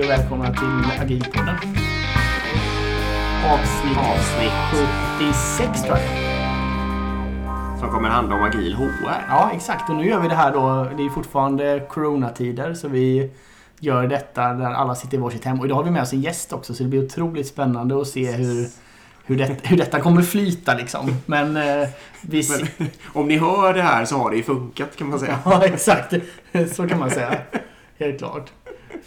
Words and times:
Hej 0.00 0.08
och 0.08 0.18
välkomna 0.18 0.52
till 0.52 1.02
Agilpodden. 1.02 1.56
Avsnitt, 3.44 3.98
Avsnitt 3.98 4.52
76 5.18 5.82
tror 5.82 5.98
jag. 5.98 7.78
som 7.78 7.90
kommer 7.90 8.08
handla 8.08 8.34
om 8.34 8.42
agil 8.42 8.74
HR. 8.74 9.26
Ja, 9.28 9.50
exakt. 9.54 9.90
Och 9.90 9.96
nu 9.96 10.08
gör 10.08 10.20
vi 10.20 10.28
det 10.28 10.34
här 10.34 10.52
då. 10.52 10.88
Det 10.96 11.02
är 11.02 11.08
fortfarande 11.08 11.86
coronatider 11.88 12.74
så 12.74 12.88
vi 12.88 13.30
gör 13.80 14.06
detta 14.06 14.52
där 14.52 14.70
alla 14.70 14.94
sitter 14.94 15.16
i 15.16 15.20
varsitt 15.20 15.44
hem. 15.44 15.60
Och 15.60 15.66
idag 15.66 15.76
har 15.76 15.84
vi 15.84 15.90
med 15.90 16.02
oss 16.02 16.12
en 16.12 16.20
gäst 16.20 16.52
också 16.52 16.74
så 16.74 16.82
det 16.82 16.88
blir 16.88 17.04
otroligt 17.04 17.46
spännande 17.46 18.00
att 18.00 18.08
se 18.08 18.32
hur, 18.32 18.68
hur, 19.24 19.36
det, 19.38 19.56
hur 19.62 19.76
detta 19.76 20.00
kommer 20.00 20.22
flyta 20.22 20.74
liksom. 20.74 21.10
Men 21.26 21.56
eh, 21.56 21.88
vi... 22.20 22.42
Men, 22.50 22.88
om 23.12 23.28
ni 23.28 23.38
hör 23.38 23.74
det 23.74 23.82
här 23.82 24.04
så 24.04 24.16
har 24.16 24.30
det 24.30 24.36
ju 24.36 24.42
funkat 24.42 24.96
kan 24.96 25.10
man 25.10 25.18
säga. 25.18 25.38
Ja, 25.44 25.64
exakt. 25.64 26.14
Så 26.72 26.88
kan 26.88 26.98
man 26.98 27.10
säga. 27.10 27.38
Helt 27.98 28.18
klart. 28.18 28.50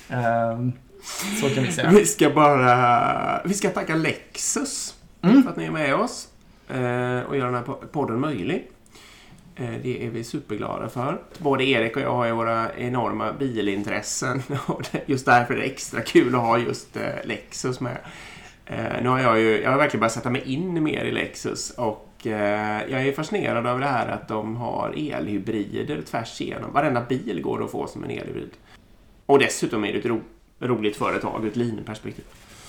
Ehm, 0.09 0.71
så 1.41 1.49
kan 1.49 1.63
vi 1.63 1.71
säga. 1.71 1.89
Vi 1.89 2.05
ska 2.05 2.29
bara... 2.29 3.41
Vi 3.45 3.53
ska 3.53 3.69
tacka 3.69 3.95
Lexus 3.95 4.95
Mm. 5.21 5.43
för 5.43 5.49
att 5.49 5.57
ni 5.57 5.65
är 5.65 5.71
med 5.71 5.95
oss 5.95 6.27
eh, 6.69 7.19
och 7.29 7.37
gör 7.37 7.45
den 7.45 7.53
här 7.55 7.63
po- 7.63 7.85
podden 7.91 8.19
möjlig. 8.19 8.67
Eh, 9.55 9.69
Det 9.83 10.05
är 10.05 10.09
vi 10.09 10.23
superglada 10.23 10.89
för. 10.89 11.21
Både 11.37 11.63
Erik 11.63 11.95
och 11.95 12.01
jag 12.01 12.11
har 12.13 12.25
ju 12.25 12.31
våra 12.31 12.75
enorma 12.77 13.33
bilintressen 13.33 14.43
och 14.67 14.81
just 15.05 15.25
därför 15.25 15.53
är 15.53 15.57
det 15.57 15.63
extra 15.63 16.01
kul 16.01 16.35
att 16.35 16.41
ha 16.41 16.57
just 16.57 16.97
eh, 16.97 17.03
Lexus 17.25 17.79
med. 17.79 17.97
Nu 19.01 19.09
har 19.09 19.19
jag 19.19 19.39
ju, 19.39 19.61
jag 19.61 19.71
har 19.71 19.77
verkligen 19.77 19.99
börjat 19.99 20.13
sätta 20.13 20.29
mig 20.29 20.41
in 20.53 20.83
mer 20.83 21.05
i 21.05 21.11
Lexus 21.11 21.69
och 21.69 22.09
jag 22.23 22.91
är 23.07 23.11
fascinerad 23.13 23.65
över 23.67 23.79
det 23.79 23.85
här 23.87 24.07
att 24.07 24.27
de 24.27 24.55
har 24.55 24.93
elhybrider 24.97 26.01
tvärs 26.01 26.41
igenom. 26.41 26.73
Varenda 26.73 27.01
bil 27.01 27.41
går 27.41 27.63
att 27.63 27.71
få 27.71 27.87
som 27.87 28.03
en 28.03 28.09
elhybrid. 28.11 28.49
Och 29.25 29.39
dessutom 29.39 29.85
är 29.85 29.93
det 29.93 29.99
ett 29.99 30.05
roligt 30.59 30.95
företag 30.95 31.43
ur 31.43 31.47
ett 31.47 31.55
linjeperspektiv. 31.55 32.25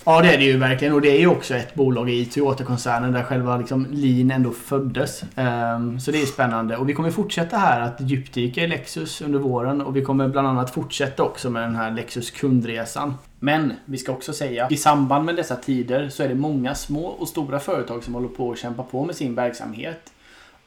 Ja, 0.07 0.23
det 0.23 0.35
är 0.35 0.39
det 0.39 0.45
ju 0.45 0.57
verkligen. 0.57 0.95
Och 0.95 1.01
det 1.01 1.11
är 1.11 1.19
ju 1.19 1.27
också 1.27 1.55
ett 1.55 1.75
bolag 1.75 2.11
i 2.11 2.25
Toyota-koncernen 2.25 3.13
där 3.13 3.23
själva 3.23 3.57
liksom 3.57 3.87
Lean 3.91 4.31
ändå 4.31 4.51
föddes. 4.51 5.25
Ehm, 5.37 6.01
så 6.01 6.11
det 6.11 6.23
är 6.23 6.27
spännande. 6.27 6.77
Och 6.77 6.89
vi 6.89 6.95
kommer 6.95 7.11
fortsätta 7.11 7.57
här 7.57 7.81
att 7.81 8.01
djupdyka 8.01 8.61
i 8.65 8.67
Lexus 8.67 9.21
under 9.21 9.39
våren. 9.39 9.81
Och 9.81 9.97
vi 9.97 10.03
kommer 10.03 10.29
bland 10.29 10.49
annat 10.49 10.75
fortsätta 10.75 11.23
också 11.23 11.51
med 11.51 11.63
den 11.63 11.77
här 11.77 11.91
Lexus 11.91 12.31
kundresan. 12.31 13.15
Men 13.39 13.73
vi 13.85 13.99
ska 13.99 14.13
också 14.13 14.33
säga, 14.33 14.69
i 14.71 14.77
samband 14.77 15.25
med 15.25 15.37
dessa 15.37 15.57
tider 15.57 16.09
så 16.09 16.23
är 16.23 16.29
det 16.29 16.35
många 16.35 16.75
små 16.75 17.07
och 17.07 17.29
stora 17.29 17.59
företag 17.59 18.05
som 18.05 18.15
håller 18.15 18.29
på 18.29 18.53
att 18.53 18.59
kämpa 18.59 18.83
på 18.83 19.05
med 19.05 19.17
sin 19.17 19.35
verksamhet. 19.35 20.13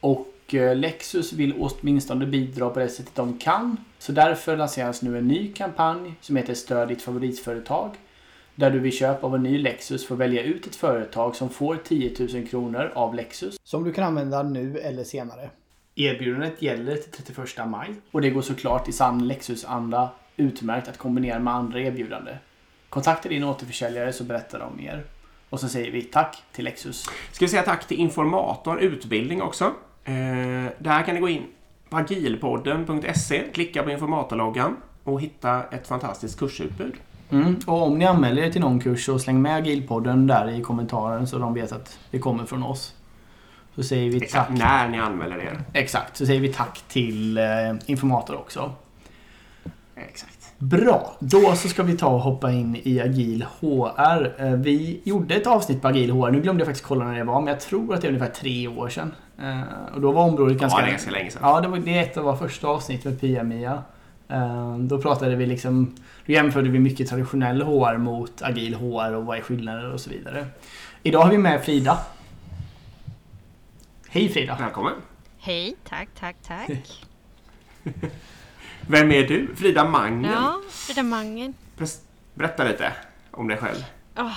Och 0.00 0.54
eh, 0.54 0.76
Lexus 0.76 1.32
vill 1.32 1.54
åtminstone 1.58 2.26
bidra 2.26 2.70
på 2.70 2.78
det 2.78 2.88
sättet 2.88 3.14
de 3.14 3.38
kan. 3.38 3.76
Så 3.98 4.12
därför 4.12 4.56
lanseras 4.56 5.02
nu 5.02 5.18
en 5.18 5.28
ny 5.28 5.52
kampanj 5.52 6.14
som 6.20 6.36
heter 6.36 6.54
Stöd 6.54 6.88
ditt 6.88 7.02
favoritföretag. 7.02 7.90
Där 8.54 8.70
du 8.70 8.78
vid 8.78 8.94
köp 8.94 9.24
av 9.24 9.34
en 9.34 9.42
ny 9.42 9.58
Lexus 9.58 10.06
får 10.06 10.16
välja 10.16 10.42
ut 10.42 10.66
ett 10.66 10.76
företag 10.76 11.36
som 11.36 11.50
får 11.50 11.76
10 11.76 12.28
000 12.34 12.46
kronor 12.46 12.92
av 12.94 13.14
Lexus. 13.14 13.56
Som 13.64 13.84
du 13.84 13.92
kan 13.92 14.04
använda 14.04 14.42
nu 14.42 14.78
eller 14.78 15.04
senare. 15.04 15.50
Erbjudandet 15.94 16.62
gäller 16.62 16.96
till 16.96 17.12
31 17.12 17.68
maj. 17.68 17.94
Och 18.10 18.20
det 18.20 18.30
går 18.30 18.42
såklart 18.42 18.88
i 18.88 18.92
sann 18.92 19.28
Lexus-anda 19.28 20.10
utmärkt 20.36 20.88
att 20.88 20.98
kombinera 20.98 21.38
med 21.38 21.54
andra 21.54 21.80
erbjudanden. 21.80 22.36
Kontakta 22.88 23.28
din 23.28 23.44
återförsäljare 23.44 24.12
så 24.12 24.24
berättar 24.24 24.58
de 24.58 24.76
mer. 24.76 25.04
Och 25.50 25.60
så 25.60 25.68
säger 25.68 25.90
vi 25.90 26.02
tack 26.02 26.42
till 26.52 26.64
Lexus. 26.64 27.04
Ska 27.32 27.44
vi 27.44 27.48
säga 27.48 27.62
tack 27.62 27.86
till 27.88 28.00
Informator 28.00 28.80
Utbildning 28.80 29.42
också. 29.42 29.64
Eh, 30.04 30.14
där 30.78 31.02
kan 31.02 31.14
ni 31.14 31.20
gå 31.20 31.28
in 31.28 31.46
agilpodden.se, 31.90 33.42
klicka 33.54 33.82
på 33.82 33.90
informatorloggan 33.90 34.76
och 35.04 35.20
hitta 35.20 35.62
ett 35.64 35.86
fantastiskt 35.86 36.38
kursutbud. 36.38 36.94
Mm. 37.30 37.56
Och 37.66 37.82
om 37.82 37.98
ni 37.98 38.04
anmäler 38.04 38.42
er 38.42 38.50
till 38.50 38.60
någon 38.60 38.80
kurs 38.80 39.04
så 39.06 39.18
släng 39.18 39.42
med 39.42 39.56
Agilpodden 39.56 40.26
där 40.26 40.50
i 40.50 40.62
kommentaren 40.62 41.26
så 41.26 41.38
de 41.38 41.54
vet 41.54 41.72
att 41.72 41.98
det 42.10 42.18
kommer 42.18 42.44
från 42.44 42.62
oss. 42.62 42.94
Så 43.74 43.82
säger 43.82 44.10
vi 44.10 44.20
tack. 44.20 44.48
När 44.50 44.88
ni 44.88 44.98
anmäler 44.98 45.38
er. 45.38 45.60
Exakt, 45.72 46.16
så 46.16 46.26
säger 46.26 46.40
vi 46.40 46.52
tack 46.52 46.82
till 46.88 47.38
eh, 47.38 47.44
Informator 47.86 48.36
också. 48.36 48.72
Exakt. 49.96 50.52
Bra, 50.58 51.16
då 51.18 51.54
så 51.54 51.68
ska 51.68 51.82
vi 51.82 51.96
ta 51.96 52.06
och 52.06 52.20
hoppa 52.20 52.52
in 52.52 52.80
i 52.82 53.00
Agil 53.00 53.46
HR. 53.60 54.34
Eh, 54.38 54.52
Vi 54.52 55.00
gjorde 55.04 55.34
ett 55.34 55.46
avsnitt 55.46 55.82
på 55.82 55.88
Agil 55.88 56.10
HR, 56.10 56.30
nu 56.30 56.40
glömde 56.40 56.60
jag 56.60 56.66
faktiskt 56.66 56.86
kolla 56.86 57.04
när 57.04 57.18
det 57.18 57.24
var, 57.24 57.40
men 57.40 57.48
jag 57.48 57.60
tror 57.60 57.94
att 57.94 58.00
det 58.00 58.06
är 58.06 58.12
ungefär 58.12 58.32
tre 58.34 58.68
år 58.68 58.88
sedan. 58.88 59.12
Eh, 59.42 59.94
Och 59.94 60.00
då 60.00 60.12
var 60.12 60.22
området 60.24 60.58
ganska... 60.58 60.78
Ja, 60.80 60.84
det 60.84 60.90
ganska 60.90 61.10
länge 61.10 61.30
sedan. 61.30 61.40
Ja, 61.44 61.60
det, 61.60 61.68
var, 61.68 61.78
det 61.78 61.98
är 61.98 62.02
ett 62.02 62.16
av 62.16 62.24
våra 62.24 62.36
första 62.36 62.66
avsnitt 62.68 63.04
med 63.04 63.20
Pia-Mia. 63.20 63.82
Eh, 64.28 64.78
Då 64.78 65.00
pratade 65.02 65.36
vi 65.36 65.46
liksom... 65.46 65.94
Då 66.26 66.32
jämförde 66.32 66.68
vi 66.70 66.78
mycket 66.78 67.08
traditionell 67.08 67.62
HR 67.62 67.96
mot 67.98 68.42
agil 68.42 68.74
HR 68.74 69.12
och 69.12 69.26
vad 69.26 69.38
är 69.38 69.42
skillnader 69.42 69.92
och 69.92 70.00
så 70.00 70.10
vidare. 70.10 70.46
Idag 71.02 71.20
har 71.22 71.30
vi 71.30 71.38
med 71.38 71.64
Frida. 71.64 71.98
Hej 74.08 74.28
Frida! 74.28 74.56
Välkommen. 74.60 74.92
Hej, 75.38 75.76
tack, 75.88 76.08
tack, 76.20 76.36
tack. 76.46 77.04
Vem 78.88 79.12
är 79.12 79.22
du? 79.28 79.54
Frida 79.56 79.84
Mangen. 79.88 80.30
Ja, 80.32 80.60
Frida 80.70 81.02
Mangen. 81.02 81.54
Berätta 82.34 82.64
lite 82.64 82.92
om 83.30 83.48
dig 83.48 83.56
själv. 83.56 83.84
Åh, 84.18 84.32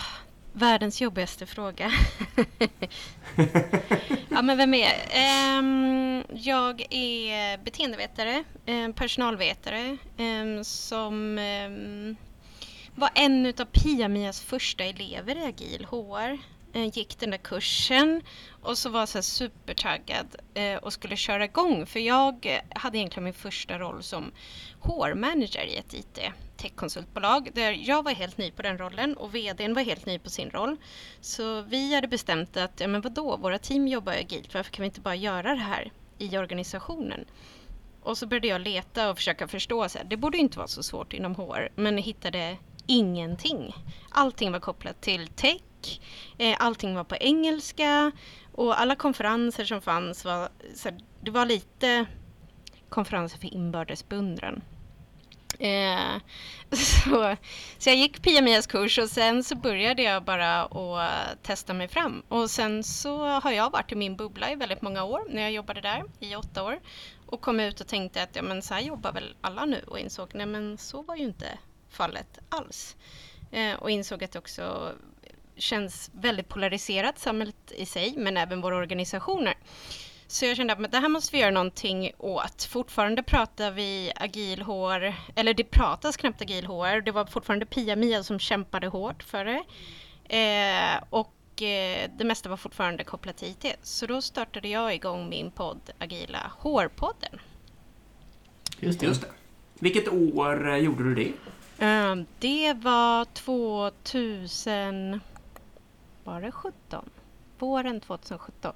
världens 0.53 1.01
jobbigaste 1.01 1.45
fråga. 1.45 1.91
ja, 4.29 4.41
men 4.41 4.57
vem 4.57 4.73
är 4.73 4.79
jag? 4.79 4.95
Ehm, 5.11 6.23
jag 6.33 6.85
är 6.89 7.57
beteendevetare, 7.57 8.43
eh, 8.65 8.91
personalvetare 8.95 9.97
ehm, 10.17 10.63
som 10.63 11.37
ehm, 11.37 12.15
var 12.95 13.09
en 13.15 13.45
utav 13.45 13.65
Pia-Mias 13.65 14.41
första 14.41 14.83
elever 14.83 15.35
i 15.35 15.45
Agil 15.45 15.85
HR. 15.85 16.37
Eh, 16.73 16.97
gick 16.97 17.19
den 17.19 17.31
där 17.31 17.37
kursen 17.37 18.21
och 18.61 18.77
så 18.77 18.89
var 18.89 18.99
jag 18.99 19.09
så 19.09 19.21
supertaggad 19.21 20.35
eh, 20.53 20.75
och 20.75 20.93
skulle 20.93 21.15
köra 21.15 21.45
igång 21.45 21.85
för 21.85 21.99
jag 21.99 22.61
hade 22.69 22.97
egentligen 22.97 23.23
min 23.23 23.33
första 23.33 23.79
roll 23.79 24.03
som 24.03 24.31
HR-manager 24.81 25.65
i 25.65 25.77
ett 25.77 25.93
IT 25.93 26.19
techkonsultbolag 26.61 27.49
där 27.53 27.71
jag 27.71 28.03
var 28.03 28.11
helt 28.11 28.37
ny 28.37 28.51
på 28.51 28.61
den 28.61 28.77
rollen 28.77 29.17
och 29.17 29.35
vdn 29.35 29.73
var 29.73 29.81
helt 29.81 30.05
ny 30.05 30.19
på 30.19 30.29
sin 30.29 30.49
roll. 30.49 30.77
Så 31.21 31.61
vi 31.61 31.95
hade 31.95 32.07
bestämt 32.07 32.57
att, 32.57 32.79
ja 32.79 32.87
men 32.87 33.01
vadå, 33.01 33.37
våra 33.37 33.57
team 33.57 33.87
jobbar 33.87 34.13
ju 34.13 34.19
agilt, 34.19 34.53
varför 34.53 34.71
kan 34.71 34.83
vi 34.83 34.85
inte 34.87 35.01
bara 35.01 35.15
göra 35.15 35.55
det 35.55 35.61
här 35.61 35.91
i 36.17 36.37
organisationen? 36.37 37.25
Och 38.01 38.17
så 38.17 38.27
började 38.27 38.47
jag 38.47 38.61
leta 38.61 39.09
och 39.09 39.17
försöka 39.17 39.47
förstå, 39.47 39.89
så 39.89 39.97
här, 39.97 40.05
det 40.05 40.17
borde 40.17 40.37
inte 40.37 40.57
vara 40.57 40.67
så 40.67 40.83
svårt 40.83 41.13
inom 41.13 41.35
HR, 41.35 41.69
men 41.75 41.95
jag 41.95 42.03
hittade 42.03 42.57
ingenting. 42.87 43.75
Allting 44.09 44.51
var 44.51 44.59
kopplat 44.59 45.01
till 45.01 45.27
tech, 45.27 46.01
eh, 46.37 46.55
allting 46.59 46.95
var 46.95 47.03
på 47.03 47.15
engelska 47.15 48.11
och 48.51 48.81
alla 48.81 48.95
konferenser 48.95 49.65
som 49.65 49.81
fanns 49.81 50.25
var, 50.25 50.49
så 50.75 50.89
här, 50.89 50.97
det 51.21 51.31
var 51.31 51.45
lite 51.45 52.05
konferenser 52.89 53.37
för 53.37 53.53
inbördes 53.53 54.09
beundran. 54.09 54.61
Eh, 55.61 56.17
så, 56.71 57.35
så 57.77 57.89
jag 57.89 57.97
gick 57.97 58.21
Pia-Mias 58.21 58.67
kurs 58.67 58.97
och 58.97 59.09
sen 59.09 59.43
så 59.43 59.55
började 59.55 60.01
jag 60.01 60.23
bara 60.23 60.63
att 60.63 61.43
testa 61.43 61.73
mig 61.73 61.87
fram. 61.87 62.23
Och 62.27 62.49
sen 62.49 62.83
så 62.83 63.25
har 63.27 63.51
jag 63.51 63.69
varit 63.69 63.91
i 63.91 63.95
min 63.95 64.15
bubbla 64.15 64.51
i 64.51 64.55
väldigt 64.55 64.81
många 64.81 65.03
år 65.03 65.21
när 65.29 65.41
jag 65.41 65.51
jobbade 65.51 65.81
där 65.81 66.03
i 66.19 66.35
åtta 66.35 66.63
år. 66.63 66.79
Och 67.25 67.41
kom 67.41 67.59
ut 67.59 67.81
och 67.81 67.87
tänkte 67.87 68.23
att 68.23 68.35
ja, 68.35 68.41
men 68.41 68.61
så 68.61 68.73
här 68.73 68.81
jobbar 68.81 69.11
väl 69.11 69.35
alla 69.41 69.65
nu 69.65 69.83
och 69.87 69.99
insåg 69.99 70.29
nej 70.33 70.45
men 70.45 70.77
så 70.77 71.01
var 71.01 71.15
ju 71.15 71.23
inte 71.23 71.57
fallet 71.89 72.39
alls. 72.49 72.95
Eh, 73.51 73.73
och 73.73 73.91
insåg 73.91 74.23
att 74.23 74.31
det 74.31 74.39
också 74.39 74.93
känns 75.55 76.11
väldigt 76.13 76.47
polariserat 76.47 77.19
samhället 77.19 77.71
i 77.71 77.85
sig 77.85 78.13
men 78.17 78.37
även 78.37 78.61
våra 78.61 78.77
organisationer. 78.77 79.57
Så 80.31 80.45
jag 80.45 80.57
kände 80.57 80.73
att 80.73 80.91
det 80.91 80.97
här 80.97 81.09
måste 81.09 81.35
vi 81.35 81.41
göra 81.41 81.51
någonting 81.51 82.11
åt. 82.17 82.63
Fortfarande 82.63 83.23
pratar 83.23 83.71
vi 83.71 84.11
agil 84.15 84.61
HR, 84.61 85.15
eller 85.35 85.53
det 85.53 85.63
pratas 85.63 86.17
knappt 86.17 86.41
agil 86.41 86.65
HR. 86.65 87.01
Det 87.01 87.11
var 87.11 87.25
fortfarande 87.25 87.65
Pia-Mia 87.65 88.23
som 88.23 88.39
kämpade 88.39 88.87
hårt 88.87 89.23
för 89.23 89.45
det. 89.45 89.63
Eh, 90.37 91.03
och 91.09 91.61
eh, 91.61 92.09
det 92.17 92.23
mesta 92.23 92.49
var 92.49 92.57
fortfarande 92.57 93.03
kopplat 93.03 93.37
till 93.37 93.47
IT. 93.47 93.65
Så 93.81 94.05
då 94.05 94.21
startade 94.21 94.67
jag 94.67 94.95
igång 94.95 95.29
min 95.29 95.51
podd 95.51 95.91
Agila 95.99 96.51
HR-podden. 96.61 97.39
Just 98.79 98.99
det. 98.99 99.05
Just 99.05 99.21
det. 99.21 99.27
Vilket 99.79 100.07
år 100.07 100.69
eh, 100.69 100.77
gjorde 100.77 101.03
du 101.03 101.15
det? 101.15 101.33
Eh, 101.85 102.15
det 102.39 102.73
var 102.73 103.25
2000... 103.25 105.21
Var 106.23 106.41
det 106.41 106.51
17? 106.51 107.09
Våren 107.59 108.01
2017. 108.01 108.73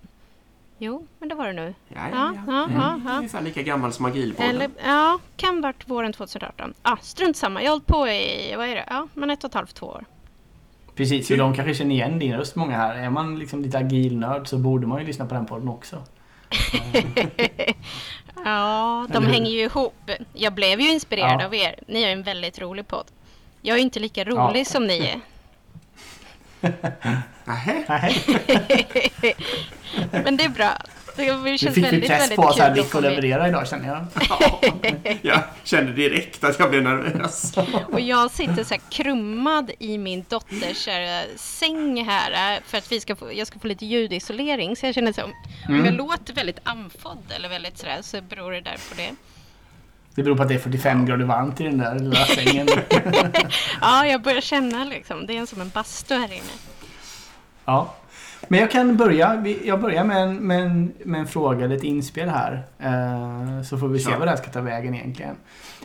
Jo, 0.85 1.07
men 1.19 1.29
det 1.29 1.35
var 1.35 1.47
det 1.47 1.53
nu. 1.53 1.73
Ja, 1.87 1.99
ja, 2.11 2.15
Ja, 2.15 2.33
ja. 2.47 2.53
ja, 2.53 2.63
Mm. 2.63 2.77
ja, 2.81 2.99
ja. 3.05 3.17
Ungefär 3.17 3.41
lika 3.41 3.61
gammal 3.61 3.93
som 3.93 4.05
agilpodden. 4.05 4.49
Eller, 4.55 4.69
ja, 4.85 5.19
kan 5.37 5.61
varit 5.61 5.87
våren 5.89 6.13
2018. 6.13 6.73
Ah, 6.81 6.97
strunt 7.01 7.37
samma, 7.37 7.61
jag 7.61 7.67
har 7.71 7.73
hållit 7.75 7.87
på 7.87 8.07
i, 8.07 8.53
vad 8.57 8.67
är 8.67 8.75
det? 8.75 8.85
Ja, 8.89 9.07
men 9.13 9.29
ett 9.29 9.43
och 9.43 9.47
ett 9.49 9.53
halvt, 9.53 9.75
två 9.75 9.85
år. 9.85 10.05
Precis, 10.95 11.27
för 11.27 11.37
de 11.37 11.53
kanske 11.55 11.73
känner 11.75 11.95
igen 11.95 12.19
din 12.19 12.33
röst 12.37 12.55
många 12.55 12.77
här. 12.77 12.95
Är 12.95 13.09
man 13.09 13.39
liksom 13.39 13.61
lite 13.61 13.77
agilnörd 13.77 14.47
så 14.47 14.57
borde 14.57 14.87
man 14.87 14.99
ju 15.01 15.07
lyssna 15.07 15.25
på 15.25 15.33
den 15.33 15.45
podden 15.45 15.67
också. 15.69 16.03
Ja, 18.45 19.07
de 19.09 19.25
hänger 19.25 19.51
ju 19.51 19.59
ihop. 19.59 20.11
Jag 20.33 20.53
blev 20.53 20.81
ju 20.81 20.91
inspirerad 20.91 21.41
Ja. 21.41 21.45
av 21.45 21.55
er. 21.55 21.75
Ni 21.87 22.03
har 22.03 22.09
en 22.11 22.23
väldigt 22.23 22.59
rolig 22.61 22.87
podd. 22.87 23.05
Jag 23.61 23.77
är 23.77 23.81
inte 23.81 23.99
lika 23.99 24.23
rolig 24.23 24.59
Ja. 24.61 24.65
som 24.65 24.87
ni 24.87 24.99
är. 24.99 25.19
Nej. 27.45 27.85
Men 30.11 30.37
det 30.37 30.43
är 30.43 30.49
bra. 30.49 30.77
Det 31.15 31.57
känns 31.57 31.61
fick 31.75 31.77
vi 31.77 31.81
väldigt, 31.81 32.09
press 32.09 32.21
väldigt 32.21 32.35
på 32.35 32.41
oss 32.43 32.59
att 32.59 32.75
Dick 32.75 32.85
få 32.85 32.97
att 32.97 33.03
med. 33.03 33.11
leverera 33.11 33.47
idag 33.47 33.67
känner 33.67 33.87
jag. 33.87 34.05
Ja, 35.03 35.19
jag 35.21 35.41
kände 35.63 35.91
direkt 35.93 36.43
att 36.43 36.59
jag 36.59 36.69
blev 36.69 36.83
nervös. 36.83 37.53
Och 37.91 37.99
jag 37.99 38.31
sitter 38.31 38.63
så 38.63 38.73
här 38.73 38.81
krummad 38.89 39.71
i 39.79 39.97
min 39.97 40.25
dotters 40.29 40.87
säng 41.35 42.05
här 42.05 42.59
för 42.65 42.77
att 42.77 42.91
vi 42.91 42.99
ska 42.99 43.15
få, 43.15 43.33
jag 43.33 43.47
ska 43.47 43.59
få 43.59 43.67
lite 43.67 43.85
ljudisolering. 43.85 44.75
Så 44.75 44.85
jag 44.85 44.95
känner 44.95 45.13
som 45.13 45.23
om 45.23 45.31
Mm. 45.69 45.85
jag 45.85 45.93
låter 45.93 46.33
väldigt 46.33 46.59
andfådd 46.63 47.31
eller 47.35 47.49
väldigt 47.49 47.77
sådär 47.77 47.97
så 48.01 48.21
beror 48.21 48.51
det 48.51 48.61
där 48.61 48.77
på 48.89 48.95
det. 48.95 49.09
Det 50.15 50.23
beror 50.23 50.35
på 50.35 50.41
att 50.43 50.47
det 50.49 50.55
är 50.55 50.59
45 50.59 51.05
grader 51.05 51.25
varmt 51.25 51.61
i 51.61 51.63
den 51.63 51.77
där 51.77 51.99
lilla 51.99 52.15
sängen. 52.25 52.67
Ja, 53.81 54.05
jag 54.05 54.21
börjar 54.21 54.41
känna 54.41 54.83
liksom, 54.85 55.25
det 55.27 55.37
är 55.37 55.45
som 55.45 55.61
en 55.61 55.69
bastu 55.73 56.13
här 56.13 56.33
inne. 56.33 56.53
Ja. 57.65 57.93
Men 58.47 58.59
jag 58.59 58.71
kan 58.71 58.97
börja. 58.97 59.43
Jag 59.63 59.81
börjar 59.81 60.03
med 60.03 60.17
en, 60.23 60.35
med 60.35 60.61
en, 60.61 60.93
med 61.05 61.19
en 61.21 61.27
fråga, 61.27 61.67
lite 61.67 61.87
inspel 61.87 62.29
här. 62.29 62.63
Eh, 62.79 63.61
så 63.63 63.77
får 63.77 63.87
vi 63.87 63.99
se 63.99 64.11
Ja. 64.11 64.17
vad 64.17 64.27
det 64.27 64.31
här 64.31 64.37
ska 64.37 64.47
ta 64.51 64.61
vägen 64.61 64.95
egentligen. 64.95 65.35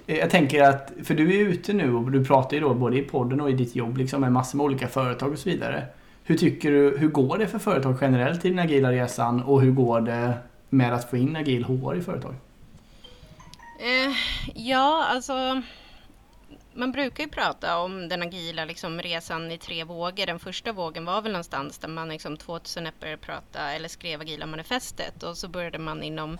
Eh, 0.06 0.16
jag 0.18 0.30
tänker 0.30 0.62
att, 0.62 0.92
för 1.04 1.14
du 1.14 1.36
är 1.40 1.44
ute 1.48 1.72
nu 1.72 1.94
och 1.94 2.10
du 2.10 2.24
pratar 2.24 2.54
ju 2.56 2.60
då 2.60 2.74
både 2.74 2.98
i 2.98 3.02
podden 3.02 3.40
och 3.40 3.50
i 3.50 3.52
ditt 3.52 3.76
jobb 3.76 3.96
liksom 3.96 4.20
med 4.20 4.32
massor 4.32 4.56
med 4.58 4.64
olika 4.64 4.88
företag 4.88 5.32
och 5.32 5.38
så 5.38 5.48
vidare. 5.50 5.84
Hur 6.24 6.36
tycker 6.36 6.70
du, 6.70 6.96
hur 6.98 7.08
går 7.08 7.38
det 7.38 7.46
för 7.46 7.58
företag 7.58 7.96
generellt 8.00 8.44
i 8.44 8.48
den 8.50 8.58
agila 8.58 8.92
resan 8.92 9.42
och 9.42 9.60
hur 9.62 9.70
går 9.70 10.00
det 10.00 10.32
med 10.68 10.94
att 10.94 11.10
få 11.10 11.16
in 11.16 11.36
agil 11.36 11.64
HR 11.64 11.96
i 11.96 12.00
företag? 12.00 12.34
Eh, 13.80 14.12
ja, 14.54 15.04
alltså 15.04 15.62
man 16.74 16.92
brukar 16.92 17.24
ju 17.24 17.30
prata 17.30 17.78
om 17.78 18.08
den 18.08 18.22
agila 18.22 18.64
liksom, 18.64 19.02
resan 19.02 19.50
i 19.50 19.58
tre 19.58 19.84
vågor. 19.84 20.26
Den 20.26 20.38
första 20.38 20.72
vågen 20.72 21.04
var 21.04 21.22
väl 21.22 21.32
någonstans 21.32 21.78
där 21.78 21.88
man 21.88 22.08
liksom 22.08 22.36
2001 22.36 23.00
började 23.00 23.22
prata 23.22 23.72
eller 23.72 23.88
skrev 23.88 24.20
agila 24.20 24.46
manifestet 24.46 25.22
och 25.22 25.36
så 25.36 25.48
började 25.48 25.78
man 25.78 26.02
inom 26.02 26.38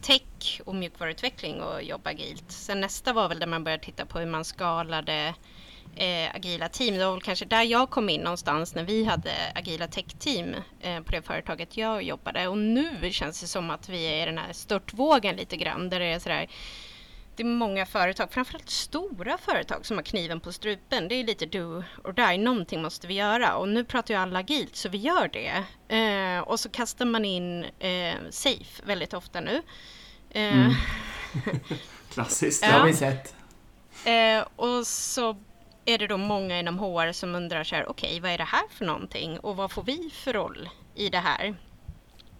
tech 0.00 0.60
och 0.64 0.74
mjukvaruutveckling 0.74 1.62
och 1.62 1.82
jobba 1.82 2.10
agilt. 2.10 2.52
Sen 2.52 2.80
nästa 2.80 3.12
var 3.12 3.28
väl 3.28 3.38
där 3.38 3.46
man 3.46 3.64
började 3.64 3.84
titta 3.84 4.06
på 4.06 4.18
hur 4.18 4.26
man 4.26 4.44
skalade 4.44 5.34
eh, 5.96 6.34
agila 6.34 6.68
team. 6.68 6.94
Det 6.98 7.04
var 7.04 7.12
väl 7.12 7.22
kanske 7.22 7.44
där 7.44 7.62
jag 7.62 7.90
kom 7.90 8.08
in 8.08 8.20
någonstans 8.20 8.74
när 8.74 8.84
vi 8.84 9.04
hade 9.04 9.32
agila 9.54 9.86
tech-team 9.86 10.54
eh, 10.80 11.00
på 11.02 11.12
det 11.12 11.22
företaget 11.22 11.76
jag 11.76 12.02
jobbade. 12.02 12.48
Och 12.48 12.58
nu 12.58 13.10
känns 13.12 13.40
det 13.40 13.46
som 13.46 13.70
att 13.70 13.88
vi 13.88 14.04
är 14.04 14.22
i 14.22 14.26
den 14.26 14.38
här 14.38 14.52
störtvågen 14.52 15.36
lite 15.36 15.56
grann 15.56 15.90
där 15.90 16.00
det 16.00 16.06
är 16.06 16.18
sådär 16.18 16.48
det 17.36 17.42
är 17.42 17.46
många 17.46 17.86
företag, 17.86 18.32
framförallt 18.32 18.70
stora 18.70 19.38
företag 19.38 19.86
som 19.86 19.96
har 19.96 20.04
kniven 20.04 20.40
på 20.40 20.52
strupen. 20.52 21.08
Det 21.08 21.14
är 21.14 21.24
lite 21.24 21.46
do 21.46 21.84
or 22.04 22.12
die, 22.12 22.38
någonting 22.38 22.82
måste 22.82 23.06
vi 23.06 23.14
göra. 23.14 23.54
Och 23.56 23.68
nu 23.68 23.84
pratar 23.84 24.14
ju 24.14 24.20
alla 24.20 24.38
agilt 24.38 24.76
så 24.76 24.88
vi 24.88 24.98
gör 24.98 25.28
det. 25.32 25.64
Eh, 25.96 26.40
och 26.40 26.60
så 26.60 26.68
kastar 26.68 27.04
man 27.04 27.24
in 27.24 27.64
eh, 27.78 28.14
safe 28.30 28.82
väldigt 28.84 29.14
ofta 29.14 29.40
nu. 29.40 29.62
Eh, 30.30 30.42
Mm. 30.54 30.72
Klassiskt. 32.12 32.62
Det 32.62 32.68
Ja. 32.68 32.72
har 32.78 32.86
vi 32.86 32.94
sett. 32.94 33.34
Eh, 34.04 34.46
och 34.56 34.86
så 34.86 35.36
är 35.90 35.98
det 35.98 36.06
då 36.06 36.16
många 36.16 36.58
inom 36.58 36.78
HR 36.78 37.12
som 37.12 37.34
undrar 37.34 37.64
så 37.64 37.74
här, 37.74 37.88
okej, 37.90 38.20
vad 38.20 38.30
är 38.30 38.38
det 38.38 38.44
här 38.44 38.62
för 38.70 38.84
någonting 38.84 39.38
och 39.38 39.56
vad 39.56 39.70
får 39.72 39.82
vi 39.82 40.10
för 40.12 40.32
roll 40.32 40.68
i 40.94 41.08
det 41.08 41.18
här? 41.18 41.54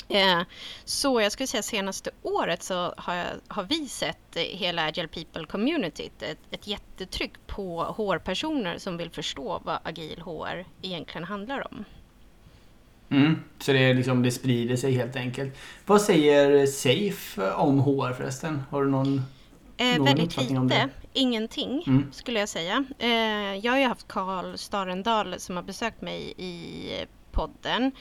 Eh, 0.08 0.43
så 0.85 1.20
jag 1.20 1.32
skulle 1.32 1.47
säga 1.47 1.62
senaste 1.62 2.11
året 2.23 2.62
så 2.62 2.94
har, 2.97 3.14
jag, 3.14 3.26
har 3.49 3.62
vi 3.62 3.88
sett 3.88 4.37
eh, 4.37 4.43
hela 4.43 4.87
Agile 4.87 5.08
People 5.08 5.47
Communityt 5.47 6.23
ett, 6.23 6.38
ett 6.50 6.67
jättetryck 6.67 7.32
på 7.47 7.82
HR-personer 7.97 8.79
som 8.79 8.97
vill 8.97 9.11
förstå 9.11 9.61
vad 9.64 9.79
agil 9.82 10.23
HR 10.25 10.64
egentligen 10.82 11.25
handlar 11.25 11.67
om. 11.73 11.85
Mm. 13.11 13.37
Så 13.58 13.73
det, 13.73 13.94
liksom, 13.94 14.23
det 14.23 14.31
sprider 14.31 14.76
sig 14.76 14.93
helt 14.93 15.17
enkelt. 15.17 15.58
Vad 15.87 16.03
säger 16.03 16.67
Safe 16.67 17.50
om 17.50 17.81
HR 17.81 18.12
förresten? 18.12 18.62
Har 18.70 18.85
du 18.85 18.91
någon... 18.91 19.23
Eh, 19.76 19.96
Någon 19.96 20.05
väldigt 20.05 20.26
uppfattning 20.26 20.58
om 20.58 20.69
lite, 20.69 20.79
det? 20.79 21.00
Ingenting 21.12 21.84
Mm. 21.86 22.12
skulle 22.12 22.40
jag 22.40 22.48
säga. 22.48 22.84
Eh, 22.98 23.54
jag 23.56 23.72
har 23.72 23.78
ju 23.78 23.86
haft 23.86 24.08
Karl 24.08 24.56
Starendal 24.56 25.40
som 25.40 25.56
har 25.56 25.62
besökt 25.62 26.00
mig 26.02 26.34
i 26.36 26.90
podden. 27.32 27.92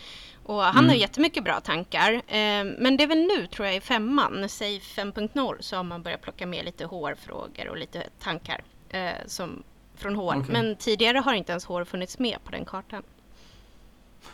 Och 0.46 0.62
han 0.64 0.78
Mm. 0.78 0.90
har 0.90 0.96
jättemycket 0.96 1.44
bra 1.44 1.60
tankar. 1.60 2.14
Eh, 2.14 2.64
men 2.80 2.98
det 2.98 3.04
är 3.04 3.08
väl 3.08 3.18
nu 3.38 3.48
tror 3.48 3.66
jag 3.68 3.76
i 3.76 3.82
femman, 3.82 4.50
säg 4.50 4.80
5.0, 4.80 5.58
så 5.60 5.76
har 5.76 5.84
man 5.84 6.04
börjat 6.04 6.22
plocka 6.22 6.48
med 6.48 6.66
lite 6.66 6.86
HR-frågor 6.86 7.68
och 7.70 7.78
lite 7.78 8.04
tankar 8.20 8.64
eh, 8.90 9.10
som, 9.26 9.64
från 9.96 10.16
HR. 10.16 10.22
Okej. 10.40 10.44
Men 10.52 10.76
tidigare 10.76 11.18
har 11.18 11.34
inte 11.34 11.52
ens 11.52 11.66
HR 11.66 11.84
funnits 11.84 12.20
med 12.20 12.38
på 12.44 12.52
den 12.52 12.66
kartan. 12.66 13.04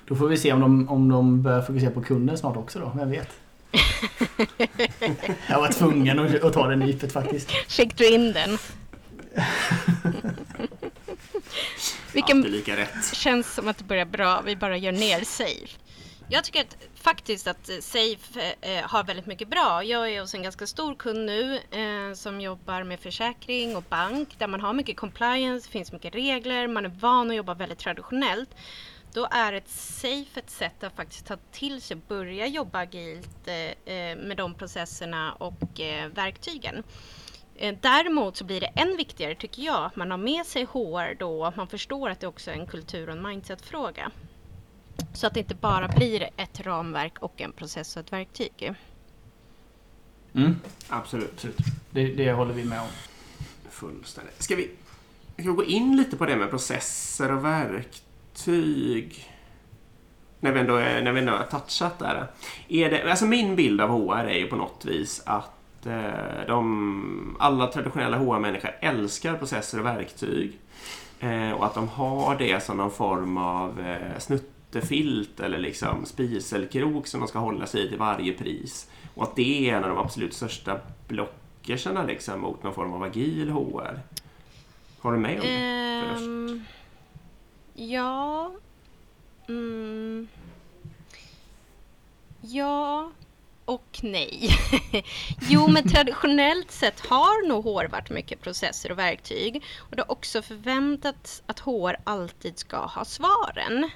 Då 0.08 0.16
får 0.16 0.28
vi 0.28 0.38
se 0.38 0.54
om 0.54 0.60
de, 0.62 0.90
om 0.90 1.10
de 1.10 1.42
börjar 1.44 1.62
fokusera 1.62 1.92
på 1.92 2.02
kunden 2.02 2.38
snart 2.38 2.58
också 2.58 2.80
då. 2.80 2.92
Vem 2.96 3.12
vet? 3.12 3.30
jag 5.48 5.60
var 5.60 5.72
tvungen 5.72 6.20
att, 6.20 6.44
att 6.44 6.54
ta 6.54 6.68
det 6.68 6.76
nypet 6.76 7.14
faktiskt. 7.14 7.52
Fick 7.52 7.98
du 7.98 8.10
in 8.10 8.34
den? 8.34 8.58
Vilken, 12.14 12.38
Alltid 12.38 12.52
lika 12.52 12.78
rätt. 12.78 13.16
känns 13.16 13.54
som 13.54 13.68
att 13.68 13.78
det 13.78 13.84
börjar 13.84 14.06
bra. 14.06 14.42
Vi 14.42 14.56
bara 14.56 14.78
gör 14.78 14.92
ner 14.92 15.24
Safe. 15.24 15.78
Jag 16.30 16.44
tycker 16.44 16.62
att, 16.62 16.78
faktiskt 16.96 17.48
att 17.48 17.70
eh, 17.70 17.78
Safe 17.80 18.56
eh, 18.62 18.84
har 18.84 19.04
väldigt 19.04 19.26
mycket 19.26 19.48
bra. 19.48 19.84
Jag 19.84 20.12
är 20.12 20.22
hos 20.22 20.34
en 20.34 20.44
ganska 20.44 20.68
stor 20.68 20.96
kund 20.96 21.26
nu 21.26 21.56
eh, 21.56 22.14
som 22.14 22.42
jobbar 22.42 22.84
med 22.84 23.00
försäkring 23.00 23.76
och 23.76 23.84
bank 23.90 24.36
där 24.38 24.48
man 24.48 24.62
har 24.62 24.74
mycket 24.74 24.98
compliance, 24.98 25.70
finns 25.70 25.92
mycket 25.92 26.16
regler, 26.16 26.68
man 26.68 26.86
är 26.86 26.90
van 26.90 27.30
att 27.30 27.36
jobba 27.36 27.54
väldigt 27.54 27.80
traditionellt. 27.80 28.50
Då 29.16 29.28
är 29.32 29.54
ett 29.54 29.70
Safe 29.70 30.40
ett 30.40 30.50
sätt 30.50 30.84
att 30.84 30.96
faktiskt 30.96 31.26
ta 31.26 31.38
till 31.52 31.82
sig, 31.82 31.98
börja 32.08 32.48
jobba 32.48 32.80
agilt 32.80 33.48
eh, 33.48 33.94
eh, 33.96 34.18
med 34.18 34.38
de 34.38 34.54
processerna 34.54 35.34
och 35.34 35.80
eh, 35.80 36.10
verktygen. 36.10 36.84
Eh, 37.56 37.76
Däremot 37.82 38.38
så 38.38 38.44
blir 38.44 38.62
det 38.62 38.68
än 38.68 38.98
viktigare 38.98 39.36
tycker 39.36 39.62
jag 39.62 39.86
att 39.86 39.96
man 39.96 40.12
har 40.12 40.18
med 40.18 40.46
sig 40.46 40.64
HR 40.66 41.16
då, 41.16 41.46
att 41.46 41.56
man 41.56 41.68
förstår 41.68 42.10
att 42.10 42.20
det 42.20 42.28
också 42.28 42.52
är 42.52 42.56
en 42.56 42.68
kultur 42.68 43.10
och 43.10 43.16
en 43.16 43.24
mindset-fråga. 43.24 44.12
Så 45.14 45.28
att 45.28 45.34
det 45.34 45.40
inte 45.40 45.56
bara 45.56 45.88
blir 45.88 46.30
ett 46.38 46.60
ramverk 46.60 47.20
och 47.20 47.42
en 47.42 47.52
process 47.52 47.96
och 47.96 48.00
ett 48.04 48.14
verktyg. 48.14 48.74
Mm, 50.34 50.60
Absolut. 50.90 51.32
absolut. 51.34 51.58
Det, 51.90 52.14
det 52.14 52.32
håller 52.32 52.54
vi 52.54 52.64
med 52.64 52.82
om. 52.82 52.88
Fullständigt. 53.70 54.44
Ska 54.44 54.56
vi, 54.56 54.72
ska 55.34 55.44
vi 55.44 55.56
gå 55.56 55.64
in 55.64 55.98
lite 55.98 56.18
på 56.18 56.26
det 56.26 56.36
med 56.36 56.50
processer 56.50 57.32
och 57.32 57.46
verktyg? 57.46 58.05
När 60.40 60.52
vi 60.52 60.60
ändå, 60.60 60.76
är- 60.76 61.02
när 61.02 61.12
vi 61.12 61.20
ändå 61.20 61.32
har 61.32 61.44
touchat 61.44 62.00
där. 62.00 62.28
Är 62.68 62.90
det, 62.90 63.10
alltså 63.10 63.26
min 63.26 63.56
bild 63.56 63.82
av 63.82 63.90
HR 63.90 64.26
är 64.26 64.38
ju 64.38 64.48
på 64.48 64.56
något 64.56 64.86
vis 64.86 65.24
att 65.26 65.86
eh, 65.86 66.48
de, 66.48 67.38
alla 67.40 67.68
traditionella 67.68 68.18
HR-människor 68.18 68.72
älskar 68.80 69.34
processer 69.38 69.80
och 69.80 69.86
verktyg. 69.86 70.60
Eh, 71.20 71.52
och 71.52 71.66
att 71.66 71.74
de 71.74 71.88
har 71.88 72.36
det 72.36 72.64
som 72.64 72.78
någon 72.78 72.92
form 72.92 73.38
av 73.38 73.80
eh, 73.80 74.20
snuttefilt 74.20 75.40
eller 75.40 75.58
liksom 75.58 76.06
spiselkrok 76.06 77.08
som 77.08 77.20
de 77.20 77.28
ska 77.30 77.40
hålla 77.40 77.66
sig 77.66 77.86
i 77.86 77.90
till 77.90 77.98
varje 77.98 78.34
pris. 78.34 78.90
Och 79.16 79.24
att 79.24 79.36
det 79.36 79.70
är 79.70 79.76
en 79.78 79.84
av 79.84 79.90
de 79.90 79.98
absolut 79.98 80.34
största 80.34 80.80
blockerserna 81.08 82.04
liksom 82.04 82.40
mot 82.42 82.64
någon 82.64 82.74
form 82.74 82.94
av 82.94 83.04
agil 83.04 83.50
HR. 83.50 84.00
Har 85.00 85.12
du 85.12 85.18
med 85.18 85.40
om 85.40 85.48
det? 85.48 86.04
först? 86.14 86.72
Ja. 87.76 88.52
Mm, 89.48 90.28
ja 92.42 93.12
och 93.66 94.00
nej. 94.02 94.50
jo, 95.50 95.68
men 95.68 95.90
traditionellt 95.90 96.72
sett 96.72 97.00
har 97.00 97.48
nog 97.48 97.64
HR 97.64 97.88
varit 97.88 98.10
mycket 98.10 98.42
processer 98.42 98.92
och 98.92 99.00
verktyg. 99.00 99.64
Och 99.78 99.96
det 99.96 100.02
har 100.02 100.12
också 100.12 100.42
förväntats 100.42 101.44
att 101.46 101.60
HR 101.60 101.96
alltid 102.04 102.60
ska 102.60 102.78
ha 102.78 103.06
svaren. 103.06 103.90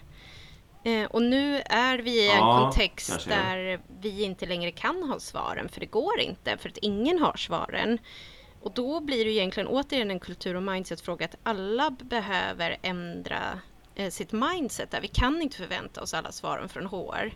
Eh, 0.84 1.04
och 1.04 1.22
nu 1.22 1.62
är 1.66 1.98
vi 1.98 2.12
i 2.12 2.30
en 2.30 2.38
Ja, 2.38 2.60
kontext 2.62 3.28
där 3.28 3.80
vi 4.02 4.24
inte 4.24 4.46
längre 4.46 4.72
kan 4.72 5.04
ha 5.04 5.20
svaren, 5.20 5.70
för 5.70 5.80
det 5.80 5.86
går 5.86 6.20
inte, 6.20 6.58
för 6.58 6.70
att 6.70 6.78
ingen 6.78 7.20
har 7.20 7.38
svaren. 7.38 7.98
Och 8.62 8.72
då 8.74 9.00
blir 9.00 9.26
det 9.26 9.32
egentligen 9.32 9.68
återigen 9.68 10.12
en 10.12 10.20
kultur 10.20 10.56
och 10.56 10.64
mindset-fråga 10.64 11.26
att 11.26 11.36
alla 11.44 11.90
behöver 11.90 12.78
ändra 12.82 13.60
sitt 14.10 14.32
mindset 14.32 14.92
där. 14.92 15.02
Vi 15.02 15.08
kan 15.08 15.42
inte 15.42 15.58
förvänta 15.58 16.02
oss 16.02 16.14
alla 16.14 16.32
svaren 16.32 16.70
från 16.70 16.86
HR 16.86 17.34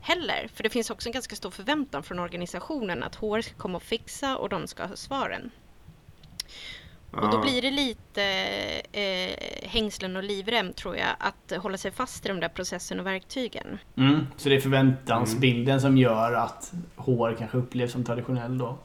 heller. 0.00 0.48
För 0.54 0.62
det 0.62 0.70
finns 0.70 0.90
också 0.90 1.08
en 1.08 1.12
ganska 1.12 1.36
stor 1.36 1.50
förväntan 1.50 2.02
från 2.02 2.18
organisationen 2.18 3.02
att 3.02 3.14
HR 3.14 3.40
ska 3.40 3.54
komma 3.54 3.76
och 3.76 3.82
fixa 3.82 4.36
och 4.36 4.48
de 4.48 4.66
ska 4.66 4.86
ha 4.86 4.96
svaren. 4.96 5.50
Och 7.10 7.30
då 7.30 7.40
blir 7.42 7.62
det 7.62 7.70
lite 7.70 8.22
eh, 8.92 9.68
hängslen 9.68 10.16
och 10.16 10.22
livrem 10.22 10.72
tror 10.72 10.96
jag 10.96 11.08
att 11.18 11.62
hålla 11.62 11.76
sig 11.76 11.90
fast 11.90 12.26
i 12.26 12.28
de 12.28 12.40
där 12.40 12.48
processerna 12.48 13.00
och 13.00 13.06
verktygen. 13.06 13.78
Mm, 13.96 14.26
så 14.36 14.48
det 14.48 14.56
är 14.56 14.60
förväntansbilden 14.60 15.80
som 15.80 15.98
gör 15.98 16.32
att 16.32 16.72
HR 16.96 17.36
kanske 17.38 17.58
upplevs 17.58 17.92
som 17.92 18.04
traditionell 18.04 18.58
då. 18.58 18.78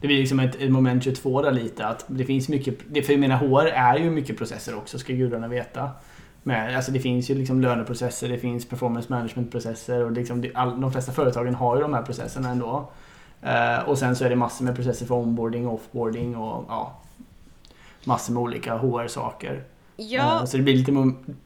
det 0.00 0.06
blir 0.06 0.18
liksom 0.18 0.40
ett, 0.40 0.54
ett 0.54 0.70
moment 0.70 1.04
22 1.04 1.42
där 1.42 1.52
lite. 1.52 1.86
Att 1.86 2.04
det 2.06 2.24
finns 2.24 2.48
mycket, 2.48 2.78
det, 2.86 3.02
för 3.02 3.12
jag 3.12 3.20
menar 3.20 3.36
HR 3.36 3.66
är 3.66 3.96
ju 3.98 4.10
mycket 4.10 4.38
processer 4.38 4.76
också, 4.76 4.98
ska 4.98 5.12
gudarna 5.12 5.48
veta. 5.48 5.90
Men, 6.46 6.76
alltså 6.76 6.92
det 6.92 7.00
finns 7.00 7.30
ju 7.30 7.34
liksom 7.34 7.60
löneprocesser, 7.60 8.28
det 8.28 8.38
finns 8.38 8.68
performance 8.68 9.12
management-processer 9.12 10.04
och 10.04 10.12
liksom 10.12 10.40
det, 10.40 10.54
all, 10.54 10.80
de 10.80 10.92
flesta 10.92 11.12
företagen 11.12 11.54
har 11.54 11.76
ju 11.76 11.82
de 11.82 11.94
här 11.94 12.02
processerna 12.02 12.50
ändå. 12.50 12.88
Uh, 13.44 13.88
och 13.88 13.98
sen 13.98 14.16
så 14.16 14.24
är 14.24 14.30
det 14.30 14.36
massor 14.36 14.64
med 14.64 14.74
processer 14.74 15.06
för 15.06 15.14
onboarding 15.14 15.68
offboarding 15.68 16.36
och 16.36 16.64
ja, 16.68 17.00
massor 18.04 18.32
med 18.32 18.42
olika 18.42 18.76
HR-saker. 18.76 19.64
Ja. 19.96 20.38
Uh, 20.40 20.44
så 20.44 20.56
det 20.56 20.62
blir, 20.62 20.76
lite, 20.76 20.92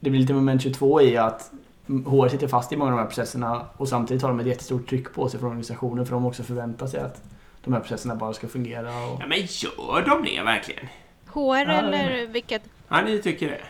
det 0.01 0.11
blir 0.11 0.21
lite 0.21 0.33
moment 0.33 0.63
22 0.63 1.03
i 1.03 1.17
att 1.17 1.51
HR 1.87 2.29
sitter 2.29 2.49
fast 2.49 2.73
i 2.73 2.77
många 2.77 2.91
av 2.91 2.97
de 2.97 3.03
här 3.03 3.09
processerna 3.09 3.67
och 3.77 3.89
samtidigt 3.89 4.23
har 4.23 4.29
de 4.29 4.41
ett 4.41 4.47
jättestort 4.47 4.89
tryck 4.89 5.15
på 5.15 5.29
sig 5.29 5.41
från 5.41 5.49
organisationen 5.49 6.07
för 6.07 6.13
de 6.13 6.27
också 6.27 6.43
förväntar 6.43 6.87
sig 6.87 7.01
att 7.01 7.23
de 7.65 7.73
här 7.73 7.81
processerna 7.81 8.15
bara 8.15 8.33
ska 8.33 8.49
fungera. 8.49 8.89
Och... 8.89 9.21
Ja, 9.21 9.27
men 9.27 9.39
gör 9.39 10.05
de 10.07 10.25
det 10.25 10.43
verkligen? 10.43 10.87
HR 11.27 11.41
ja, 11.41 11.73
eller 11.73 12.27
vilket? 12.27 12.63
Ja, 12.89 13.01
ni 13.01 13.23
tycker 13.23 13.49
det. 13.49 13.61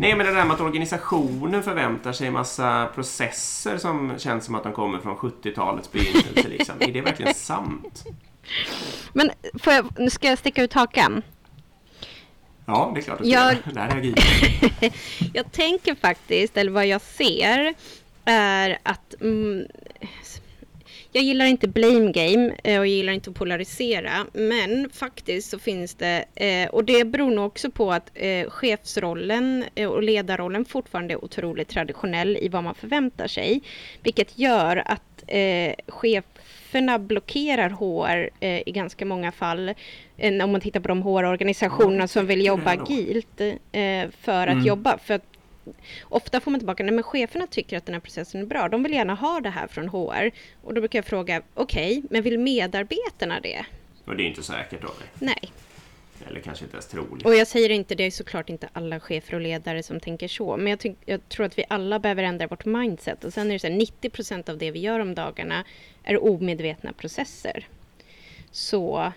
Nej, 0.00 0.16
men 0.16 0.26
det 0.26 0.32
där 0.32 0.44
med 0.44 0.54
att 0.54 0.60
organisationen 0.60 1.62
förväntar 1.62 2.12
sig 2.12 2.30
massa 2.30 2.86
processer 2.94 3.78
som 3.78 4.18
känns 4.18 4.44
som 4.44 4.54
att 4.54 4.62
de 4.62 4.72
kommer 4.72 4.98
från 4.98 5.16
70-talets 5.16 5.92
begynnelse. 5.92 6.48
Liksom. 6.48 6.74
Är 6.80 6.92
det 6.92 7.00
verkligen 7.00 7.34
sant? 7.34 8.04
Men 9.12 9.30
jag, 9.64 9.86
nu 9.98 10.10
ska 10.10 10.28
jag 10.28 10.38
sticka 10.38 10.62
ut 10.62 10.72
hakan. 10.72 11.22
Ja, 12.66 12.90
det 12.94 13.00
är 13.00 13.02
klart 13.02 13.18
jag... 13.22 13.56
jag 13.74 14.92
Jag 15.34 15.52
tänker 15.52 15.94
faktiskt, 15.94 16.56
eller 16.56 16.70
vad 16.70 16.86
jag 16.86 17.00
ser, 17.00 17.74
är 18.24 18.78
att 18.82 19.14
mm, 19.20 19.66
jag 21.16 21.24
gillar 21.24 21.46
inte 21.46 21.68
blame 21.68 22.12
game 22.12 22.54
eh, 22.64 22.78
och 22.78 22.86
jag 22.86 22.88
gillar 22.88 23.12
inte 23.12 23.30
att 23.30 23.36
polarisera. 23.36 24.26
Men 24.32 24.90
faktiskt 24.92 25.50
så 25.50 25.58
finns 25.58 25.94
det, 25.94 26.24
eh, 26.34 26.68
och 26.68 26.84
det 26.84 27.04
beror 27.04 27.30
nog 27.30 27.46
också 27.46 27.70
på 27.70 27.92
att 27.92 28.10
eh, 28.14 28.50
chefsrollen 28.50 29.64
och 29.88 30.02
ledarrollen 30.02 30.64
fortfarande 30.64 31.14
är 31.14 31.24
otroligt 31.24 31.68
traditionell 31.68 32.36
i 32.36 32.48
vad 32.48 32.64
man 32.64 32.74
förväntar 32.74 33.26
sig. 33.26 33.62
Vilket 34.02 34.38
gör 34.38 34.82
att 34.86 35.00
cheferna 35.88 36.98
blockerar 36.98 37.70
HR 37.70 38.30
i 38.68 38.72
ganska 38.72 39.04
många 39.06 39.32
fall. 39.32 39.74
Om 40.42 40.52
man 40.52 40.60
tittar 40.60 40.80
på 40.80 40.88
de 40.88 41.02
HR-organisationerna 41.02 42.08
som 42.08 42.26
vill 42.26 42.46
jobba 42.46 42.70
agilt 42.70 43.40
för 44.20 44.46
att 44.46 44.52
mm. 44.52 44.66
jobba. 44.66 44.98
För 44.98 45.14
att 45.14 45.33
ofta 46.02 46.40
får 46.40 46.50
man 46.50 46.60
tillbaka, 46.60 46.82
nej 46.84 46.94
men 46.94 47.04
cheferna 47.04 47.46
tycker 47.46 47.76
att 47.76 47.86
den 47.86 47.94
här 47.94 48.00
processen 48.00 48.40
är 48.40 48.46
bra. 48.46 48.68
De 48.68 48.82
vill 48.82 48.92
gärna 48.92 49.14
ha 49.14 49.40
det 49.40 49.50
här 49.50 49.66
från 49.66 49.88
HR. 49.88 50.30
Och 50.62 50.74
då 50.74 50.80
brukar 50.80 50.98
jag 50.98 51.06
fråga, 51.06 51.42
okej, 51.54 51.98
okay, 51.98 52.08
men 52.10 52.22
vill 52.22 52.38
medarbetarna 52.38 53.40
det? 53.40 53.64
Och 54.04 54.16
det 54.16 54.22
är 54.22 54.26
inte 54.26 54.42
säkert 54.42 54.82
då? 54.82 54.90
Nej. 55.18 55.52
Eller 56.28 56.40
kanske 56.40 56.64
inte 56.64 56.74
ens 56.74 56.86
troligt. 56.86 57.26
Och 57.26 57.34
jag 57.34 57.46
säger 57.46 57.70
inte, 57.70 57.94
det 57.94 58.04
är 58.04 58.10
såklart 58.10 58.50
inte 58.50 58.68
alla 58.72 59.00
chefer 59.00 59.34
och 59.34 59.40
ledare 59.40 59.82
som 59.82 60.00
tänker 60.00 60.28
så. 60.28 60.56
Men 60.56 60.66
jag, 60.66 60.96
jag 61.04 61.28
tror 61.28 61.46
att 61.46 61.58
vi 61.58 61.64
alla 61.68 61.98
behöver 61.98 62.22
ändra 62.22 62.46
vårt 62.46 62.64
mindset. 62.64 63.24
Och 63.24 63.32
sen 63.32 63.48
är 63.48 63.52
det 63.52 63.58
så 63.58 63.66
här, 63.66 63.74
90 63.74 64.10
procent 64.10 64.48
av 64.48 64.58
det 64.58 64.70
vi 64.70 64.78
gör 64.78 65.00
om 65.00 65.14
dagarna 65.14 65.64
är 66.02 66.24
omedvetna 66.24 66.92
processer. 66.92 67.66
Så 68.50 69.12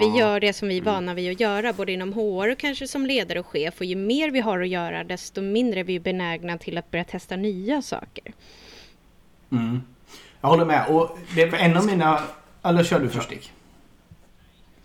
vi 0.00 0.18
gör 0.18 0.40
det 0.40 0.52
som 0.52 0.68
vi 0.68 0.78
är 0.78 0.82
vana 0.82 1.14
vid 1.14 1.30
att 1.32 1.40
göra, 1.40 1.72
både 1.72 1.92
inom 1.92 2.12
HR 2.12 2.52
och 2.52 2.58
kanske 2.58 2.88
som 2.88 3.06
ledare 3.06 3.40
och 3.40 3.46
chef. 3.46 3.74
Och 3.78 3.84
ju 3.84 3.96
mer 3.96 4.30
vi 4.30 4.40
har 4.40 4.60
att 4.60 4.68
göra, 4.68 5.04
desto 5.04 5.42
mindre 5.42 5.80
är 5.80 5.84
vi 5.84 6.00
benägna 6.00 6.58
till 6.58 6.78
att 6.78 6.90
börja 6.90 7.04
testa 7.04 7.36
nya 7.36 7.82
saker. 7.82 8.32
Mm. 9.52 9.82
Jag 10.40 10.48
håller 10.48 10.64
med. 10.64 10.86
Och 10.88 11.18
det 11.34 11.42
är 11.42 11.54
en 11.54 11.76
av 11.76 11.86
mina... 11.86 12.20
Eller 12.62 12.84
kör 12.84 13.00
du 13.00 13.08
först 13.08 13.28
Dick. 13.28 13.52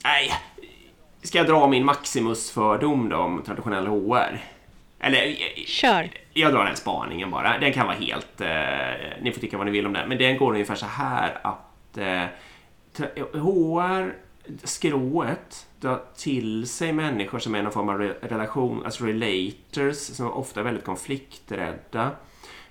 Nej. 0.03 0.31
Ska 1.21 1.37
jag 1.37 1.47
dra 1.47 1.67
min 1.67 1.85
Maximus-fördom 1.85 3.09
då 3.09 3.17
om 3.17 3.41
traditionell 3.45 3.87
HR? 3.87 4.39
Eller... 4.99 5.35
Kör. 5.67 6.09
Jag 6.33 6.53
drar 6.53 6.65
den 6.65 6.75
spaningen 6.75 7.31
bara. 7.31 7.57
Den 7.57 7.73
kan 7.73 7.87
vara 7.87 7.97
helt... 7.97 8.41
Eh, 8.41 9.21
ni 9.21 9.31
får 9.31 9.41
tycka 9.41 9.57
vad 9.57 9.65
ni 9.65 9.71
vill 9.71 9.85
om 9.85 9.93
den. 9.93 10.09
Men 10.09 10.17
den 10.17 10.37
går 10.37 10.51
ungefär 10.51 10.75
så 10.75 10.85
här 10.85 11.39
att... 11.43 11.97
Eh, 11.97 12.23
HR 13.33 14.24
skrået 14.63 15.67
drar 15.79 16.01
till 16.17 16.67
sig 16.67 16.93
människor 16.93 17.39
som 17.39 17.55
är 17.55 17.63
någon 17.63 17.71
form 17.71 17.89
av 17.89 17.97
relation, 18.21 18.85
alltså 18.85 19.05
relators, 19.05 19.97
som 19.97 20.31
ofta 20.31 20.59
är 20.59 20.63
väldigt 20.63 20.85
konflikträdda. 20.85 22.11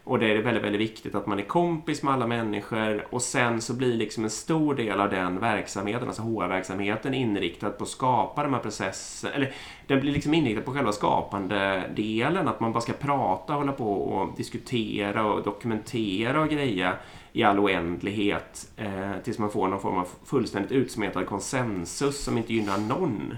Och 0.05 0.19
det 0.19 0.27
är 0.27 0.43
väldigt, 0.43 0.65
väldigt 0.65 0.81
viktigt 0.81 1.15
att 1.15 1.27
man 1.27 1.39
är 1.39 1.43
kompis 1.43 2.03
med 2.03 2.15
alla 2.15 2.27
människor 2.27 3.07
och 3.11 3.23
sen 3.23 3.61
så 3.61 3.75
blir 3.75 3.97
liksom 3.97 4.25
en 4.25 4.31
stor 4.31 4.75
del 4.75 5.01
av 5.01 5.11
den 5.11 5.41
verksamheten, 5.41 6.09
alltså 6.09 6.23
HR-verksamheten, 6.23 7.15
inriktad 7.15 7.71
på 7.71 7.85
att 7.85 7.91
skapa 7.91 8.43
de 8.43 8.53
här 8.53 8.61
processerna. 8.61 9.35
Eller 9.35 9.53
den 9.87 10.01
blir 10.01 10.13
liksom 10.13 10.35
inriktad 10.35 10.63
på 10.63 10.73
själva 10.73 10.93
skapande 10.93 11.85
delen, 11.97 12.49
att 12.49 12.61
man 12.61 12.73
bara 12.73 12.81
ska 12.81 12.93
prata, 12.93 13.53
hålla 13.53 13.73
på 13.73 13.93
och 13.93 14.37
diskutera 14.37 15.25
och 15.25 15.43
dokumentera 15.43 16.41
och 16.41 16.49
greja 16.49 16.97
i 17.37 17.43
all 17.43 17.59
oändlighet 17.59 18.69
eh, 18.77 19.13
tills 19.25 19.39
man 19.39 19.51
får 19.51 19.69
någon 19.69 19.81
form 19.81 19.99
av 19.99 20.09
fullständigt 20.25 20.73
utsmetad 20.73 21.25
konsensus 21.25 22.25
som 22.25 22.39
inte 22.39 22.55
gynnar 22.55 22.79
någon. 22.79 23.37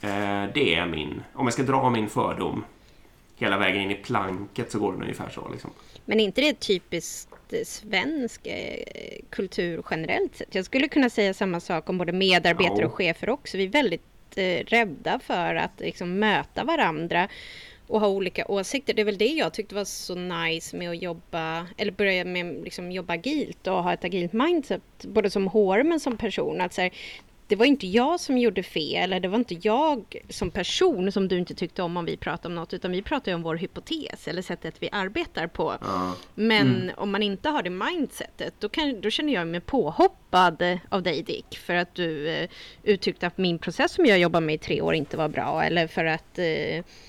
Eh, 0.00 0.44
det 0.54 0.74
är 0.74 0.86
min, 0.86 1.22
om 1.32 1.46
jag 1.46 1.52
ska 1.52 1.62
dra 1.62 1.90
min 1.90 2.08
fördom 2.08 2.64
hela 3.36 3.58
vägen 3.58 3.82
in 3.82 3.90
i 3.90 3.94
planket 3.94 4.70
så 4.70 4.78
går 4.78 4.92
det 4.92 4.98
ungefär 4.98 5.28
så. 5.28 5.48
Liksom. 5.52 5.70
Men 6.04 6.20
är 6.20 6.24
inte 6.24 6.40
det 6.40 6.60
typiskt 6.60 7.54
svensk 7.64 8.46
eh, 8.46 9.20
kultur 9.30 9.82
generellt 9.90 10.36
sett? 10.36 10.54
Jag 10.54 10.64
skulle 10.64 10.88
kunna 10.88 11.10
säga 11.10 11.34
samma 11.34 11.60
sak 11.60 11.88
om 11.88 11.98
både 11.98 12.12
medarbetare 12.12 12.80
ja. 12.80 12.86
och 12.86 12.94
chefer 12.94 13.28
också. 13.28 13.56
Vi 13.56 13.64
är 13.64 13.68
väldigt 13.68 14.02
eh, 14.36 14.64
rädda 14.66 15.18
för 15.18 15.54
att 15.54 15.80
liksom, 15.80 16.18
möta 16.18 16.64
varandra 16.64 17.28
och 17.92 18.00
ha 18.00 18.08
olika 18.08 18.44
åsikter. 18.48 18.94
Det 18.94 19.02
är 19.02 19.06
väl 19.06 19.18
det 19.18 19.26
jag 19.26 19.54
tyckte 19.54 19.74
var 19.74 19.84
så 19.84 20.14
nice 20.14 20.76
med 20.76 20.90
att 20.90 21.02
jobba, 21.02 21.66
eller 21.76 21.92
börja 21.92 22.24
med 22.24 22.64
liksom 22.64 22.92
jobba 22.92 23.12
agilt 23.14 23.66
och 23.66 23.82
ha 23.82 23.92
ett 23.92 24.04
agilt 24.04 24.32
mindset, 24.32 24.82
både 25.02 25.30
som 25.30 25.48
HR 25.48 25.82
men 25.82 26.00
som 26.00 26.16
person. 26.16 26.60
Att 26.60 26.72
så 26.72 26.80
här, 26.80 26.90
det 27.52 27.56
var 27.56 27.66
inte 27.66 27.86
jag 27.86 28.20
som 28.20 28.38
gjorde 28.38 28.62
fel, 28.62 29.02
eller 29.02 29.20
det 29.20 29.28
var 29.28 29.38
inte 29.38 29.54
jag 29.62 30.16
som 30.28 30.50
person 30.50 31.12
som 31.12 31.28
du 31.28 31.38
inte 31.38 31.54
tyckte 31.54 31.82
om 31.82 31.96
om 31.96 32.04
vi 32.04 32.16
pratade 32.16 32.48
om 32.48 32.54
något, 32.54 32.72
utan 32.72 32.90
vi 32.90 33.02
pratade 33.02 33.34
om 33.34 33.42
vår 33.42 33.56
hypotes 33.56 34.28
eller 34.28 34.42
sättet 34.42 34.74
vi 34.78 34.88
arbetar 34.92 35.46
på. 35.46 35.76
Ja. 35.80 36.14
Men 36.34 36.82
mm. 36.82 36.94
om 36.96 37.10
man 37.10 37.22
inte 37.22 37.48
har 37.48 37.62
det 37.62 37.70
mindsetet, 37.70 38.54
då, 38.58 38.68
kan, 38.68 39.00
då 39.00 39.10
känner 39.10 39.32
jag 39.32 39.46
mig 39.46 39.60
påhoppad 39.60 40.78
av 40.88 41.02
dig 41.02 41.22
Dick, 41.22 41.58
för 41.58 41.74
att 41.74 41.94
du 41.94 42.28
uh, 42.28 42.48
uttryckte 42.82 43.26
att 43.26 43.38
min 43.38 43.58
process 43.58 43.92
som 43.92 44.06
jag 44.06 44.18
jobbar 44.18 44.40
med 44.40 44.54
i 44.54 44.58
tre 44.58 44.80
år 44.80 44.94
inte 44.94 45.16
var 45.16 45.28
bra, 45.28 45.62
eller 45.62 45.86
för 45.86 46.04
att 46.04 46.38
uh, 46.38 46.44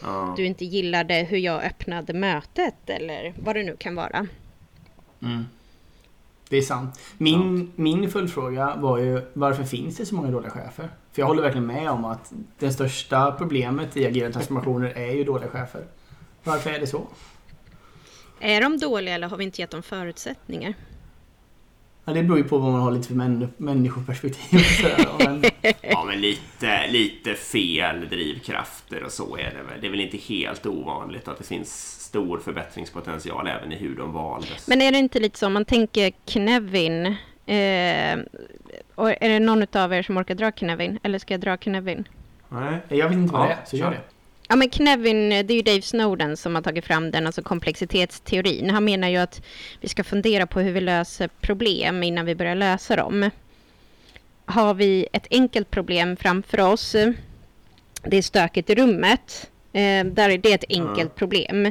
ja. 0.02 0.34
du 0.38 0.46
inte 0.46 0.66
gillade 0.66 1.14
hur 1.14 1.38
jag 1.38 1.64
öppnade 1.64 2.14
mötet, 2.14 2.90
eller 2.90 3.34
vad 3.44 3.56
det 3.56 3.64
nu 3.64 3.76
kan 3.76 3.96
vara. 3.96 4.28
Mm. 5.22 5.46
Det 6.54 6.58
är 6.58 6.62
sant. 6.62 7.00
Min, 7.18 7.58
sant. 7.58 7.72
min 7.78 8.12
följdfråga 8.12 8.76
var 8.76 8.98
ju 8.98 9.22
varför 9.34 9.64
finns 9.64 9.98
det 9.98 10.06
så 10.06 10.16
många 10.16 10.32
dåliga 10.32 10.52
chefer? 10.52 10.90
För 11.12 11.22
jag 11.22 11.28
håller 11.28 11.42
verkligen 11.42 11.68
med 11.68 11.90
om 11.90 12.06
att 12.06 12.34
det 12.60 12.72
största 12.72 13.32
problemet 13.32 13.98
i 13.98 14.06
agila 14.06 14.32
transformationer 14.32 14.90
är 14.90 15.12
ju 15.12 15.24
dåliga 15.24 15.50
chefer. 15.50 15.86
Varför 16.44 16.70
är 16.70 16.80
det 16.80 16.88
så? 16.88 17.08
Är 18.40 18.62
de 18.62 18.78
dåliga 18.78 19.16
eller 19.16 19.28
har 19.28 19.38
vi 19.38 19.44
inte 19.44 19.62
gett 19.62 19.70
dem 19.70 19.84
förutsättningar? 19.84 20.74
Ja, 22.06 22.14
det 22.14 22.24
beror 22.24 22.38
ju 22.38 22.44
på 22.44 22.58
vad 22.58 22.72
man 22.72 22.82
har 22.82 22.92
lite 22.92 23.08
för 23.08 23.16
män, 23.16 23.54
människoperspektiv. 23.58 24.62
men... 25.18 25.44
ja, 25.82 26.04
men 26.08 26.22
lite, 26.22 26.88
lite 26.88 27.34
fel 27.34 28.10
drivkrafter 28.10 29.04
och 29.04 29.12
så 29.12 29.38
är 29.38 29.54
det 29.58 29.64
väl. 29.70 29.82
Det 29.82 29.88
är 29.88 29.92
väl 29.92 30.02
inte 30.02 30.18
helt 30.18 30.66
ovanligt 30.66 31.28
att 31.28 31.38
det 31.38 31.44
finns 31.44 32.03
stor 32.14 32.40
förbättringspotential 32.40 33.48
även 33.48 33.72
i 33.72 33.76
hur 33.76 33.96
de 33.96 34.14
valdes. 34.14 34.68
Men 34.68 34.82
är 34.82 34.92
det 34.92 34.98
inte 34.98 35.20
lite 35.20 35.40
så, 35.40 35.46
om 35.46 35.54
man 35.54 35.66
tänker 35.66 36.12
Knevin, 36.26 37.06
eh, 37.46 38.20
och 38.96 39.10
är 39.10 39.30
det 39.30 39.40
någon 39.40 39.66
av 39.74 39.94
er 39.94 40.04
som 40.04 40.18
orkar 40.18 40.36
dra 40.36 40.52
Knevin? 40.52 41.00
Eller 41.04 41.20
ska 41.20 41.34
jag 41.34 41.42
dra 41.42 41.58
Knevin? 41.58 42.08
Nej, 42.50 42.80
jag 42.90 43.10
vet 43.10 43.18
inte 43.18 43.34
vad 43.34 43.42
ja, 43.42 43.48
det 43.48 43.54
är, 43.54 43.66
så 43.66 43.78
gör 43.78 43.92
det. 43.92 44.02
Ja 44.48 44.56
men 44.56 44.70
Knevin, 44.70 45.30
det 45.30 45.54
är 45.54 45.56
ju 45.56 45.62
Dave 45.62 45.82
Snowden 45.82 46.38
som 46.38 46.56
har 46.56 46.62
tagit 46.62 46.86
fram 46.86 47.12
den, 47.12 47.26
alltså 47.26 47.42
komplexitetsteorin. 47.42 48.70
Han 48.70 48.86
menar 48.86 49.10
ju 49.10 49.18
att 49.18 49.42
vi 49.82 49.88
ska 49.88 50.04
fundera 50.04 50.48
på 50.48 50.60
hur 50.60 50.72
vi 50.72 50.82
löser 50.82 51.30
problem 51.42 52.04
innan 52.04 52.26
vi 52.26 52.36
börjar 52.36 52.56
lösa 52.56 52.96
dem. 52.96 53.30
Har 54.46 54.74
vi 54.74 55.08
ett 55.14 55.28
enkelt 55.32 55.72
problem 55.72 56.18
framför 56.18 56.60
oss, 56.60 56.96
det 58.04 58.18
är 58.18 58.22
stökigt 58.22 58.70
i 58.70 58.76
rummet, 58.76 59.50
eh, 59.74 60.06
där 60.06 60.30
är 60.30 60.38
det 60.38 60.54
ett 60.54 60.66
enkelt 60.70 61.00
mm. 61.00 61.16
problem. 61.16 61.66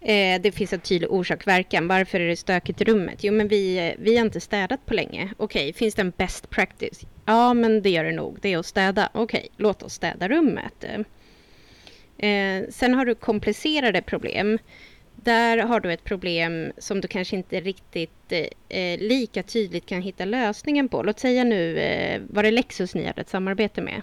Eh, 0.00 0.40
det 0.40 0.54
finns 0.54 0.72
en 0.72 0.80
tydlig 0.80 1.12
orsak-verkan. 1.12 1.88
Varför 1.88 2.20
är 2.20 2.28
det 2.28 2.36
stökigt 2.36 2.80
i 2.80 2.84
rummet? 2.84 3.24
Jo, 3.24 3.32
men 3.32 3.48
vi, 3.48 3.94
vi 3.98 4.16
har 4.16 4.24
inte 4.24 4.40
städat 4.40 4.86
på 4.86 4.94
länge. 4.94 5.32
Okej, 5.36 5.62
okay, 5.62 5.72
finns 5.72 5.94
det 5.94 6.02
en 6.02 6.12
best 6.16 6.50
practice? 6.50 7.06
Ja, 7.24 7.54
men 7.54 7.82
det 7.82 7.90
gör 7.90 8.04
det 8.04 8.12
nog. 8.12 8.38
Det 8.40 8.52
är 8.52 8.58
att 8.58 8.66
städa. 8.66 9.08
Okej, 9.12 9.38
okay, 9.38 9.50
låt 9.56 9.82
oss 9.82 9.92
städa 9.92 10.28
rummet. 10.28 10.84
Eh, 12.18 12.62
sen 12.70 12.94
har 12.94 13.04
du 13.04 13.14
komplicerade 13.14 14.02
problem 14.02 14.58
där 15.26 15.58
har 15.58 15.80
du 15.80 15.92
ett 15.92 16.04
problem 16.04 16.72
som 16.78 17.00
du 17.00 17.08
kanske 17.08 17.36
inte 17.36 17.60
riktigt 17.60 18.32
eh, 18.68 18.98
lika 19.00 19.42
tydligt 19.42 19.86
kan 19.86 20.02
hitta 20.02 20.24
lösningen 20.24 20.88
på. 20.88 21.02
Låt 21.02 21.18
säga 21.18 21.44
nu, 21.44 21.78
eh, 21.78 22.22
var 22.28 22.42
det 22.42 22.50
Lexus 22.50 22.94
ni 22.94 23.06
hade 23.06 23.20
ett 23.20 23.28
samarbete 23.28 23.82
med? 23.82 24.02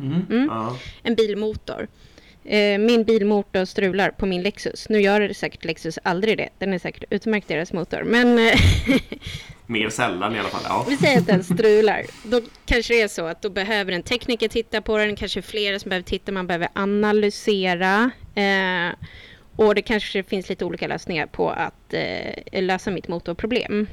Mm. 0.00 0.26
Mm. 0.30 0.46
Ja. 0.50 0.76
En 1.02 1.14
bilmotor. 1.14 1.88
Eh, 2.50 2.78
min 2.78 3.04
bilmotor 3.04 3.64
strular 3.64 4.10
på 4.10 4.26
min 4.26 4.42
Lexus. 4.42 4.88
Nu 4.88 5.00
gör 5.00 5.20
det 5.20 5.34
säkert 5.34 5.64
Lexus 5.64 5.98
aldrig 6.02 6.36
det. 6.38 6.48
Den 6.58 6.72
är 6.72 6.78
säkert 6.78 7.04
utmärkt 7.10 7.48
deras 7.48 7.72
motor. 7.72 8.02
Men 8.02 8.38
eh, 8.38 8.58
Mer 9.66 9.88
sällan 9.88 10.36
i 10.36 10.38
alla 10.38 10.48
fall. 10.48 10.60
Ja. 10.64 10.86
vi 10.88 10.96
säger 10.96 11.18
att 11.18 11.26
den 11.26 11.44
strular. 11.44 12.04
Då 12.24 12.40
kanske 12.66 12.94
det 12.94 13.00
är 13.00 13.08
så 13.08 13.26
att 13.26 13.42
då 13.42 13.50
behöver 13.50 13.92
en 13.92 14.02
tekniker 14.02 14.48
titta 14.48 14.80
på 14.82 14.98
den. 14.98 15.16
Kanske 15.16 15.42
flera 15.42 15.78
som 15.78 15.88
behöver 15.88 16.04
titta. 16.04 16.32
Man 16.32 16.46
behöver 16.46 16.68
analysera. 16.72 18.10
Eh, 18.34 18.94
och 19.56 19.74
det 19.74 19.82
kanske 19.82 20.22
finns 20.22 20.48
lite 20.48 20.64
olika 20.64 20.86
lösningar 20.86 21.26
på 21.26 21.50
att 21.50 21.94
eh, 21.94 22.62
lösa 22.62 22.90
mitt 22.90 23.08
motorproblem. 23.08 23.86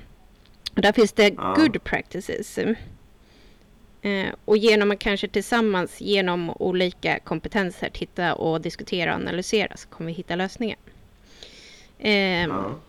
Och 0.76 0.82
där 0.82 0.92
finns 0.94 1.12
det 1.14 1.34
Ja. 1.38 1.54
good 1.58 1.84
practices. 1.84 2.60
Eh, 4.06 4.34
och 4.46 4.58
genom 4.58 4.92
att 4.92 5.00
kanske 5.00 5.28
tillsammans 5.28 6.02
genom 6.02 6.50
olika 6.50 7.20
kompetenser 7.20 7.90
titta 7.90 8.34
och 8.36 8.62
diskutera 8.62 9.16
och 9.16 9.22
analysera 9.22 9.78
så 9.78 9.88
kommer 9.88 10.08
vi 10.08 10.14
hitta 10.14 10.36
lösningar. 10.36 10.78
Eh, 12.00 12.12
Ja. 12.44 12.80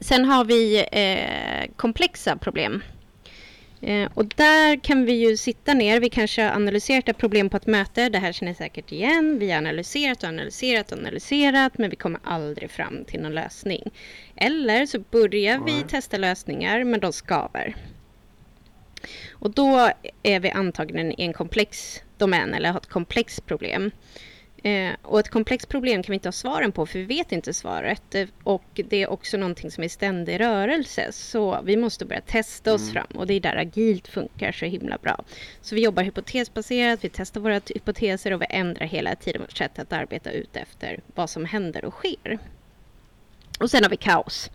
Sen 0.00 0.24
har 0.24 0.44
vi 0.44 0.86
eh, 0.92 1.70
komplexa 1.76 2.36
problem. 2.36 2.82
Eh, 3.80 4.08
och 4.14 4.26
där 4.26 4.76
kan 4.76 5.04
vi 5.04 5.12
ju 5.12 5.36
sitta 5.36 5.74
ner. 5.74 6.00
Vi 6.00 6.10
kanske 6.10 6.42
har 6.42 6.50
analyserat 6.50 7.08
ett 7.08 7.18
problem 7.18 7.50
på 7.50 7.56
ett 7.56 7.66
möte. 7.66 8.08
Det 8.08 8.18
här 8.18 8.32
känner 8.32 8.52
ni 8.52 8.56
säkert 8.56 8.92
igen. 8.92 9.38
Vi 9.38 9.50
har 9.50 9.58
analyserat 9.58 10.22
och 10.22 10.28
analyserat 10.28 10.92
och 10.92 10.98
analyserat 10.98 11.78
men 11.78 11.90
vi 11.90 11.96
kommer 11.96 12.20
aldrig 12.24 12.70
fram 12.70 13.04
till 13.04 13.20
någon 13.20 13.34
lösning. 13.34 13.90
Eller 14.36 14.86
så 14.86 14.98
börjar 14.98 15.58
vi 15.66 15.82
testa 15.88 16.16
lösningar 16.16 16.84
men 16.84 17.00
de 17.00 17.12
skaver. 17.12 17.76
Och 19.32 19.50
då 19.50 19.90
är 20.22 20.40
vi 20.40 20.50
antagligen 20.50 21.12
i 21.12 21.22
en 21.24 21.32
komplex 21.32 22.02
domän 22.18 22.54
eller 22.54 22.70
har 22.70 22.80
ett 22.80 22.88
komplext 22.88 23.46
problem. 23.46 23.90
Eh, 24.64 24.92
och 25.02 25.20
ett 25.20 25.28
komplext 25.28 25.68
problem 25.68 26.02
kan 26.02 26.12
vi 26.12 26.14
inte 26.14 26.28
ha 26.28 26.32
svaren 26.32 26.72
på 26.72 26.86
för 26.86 26.98
vi 26.98 27.04
vet 27.04 27.32
inte 27.32 27.54
svaret. 27.54 28.14
Och 28.42 28.64
det 28.74 29.02
är 29.02 29.10
också 29.10 29.36
någonting 29.36 29.70
som 29.70 29.84
är 29.84 29.88
ständig 29.88 30.40
rörelse. 30.40 31.12
Så 31.12 31.60
vi 31.64 31.76
måste 31.76 32.04
börja 32.04 32.20
testa 32.20 32.74
oss 32.74 32.82
Mm. 32.82 32.92
fram 32.92 33.20
och 33.20 33.26
det 33.26 33.34
är 33.34 33.40
där 33.40 33.56
agilt 33.56 34.08
funkar 34.08 34.52
så 34.52 34.64
himla 34.64 34.98
bra. 34.98 35.24
Så 35.60 35.74
vi 35.74 35.82
jobbar 35.84 36.02
hypotesbaserat, 36.02 37.04
vi 37.04 37.08
testar 37.08 37.40
våra 37.40 37.60
hypoteser 37.74 38.32
och 38.32 38.42
vi 38.42 38.46
ändrar 38.50 38.86
hela 38.86 39.14
tiden 39.14 39.40
vårt 39.40 39.56
sätt 39.56 39.78
att 39.78 39.92
arbeta 39.92 40.30
ut 40.30 40.56
efter 40.56 41.00
vad 41.14 41.30
som 41.30 41.44
händer 41.44 41.84
och 41.84 41.94
sker. 41.94 42.38
Och 43.60 43.70
sen 43.70 43.82
har 43.82 43.90
vi 43.90 43.96
kaos. 43.96 44.50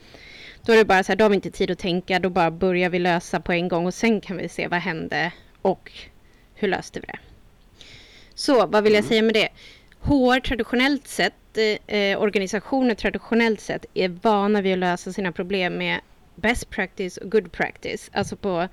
Då 0.65 0.73
är 0.73 0.77
det 0.77 0.85
bara 0.85 1.03
så 1.03 1.11
här, 1.11 1.17
då 1.17 1.25
har 1.25 1.29
vi 1.29 1.35
inte 1.35 1.51
tid 1.51 1.71
att 1.71 1.79
tänka, 1.79 2.19
då 2.19 2.29
bara 2.29 2.51
börjar 2.51 2.89
vi 2.89 2.99
lösa 2.99 3.39
på 3.39 3.53
en 3.53 3.67
gång 3.67 3.85
och 3.85 3.93
sen 3.93 4.21
kan 4.21 4.37
vi 4.37 4.49
se 4.49 4.67
vad 4.67 4.79
hände 4.79 5.31
och 5.61 5.91
hur 6.55 6.67
löste 6.67 6.99
vi 6.99 7.05
det. 7.07 7.19
Så 8.33 8.65
vad 8.67 8.83
vill 8.83 8.93
jag 8.93 9.03
säga 9.03 9.21
med 9.21 9.33
det? 9.33 9.49
HR 10.01 10.39
traditionellt 10.39 11.07
sett, 11.07 11.33
eh, 11.87 12.21
organisationer 12.21 12.95
traditionellt 12.95 13.61
sett 13.61 13.85
är 13.93 14.09
vana 14.09 14.61
vid 14.61 14.73
att 14.73 14.79
lösa 14.79 15.13
sina 15.13 15.31
problem 15.31 15.73
med 15.73 15.99
best 16.35 16.69
practice 16.69 17.17
och 17.17 17.31
good 17.31 17.51
practice. 17.51 18.09
Alltså 18.13 18.35
på, 18.35 18.67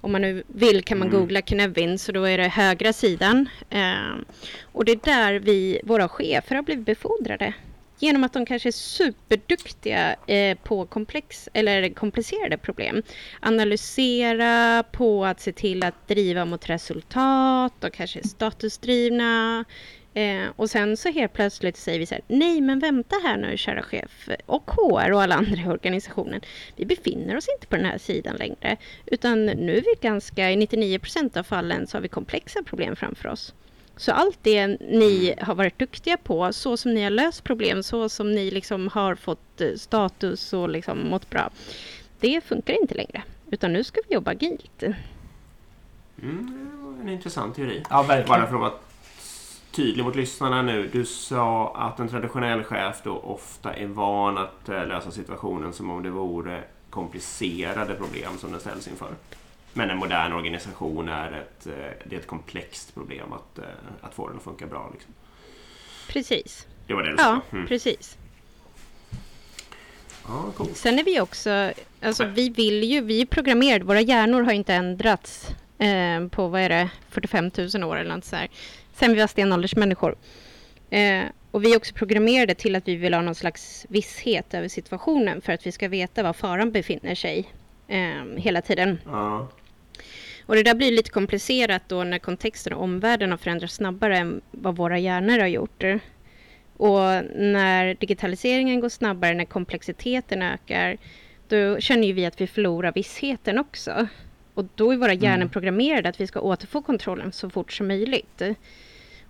om 0.00 0.12
man 0.12 0.22
nu 0.22 0.42
vill 0.46 0.82
kan 0.84 0.98
man 0.98 1.08
Mm. 1.08 1.20
googla 1.20 1.42
Knevin 1.42 1.98
så 1.98 2.12
då 2.12 2.24
är 2.24 2.38
det 2.38 2.48
högra 2.48 2.92
sidan. 2.92 3.48
Eh, 3.70 4.16
och 4.62 4.84
det 4.84 4.92
är 4.92 5.00
där 5.04 5.34
vi, 5.34 5.80
våra 5.84 6.08
chefer 6.08 6.54
har 6.56 6.62
blivit 6.62 6.86
befordrade. 6.86 7.52
Genom 8.02 8.24
att 8.24 8.32
de 8.32 8.46
kanske 8.46 8.68
är 8.68 8.72
superduktiga 8.72 10.16
eh, 10.26 10.58
på 10.58 10.86
komplex, 10.86 11.48
eller 11.52 11.88
komplicerade 11.88 12.58
problem. 12.58 13.02
Analysera 13.40 14.82
på 14.82 15.24
att 15.24 15.40
se 15.40 15.52
till 15.52 15.84
att 15.84 16.08
driva 16.08 16.44
mot 16.44 16.70
resultat 16.70 17.84
och 17.84 17.92
kanske 17.92 18.18
är 18.18 18.28
statusdrivna. 18.28 19.64
Eh, 20.14 20.44
och 20.56 20.70
sen 20.70 20.96
så 20.96 21.08
helt 21.08 21.32
plötsligt 21.32 21.76
säger 21.76 21.98
vi 21.98 22.06
så 22.06 22.14
här, 22.14 22.24
nej 22.26 22.60
men 22.60 22.78
vänta 22.78 23.16
här 23.22 23.36
nu 23.36 23.56
kära 23.56 23.82
chef 23.82 24.28
och 24.46 24.70
HR 24.70 25.12
och 25.12 25.22
alla 25.22 25.34
andra 25.34 25.62
i 25.62 25.66
organisationen. 25.66 26.40
Vi 26.76 26.86
befinner 26.86 27.36
oss 27.36 27.48
inte 27.56 27.66
på 27.66 27.76
den 27.76 27.84
här 27.84 27.98
sidan 27.98 28.36
längre. 28.36 28.76
Utan 29.06 29.46
nu 29.46 29.76
är 29.76 29.80
vi 29.80 29.94
ganska, 30.00 30.50
i 30.50 30.56
99% 30.56 31.38
av 31.38 31.42
fallen 31.42 31.86
så 31.86 31.96
har 31.96 32.02
vi 32.02 32.08
komplexa 32.08 32.62
problem 32.62 32.96
framför 32.96 33.28
oss. 33.28 33.54
Så 33.96 34.12
allt 34.12 34.38
det 34.42 34.66
ni 34.66 35.34
har 35.40 35.54
varit 35.54 35.78
duktiga 35.78 36.16
på, 36.16 36.52
så 36.52 36.76
som 36.76 36.94
ni 36.94 37.02
har 37.02 37.10
löst 37.10 37.44
problem, 37.44 37.82
så 37.82 38.08
som 38.08 38.32
ni 38.32 38.50
liksom 38.50 38.88
har 38.88 39.14
fått 39.14 39.60
eh, 39.60 39.74
status 39.76 40.52
och 40.52 40.68
liksom 40.68 41.08
mått 41.08 41.30
bra. 41.30 41.50
Det 42.20 42.44
funkar 42.44 42.80
inte 42.80 42.94
längre. 42.94 43.22
Utan 43.50 43.72
nu 43.72 43.84
ska 43.84 44.00
vi 44.08 44.14
jobba 44.14 44.30
agilt. 44.30 44.82
Mm, 46.22 46.70
en 47.02 47.08
intressant 47.08 47.56
teori. 47.56 47.82
Ja, 47.90 48.04
Bara 48.08 48.46
för 48.46 48.54
att 48.54 48.60
vara 48.60 48.72
tydlig 49.70 50.04
mot 50.04 50.16
lyssnarna 50.16 50.62
nu. 50.62 50.88
Du 50.92 51.04
sa 51.04 51.74
att 51.74 52.00
en 52.00 52.08
traditionell 52.08 52.64
chef 52.64 53.00
då 53.04 53.18
ofta 53.18 53.74
är 53.74 53.86
van 53.86 54.38
att 54.38 54.68
eh, 54.68 54.86
lösa 54.86 55.10
situationen 55.10 55.72
som 55.72 55.90
om 55.90 56.02
det 56.02 56.10
vore 56.10 56.62
komplicerade 56.90 57.94
problem 57.94 58.38
som 58.38 58.50
den 58.50 58.60
ställs 58.60 58.88
inför. 58.88 59.14
Men 59.72 59.90
en 59.90 59.96
modern 59.98 60.32
organisation 60.32 61.08
är 61.08 61.32
ett, 61.32 61.66
eh, 61.66 61.72
det 62.04 62.16
är 62.16 62.20
ett 62.20 62.26
komplext 62.26 62.94
problem 62.94 63.32
att, 63.32 63.58
eh, 63.58 63.64
att 64.00 64.14
få 64.14 64.28
den 64.28 64.36
att 64.36 64.42
funka 64.42 64.66
bra. 64.66 64.90
Liksom. 64.92 65.14
Precis. 66.08 66.66
Det 66.86 66.94
var 66.94 67.02
det 67.02 67.08
du 67.10 67.16
Ja, 67.18 67.40
sa? 67.50 67.56
Mm. 67.56 67.68
precis. 67.68 68.18
Ja, 70.26 70.52
coolt. 70.56 70.76
Sen 70.76 70.98
är 70.98 71.04
vi 71.04 71.20
också, 71.20 71.72
alltså 72.02 72.24
vi 72.24 72.48
vill 72.48 72.84
ju, 72.84 73.00
vi 73.00 73.20
är 73.20 73.26
programmerade, 73.26 73.84
våra 73.84 74.00
hjärnor 74.00 74.42
har 74.42 74.52
inte 74.52 74.74
ändrats 74.74 75.48
eh, 75.78 76.28
på, 76.28 76.48
vad 76.48 76.60
är 76.60 76.68
det, 76.68 76.88
45 77.08 77.50
000 77.74 77.84
år 77.84 77.96
eller 77.96 78.14
något 78.14 78.24
så 78.24 78.36
här. 78.36 78.48
Sen 78.94 79.14
vi 79.14 79.20
var 79.20 79.26
stenåldersmänniskor. 79.26 80.16
Eh, 80.90 81.22
och 81.50 81.64
vi 81.64 81.72
är 81.72 81.76
också 81.76 81.94
programmerade 81.94 82.54
till 82.54 82.76
att 82.76 82.88
vi 82.88 82.96
vill 82.96 83.14
ha 83.14 83.20
någon 83.22 83.34
slags 83.34 83.86
visshet 83.88 84.54
över 84.54 84.68
situationen 84.68 85.40
för 85.40 85.52
att 85.52 85.66
vi 85.66 85.72
ska 85.72 85.88
veta 85.88 86.22
var 86.22 86.32
faran 86.32 86.72
befinner 86.72 87.14
sig 87.14 87.52
eh, 87.88 88.24
hela 88.36 88.62
tiden. 88.62 89.00
Ja. 89.04 89.48
Och 90.46 90.54
det 90.54 90.62
där 90.62 90.74
blir 90.74 90.92
lite 90.92 91.10
komplicerat 91.10 91.82
då 91.88 92.04
när 92.04 92.18
kontexten 92.18 92.72
och 92.72 92.82
omvärlden 92.82 93.30
har 93.30 93.38
förändrats 93.38 93.74
snabbare 93.74 94.18
än 94.18 94.40
vad 94.50 94.76
våra 94.76 94.98
hjärnor 94.98 95.38
har 95.38 95.46
gjort. 95.46 95.84
Och 96.76 97.00
när 97.36 97.94
digitaliseringen 97.94 98.80
går 98.80 98.88
snabbare, 98.88 99.34
när 99.34 99.44
komplexiteten 99.44 100.42
ökar, 100.42 100.96
då 101.48 101.80
känner 101.80 102.06
ju 102.06 102.12
vi 102.12 102.26
att 102.26 102.40
vi 102.40 102.46
förlorar 102.46 102.92
vissheten 102.92 103.58
också. 103.58 104.08
Och 104.54 104.64
då 104.74 104.92
är 104.92 104.96
våra 104.96 105.14
hjärnor 105.14 105.36
Mm. 105.36 105.48
programmerade 105.48 106.08
att 106.08 106.20
vi 106.20 106.26
ska 106.26 106.40
återfå 106.40 106.82
kontrollen 106.82 107.32
så 107.32 107.50
fort 107.50 107.72
som 107.72 107.88
möjligt. 107.88 108.42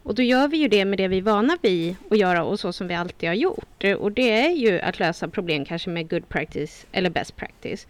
Och 0.02 0.14
då 0.14 0.22
gör 0.22 0.48
vi 0.48 0.56
ju 0.56 0.68
det 0.68 0.84
med 0.84 0.98
det 0.98 1.08
vi 1.08 1.18
är 1.18 1.22
vana 1.22 1.58
vid 1.62 1.96
att 2.10 2.18
göra 2.18 2.44
och 2.44 2.60
så 2.60 2.72
som 2.72 2.88
vi 2.88 2.94
alltid 2.94 3.28
har 3.28 3.34
gjort. 3.36 3.84
Och 3.98 4.12
det 4.12 4.30
är 4.30 4.50
ju 4.50 4.80
att 4.80 4.98
lösa 4.98 5.28
problem 5.28 5.64
kanske 5.64 5.90
med 5.90 6.10
good 6.10 6.28
practice 6.28 6.86
eller 6.92 7.10
best 7.10 7.36
practice. 7.36 7.86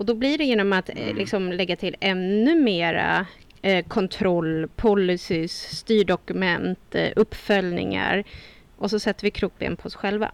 Och 0.00 0.06
då 0.06 0.14
blir 0.14 0.38
det 0.38 0.44
genom 0.44 0.72
att 0.72 0.88
eh, 0.88 1.14
liksom 1.14 1.52
lägga 1.52 1.76
till 1.76 1.96
ännu 2.00 2.54
mera 2.54 3.26
eh, 3.62 3.84
kontroll, 3.86 4.68
policies, 4.76 5.52
styrdokument, 5.52 6.94
eh, 6.94 7.10
uppföljningar. 7.16 8.24
Och 8.76 8.90
så 8.90 8.98
sätter 9.00 9.22
vi 9.22 9.30
krokben 9.30 9.76
på 9.76 9.86
oss 9.86 9.94
själva. 9.94 10.30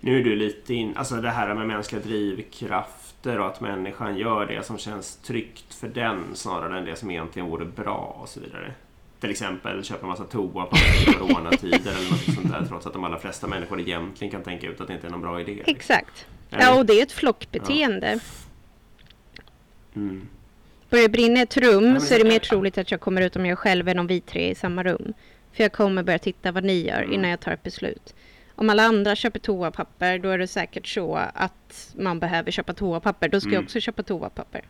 Nu 0.00 0.20
är 0.20 0.24
du 0.24 0.36
lite 0.36 0.74
in, 0.74 0.96
alltså 0.96 1.14
det 1.14 1.30
här 1.30 1.54
med 1.54 1.66
mänskliga 1.66 2.02
drivkrafter 2.02 3.40
och 3.40 3.46
att 3.46 3.60
människan 3.60 4.18
gör 4.18 4.46
det 4.46 4.66
som 4.66 4.78
känns 4.78 5.16
tryggt 5.16 5.74
för 5.74 5.88
den 5.88 6.24
snarare 6.34 6.78
än 6.78 6.84
det 6.84 6.96
som 6.96 7.10
egentligen 7.10 7.48
vore 7.48 7.64
bra 7.64 8.16
och 8.22 8.28
så 8.28 8.40
vidare. 8.40 8.72
Till 9.20 9.30
exempel 9.30 9.84
köpa 9.84 10.02
en 10.02 10.08
massa 10.08 10.24
toapapper 10.24 11.10
i 11.10 11.12
coronatider 11.12 11.90
eller 11.90 12.10
något 12.10 12.34
sånt 12.34 12.52
där 12.52 12.64
trots 12.68 12.86
att 12.86 12.92
de 12.92 13.04
allra 13.04 13.18
flesta 13.18 13.46
människor 13.46 13.80
egentligen 13.80 14.30
kan 14.30 14.42
tänka 14.42 14.66
ut 14.66 14.80
att 14.80 14.86
det 14.86 14.94
inte 14.94 15.06
är 15.06 15.10
någon 15.10 15.22
bra 15.22 15.40
idé. 15.40 15.62
Exakt. 15.66 16.26
Ja, 16.50 16.78
och 16.78 16.86
det 16.86 16.92
är 16.98 17.02
ett 17.02 17.12
flockbeteende. 17.12 18.18
Mm. 19.96 20.28
Börjar 20.90 21.02
det 21.02 21.08
brinna 21.08 21.40
i 21.40 21.42
ett 21.42 21.56
rum 21.56 21.84
men 21.92 22.00
så 22.00 22.14
är 22.14 22.18
det 22.18 22.24
mer 22.24 22.38
troligt 22.38 22.78
att 22.78 22.90
jag 22.90 23.00
kommer 23.00 23.22
ut 23.22 23.36
om 23.36 23.46
jag 23.46 23.58
själv 23.58 23.88
än 23.88 23.98
om 23.98 24.06
vi 24.06 24.20
tre 24.20 24.46
är 24.46 24.50
i 24.50 24.54
samma 24.54 24.82
rum. 24.82 25.12
För 25.52 25.62
jag 25.64 25.72
kommer 25.72 26.02
börja 26.02 26.18
titta 26.18 26.52
vad 26.52 26.64
ni 26.64 26.86
gör 26.86 27.02
Mm. 27.02 27.12
innan 27.12 27.30
jag 27.30 27.40
tar 27.40 27.52
ett 27.52 27.62
beslut. 27.62 28.14
Om 28.54 28.70
alla 28.70 28.82
andra 28.82 29.16
köper 29.16 29.38
toapapper 29.38 30.18
då 30.18 30.28
är 30.28 30.38
det 30.38 30.46
säkert 30.46 30.86
så 30.86 31.14
att 31.34 31.94
man 31.98 32.18
behöver 32.18 32.50
köpa 32.50 32.72
toapapper. 32.72 33.28
Då 33.28 33.40
ska 33.40 33.48
jag 33.48 33.54
Mm. 33.54 33.64
också 33.64 33.80
köpa 33.80 34.02
toapapper. 34.02 34.62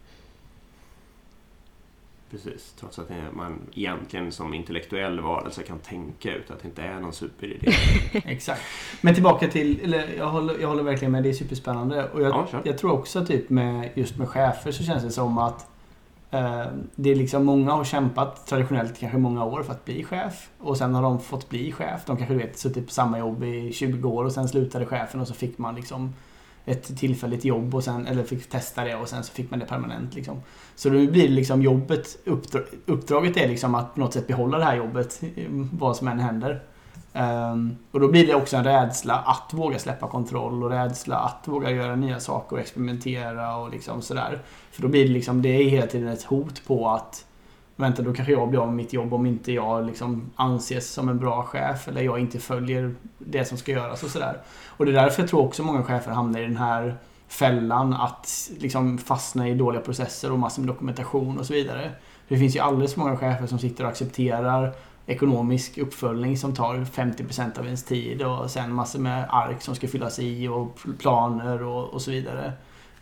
Precis, 2.31 2.75
trots 2.81 2.99
att 2.99 3.11
man 3.33 3.59
egentligen 3.75 4.33
som 4.33 4.55
intellektuell 4.55 5.21
varelse 5.21 5.63
kan 5.63 5.79
tänka 5.79 6.35
ut 6.35 6.51
att 6.51 6.63
det 6.63 6.69
inte 6.69 6.83
är 6.83 7.01
någon 7.01 7.13
superidé. 7.13 7.73
Exakt. 8.25 8.63
Men 9.01 9.15
tillbaka 9.15 9.49
till, 9.49 9.81
eller 9.85 10.15
jag 10.19 10.27
håller, 10.31 10.59
jag 10.61 10.69
håller 10.69 10.83
verkligen 10.83 11.13
med, 11.13 11.23
det 11.23 11.29
är 11.29 11.33
superspännande. 11.33 12.09
Och 12.09 12.23
jag, 12.23 12.31
Ja, 12.31 12.47
kör. 12.51 12.63
jag 12.65 12.79
tror 12.79 12.93
också 12.93 13.27
typ 13.27 13.51
med 13.51 13.91
just 13.95 14.17
med 14.19 14.29
chefer 14.29 14.73
så 14.73 14.83
känns 14.85 15.03
det 15.03 15.11
som 15.11 15.39
att 15.39 15.67
Eh, 16.33 16.65
det 16.95 17.11
är 17.11 17.15
liksom 17.15 17.45
många 17.45 17.73
har 17.73 17.85
kämpat 17.85 18.47
traditionellt 18.47 18.99
kanske 19.01 19.19
många 19.19 19.45
år 19.45 19.63
för 19.63 19.73
att 19.73 19.85
bli 19.85 20.05
chef 20.05 20.51
och 20.59 20.77
sen 20.77 20.95
har 20.95 21.03
de 21.03 21.21
fått 21.21 21.49
bli 21.49 21.73
chef. 21.73 22.01
De 22.07 22.17
kanske 22.17 22.35
vet 22.35 22.59
suttit 22.59 22.87
på 22.87 22.93
samma 22.93 23.19
jobb 23.19 23.45
i 23.45 23.73
20 23.73 24.09
år 24.09 24.25
och 24.25 24.33
sen 24.33 24.49
slutade 24.49 24.87
chefen 24.87 25.21
och 25.21 25.29
så 25.29 25.35
fick 25.35 25.59
man 25.59 25.75
liksom 25.75 26.15
ett 26.71 26.99
tillfälligt 26.99 27.45
jobb 27.45 27.75
och 27.75 27.85
sen, 27.85 28.07
eller 28.07 28.25
fick 28.25 28.49
testa 28.49 28.85
det 28.85 28.95
och 28.95 29.09
sen 29.09 29.25
så 29.25 29.33
fick 29.33 29.51
man 29.51 29.59
det 29.59 29.67
permanent. 29.67 30.15
Liksom. 30.15 30.43
Så 30.75 30.89
då 30.89 30.95
blir 30.95 31.29
det 31.29 31.35
liksom 31.35 31.63
jobbet, 31.63 32.19
uppdraget 32.87 33.37
är 33.37 33.49
liksom 33.49 33.75
att 33.75 33.95
på 33.95 34.01
något 34.01 34.13
sätt 34.13 34.27
behålla 34.27 34.59
det 34.59 34.65
här 34.65 34.77
jobbet 34.77 35.23
eh, 35.37 35.45
vad 35.73 35.97
som 35.97 36.09
än 36.09 36.19
händer. 36.19 36.63
Um, 37.13 37.77
och 37.91 38.01
då 38.01 38.09
blir 38.09 38.27
det 38.27 38.35
också 38.35 38.57
en 38.57 38.65
rädsla 38.65 39.15
att 39.15 39.55
våga 39.55 39.79
släppa 39.79 40.09
kontroll 40.09 40.65
och 40.65 40.71
rädsla 40.71 41.17
att 41.17 41.49
våga 41.49 41.71
göra 41.71 41.97
nya 41.97 42.21
saker 42.21 42.57
och 42.57 42.63
experimentera 42.63 43.57
och 43.57 43.71
liksom 43.71 44.03
sådär. 44.03 44.39
För 44.71 44.83
då 44.83 44.89
blir 44.89 45.05
det 45.05 45.13
liksom, 45.13 45.43
det 45.43 45.49
är 45.49 45.71
hela 45.71 45.87
tiden 45.87 46.09
ett 46.09 46.23
hot 46.23 46.63
på 46.67 46.89
att 46.89 47.25
vänta 47.81 48.03
då 48.03 48.13
kanske 48.13 48.33
jag 48.33 48.49
blir 48.49 48.61
av 48.61 48.67
med 48.67 48.77
mitt 48.77 48.93
jobb 48.93 49.15
om 49.15 49.27
inte 49.27 49.53
jag 49.53 49.87
liksom 49.87 50.31
anses 50.37 50.91
som 50.91 51.09
en 51.09 51.19
bra 51.19 51.43
chef 51.43 51.89
eller 51.89 52.03
jag 52.03 52.21
inte 52.21 52.39
följer 52.39 52.95
det 53.19 53.45
som 53.45 53.59
ska 53.59 53.73
göras 53.73 54.03
och 54.03 54.11
sådär. 54.11 54.39
Och 54.67 54.87
det 54.87 54.93
är 54.93 55.03
därför 55.03 55.23
jag 55.23 55.31
tror 55.31 55.41
också 55.41 55.63
många 55.63 55.83
chefer 55.83 56.11
hamnar 56.11 56.41
i 56.41 56.43
den 56.43 56.57
här 56.57 56.97
fällan 57.29 57.95
att 57.95 58.51
liksom 58.59 58.99
fastna 58.99 59.49
i 59.49 59.55
dåliga 59.55 59.83
processer 59.83 60.33
och 60.33 60.39
massor 60.39 60.63
med 60.63 60.69
dokumentation 60.69 61.39
och 61.39 61.47
så 61.47 61.53
vidare. 61.53 61.91
Det 62.29 62.39
finns 62.39 62.57
ju 62.57 62.61
alldeles 62.61 62.95
för 62.95 63.01
många 63.01 63.17
chefer 63.17 63.47
som 63.47 63.59
sitter 63.59 63.85
och 63.85 63.91
accepterar 63.91 64.73
ekonomisk 65.07 65.79
uppföljning 65.79 66.37
som 66.37 66.55
tar 66.55 66.75
50% 66.75 67.59
av 67.59 67.65
ens 67.65 67.85
tid 67.85 68.23
och 68.23 68.51
sen 68.51 68.75
massor 68.75 68.99
med 68.99 69.27
ark 69.29 69.63
som 69.63 69.75
ska 69.75 69.89
fyllas 69.89 70.19
i 70.19 70.49
och 70.49 70.79
planer 70.99 71.63
och, 71.63 71.89
och 71.89 72.03
så 72.03 72.11
vidare. 72.11 72.53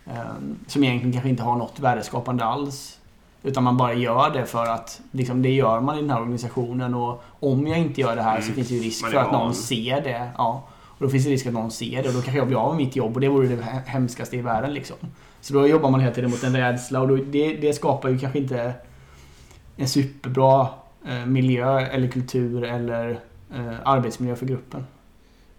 Um, 0.05 0.59
som 0.67 0.83
egentligen 0.83 1.13
kanske 1.13 1.29
inte 1.29 1.43
har 1.43 1.55
något 1.55 1.79
värdeskapande 1.79 2.43
alls. 2.43 2.98
Utan 3.43 3.63
man 3.63 3.77
bara 3.77 3.93
gör 3.93 4.29
det 4.33 4.45
för 4.45 4.65
att 4.65 5.01
liksom, 5.11 5.41
det 5.41 5.49
gör 5.49 5.79
man 5.79 5.97
i 5.97 6.01
den 6.01 6.09
här 6.09 6.21
organisationen 6.21 6.93
och 6.93 7.23
om 7.39 7.67
jag 7.67 7.79
inte 7.79 8.01
gör 8.01 8.15
det 8.15 8.21
här 8.21 8.35
mm. 8.35 8.47
så 8.47 8.53
finns 8.53 8.67
det 8.67 8.75
ju 8.75 8.81
risk 8.81 9.07
för 9.07 9.17
att 9.17 9.31
någon 9.31 9.55
ser 9.55 10.01
det. 10.01 10.29
Ja. 10.37 10.67
Och 10.71 11.05
då 11.05 11.09
finns 11.09 11.25
det 11.25 11.31
risk 11.31 11.45
att 11.45 11.53
någon 11.53 11.71
ser 11.71 12.03
det 12.03 12.09
och 12.09 12.15
då 12.15 12.21
kanske 12.21 12.37
jag 12.37 12.47
blir 12.47 12.57
av 12.57 12.75
med 12.75 12.85
mitt 12.85 12.95
jobb 12.95 13.15
och 13.15 13.21
det 13.21 13.27
vore 13.27 13.47
det 13.47 13.63
hemskaste 13.85 14.37
i 14.37 14.41
världen. 14.41 14.73
Liksom. 14.73 14.97
Så 15.41 15.53
då 15.53 15.67
jobbar 15.67 15.89
man 15.89 15.99
hela 15.99 16.13
tiden 16.13 16.29
mot 16.29 16.43
en 16.43 16.57
rädsla 16.57 17.01
och 17.01 17.07
då, 17.07 17.15
det, 17.15 17.53
det 17.53 17.73
skapar 17.73 18.09
ju 18.09 18.19
kanske 18.19 18.39
inte 18.39 18.73
en 19.77 19.87
superbra 19.87 20.67
eh, 21.07 21.25
miljö 21.25 21.79
eller 21.79 22.07
kultur 22.07 22.63
eller 22.63 23.19
eh, 23.55 23.73
arbetsmiljö 23.83 24.35
för 24.35 24.45
gruppen. 24.45 24.85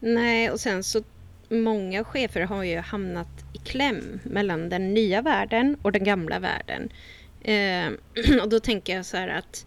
Nej, 0.00 0.50
och 0.50 0.60
sen 0.60 0.82
så 0.82 1.02
många 1.48 2.04
chefer 2.04 2.40
har 2.40 2.64
ju 2.64 2.78
hamnat 2.78 3.44
i 3.52 3.58
kläm 3.58 4.20
mellan 4.24 4.68
den 4.68 4.94
nya 4.94 5.22
världen 5.22 5.76
och 5.82 5.92
den 5.92 6.04
gamla 6.04 6.38
världen. 6.38 6.88
Eh, 7.40 7.90
och 8.42 8.48
då 8.48 8.60
tänker 8.60 8.96
jag 8.96 9.06
så 9.06 9.16
här 9.16 9.28
att 9.28 9.66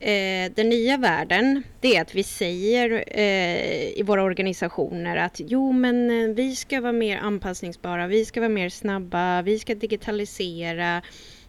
eh, 0.00 0.52
den 0.54 0.68
nya 0.68 0.96
världen, 0.96 1.62
det 1.80 1.96
är 1.96 2.02
att 2.02 2.14
vi 2.14 2.22
säger 2.22 3.04
eh, 3.06 3.98
i 3.98 4.02
våra 4.06 4.22
organisationer 4.22 5.16
att 5.16 5.40
jo 5.44 5.72
men 5.72 6.10
eh, 6.10 6.34
vi 6.34 6.56
ska 6.56 6.80
vara 6.80 6.92
mer 6.92 7.18
anpassningsbara, 7.18 8.06
vi 8.06 8.24
ska 8.24 8.40
vara 8.40 8.48
mer 8.48 8.68
snabba, 8.68 9.42
vi 9.42 9.58
ska 9.58 9.74
digitalisera, 9.74 11.02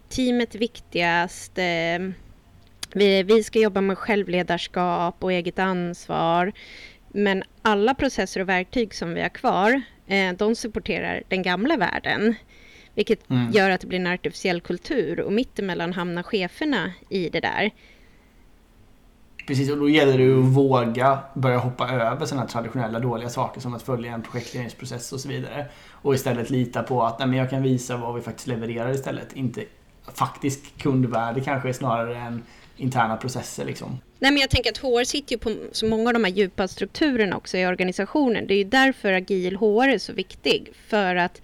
teamet 0.08 0.54
viktigast, 0.54 1.58
eh, 1.58 1.98
vi, 2.92 3.22
vi 3.22 3.42
ska 3.42 3.58
jobba 3.58 3.80
med 3.80 3.98
självledarskap 3.98 5.24
och 5.24 5.32
eget 5.32 5.58
ansvar. 5.58 6.52
Men 7.08 7.42
alla 7.62 7.94
processer 7.94 8.40
och 8.40 8.48
verktyg 8.48 8.94
som 8.94 9.14
vi 9.14 9.20
har 9.20 9.28
kvar, 9.28 9.82
eh, 10.06 10.32
de 10.32 10.54
supporterar 10.54 11.22
den 11.28 11.42
gamla 11.42 11.76
världen. 11.76 12.34
Vilket 12.94 13.30
mm. 13.30 13.52
gör 13.52 13.70
att 13.70 13.80
det 13.80 13.86
blir 13.86 13.98
en 13.98 14.06
artificiell 14.06 14.60
kultur 14.60 15.20
och 15.20 15.32
mittemellan 15.32 15.92
hamnar 15.92 16.22
cheferna 16.22 16.92
i 17.08 17.28
det 17.28 17.40
där. 17.40 17.70
Precis, 19.46 19.70
och 19.70 19.78
då 19.78 19.88
gäller 19.88 20.18
det 20.18 20.38
att 20.38 20.44
våga 20.44 21.18
börja 21.34 21.58
hoppa 21.58 21.88
över 21.88 22.26
sådana 22.26 22.46
traditionella 22.46 22.98
dåliga 22.98 23.28
saker 23.28 23.60
som 23.60 23.74
att 23.74 23.82
följa 23.82 24.12
en 24.12 24.22
projektledningsprocess 24.22 25.12
och 25.12 25.20
så 25.20 25.28
vidare. 25.28 25.66
Och 25.90 26.14
istället 26.14 26.50
lita 26.50 26.82
på 26.82 27.02
att 27.02 27.18
nej, 27.18 27.28
men 27.28 27.38
jag 27.38 27.50
kan 27.50 27.62
visa 27.62 27.96
vad 27.96 28.14
vi 28.14 28.20
faktiskt 28.20 28.46
levererar 28.46 28.90
istället. 28.90 29.36
Inte 29.36 29.64
faktisk 30.14 30.78
kundvärde 30.78 31.40
kanske 31.40 31.74
snarare 31.74 32.16
än 32.16 32.42
interna 32.76 33.16
processer 33.16 33.64
liksom. 33.64 33.98
Nej, 34.18 34.30
men 34.30 34.40
jag 34.40 34.50
tänker 34.50 34.70
att 34.70 34.78
HR 34.78 35.04
sitter 35.04 35.32
ju 35.32 35.38
på 35.38 35.56
så 35.72 35.86
många 35.86 36.08
av 36.08 36.14
de 36.14 36.24
här 36.24 36.32
djupa 36.32 36.68
strukturerna 36.68 37.36
också 37.36 37.56
i 37.56 37.66
organisationen. 37.66 38.46
Det 38.46 38.54
är 38.54 38.58
ju 38.58 38.64
därför 38.64 39.12
agil 39.12 39.56
HR 39.56 39.88
är 39.88 39.98
så 39.98 40.12
viktig. 40.12 40.72
För 40.88 41.16
att 41.16 41.42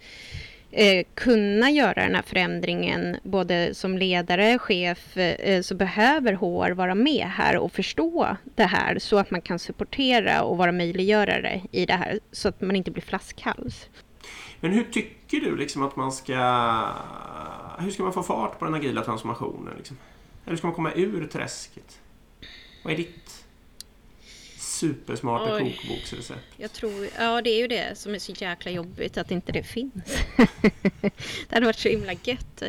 eh, 0.77 1.05
kunna 1.13 1.69
göra 1.69 2.03
den 2.03 2.15
här 2.15 2.21
förändringen 2.21 3.17
både 3.23 3.73
som 3.73 3.97
ledare, 3.97 4.59
chef, 4.59 5.17
eh, 5.17 5.33
eh 5.33 5.61
så 5.61 5.75
behöver 5.75 6.33
HR 6.33 6.71
vara 6.71 6.95
med 6.95 7.27
här 7.27 7.57
och 7.57 7.71
förstå 7.71 8.37
det 8.55 8.63
här 8.63 8.99
så 8.99 9.17
att 9.17 9.31
man 9.31 9.41
kan 9.41 9.59
supportera 9.59 10.43
och 10.43 10.57
vara 10.57 10.71
möjliggörare 10.71 11.61
i 11.71 11.85
det 11.85 11.93
här 11.93 12.19
så 12.31 12.47
att 12.47 12.61
man 12.61 12.75
inte 12.75 12.91
blir 12.91 13.03
flaskhals. 13.03 13.89
Men 14.59 14.71
hur 14.71 14.83
tycker 14.83 15.39
du 15.39 15.55
liksom 15.55 15.83
att 15.83 15.95
man 15.95 16.11
ska... 16.11 16.33
Hur 17.79 17.91
ska 17.91 18.03
man 18.03 18.13
få 18.13 18.23
fart 18.23 18.59
på 18.59 18.65
den 18.65 18.73
agila 18.73 19.03
transformationen? 19.03 19.73
Liksom? 19.77 19.97
Eller 20.45 20.57
ska 20.57 20.67
man 20.67 20.75
komma 20.75 20.91
ur 20.91 21.27
träsket? 21.27 21.99
Vad 22.83 22.93
är 22.93 22.97
ditt 22.97 23.36
supersmarta 24.79 25.55
Oj. 25.55 25.79
kokboksrecept? 25.81 26.39
Jag 26.57 26.73
tror, 26.73 27.07
ja 27.17 27.41
det 27.41 27.49
är 27.49 27.57
ju 27.57 27.67
det 27.67 27.97
som 27.97 28.15
är 28.15 28.19
så 28.19 28.31
jäkla 28.31 28.71
jobbigt 28.71 29.17
att 29.17 29.31
inte 29.31 29.51
det 29.51 29.63
finns. 29.63 30.17
det 31.49 31.55
hade 31.55 31.65
varit 31.65 31.79
så 31.79 31.89
himla 31.89 32.13
gött. 32.13 32.61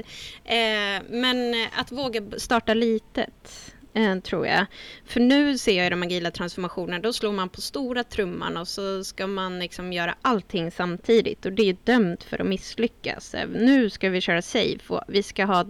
Eh, 0.45 1.03
men 1.09 1.69
att 1.77 1.93
våga 1.93 2.23
starta 2.37 2.75
litet 2.75 3.75
eh, 3.95 4.19
tror 4.19 4.47
jag. 4.47 4.67
För 5.05 5.21
nu 5.21 5.59
ser 5.59 5.77
jag 5.77 5.87
i 5.87 5.91
de 5.91 6.03
agila 6.03 6.31
transformationerna, 6.31 6.99
då 6.99 7.13
slår 7.13 7.33
man 7.33 7.49
på 7.49 7.61
stora 7.61 8.05
trumman 8.05 8.57
och 8.57 8.69
så 8.69 9.05
ska 9.05 9.27
man 9.27 9.59
liksom 9.59 9.93
göra 9.93 10.15
allting 10.23 10.71
samtidigt 10.71 11.47
och 11.47 11.53
det 11.53 11.69
är 11.69 11.77
dömt 11.85 12.25
för 12.25 12.41
att 12.41 12.47
misslyckas. 12.47 13.35
Nu 13.55 13.91
ska 13.91 14.11
vi 14.11 14.21
köra 14.21 14.43
safe 14.43 14.95
och 14.95 15.03
vi 15.09 15.23
ska 15.23 15.45
ha 15.45 15.67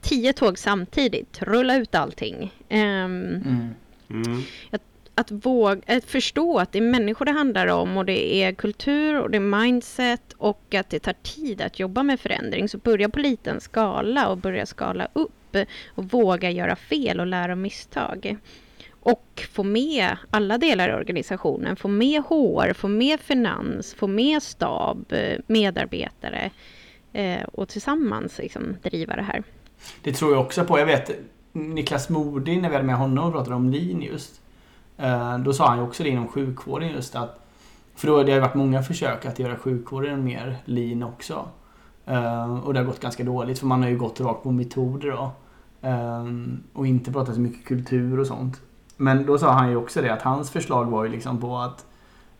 tio 0.00 0.32
tåg 0.32 0.58
samtidigt, 0.58 1.42
rulla 1.42 1.76
ut 1.76 1.94
allting. 1.94 2.52
Um, 2.68 2.76
mm. 2.76 3.74
Mm. 4.10 4.42
Att, 4.70 4.82
att, 5.20 5.30
våga, 5.30 5.80
att 5.86 6.04
förstå 6.04 6.58
att 6.58 6.72
det 6.72 6.78
är 6.78 6.82
människor 6.82 7.24
det 7.24 7.32
handlar 7.32 7.66
om 7.66 7.96
och 7.96 8.04
det 8.04 8.42
är 8.42 8.52
kultur 8.52 9.20
och 9.20 9.30
det 9.30 9.36
är 9.36 9.64
mindset 9.64 10.32
och 10.38 10.74
att 10.74 10.90
det 10.90 10.98
tar 10.98 11.14
tid 11.22 11.60
att 11.62 11.78
jobba 11.78 12.02
med 12.02 12.20
förändring. 12.20 12.68
Så 12.68 12.78
börja 12.78 13.08
på 13.08 13.18
liten 13.18 13.60
skala 13.60 14.28
och 14.28 14.38
börja 14.38 14.66
skala 14.66 15.08
upp 15.12 15.56
och 15.88 16.04
våga 16.04 16.50
göra 16.50 16.76
fel 16.76 17.20
och 17.20 17.26
lära 17.26 17.52
av 17.52 17.58
misstag. 17.58 18.36
Och 19.02 19.46
få 19.52 19.62
med 19.62 20.16
alla 20.30 20.58
delar 20.58 20.88
i 20.88 20.92
organisationen, 20.92 21.76
få 21.76 21.88
med 21.88 22.22
HR, 22.22 22.72
få 22.72 22.88
med 22.88 23.20
finans, 23.20 23.94
få 23.94 24.06
med 24.06 24.42
stab, 24.42 25.12
medarbetare 25.46 26.50
eh, 27.12 27.42
och 27.42 27.68
tillsammans 27.68 28.38
liksom 28.38 28.76
driva 28.82 29.16
det 29.16 29.22
här. 29.22 29.42
Det 30.02 30.12
tror 30.12 30.32
jag 30.32 30.40
också 30.40 30.64
på. 30.64 30.78
Jag 30.78 30.86
vet 30.86 31.10
Niklas 31.52 32.08
Modig, 32.08 32.62
när 32.62 32.68
vi 32.68 32.74
hade 32.74 32.86
med 32.86 32.96
honom 32.96 33.24
och 33.24 33.32
pratade 33.32 33.56
om 33.56 33.70
lean 33.70 34.02
just. 34.02 34.39
Eh, 35.00 35.38
då 35.38 35.52
sa 35.52 35.68
han 35.68 35.78
ju 35.78 35.84
också 35.84 36.02
det 36.02 36.08
inom 36.08 36.28
sjukvården 36.28 36.88
just 36.88 37.16
att 37.16 37.40
för 37.94 38.06
då 38.06 38.22
det 38.22 38.32
har 38.32 38.40
varit 38.40 38.54
många 38.54 38.82
försök 38.82 39.26
att 39.26 39.38
göra 39.38 39.56
sjukvården 39.56 40.24
mer 40.24 40.56
lean 40.64 41.02
också. 41.02 41.48
Eh, 42.06 42.54
och 42.54 42.74
det 42.74 42.80
har 42.80 42.86
gått 42.86 43.00
ganska 43.00 43.24
dåligt 43.24 43.58
för 43.58 43.66
man 43.66 43.82
har 43.82 43.88
ju 43.88 43.98
gått 43.98 44.20
rakt 44.20 44.42
på 44.42 44.50
metoder 44.50 45.10
då. 45.10 45.32
Eh, 45.88 46.24
och 46.72 46.86
inte 46.86 47.12
pratat 47.12 47.34
så 47.34 47.40
mycket 47.40 47.64
kultur 47.64 48.20
och 48.20 48.26
sånt. 48.26 48.60
Men 48.96 49.26
då 49.26 49.38
sa 49.38 49.52
han 49.52 49.70
ju 49.70 49.76
också 49.76 50.02
det 50.02 50.12
att 50.12 50.22
hans 50.22 50.50
förslag 50.50 50.84
var 50.84 51.04
ju 51.04 51.10
liksom 51.10 51.40
på 51.40 51.58
att 51.58 51.86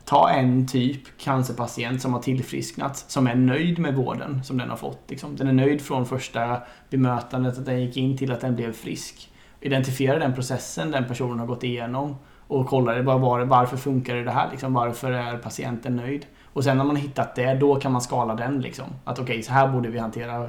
ta 0.05 0.31
en 0.31 0.67
typ 0.67 1.19
cancerpatient 1.19 2.03
som 2.03 2.13
har 2.13 2.21
tillfrisknat, 2.21 2.97
som 2.97 3.27
är 3.27 3.35
nöjd 3.35 3.79
med 3.79 3.95
vården 3.95 4.45
som 4.45 4.59
den 4.59 4.71
har 4.71 4.77
fått. 4.77 5.11
Liksom. 5.11 5.37
Den 5.37 5.49
är 5.49 5.53
nöjd 5.53 5.81
från 5.81 6.07
första 6.07 6.63
bemötandet, 6.91 7.59
att 7.59 7.67
den 7.67 7.81
gick 7.81 7.97
in 7.97 8.19
till 8.19 8.33
att 8.33 8.41
den 8.41 8.57
blev 8.57 8.73
frisk. 8.73 9.33
Identifiera 9.61 10.19
den 10.19 10.35
processen 10.35 10.91
den 10.91 11.05
personen 11.05 11.39
har 11.39 11.47
gått 11.47 11.65
igenom 11.65 12.17
och 12.51 12.67
kolla 12.67 13.03
bara 13.03 13.19
var, 13.19 13.41
varför 13.41 13.77
funkar 13.77 14.17
det 14.17 14.31
här? 14.31 14.49
Liksom, 14.51 14.75
varför 14.75 15.13
är 15.13 15.37
patienten 15.37 15.97
nöjd? 15.97 16.27
Och 16.53 16.65
sen 16.65 16.77
när 16.77 16.85
man 16.85 16.97
har 16.97 17.03
hittat 17.03 17.35
det, 17.35 17.55
då 17.55 17.77
kan 17.77 17.93
man 17.93 18.01
skala 18.01 18.35
den. 18.35 18.61
Liksom. 18.61 18.85
Att 19.05 19.19
okej, 19.19 19.33
okay, 19.33 19.43
så 19.43 19.53
här 19.53 19.69
borde 19.69 19.89
vi 19.89 19.99
hantera 19.99 20.49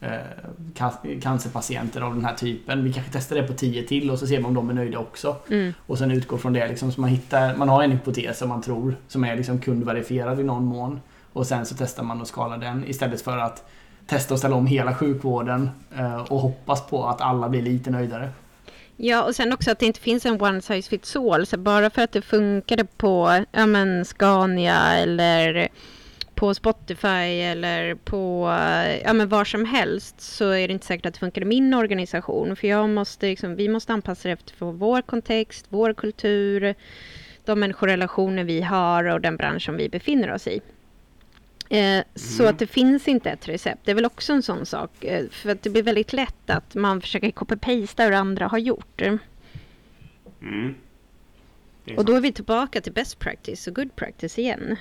eh, 0.00 0.10
cancerpatienter 1.22 2.00
av 2.00 2.14
den 2.14 2.24
här 2.24 2.34
typen. 2.34 2.84
Vi 2.84 2.92
kanske 2.92 3.12
testar 3.12 3.36
det 3.36 3.42
på 3.42 3.52
10 3.52 3.82
till 3.82 4.10
och 4.10 4.18
så 4.18 4.26
ser 4.26 4.38
vi 4.38 4.44
om 4.44 4.54
de 4.54 4.70
är 4.70 4.74
nöjda 4.74 4.98
också. 4.98 5.36
Mm. 5.50 5.72
Och 5.86 5.98
sen 5.98 6.10
utgår 6.10 6.38
från 6.38 6.52
det. 6.52 6.68
Liksom, 6.68 6.92
så 6.92 7.00
man, 7.00 7.10
hittar, 7.10 7.56
man 7.56 7.68
har 7.68 7.82
en 7.82 7.90
hypotes 7.90 8.38
som 8.38 8.48
man 8.48 8.62
tror 8.62 8.96
som 9.08 9.24
är 9.24 9.36
liksom 9.36 9.58
kundverifierad 9.58 10.40
i 10.40 10.42
någon 10.42 10.64
mån. 10.64 11.00
Och 11.32 11.46
sen 11.46 11.66
så 11.66 11.74
testar 11.78 12.02
man 12.02 12.20
och 12.20 12.26
skalar 12.26 12.58
den 12.58 12.84
istället 12.86 13.20
för 13.20 13.38
att 13.38 13.70
testa 14.06 14.34
och 14.34 14.38
ställa 14.38 14.56
om 14.56 14.66
hela 14.66 14.94
sjukvården 14.94 15.70
eh, 15.96 16.16
och 16.16 16.40
hoppas 16.40 16.86
på 16.86 17.06
att 17.06 17.20
alla 17.20 17.48
blir 17.48 17.62
lite 17.62 17.90
nöjdare. 17.90 18.30
Ja, 19.00 19.24
och 19.24 19.36
sen 19.36 19.52
också 19.52 19.70
att 19.70 19.78
det 19.78 19.86
inte 19.86 20.00
finns 20.00 20.26
en 20.26 20.42
one 20.42 20.60
size 20.60 20.90
fits 20.90 21.16
all. 21.16 21.46
Så 21.46 21.58
bara 21.58 21.90
för 21.90 22.02
att 22.02 22.12
det 22.12 22.22
funkade 22.22 22.84
på 22.84 23.44
ja, 23.52 23.66
men 23.66 24.04
Scania 24.04 24.96
eller 24.96 25.68
på 26.34 26.54
Spotify 26.54 27.40
eller 27.42 27.94
på 27.94 28.48
ja, 29.04 29.12
men 29.12 29.28
var 29.28 29.44
som 29.44 29.64
helst 29.64 30.20
så 30.20 30.50
är 30.50 30.68
det 30.68 30.72
inte 30.72 30.86
säkert 30.86 31.06
att 31.06 31.14
det 31.14 31.20
funkar 31.20 31.42
i 31.42 31.44
min 31.44 31.74
organisation. 31.74 32.56
För 32.56 32.68
jag 32.68 32.88
måste 32.88 33.26
liksom, 33.26 33.56
vi 33.56 33.68
måste 33.68 33.92
anpassa 33.92 34.28
det 34.28 34.32
efter 34.32 34.72
vår 34.72 35.02
kontext, 35.02 35.66
vår 35.68 35.92
kultur, 35.94 36.74
de 37.44 37.60
människorelationer 37.60 38.44
vi 38.44 38.62
har 38.62 39.04
och 39.04 39.20
den 39.20 39.36
bransch 39.36 39.64
som 39.64 39.76
vi 39.76 39.88
befinner 39.88 40.32
oss 40.32 40.46
i. 40.46 40.60
Eh, 41.70 42.02
så 42.14 42.42
Mm. 42.42 42.52
att 42.54 42.58
det 42.58 42.66
finns 42.66 43.08
inte 43.08 43.30
ett 43.30 43.48
recept. 43.48 43.80
Det 43.84 43.90
är 43.90 43.94
väl 43.94 44.06
också 44.06 44.32
en 44.32 44.42
sån 44.42 44.66
sak. 44.66 45.04
Eh, 45.04 45.28
för 45.30 45.50
att 45.50 45.62
det 45.62 45.70
blir 45.70 45.82
väldigt 45.82 46.12
lätt 46.12 46.50
att 46.50 46.74
man 46.74 47.00
försöker 47.00 47.30
copy-pasta 47.30 48.04
hur 48.04 48.12
andra 48.12 48.46
har 48.46 48.58
gjort. 48.58 49.00
Mm. 49.00 50.74
Och 51.96 52.04
då 52.04 52.14
är 52.14 52.20
vi 52.20 52.32
tillbaka 52.32 52.80
till 52.80 52.92
best 52.92 53.18
practice 53.18 53.66
och 53.66 53.74
good 53.74 53.96
practice 53.96 54.38
igen. 54.38 54.76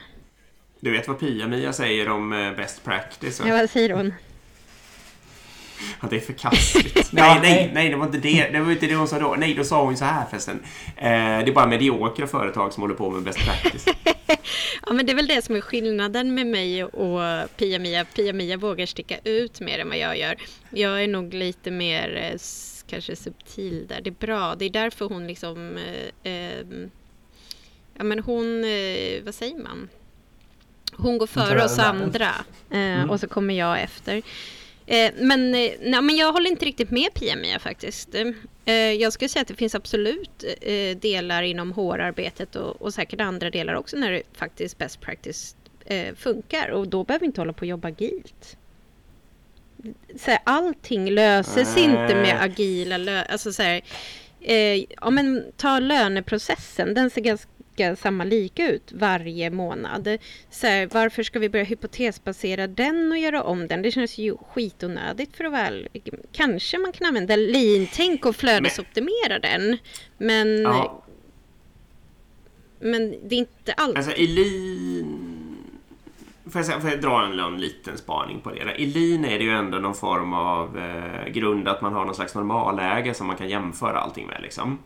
Du 0.80 0.92
vet 0.92 1.08
vad 1.08 1.20
Pia-Mia 1.20 1.74
säger 1.74 2.10
om 2.10 2.34
eh, 2.34 2.56
best 2.56 2.84
practice? 2.84 3.40
va? 3.42 3.48
Ja, 3.48 3.58
vad 3.58 3.70
säger 3.70 3.90
hon? 3.90 4.14
Att 6.00 6.10
det 6.10 6.16
är 6.16 6.20
förkastligt. 6.20 7.12
Nej, 7.12 7.40
nej, 7.42 7.72
nej. 7.74 7.90
det 7.90 7.96
var 7.96 8.06
inte 8.06 8.18
det. 8.18 8.50
Det 8.52 8.60
var 8.60 8.72
inte 8.72 8.88
det 8.88 8.96
hon 8.96 9.08
sa 9.08 9.20
då. 9.20 9.36
Nej, 9.38 9.54
då 9.54 9.64
sa 9.64 9.84
hon 9.84 9.98
så 9.98 10.06
här 10.06 10.26
förresten. 10.30 10.60
Eh, 10.96 11.06
det 11.06 11.48
är 11.48 11.54
bara 11.54 11.68
mediokra 11.68 12.28
företag 12.28 12.74
som 12.74 12.82
håller 12.84 12.96
på 12.96 13.10
med 13.10 13.24
best 13.24 13.40
practice. 13.40 13.86
Ja, 14.86 14.94
men 14.94 15.06
det 15.06 15.12
är 15.12 15.16
väl 15.16 15.28
det 15.28 15.42
som 15.46 15.56
är 15.56 15.62
skillnaden 15.62 16.34
med 16.36 16.48
mig 16.48 16.84
och 16.84 17.20
Pia-Mia. 17.58 18.06
Pia-Mia 18.06 18.58
vågar 18.58 18.86
sticka 18.86 19.18
ut 19.24 19.60
mer 19.60 19.80
än 19.80 19.90
vad 19.90 19.98
jag 19.98 20.18
gör. 20.18 20.36
Jag 20.70 21.04
är 21.04 21.08
nog 21.08 21.34
lite 21.34 21.72
mer 21.72 22.16
eh, 22.34 22.40
kanske 22.90 23.16
subtil 23.16 23.86
där. 23.88 24.02
Det 24.02 24.10
är 24.10 24.28
bra. 24.28 24.56
Det 24.56 24.66
är 24.66 24.70
därför 24.70 25.06
hon 25.06 25.28
liksom... 25.28 25.78
Eh, 26.24 26.32
eh, 26.34 26.66
ja, 27.98 28.04
men 28.04 28.20
hon... 28.20 28.64
Eh, 28.64 29.24
vad 29.24 29.36
säger 29.36 29.58
man? 29.64 29.90
Hon 30.94 31.18
går 31.18 31.28
före 31.28 31.64
oss 31.64 31.80
andra 31.80 32.30
eh, 32.72 32.78
Mm. 32.78 33.10
och 33.10 33.20
så 33.20 33.28
kommer 33.28 33.54
jag 33.54 33.82
efter. 33.82 34.22
Eh, 34.88 35.12
men, 35.18 35.56
eh, 35.56 35.72
nej, 35.82 36.02
men 36.02 36.16
jag 36.16 36.34
håller 36.34 36.50
inte 36.50 36.66
riktigt 36.66 36.92
med 36.92 37.14
Pia-Mia 37.14 37.60
faktiskt. 37.60 38.16
Eh, 38.66 38.76
jag 38.76 39.14
skulle 39.14 39.30
säga 39.30 39.42
att 39.42 39.48
det 39.48 39.56
finns 39.56 39.76
absolut 39.76 40.44
delar 40.96 41.44
inom 41.44 41.72
HR-arbetet 41.72 42.56
och, 42.56 42.82
och 42.82 42.94
säkert 42.94 43.22
andra 43.22 43.50
delar 43.50 43.74
också 43.74 43.98
när 43.98 44.12
det 44.12 44.22
faktiskt 44.34 44.78
best 44.78 45.02
practice 45.02 45.56
funkar 46.16 46.70
och 46.70 46.88
då 46.88 47.04
behöver 47.04 47.20
vi 47.20 47.26
inte 47.26 47.42
hålla 47.42 47.54
på 47.54 47.60
och 47.60 47.68
jobba 47.68 47.88
agilt. 47.88 48.58
Så 50.20 50.32
här, 50.32 50.40
allting 50.44 51.12
löses 51.12 51.76
Nej. 51.76 51.86
inte 51.86 52.16
med 52.16 52.42
agila 52.42 52.98
lö- 52.98 53.26
alltså 53.30 53.54
så 53.54 53.64
här, 53.64 53.82
eh, 54.42 54.84
ja, 55.02 55.10
men 55.10 55.46
ta 55.58 55.80
löneprocessen, 55.80 56.94
den 56.94 57.10
ser 57.10 57.22
ganska 57.22 57.50
samma 57.96 58.24
lika 58.24 58.72
ut 58.72 58.92
varje 58.92 59.50
månad. 59.50 60.18
Så 60.50 60.68
här, 60.68 60.90
varför 60.94 61.24
ska 61.24 61.40
vi 61.40 61.50
börja 61.50 61.66
hypotesbasera 61.66 62.68
den 62.68 63.12
och 63.12 63.18
göra 63.18 63.44
om 63.44 63.68
den? 63.68 63.82
Det 63.82 63.92
känns 63.92 64.18
ju 64.18 64.38
skitonödigt 64.38 65.38
för 65.38 65.44
att 65.44 65.54
väl... 65.54 65.88
Kanske 66.32 66.78
man 66.78 66.92
kan 66.92 67.08
använda 67.08 67.36
lean-tänk 67.36 68.26
och 68.26 68.36
flödesoptimera 68.36 69.40
den. 69.40 69.78
Men, 70.18 70.62
Ja. 70.62 71.04
men 72.80 73.16
det 73.30 73.36
är 73.36 73.40
inte 73.40 73.74
allt. 73.74 73.98
Alltså, 73.98 74.12
i 74.12 74.28
lean... 74.28 75.34
Får 76.52 76.62
jag, 76.62 76.82
får 76.82 76.90
jag 76.90 77.02
dra 77.02 77.26
en, 77.26 77.40
en 77.40 77.58
liten 77.58 77.98
spaning 77.98 78.40
på 78.42 78.52
det? 78.52 78.82
I 78.82 78.86
lean 78.86 79.26
är 79.26 79.38
det 79.40 79.44
ju 79.44 79.52
ändå 79.52 79.78
någon 79.78 79.96
form 79.96 80.34
av 80.34 80.78
eh, 80.78 81.28
grund 81.32 81.68
att 81.68 81.82
man 81.82 81.94
har 81.94 82.06
någon 82.06 82.16
slags 82.16 82.36
normalläge 82.36 83.14
som 83.14 83.28
man 83.28 83.36
kan 83.36 83.50
jämföra 83.50 84.00
allting 84.00 84.28
med. 84.28 84.42
Liksom. 84.42 84.80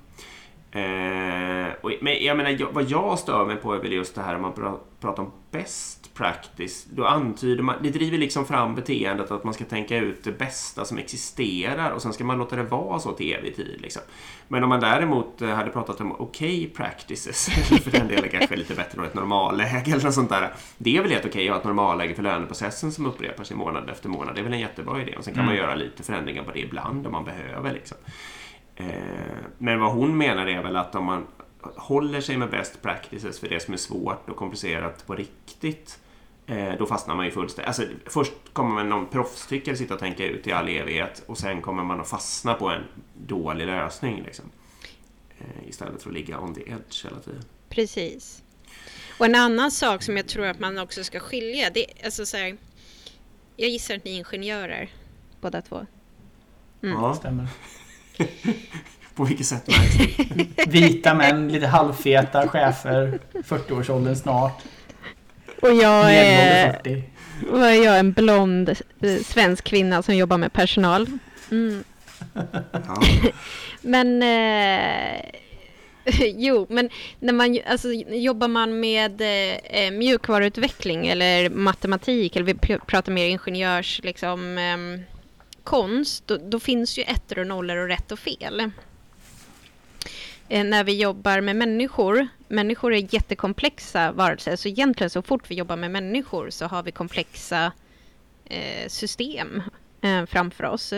Eh, 0.71 1.73
och, 1.81 1.91
men 2.01 2.23
jag 2.23 2.38
menar, 2.38 2.49
jag, 2.49 2.71
vad 2.71 2.84
jag 2.84 3.19
stör 3.19 3.45
mig 3.45 3.55
på 3.55 3.73
är 3.73 3.79
väl 3.79 3.91
just 3.91 4.15
det 4.15 4.21
här 4.21 4.36
om 4.36 4.41
man 4.41 4.53
pra, 4.53 4.77
pratar 4.99 5.23
om 5.23 5.31
best 5.51 6.13
practice. 6.13 6.86
Då 6.89 7.05
antyder 7.05 7.63
man, 7.63 7.75
det 7.81 7.89
driver 7.89 8.17
liksom 8.17 8.45
fram 8.45 8.75
beteendet 8.75 9.31
att 9.31 9.43
man 9.43 9.53
ska 9.53 9.65
tänka 9.65 9.97
ut 9.97 10.23
det 10.23 10.31
bästa 10.31 10.86
som 10.86 10.97
existerar 10.97 11.91
och 11.91 12.01
sen 12.01 12.13
ska 12.13 12.23
man 12.23 12.38
låta 12.38 12.55
det 12.55 12.63
vara 12.63 12.99
så 12.99 13.12
till 13.12 13.34
evig 13.34 13.55
tid. 13.55 13.81
Liksom. 13.81 14.01
Men 14.47 14.63
om 14.63 14.69
man 14.69 14.79
däremot 14.79 15.41
eh, 15.41 15.49
hade 15.49 15.69
pratat 15.69 16.01
om 16.01 16.15
okej 16.19 16.71
practices, 16.75 17.49
eller 17.71 17.81
för 17.81 17.91
den 17.91 18.07
delen 18.07 18.29
kanske 18.29 18.55
lite 18.55 18.75
bättre 18.75 18.99
än 18.99 19.07
ett 19.07 19.13
normalläge 19.13 19.91
eller 19.91 20.03
något 20.03 20.13
sånt 20.13 20.29
där. 20.29 20.53
Det 20.77 20.97
är 20.97 21.01
väl 21.01 21.12
helt 21.12 21.25
okej 21.25 21.49
att 21.49 21.53
ha 21.53 21.60
ett 21.60 21.65
normalläge 21.65 22.15
för 22.15 22.23
löneprocessen 22.23 22.91
som 22.91 23.05
upprepar 23.05 23.43
sig 23.43 23.57
månad 23.57 23.89
efter 23.89 24.10
månad. 24.10 24.36
Det 24.36 24.41
är 24.41 24.43
väl 24.43 24.53
en 24.53 24.60
jättebra 24.60 25.01
idé. 25.01 25.15
Och 25.17 25.23
sen 25.23 25.34
kan 25.34 25.45
man 25.45 25.55
göra 25.55 25.75
lite 25.75 26.03
förändringar 26.03 26.43
på 26.43 26.51
det 26.51 26.60
ibland 26.60 27.05
om 27.05 27.12
man 27.12 27.25
behöver. 27.25 27.73
Liksom. 27.73 27.97
Eh, 28.81 29.35
Men 29.57 29.79
vad 29.79 29.91
hon 29.91 30.17
menar 30.17 30.47
är 30.47 30.63
väl 30.63 30.75
att 30.75 30.95
om 30.95 31.05
man 31.05 31.27
håller 31.61 32.21
sig 32.21 32.37
med 32.37 32.49
best 32.49 32.81
practices 32.81 33.39
för 33.39 33.49
det 33.49 33.59
som 33.59 33.73
är 33.73 33.77
svårt 33.77 34.29
och 34.29 34.35
komplicerat 34.35 35.07
på 35.07 35.15
riktigt 35.15 35.99
eh, 36.47 36.73
då 36.79 36.85
fastnar 36.85 37.15
man 37.15 37.25
ju 37.25 37.31
fullständigt. 37.31 37.67
Alltså, 37.67 37.83
först 38.05 38.33
kommer 38.53 38.69
man 38.75 38.89
någon 38.89 39.05
proffstyckare 39.07 39.75
sitta 39.75 39.93
och 39.93 39.99
tänka 39.99 40.25
ut 40.25 40.47
i 40.47 40.51
all 40.51 40.69
evighet 40.69 41.23
och 41.27 41.37
sen 41.37 41.61
kommer 41.61 41.83
man 41.83 41.99
att 42.01 42.09
fastna 42.09 42.53
på 42.53 42.69
en 42.69 42.83
dålig 43.13 43.65
lösning. 43.65 44.23
Liksom. 44.23 44.45
Eh, 45.39 45.69
Istället 45.69 46.01
för 46.03 46.09
att 46.09 46.13
ligga 46.15 46.39
on 46.39 46.53
the 46.55 46.61
edge 46.61 47.03
hela 47.05 47.19
tiden. 47.19 47.43
Precis. 47.69 48.43
Och 49.19 49.25
en 49.25 49.35
annan 49.35 49.71
sak 49.71 50.03
som 50.03 50.17
jag 50.17 50.27
tror 50.27 50.45
att 50.45 50.59
man 50.59 50.77
också 50.79 51.03
ska 51.03 51.19
skilja, 51.19 51.69
det 51.73 51.91
är 52.01 52.05
alltså 52.05 52.25
så 52.25 52.37
här, 52.37 52.57
Jag 53.57 53.69
gissar 53.69 53.95
att 53.95 54.03
ni 54.05 54.11
är 54.13 54.17
ingenjörer, 54.17 54.89
båda 55.41 55.61
två. 55.61 55.85
Mm. 56.83 56.95
Ja, 57.01 57.15
Stämmer. 57.15 57.47
På 59.15 59.24
vilket 59.24 59.45
sätt 59.45 59.67
märks 59.67 59.97
det? 60.56 60.69
Vita 60.69 61.13
män, 61.13 61.47
lite 61.47 61.67
halvfeta 61.67 62.47
chefer, 62.47 63.19
40-årsåldern 63.34 64.15
snart. 64.15 64.62
Och 65.62 65.74
jag 65.74 66.15
är, 66.15 66.74
40. 66.74 67.04
och 67.52 67.60
jag 67.60 67.86
är 67.95 68.00
en 68.00 68.12
blond 68.12 68.69
eh, 69.02 69.17
svensk 69.26 69.63
kvinna 69.63 70.02
som 70.04 70.15
jobbar 70.15 70.38
med 70.38 70.54
personal. 70.54 71.08
Mm. 71.52 71.84
Ja. 72.71 73.02
Men 73.82 74.24
eh, 74.24 75.21
jo, 76.36 76.65
men 76.69 76.89
när 77.19 77.34
man 77.34 77.60
alltså, 77.67 77.91
jobbar 78.08 78.47
man 78.47 78.80
med 78.80 79.21
eh, 79.63 79.91
mjukvaruutveckling 79.91 81.08
eller 81.08 81.50
matematik 81.50 82.36
eller 82.36 82.45
vi 82.45 82.54
pr- 82.54 82.86
pratar 82.86 83.12
mer 83.12 83.26
ingenjörs 83.26 84.02
liksom, 84.04 84.58
ehm, 84.58 85.00
konst, 85.63 86.28
då, 86.28 86.38
då 86.38 86.60
finns 86.60 86.97
ju 86.97 87.04
ettor 87.04 87.39
och 87.39 87.47
nollor 87.47 87.78
och 87.78 87.88
rätt 87.88 88.12
och 88.12 88.19
fel. 88.19 88.71
Eh, 90.50 90.63
när 90.63 90.84
vi 90.84 91.02
jobbar 91.02 91.41
med 91.41 91.56
människor, 91.56 92.28
människor 92.47 92.93
är 92.93 93.13
jättekomplexa 93.13 94.12
varelser, 94.12 94.56
så 94.56 94.67
egentligen 94.67 95.10
så 95.10 95.21
fort 95.21 95.52
vi 95.52 95.56
jobbar 95.56 95.76
med 95.76 95.91
människor 95.91 96.50
så 96.50 96.65
har 96.65 96.84
vi 96.84 96.91
komplexa 96.91 97.71
eh, 98.45 98.88
system 98.88 99.63
eh, 100.02 100.26
framför 100.26 100.63
oss. 100.63 100.93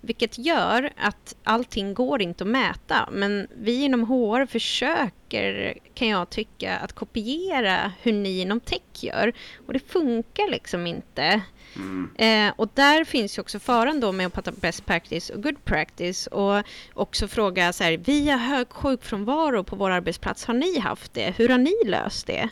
Vilket 0.00 0.38
gör 0.38 0.92
att 0.96 1.36
allting 1.44 1.94
går 1.94 2.22
inte 2.22 2.44
att 2.44 2.50
mäta. 2.50 3.08
Men 3.12 3.48
vi 3.56 3.84
inom 3.84 4.04
HR 4.04 4.46
försöker, 4.46 5.74
kan 5.94 6.08
jag 6.08 6.30
tycka, 6.30 6.76
att 6.76 6.92
kopiera 6.92 7.92
hur 8.02 8.12
ni 8.12 8.40
inom 8.40 8.60
tech 8.60 8.80
gör. 9.04 9.32
Och 9.66 9.72
det 9.72 9.90
funkar 9.90 10.50
liksom 10.50 10.86
inte. 10.86 11.42
Mm. 11.76 12.10
Eh, 12.18 12.54
och 12.56 12.68
där 12.74 13.04
finns 13.04 13.38
ju 13.38 13.42
också 13.42 13.58
faran 13.58 14.00
då 14.00 14.12
med 14.12 14.26
att 14.26 14.32
prata 14.32 14.52
best 14.52 14.86
practice 14.86 15.30
och 15.30 15.42
good 15.42 15.64
practice. 15.64 16.26
Och 16.26 16.62
också 16.94 17.28
fråga 17.28 17.72
så 17.72 17.84
här, 17.84 17.96
vi 17.96 18.28
har 18.30 18.38
hög 18.38 18.68
sjukfrånvaro 18.70 19.64
på 19.64 19.76
vår 19.76 19.90
arbetsplats. 19.90 20.44
Har 20.44 20.54
ni 20.54 20.78
haft 20.78 21.14
det? 21.14 21.34
Hur 21.36 21.48
har 21.48 21.58
ni 21.58 21.74
löst 21.86 22.26
det? 22.26 22.48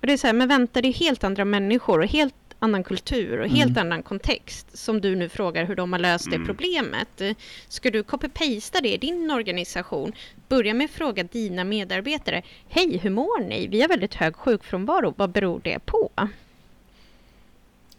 Och 0.00 0.06
det 0.06 0.12
är 0.12 0.16
så 0.16 0.26
här, 0.26 0.34
men 0.34 0.48
vänta, 0.48 0.80
det 0.82 0.88
är 0.88 0.92
helt 0.92 1.24
andra 1.24 1.44
människor 1.44 1.98
och 1.98 2.06
helt 2.06 2.34
annan 2.58 2.84
kultur 2.84 3.40
och 3.40 3.48
helt 3.48 3.76
annan 3.76 4.02
kontext 4.02 4.78
som 4.78 5.00
du 5.00 5.16
nu 5.16 5.28
frågar 5.28 5.64
hur 5.64 5.76
de 5.76 5.92
har 5.92 6.00
löst 6.00 6.30
det 6.30 6.36
Mm. 6.36 6.46
problemet. 6.46 7.22
Ska 7.68 7.90
du 7.90 8.02
copy-pasta 8.02 8.80
det 8.82 8.94
i 8.94 8.96
din 8.96 9.30
organisation? 9.30 10.12
Börja 10.48 10.74
med 10.74 10.84
att 10.84 10.90
fråga 10.90 11.22
dina 11.22 11.64
medarbetare. 11.64 12.42
Hej, 12.68 12.98
hur 12.98 13.10
mår 13.10 13.44
ni? 13.48 13.66
Vi 13.66 13.80
har 13.80 13.88
väldigt 13.88 14.14
hög 14.14 14.36
sjukfrånvaro. 14.36 15.14
Vad 15.16 15.30
beror 15.30 15.60
det 15.64 15.78
på? 15.78 16.10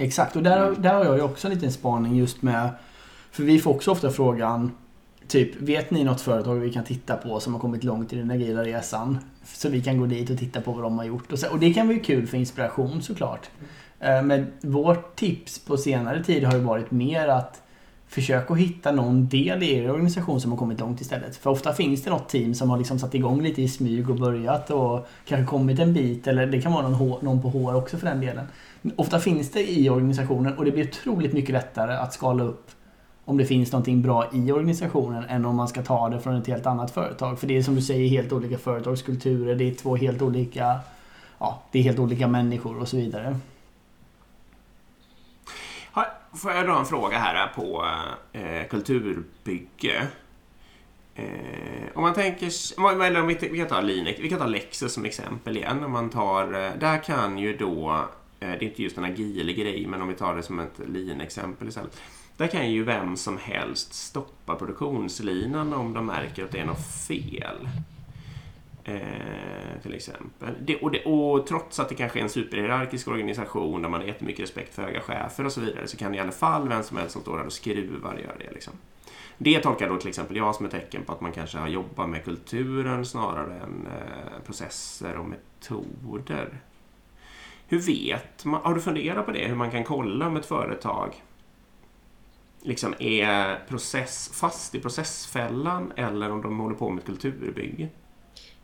Exakt, 0.03 0.35
och 0.35 0.43
där, 0.43 0.75
där 0.77 0.93
har 0.93 1.05
jag 1.05 1.15
ju 1.15 1.21
också 1.21 1.47
en 1.47 1.53
liten 1.53 1.71
spaning 1.71 2.15
just 2.15 2.41
med... 2.41 2.69
För 3.31 3.43
vi 3.43 3.59
får 3.59 3.71
också 3.71 3.91
ofta 3.91 4.11
frågan 4.11 4.71
Typ, 5.27 5.61
vet 5.61 5.91
ni 5.91 6.03
något 6.03 6.21
företag 6.21 6.55
vi 6.55 6.73
kan 6.73 6.83
titta 6.83 7.17
på 7.17 7.39
som 7.39 7.53
har 7.53 7.59
kommit 7.59 7.83
långt 7.83 8.13
i 8.13 8.15
den 8.15 8.31
agila 8.31 8.63
resan? 8.63 9.17
Så 9.43 9.69
vi 9.69 9.81
kan 9.81 9.97
gå 9.99 10.05
dit 10.05 10.29
och 10.29 10.37
titta 10.37 10.61
på 10.61 10.71
vad 10.71 10.83
de 10.83 10.97
har 10.97 11.05
gjort. 11.05 11.31
Och, 11.31 11.39
så, 11.39 11.51
och 11.51 11.59
det 11.59 11.73
kan 11.73 11.87
vara 11.87 11.99
kul 11.99 12.27
för 12.27 12.37
inspiration 12.37 13.01
såklart. 13.01 13.49
Eh, 13.99 14.21
men 14.23 14.47
vårt 14.61 15.15
tips 15.15 15.59
på 15.59 15.77
senare 15.77 16.23
tid 16.23 16.43
har 16.43 16.53
ju 16.53 16.59
varit 16.59 16.91
mer 16.91 17.27
att 17.27 17.61
försöka 18.07 18.53
att 18.53 18.59
hitta 18.59 18.91
någon 18.91 19.27
del 19.27 19.63
i 19.63 19.73
er 19.73 19.91
organisation 19.91 20.41
som 20.41 20.51
har 20.51 20.57
kommit 20.57 20.79
långt 20.79 21.01
istället. 21.01 21.35
För 21.35 21.49
ofta 21.49 21.73
finns 21.73 22.03
det 22.03 22.09
något 22.09 22.29
team 22.29 22.53
som 22.55 22.69
har 22.69 22.77
liksom 22.77 22.99
satt 22.99 23.15
igång 23.15 23.41
lite 23.41 23.61
i 23.61 23.67
smyg 23.67 24.09
och 24.09 24.15
börjat 24.15 24.69
och 24.69 25.07
kanske 25.25 25.45
kommit 25.45 25.79
en 25.79 25.93
bit 25.93 26.27
eller 26.27 26.45
det 26.45 26.61
kan 26.61 26.71
vara 26.73 26.83
någon, 26.83 26.93
H- 26.93 27.19
någon 27.21 27.41
på 27.41 27.49
HR 27.49 27.75
också 27.75 27.97
för 27.97 28.07
den 28.07 28.19
delen. 28.21 28.45
Ofta 28.95 29.19
finns 29.19 29.51
det 29.51 29.71
i 29.71 29.89
organisationen 29.89 30.57
och 30.57 30.65
det 30.65 30.71
blir 30.71 30.87
otroligt 30.87 31.33
mycket 31.33 31.53
lättare 31.53 31.93
att 31.93 32.13
skala 32.13 32.43
upp 32.43 32.71
om 33.25 33.37
det 33.37 33.45
finns 33.45 33.71
någonting 33.71 34.01
bra 34.01 34.29
i 34.33 34.51
organisationen 34.51 35.23
än 35.23 35.45
om 35.45 35.55
man 35.55 35.67
ska 35.67 35.83
ta 35.83 36.09
det 36.09 36.19
från 36.19 36.35
ett 36.35 36.47
helt 36.47 36.65
annat 36.65 36.91
företag. 36.91 37.39
För 37.39 37.47
det 37.47 37.57
är 37.57 37.63
som 37.63 37.75
du 37.75 37.81
säger 37.81 38.09
helt 38.09 38.31
olika 38.31 38.57
företagskulturer, 38.57 39.55
det 39.55 39.69
är 39.69 39.73
två 39.73 39.95
helt 39.95 40.21
olika 40.21 40.79
Ja, 41.43 41.63
det 41.71 41.79
är 41.79 41.83
helt 41.83 41.99
olika 41.99 42.27
människor 42.27 42.77
och 42.79 42.87
så 42.87 42.97
vidare. 42.97 43.39
får 46.35 46.51
jag 46.51 46.65
dra 46.65 46.79
en 46.79 46.85
fråga 46.85 47.17
här 47.17 47.47
på 47.47 47.85
eh, 48.31 48.67
kulturbygge. 48.69 50.07
Eh, 51.15 51.25
om 51.93 52.01
man 52.01 52.13
tänker, 52.13 52.47
eller 53.03 53.21
om 53.21 53.27
vi, 53.27 53.37
vi 53.51 53.57
kan 53.57 53.67
ta 53.67 53.81
Linux, 53.81 54.19
vi 54.19 54.29
kan 54.29 54.39
ta 54.39 54.45
Lexus 54.45 54.93
som 54.93 55.05
exempel 55.05 55.57
igen. 55.57 55.83
Om 55.83 55.91
man 55.91 56.09
tar, 56.09 56.43
eh, 56.43 56.71
där 56.79 57.03
kan 57.03 57.37
ju 57.37 57.57
då, 57.57 58.05
Eh, 58.43 58.49
det 58.49 58.65
är 58.65 58.69
inte 58.69 58.83
just 58.83 58.97
en 58.97 59.03
agil 59.03 59.53
grej, 59.53 59.87
men 59.87 60.01
om 60.01 60.07
vi 60.07 60.13
tar 60.13 60.35
det 60.35 60.43
som 60.43 60.59
ett 60.59 60.79
Lean-exempel 60.87 61.67
istället. 61.67 62.01
Där 62.37 62.47
kan 62.47 62.71
ju 62.71 62.83
vem 62.83 63.17
som 63.17 63.37
helst 63.37 63.93
stoppa 63.93 64.55
produktionslinan 64.55 65.73
om 65.73 65.93
de 65.93 66.05
märker 66.05 66.43
att 66.43 66.51
det 66.51 66.59
är 66.59 66.65
något 66.65 66.87
fel. 67.07 67.69
Eh, 68.83 69.81
till 69.81 69.93
exempel. 69.93 70.53
Det, 70.61 70.75
och, 70.81 70.91
det, 70.91 71.03
och, 71.05 71.47
trots 71.47 71.79
att 71.79 71.89
det 71.89 71.95
kanske 71.95 72.19
är 72.19 72.23
en 72.23 72.29
superhierarkisk 72.29 73.07
organisation 73.07 73.81
där 73.81 73.89
man 73.89 73.99
har 73.99 74.07
jättemycket 74.07 74.43
respekt 74.43 74.75
för 74.75 74.81
höga 74.81 75.01
chefer 75.01 75.45
och 75.45 75.51
så 75.51 75.61
vidare 75.61 75.87
så 75.87 75.97
kan 75.97 76.15
i 76.15 76.19
alla 76.19 76.31
fall 76.31 76.69
vem 76.69 76.83
som 76.83 76.97
helst 76.97 77.13
som 77.13 77.21
står 77.21 77.37
där 77.37 77.45
och 77.45 77.53
skruvar 77.53 78.17
göra 78.17 78.37
det. 78.37 78.51
Liksom. 78.53 78.73
Det 79.37 79.59
tolkar 79.59 79.89
då 79.89 79.97
till 79.97 80.09
exempel 80.09 80.37
jag 80.37 80.55
som 80.55 80.65
ett 80.65 80.71
tecken 80.71 81.03
på 81.05 81.11
att 81.11 81.21
man 81.21 81.31
kanske 81.31 81.57
har 81.57 81.67
jobbat 81.67 82.09
med 82.09 82.23
kulturen 82.23 83.05
snarare 83.05 83.53
än 83.53 83.87
eh, 83.87 84.45
processer 84.45 85.17
och 85.17 85.25
metoder. 85.25 86.59
Hur 87.73 87.79
vet 87.79 88.45
man? 88.45 88.61
Har 88.63 88.75
du 88.75 88.81
funderat 88.81 89.25
på 89.25 89.31
det? 89.31 89.47
Hur 89.47 89.55
man 89.55 89.71
kan 89.71 89.83
kolla 89.83 90.27
om 90.27 90.37
ett 90.37 90.45
företag 90.45 91.13
liksom 92.61 92.95
är 92.99 93.67
process, 93.67 94.29
fast 94.33 94.75
i 94.75 94.79
processfällan 94.79 95.93
eller 95.95 96.31
om 96.31 96.41
de 96.41 96.59
håller 96.59 96.75
på 96.75 96.89
med 96.89 96.99
ett 96.99 97.05
kulturbygge? 97.05 97.87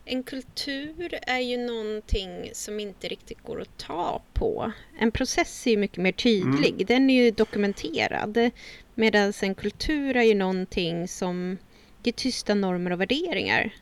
En 0.04 0.22
kultur 0.22 1.18
är 1.22 1.38
ju 1.38 1.56
någonting 1.56 2.50
som 2.52 2.80
inte 2.80 3.08
riktigt 3.08 3.42
går 3.42 3.60
att 3.60 3.78
ta 3.78 4.22
på. 4.32 4.72
En 4.98 5.10
process 5.10 5.66
är 5.66 5.70
ju 5.70 5.76
mycket 5.76 5.98
mer 5.98 6.12
tydlig. 6.12 6.72
Mm. 6.72 6.86
Den 6.86 7.10
är 7.10 7.24
ju 7.24 7.30
dokumenterad. 7.30 8.50
Medan 8.94 9.32
en 9.42 9.54
kultur 9.54 10.16
är 10.16 10.22
ju 10.22 10.34
någonting 10.34 11.08
som 11.08 11.56
det 12.02 12.10
är 12.10 12.14
tysta 12.14 12.54
normer 12.54 12.90
och 12.90 13.00
värderingar 13.00 13.74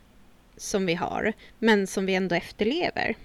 som 0.57 0.85
vi 0.85 0.93
har, 0.93 1.33
men 1.59 1.87
som 1.87 2.05
vi 2.05 2.15
ändå 2.15 2.35
efterlever. 2.35 3.15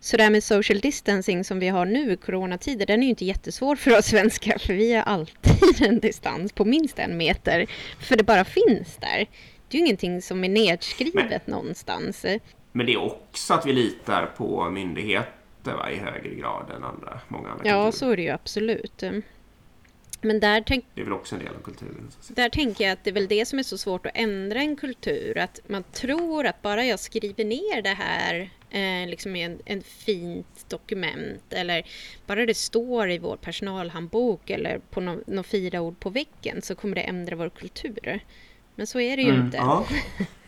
Så 0.00 0.16
det 0.16 0.22
här 0.22 0.30
med 0.30 0.44
social 0.44 0.80
distancing 0.80 1.44
som 1.44 1.58
vi 1.58 1.68
har 1.68 1.84
nu 1.86 2.12
i 2.12 2.16
coronatider, 2.16 2.86
den 2.86 3.00
är 3.00 3.04
ju 3.04 3.10
inte 3.10 3.24
jättesvår 3.24 3.76
för 3.76 3.98
oss 3.98 4.06
svenskar, 4.06 4.58
för 4.58 4.74
vi 4.74 4.94
har 4.94 5.02
alltid 5.02 5.82
en 5.82 6.00
distans 6.00 6.52
på 6.52 6.64
minst 6.64 6.98
en 6.98 7.16
meter, 7.16 7.66
för 8.00 8.16
det 8.16 8.24
bara 8.24 8.44
finns 8.44 8.96
där. 8.96 9.26
Det 9.68 9.76
är 9.76 9.80
ju 9.80 9.84
ingenting 9.86 10.22
som 10.22 10.44
är 10.44 10.48
nedskrivet 10.48 11.30
men, 11.30 11.40
någonstans. 11.56 12.24
Men 12.72 12.86
det 12.86 12.92
är 12.92 13.02
också 13.02 13.54
att 13.54 13.66
vi 13.66 13.72
litar 13.72 14.26
på 14.36 14.70
myndigheter 14.70 15.72
va, 15.76 15.90
i 15.90 15.96
högre 15.96 16.34
grad 16.34 16.70
än 16.76 16.84
andra, 16.84 17.20
många 17.28 17.48
andra 17.48 17.64
Ja, 17.68 17.72
kulturer. 17.84 17.90
så 17.90 18.10
är 18.10 18.16
det 18.16 18.22
ju 18.22 18.30
absolut. 18.30 19.02
Men 20.20 20.40
där 20.40 20.62
tänk... 20.66 20.84
Det 20.94 21.00
är 21.00 21.04
väl 21.04 21.12
också 21.12 21.36
en 21.36 21.44
del 21.44 21.54
av 21.54 21.62
kulturen. 21.62 22.10
Där 22.28 22.48
tänker 22.48 22.84
jag 22.84 22.92
att 22.92 23.04
det 23.04 23.10
är 23.10 23.14
väl 23.14 23.28
det 23.28 23.46
som 23.46 23.58
är 23.58 23.62
så 23.62 23.78
svårt 23.78 24.06
att 24.06 24.12
ändra 24.14 24.58
en 24.58 24.76
kultur. 24.76 25.38
Att 25.38 25.60
man 25.66 25.82
tror 25.82 26.46
att 26.46 26.62
bara 26.62 26.84
jag 26.84 27.00
skriver 27.00 27.44
ner 27.44 27.82
det 27.82 27.94
här 27.94 28.50
eh, 28.70 29.08
liksom 29.08 29.36
i 29.36 29.42
en, 29.42 29.58
en 29.64 29.82
fint 29.82 30.66
dokument 30.68 31.52
eller 31.52 31.86
bara 32.26 32.46
det 32.46 32.56
står 32.56 33.10
i 33.10 33.18
vår 33.18 33.36
personalhandbok 33.36 34.50
eller 34.50 34.78
på 34.78 35.00
några 35.00 35.20
no, 35.26 35.42
fyra 35.42 35.80
ord 35.80 36.00
på 36.00 36.10
väggen 36.10 36.62
så 36.62 36.74
kommer 36.74 36.94
det 36.94 37.02
ändra 37.02 37.36
vår 37.36 37.50
kultur. 37.50 38.20
Men 38.74 38.86
så 38.86 39.00
är 39.00 39.16
det 39.16 39.22
ju 39.22 39.30
mm, 39.30 39.44
inte. 39.44 39.56
Ja. 39.56 39.86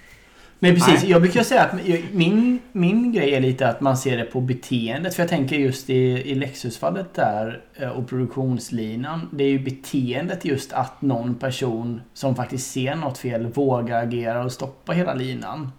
Men 0.62 0.75
precis, 0.75 1.03
Nej. 1.03 1.11
jag 1.11 1.23
brukar 1.23 1.42
säga 1.42 1.62
att 1.62 1.75
min, 2.12 2.61
min 2.73 3.12
grej 3.12 3.35
är 3.35 3.40
lite 3.40 3.68
att 3.68 3.81
man 3.81 3.96
ser 3.96 4.16
det 4.16 4.25
på 4.25 4.40
beteendet. 4.40 5.14
För 5.14 5.23
jag 5.23 5.31
tänker 5.31 5.57
just 5.57 5.90
i, 5.90 5.94
i 6.31 6.35
Lexusfallet 6.35 7.14
där 7.14 7.61
eh, 7.75 7.88
och 7.88 8.09
produktionslinan. 8.09 9.29
Det 9.33 9.44
är 9.44 9.49
ju 9.49 9.59
beteendet 9.59 10.44
just 10.44 10.73
att 10.73 11.03
någon 11.03 11.35
person 11.35 12.01
som 12.14 12.37
faktiskt 12.37 12.70
ser 12.70 12.94
något 12.94 13.18
fel 13.18 13.46
vågar 13.46 14.03
agera 14.03 14.44
och 14.44 14.53
stoppa 14.53 14.92
hela 14.92 15.14
linan. 15.14 15.73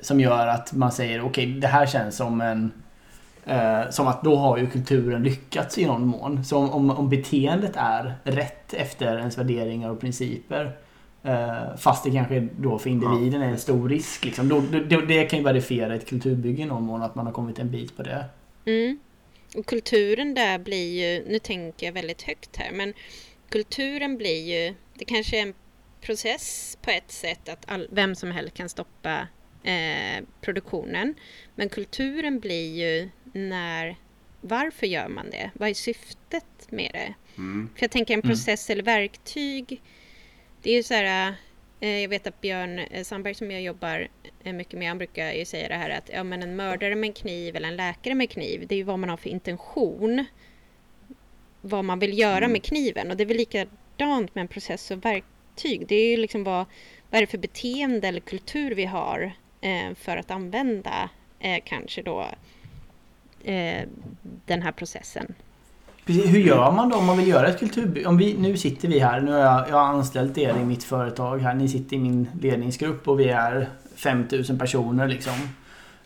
Som 0.00 0.20
gör 0.20 0.46
att 0.46 0.72
man 0.72 0.92
säger 0.92 1.20
okej, 1.20 1.48
okay, 1.48 1.60
det 1.60 1.66
här 1.66 1.86
känns 1.86 2.16
som 2.16 2.40
en... 2.40 2.72
Eh, 3.46 3.90
som 3.90 4.08
att 4.08 4.22
då 4.22 4.36
har 4.36 4.58
ju 4.58 4.66
kulturen 4.66 5.22
lyckats 5.22 5.78
i 5.78 5.86
någon 5.86 6.06
mån. 6.06 6.44
Så 6.44 6.56
om, 6.58 6.70
om, 6.70 6.90
om 6.90 7.08
beteendet 7.08 7.72
är 7.74 8.14
rätt 8.24 8.74
efter 8.74 9.18
ens 9.18 9.38
värderingar 9.38 9.90
och 9.90 10.00
principer 10.00 10.72
fast 11.78 12.04
det 12.04 12.10
kanske 12.10 12.48
då 12.58 12.78
för 12.78 12.90
individen 12.90 13.42
är 13.42 13.48
en 13.48 13.58
stor 13.58 13.88
risk. 13.88 14.24
Liksom. 14.24 14.48
Då, 14.48 14.60
då, 14.60 15.00
det 15.00 15.24
kan 15.24 15.38
ju 15.38 15.44
verifiera 15.44 15.94
ett 15.94 16.06
kulturbygge 16.06 16.62
i 16.62 16.66
någon 16.66 16.82
mån, 16.82 17.02
att 17.02 17.14
man 17.14 17.26
har 17.26 17.32
kommit 17.32 17.58
en 17.58 17.70
bit 17.70 17.96
på 17.96 18.02
det. 18.02 18.24
Mm. 18.64 18.98
Och 19.56 19.66
kulturen 19.66 20.34
där 20.34 20.58
blir 20.58 21.02
ju, 21.02 21.24
nu 21.28 21.38
tänker 21.38 21.86
jag 21.86 21.92
väldigt 21.92 22.22
högt 22.22 22.56
här, 22.56 22.72
men 22.72 22.94
kulturen 23.48 24.16
blir 24.16 24.42
ju, 24.42 24.74
det 24.94 25.04
kanske 25.04 25.38
är 25.38 25.42
en 25.42 25.54
process 26.00 26.78
på 26.82 26.90
ett 26.90 27.10
sätt 27.12 27.48
att 27.48 27.70
all, 27.70 27.88
vem 27.90 28.14
som 28.14 28.30
helst 28.30 28.54
kan 28.54 28.68
stoppa 28.68 29.28
eh, 29.62 30.24
produktionen. 30.40 31.14
Men 31.54 31.68
kulturen 31.68 32.40
blir 32.40 32.74
ju 32.74 33.08
när, 33.32 33.96
varför 34.40 34.86
gör 34.86 35.08
man 35.08 35.30
det? 35.30 35.50
Vad 35.54 35.68
är 35.68 35.74
syftet 35.74 36.66
med 36.68 36.90
det? 36.92 37.14
Mm. 37.36 37.70
För 37.74 37.82
jag 37.82 37.90
tänker 37.90 38.14
en 38.14 38.20
mm. 38.20 38.30
process 38.30 38.70
mm. 38.70 38.74
eller 38.74 38.84
verktyg 38.84 39.82
det 40.62 40.70
är 40.70 40.74
ju 40.74 40.82
så 40.82 40.94
här, 40.94 41.34
eh, 41.80 41.98
jag 42.00 42.08
vet 42.08 42.26
att 42.26 42.40
Björn 42.40 42.78
eh, 42.78 43.04
Sandberg 43.04 43.34
som 43.34 43.50
jag 43.50 43.62
jobbar 43.62 44.08
eh, 44.44 44.52
mycket 44.52 44.78
med, 44.78 44.88
han 44.88 44.98
brukar 44.98 45.32
ju 45.32 45.44
säga 45.44 45.68
det 45.68 45.74
här 45.74 45.90
att 45.90 46.10
ja, 46.12 46.24
men 46.24 46.42
en 46.42 46.56
mördare 46.56 46.94
med 46.94 47.08
en 47.08 47.14
kniv 47.14 47.56
eller 47.56 47.68
en 47.68 47.76
läkare 47.76 48.14
med 48.14 48.30
kniv, 48.30 48.66
det 48.66 48.74
är 48.74 48.76
ju 48.76 48.82
vad 48.82 48.98
man 48.98 49.10
har 49.10 49.16
för 49.16 49.30
intention. 49.30 50.24
Vad 51.60 51.84
man 51.84 51.98
vill 51.98 52.18
göra 52.18 52.36
mm. 52.36 52.52
med 52.52 52.62
kniven 52.62 53.10
och 53.10 53.16
det 53.16 53.22
är 53.22 53.26
väl 53.26 53.36
likadant 53.36 54.34
med 54.34 54.42
en 54.42 54.48
process 54.48 54.90
och 54.90 55.04
verktyg. 55.04 55.86
Det 55.86 55.94
är 55.94 56.10
ju 56.10 56.16
liksom 56.16 56.44
vad, 56.44 56.66
vad 57.10 57.18
är 57.18 57.20
det 57.20 57.26
för 57.26 57.38
beteende 57.38 58.08
eller 58.08 58.20
kultur 58.20 58.74
vi 58.74 58.84
har 58.84 59.32
eh, 59.60 59.94
för 59.94 60.16
att 60.16 60.30
använda 60.30 61.10
eh, 61.38 61.62
kanske 61.64 62.02
då 62.02 62.26
eh, 63.44 63.88
den 64.46 64.62
här 64.62 64.72
processen. 64.72 65.34
Precis, 66.06 66.32
hur 66.34 66.38
gör 66.38 66.72
man 66.72 66.88
då 66.88 66.96
om 66.96 67.06
man 67.06 67.16
vill 67.16 67.28
göra 67.28 67.48
ett 67.48 67.58
kulturbygge? 67.58 68.06
Om 68.06 68.16
vi, 68.16 68.38
nu 68.38 68.56
sitter 68.56 68.88
vi 68.88 68.98
här, 68.98 69.20
nu 69.20 69.32
har 69.32 69.38
jag, 69.38 69.68
jag 69.68 69.76
har 69.76 69.84
anställt 69.84 70.38
er 70.38 70.56
i 70.56 70.64
mitt 70.64 70.84
företag 70.84 71.38
här. 71.38 71.54
Ni 71.54 71.68
sitter 71.68 71.96
i 71.96 71.98
min 71.98 72.28
ledningsgrupp 72.40 73.08
och 73.08 73.20
vi 73.20 73.28
är 73.28 73.68
5000 73.96 74.58
personer 74.58 75.08
liksom. 75.08 75.32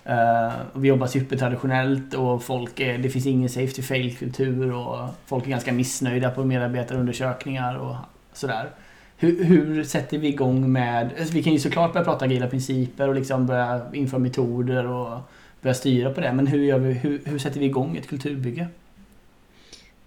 Uh, 0.09 0.55
och 0.73 0.85
vi 0.85 0.89
jobbar 0.89 1.07
supertraditionellt 1.07 2.15
och 2.15 2.43
folk 2.43 2.81
är, 2.81 2.99
det 2.99 3.11
finns 3.11 3.27
ingen 3.27 3.49
safety 3.49 3.83
fail-kultur 3.83 4.73
och 4.73 5.09
folk 5.27 5.47
är 5.47 5.51
ganska 5.51 5.73
missnöjda 5.73 6.31
på 6.31 6.45
medarbetarundersökningar 6.45 7.77
och 7.77 7.97
sådär. 8.33 8.71
Hur, 9.17 9.45
hur, 9.45 9.85
sätter 9.85 10.19
vi 10.19 10.29
igång 10.29 10.73
med... 10.73 11.11
Alltså 11.19 11.35
vi 11.35 11.43
kan 11.43 11.53
ju 11.53 11.59
såklart 11.59 11.93
börja 11.93 12.05
prata 12.05 12.25
agila 12.25 12.47
principer 12.47 13.09
och 13.09 13.15
liksom 13.15 13.47
börja 13.47 13.81
införa 13.93 14.21
metoder 14.21 14.87
och 14.87 15.19
börja 15.63 15.75
styra 15.75 16.11
på 16.11 16.21
det. 16.21 16.33
Men 16.33 16.47
hur, 16.47 16.65
gör 16.65 16.79
vi, 16.79 16.93
hur, 16.93 17.21
hur 17.25 17.39
sätter 17.39 17.61
vi 17.61 17.67
igång 17.67 17.97
ett 17.97 18.09
kulturbygge? 18.09 18.69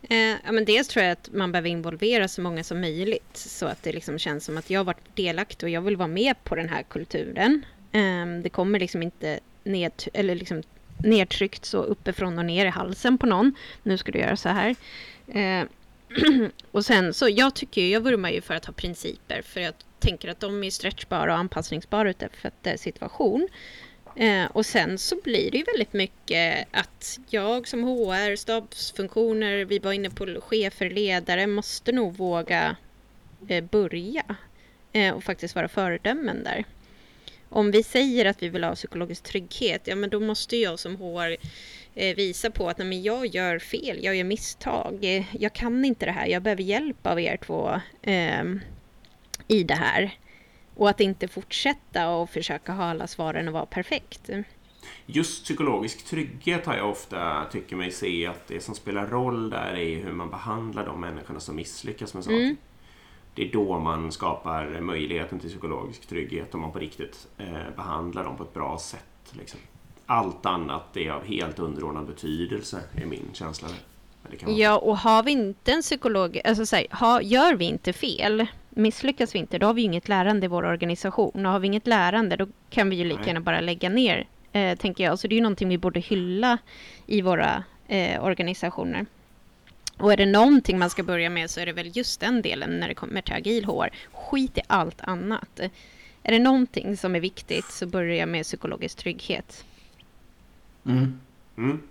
Eh, 0.01 0.35
ja, 0.45 0.51
men 0.51 0.65
dels 0.65 0.87
tror 0.87 1.05
jag 1.05 1.11
att 1.11 1.29
man 1.33 1.51
behöver 1.51 1.69
involvera 1.69 2.27
så 2.27 2.41
många 2.41 2.63
som 2.63 2.81
möjligt 2.81 3.37
så 3.37 3.65
att 3.65 3.83
det 3.83 3.91
liksom 3.91 4.19
känns 4.19 4.45
som 4.45 4.57
att 4.57 4.69
jag 4.69 4.79
har 4.79 4.85
varit 4.85 5.15
delaktig 5.15 5.67
och 5.67 5.69
jag 5.69 5.81
vill 5.81 5.97
vara 5.97 6.07
med 6.07 6.43
på 6.43 6.55
den 6.55 6.69
här 6.69 6.83
kulturen. 6.83 7.65
Eh, 7.91 8.41
det 8.43 8.49
kommer 8.49 8.79
liksom 8.79 9.03
inte 9.03 9.39
ned, 9.63 9.91
eller 10.13 10.35
liksom 10.35 10.63
nedtryckt 10.97 11.65
så 11.65 11.77
uppifrån 11.77 12.37
och 12.37 12.45
ner 12.45 12.65
i 12.65 12.69
halsen 12.69 13.17
på 13.17 13.25
någon. 13.25 13.55
Nu 13.83 13.97
ska 13.97 14.11
du 14.11 14.19
göra 14.19 14.37
så 14.37 14.49
här. 14.49 14.75
Eh, 15.27 15.63
och 16.71 16.85
sen 16.85 17.13
så, 17.13 17.29
jag 17.29 17.55
tycker 17.55 17.87
jag 17.87 18.01
vurmar 18.01 18.29
ju 18.29 18.41
för 18.41 18.53
att 18.53 18.65
ha 18.65 18.73
principer 18.73 19.41
för 19.41 19.59
jag 19.59 19.73
tänker 19.99 20.29
att 20.29 20.39
de 20.39 20.63
är 20.63 20.69
stretchbara 20.69 21.33
och 21.33 21.39
anpassningsbara 21.39 22.09
utifrån 22.09 22.51
eh, 22.63 22.75
situation. 22.77 23.47
Eh, 24.19 24.45
och 24.45 24.65
sen 24.65 24.97
så 24.97 25.15
blir 25.23 25.51
det 25.51 25.57
ju 25.57 25.63
väldigt 25.63 25.93
mycket 25.93 26.67
att 26.71 27.19
jag 27.29 27.67
som 27.67 27.83
HR, 27.83 28.35
stabsfunktioner, 28.35 29.65
vi 29.65 29.79
var 29.79 29.93
inne 29.93 30.09
på 30.09 30.25
chefer, 30.41 30.89
ledare, 30.89 31.47
måste 31.47 31.91
nog 31.91 32.17
våga 32.17 32.75
eh, 33.47 33.63
börja 33.63 34.23
eh, 34.93 35.13
och 35.13 35.23
faktiskt 35.23 35.55
vara 35.55 35.67
föredömen 35.67 36.43
där. 36.43 36.65
Om 37.49 37.71
vi 37.71 37.83
säger 37.83 38.25
att 38.25 38.43
vi 38.43 38.49
vill 38.49 38.63
ha 38.63 38.75
psykologisk 38.75 39.23
trygghet, 39.23 39.81
ja 39.85 39.95
men 39.95 40.09
då 40.09 40.19
måste 40.19 40.57
jag 40.57 40.79
som 40.79 40.95
HR 40.95 41.37
eh, 41.95 42.15
visa 42.15 42.49
på 42.49 42.69
att 42.69 42.77
nej, 42.77 42.87
men 42.87 43.03
jag 43.03 43.25
gör 43.25 43.59
fel, 43.59 44.03
jag 44.03 44.15
gör 44.15 44.23
misstag, 44.23 44.99
eh, 45.01 45.23
jag 45.39 45.53
kan 45.53 45.85
inte 45.85 46.05
det 46.05 46.11
här, 46.11 46.27
jag 46.27 46.41
behöver 46.41 46.63
hjälp 46.63 47.07
av 47.07 47.19
er 47.19 47.37
två 47.37 47.81
eh, 48.01 48.43
i 49.47 49.63
det 49.63 49.75
här. 49.75 50.11
Och 50.79 50.89
att 50.89 50.99
inte 50.99 51.27
fortsätta 51.27 52.09
och 52.09 52.29
försöka 52.29 52.73
ha 52.73 52.83
alla 52.83 53.07
svaren 53.07 53.47
och 53.47 53.53
vara 53.53 53.65
perfekt. 53.65 54.29
Just 55.05 55.43
psykologisk 55.43 56.05
trygghet 56.05 56.65
har 56.65 56.75
jag 56.75 56.89
ofta, 56.89 57.45
tycker 57.51 57.75
mig 57.75 57.91
se, 57.91 58.25
att 58.25 58.47
det 58.47 58.63
som 58.63 58.75
spelar 58.75 59.07
roll 59.07 59.49
där 59.49 59.73
är 59.73 60.03
hur 60.03 60.11
man 60.11 60.29
behandlar 60.29 60.85
de 60.85 61.01
människorna 61.01 61.39
som 61.39 61.55
misslyckas 61.55 62.13
med 62.13 62.23
saker. 62.23 62.37
Mm. 62.37 62.57
Det 63.35 63.49
är 63.49 63.51
då 63.51 63.79
man 63.79 64.11
skapar 64.11 64.81
möjligheten 64.81 65.39
till 65.39 65.49
psykologisk 65.49 66.07
trygghet 66.07 66.55
om 66.55 66.61
man 66.61 66.71
på 66.71 66.79
riktigt 66.79 67.27
eh, 67.37 67.75
behandlar 67.75 68.23
dem 68.23 68.37
på 68.37 68.43
ett 68.43 68.53
bra 68.53 68.77
sätt. 68.77 69.33
Liksom. 69.37 69.59
Allt 70.05 70.45
annat 70.45 70.97
är 70.97 71.11
av 71.11 71.25
helt 71.25 71.59
underordnad 71.59 72.05
betydelse, 72.05 72.81
är 72.95 73.05
min 73.05 73.29
känsla. 73.33 73.67
Ja, 74.47 74.77
och 74.77 74.97
har 74.97 75.23
vi 75.23 75.31
inte 75.31 75.71
en 75.71 75.81
psykolog, 75.81 76.41
alltså 76.45 76.65
så 76.65 76.75
här, 76.75 76.87
har, 76.91 77.21
gör 77.21 77.55
vi 77.55 77.65
inte 77.65 77.93
fel, 77.93 78.47
misslyckas 78.69 79.35
vi 79.35 79.39
inte, 79.39 79.57
då 79.57 79.67
har 79.67 79.73
vi 79.73 79.81
inget 79.81 80.09
lärande 80.09 80.45
i 80.45 80.47
vår 80.49 80.65
organisation. 80.65 81.45
Och 81.45 81.51
har 81.51 81.59
vi 81.59 81.67
inget 81.67 81.87
lärande, 81.87 82.35
då 82.35 82.47
kan 82.69 82.89
vi 82.89 82.95
ju 82.95 83.03
lika 83.03 83.25
gärna 83.25 83.41
bara 83.41 83.61
lägga 83.61 83.89
ner, 83.89 84.27
eh, 84.51 84.77
tänker 84.77 85.03
jag. 85.03 85.19
Så 85.19 85.27
det 85.27 85.33
är 85.33 85.37
ju 85.37 85.43
någonting 85.43 85.69
vi 85.69 85.77
borde 85.77 85.99
hylla 85.99 86.57
i 87.05 87.21
våra 87.21 87.63
eh, 87.87 88.23
organisationer. 88.23 89.05
Och 89.97 90.13
är 90.13 90.17
det 90.17 90.25
någonting 90.25 90.79
man 90.79 90.89
ska 90.89 91.03
börja 91.03 91.29
med 91.29 91.49
så 91.49 91.59
är 91.59 91.65
det 91.65 91.71
väl 91.71 91.97
just 91.97 92.19
den 92.19 92.41
delen 92.41 92.79
när 92.79 92.87
det 92.87 92.93
kommer 92.93 93.21
till 93.21 93.33
agil 93.33 93.65
HR. 93.65 93.89
Skit 94.11 94.57
i 94.57 94.61
allt 94.67 95.01
annat. 95.01 95.59
Är 96.23 96.31
det 96.31 96.39
någonting 96.39 96.97
som 96.97 97.15
är 97.15 97.19
viktigt 97.19 97.65
så 97.65 97.87
börja 97.87 98.25
med 98.25 98.43
psykologisk 98.43 98.97
trygghet. 98.97 99.65
Mm. 100.85 101.19
Mm. 101.57 101.81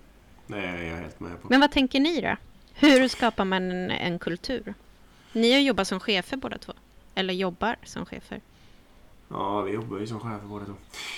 Det 0.47 0.57
är 0.57 0.83
jag 0.83 0.97
helt 0.97 1.19
med 1.19 1.41
på. 1.41 1.47
Men 1.49 1.59
vad 1.59 1.71
tänker 1.71 1.99
ni 1.99 2.21
då? 2.21 2.35
Hur 2.73 3.07
skapar 3.07 3.45
man 3.45 3.71
en, 3.71 3.91
en 3.91 4.19
kultur? 4.19 4.73
Ni 5.33 5.53
har 5.53 5.59
jobbat 5.59 5.87
som 5.87 5.99
chefer 5.99 6.37
båda 6.37 6.57
två. 6.57 6.73
Eller 7.15 7.33
jobbar 7.33 7.75
som 7.83 8.05
chefer. 8.05 8.41
Ja, 9.27 9.61
vi 9.61 9.71
jobbar 9.71 9.99
ju 9.99 10.07
som 10.07 10.19
chefer 10.19 10.47
båda 10.47 10.65
två. 10.65 10.73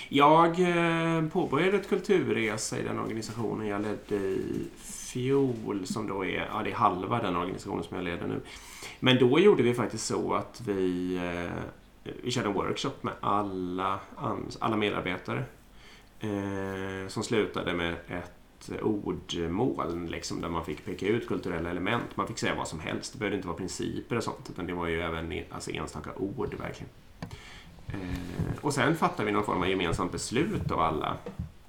Jag 0.09 0.59
eh, 0.59 1.27
påbörjade 1.27 1.77
ett 1.77 1.89
kulturresa 1.89 2.79
i 2.79 2.83
den 2.83 2.99
organisationen 2.99 3.67
jag 3.67 3.81
ledde 3.81 4.15
i 4.15 4.67
fjol 4.79 5.81
som 5.85 6.07
då 6.07 6.25
är, 6.25 6.49
ja 6.53 6.61
det 6.63 6.71
är 6.71 6.75
halva 6.75 7.21
den 7.21 7.35
organisationen 7.35 7.83
som 7.83 7.97
jag 7.97 8.03
leder 8.03 8.27
nu. 8.27 8.41
Men 8.99 9.19
då 9.19 9.39
gjorde 9.39 9.63
vi 9.63 9.73
faktiskt 9.73 10.05
så 10.05 10.33
att 10.33 10.61
vi, 10.65 11.15
eh, 11.15 12.11
vi 12.23 12.31
körde 12.31 12.47
en 12.47 12.53
workshop 12.53 12.93
med 13.01 13.13
alla, 13.21 13.99
alla 14.59 14.77
medarbetare. 14.77 15.43
Eh, 16.23 17.07
som 17.07 17.23
slutade 17.23 17.73
med 17.73 17.93
ett 17.93 18.31
ordmoln, 18.81 20.07
liksom, 20.07 20.41
där 20.41 20.49
man 20.49 20.65
fick 20.65 20.85
peka 20.85 21.07
ut 21.07 21.27
kulturella 21.27 21.69
element. 21.69 22.17
Man 22.17 22.27
fick 22.27 22.37
säga 22.37 22.55
vad 22.55 22.67
som 22.67 22.79
helst. 22.79 23.13
Det 23.13 23.19
behövde 23.19 23.35
inte 23.35 23.47
vara 23.47 23.57
principer 23.57 24.17
och 24.17 24.23
sånt 24.23 24.49
utan 24.49 24.65
det 24.65 24.73
var 24.73 24.87
ju 24.87 25.01
även 25.01 25.43
alltså, 25.49 25.71
enstaka 25.71 26.09
ord 26.15 26.53
verkligen. 26.53 26.89
Eh, 27.87 28.57
och 28.61 28.73
sen 28.73 28.95
fattade 28.95 29.25
vi 29.25 29.31
någon 29.31 29.43
form 29.43 29.61
av 29.61 29.69
gemensamt 29.69 30.11
beslut 30.11 30.71
av 30.71 30.79
alla. 30.79 31.17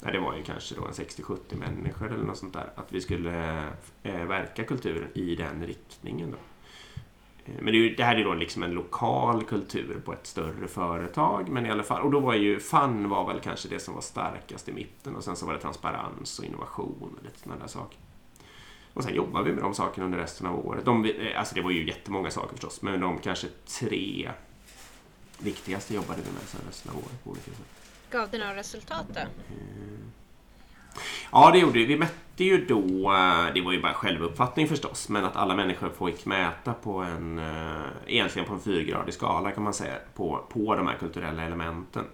Nej, 0.01 0.13
det 0.13 0.21
var 0.21 0.37
ju 0.37 0.43
kanske 0.43 0.75
då 0.75 0.85
en 0.85 0.93
60-70 0.93 1.37
människor 1.57 2.13
eller 2.13 2.25
något 2.25 2.39
sånt 2.39 2.53
där. 2.53 2.71
Att 2.75 2.93
vi 2.93 3.01
skulle 3.01 3.65
eh, 4.03 4.25
verka 4.25 4.65
kulturen 4.65 5.09
i 5.15 5.35
den 5.35 5.67
riktningen. 5.67 6.31
Då. 6.31 6.37
Men 7.45 7.65
det, 7.65 7.71
är 7.71 7.83
ju, 7.83 7.95
det 7.95 8.05
här 8.05 8.17
är 8.17 8.25
då 8.25 8.35
liksom 8.35 8.63
en 8.63 8.71
lokal 8.71 9.45
kultur 9.45 10.01
på 10.05 10.13
ett 10.13 10.27
större 10.27 10.69
företag. 10.69 11.49
Men 11.49 11.67
i 11.67 11.71
alla 11.71 11.83
fall, 11.83 12.03
och 12.03 12.11
då 12.11 12.21
var 12.21 12.35
ju 12.35 12.61
FUN 12.61 13.09
var 13.09 13.27
väl 13.27 13.41
kanske 13.41 13.69
det 13.69 13.79
som 13.79 13.95
var 13.95 14.01
starkast 14.01 14.69
i 14.69 14.73
mitten. 14.73 15.17
Och 15.17 15.25
sen 15.25 15.37
så 15.37 15.47
var 15.47 15.53
det 15.53 15.61
transparens 15.61 16.39
och 16.39 16.45
innovation 16.45 17.17
och 17.19 17.25
lite 17.25 17.39
sådana 17.39 17.61
där 17.61 17.69
saker. 17.69 17.99
Och 18.95 19.05
sen 19.05 19.15
jobbade 19.15 19.45
vi 19.45 19.53
med 19.53 19.65
de 19.65 19.75
sakerna 19.75 20.05
under 20.05 20.19
resten 20.19 20.47
av 20.47 20.67
året. 20.67 20.85
De, 20.85 21.05
eh, 21.05 21.39
alltså 21.39 21.55
det 21.55 21.63
var 21.63 21.71
ju 21.71 21.87
jättemånga 21.87 22.31
saker 22.31 22.51
förstås. 22.51 22.83
Men 22.83 23.01
de 23.01 23.19
kanske 23.19 23.47
tre 23.81 24.31
viktigaste 25.39 25.95
jobbade 25.95 26.23
vi 26.23 26.33
med 26.33 26.43
sen 26.43 26.61
resten 26.69 26.93
av 26.93 26.99
året 26.99 27.25
på 27.25 27.31
olika 27.31 27.51
sätt. 27.51 27.67
Gav 28.11 28.31
det 28.31 28.39
några 28.39 28.57
resultat 28.57 29.07
då? 29.09 29.21
Ja, 31.33 31.51
det 31.51 31.59
gjorde 31.59 31.79
vi. 31.79 31.85
Vi 31.85 31.97
mätte 31.97 32.45
ju 32.45 32.65
då, 32.67 33.13
eh, 33.13 33.55
det 33.55 33.61
var 33.61 33.73
ju 33.73 33.83
bara 33.83 33.95
självuppfattning 33.95 34.69
förstås, 34.69 35.09
men 35.09 35.25
att 35.25 35.37
alla 35.37 35.55
människor 35.55 36.07
fick 36.07 36.27
mäta 36.27 36.75
på 36.75 36.99
en, 36.99 37.39
eh, 37.39 37.87
egentligen 38.07 38.49
på 38.49 38.55
en 38.55 38.61
fyrgradig 38.61 39.15
skala 39.15 39.51
kan 39.51 39.63
man 39.63 39.75
säga, 39.75 39.95
på, 40.15 40.45
på 40.49 40.75
de 40.75 40.87
här 40.87 40.97
kulturella 40.97 41.43
elementen. 41.43 42.05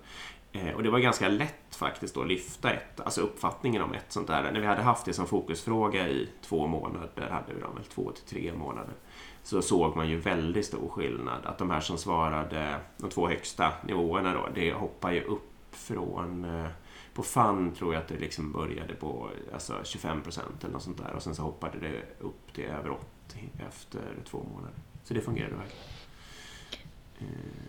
Eh, 0.53 0.75
och 0.75 0.83
det 0.83 0.91
var 0.91 0.99
ganska 0.99 1.29
lätt 1.29 1.77
faktiskt 1.77 2.15
då 2.15 2.21
att 2.21 2.29
lyfta 2.29 2.71
ett, 2.71 3.01
alltså 3.01 3.21
uppfattningen 3.21 3.83
om 3.83 3.93
ett 3.93 4.13
sånt 4.13 4.27
där. 4.27 4.53
När 4.53 4.61
vi 4.61 4.67
hade 4.67 4.83
haft 4.83 5.05
det 5.05 5.13
som 5.13 5.27
fokusfråga 5.27 6.09
i 6.09 6.29
två 6.43 6.67
månader, 6.67 7.31
hade 7.31 7.55
vi 7.55 7.61
dem 7.61 7.75
väl 7.75 7.85
två 7.85 8.11
till 8.11 8.25
tre 8.25 8.53
månader, 8.53 8.95
så 9.43 9.63
såg 9.63 9.97
man 9.97 10.09
ju 10.09 10.19
väldigt 10.19 10.67
stor 10.67 10.89
skillnad. 10.89 11.47
Att 11.47 11.59
de 11.59 11.71
här 11.71 11.81
som 11.81 11.99
svarade, 11.99 12.77
de 12.97 13.11
två 13.11 13.29
högsta 13.29 13.73
nivåerna 13.85 14.35
då, 14.35 14.49
det 14.55 14.73
hoppar 14.73 15.13
ju 15.13 15.23
upp 15.23 15.51
från 15.71 16.45
eh, 16.45 16.71
på 17.19 17.25
FUN 17.25 17.75
tror 17.75 17.95
jag 17.95 18.03
att 18.03 18.09
det 18.09 18.19
liksom 18.19 18.53
började 18.53 18.95
på 18.95 19.31
alltså 19.53 19.81
25 19.85 20.23
procent 20.23 20.65
eller 20.65 20.73
något 20.73 20.83
sånt 20.83 20.99
där 20.99 21.13
och 21.13 21.23
sen 21.23 21.35
så 21.35 21.43
hoppade 21.43 21.79
det 21.79 22.03
upp 22.21 22.55
till 22.55 22.65
över 22.65 22.91
80 22.91 23.51
efter 23.69 24.01
två 24.31 24.47
månader. 24.55 24.75
Så 25.05 25.15
det 25.15 25.21
fungerade 25.21 25.55
verkligen. 25.55 25.85
Eh, 27.19 27.27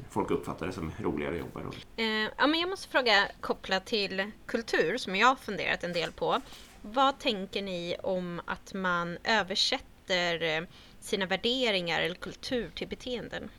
folk 0.10 0.32
uppfattar 0.32 0.68
det 0.68 0.74
som 0.74 0.92
roligare 1.00 1.34
att 1.34 1.40
jobba. 1.40 1.62
Eh, 1.96 2.06
ja, 2.38 2.48
men 2.48 2.60
jag 2.60 2.70
måste 2.70 2.90
fråga 2.90 3.28
kopplat 3.42 3.86
till 3.86 4.32
kultur 4.46 4.98
som 4.98 5.16
jag 5.16 5.28
har 5.28 5.36
funderat 5.36 5.84
en 5.84 5.94
del 5.94 6.12
på. 6.12 6.42
Vad 6.82 7.20
tänker 7.20 7.62
ni 7.62 7.96
om 8.04 8.42
att 8.46 8.74
man 8.74 9.18
översätter 9.24 10.44
eh, 10.44 10.64
sina 11.00 11.26
värderingar 11.26 12.02
eller 12.02 12.16
kultur 12.16 12.72
till 12.76 12.88
beteenden? 12.88 13.50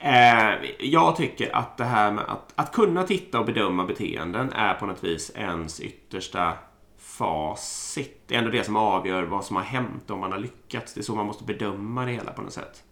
Eh, 0.00 0.52
jag 0.80 1.16
tycker 1.16 1.56
att 1.56 1.76
det 1.76 1.84
här 1.84 2.12
med 2.12 2.24
att, 2.24 2.52
att 2.54 2.72
kunna 2.72 3.02
titta 3.02 3.40
och 3.40 3.46
bedöma 3.46 3.84
beteenden 3.84 4.52
är 4.52 4.74
på 4.74 4.86
något 4.86 5.04
vis 5.04 5.32
ens 5.34 5.80
yttersta 5.80 6.52
facit. 6.98 8.22
Det 8.26 8.34
är 8.34 8.38
ändå 8.38 8.50
det 8.50 8.64
som 8.64 8.76
avgör 8.76 9.22
vad 9.22 9.44
som 9.44 9.56
har 9.56 9.62
hänt 9.62 10.10
om 10.10 10.20
man 10.20 10.32
har 10.32 10.38
lyckats. 10.38 10.94
Det 10.94 11.00
är 11.00 11.02
så 11.02 11.14
man 11.14 11.26
måste 11.26 11.44
bedöma 11.44 12.04
det 12.04 12.12
hela 12.12 12.32
på 12.32 12.42
något 12.42 12.52
sätt. 12.52 12.82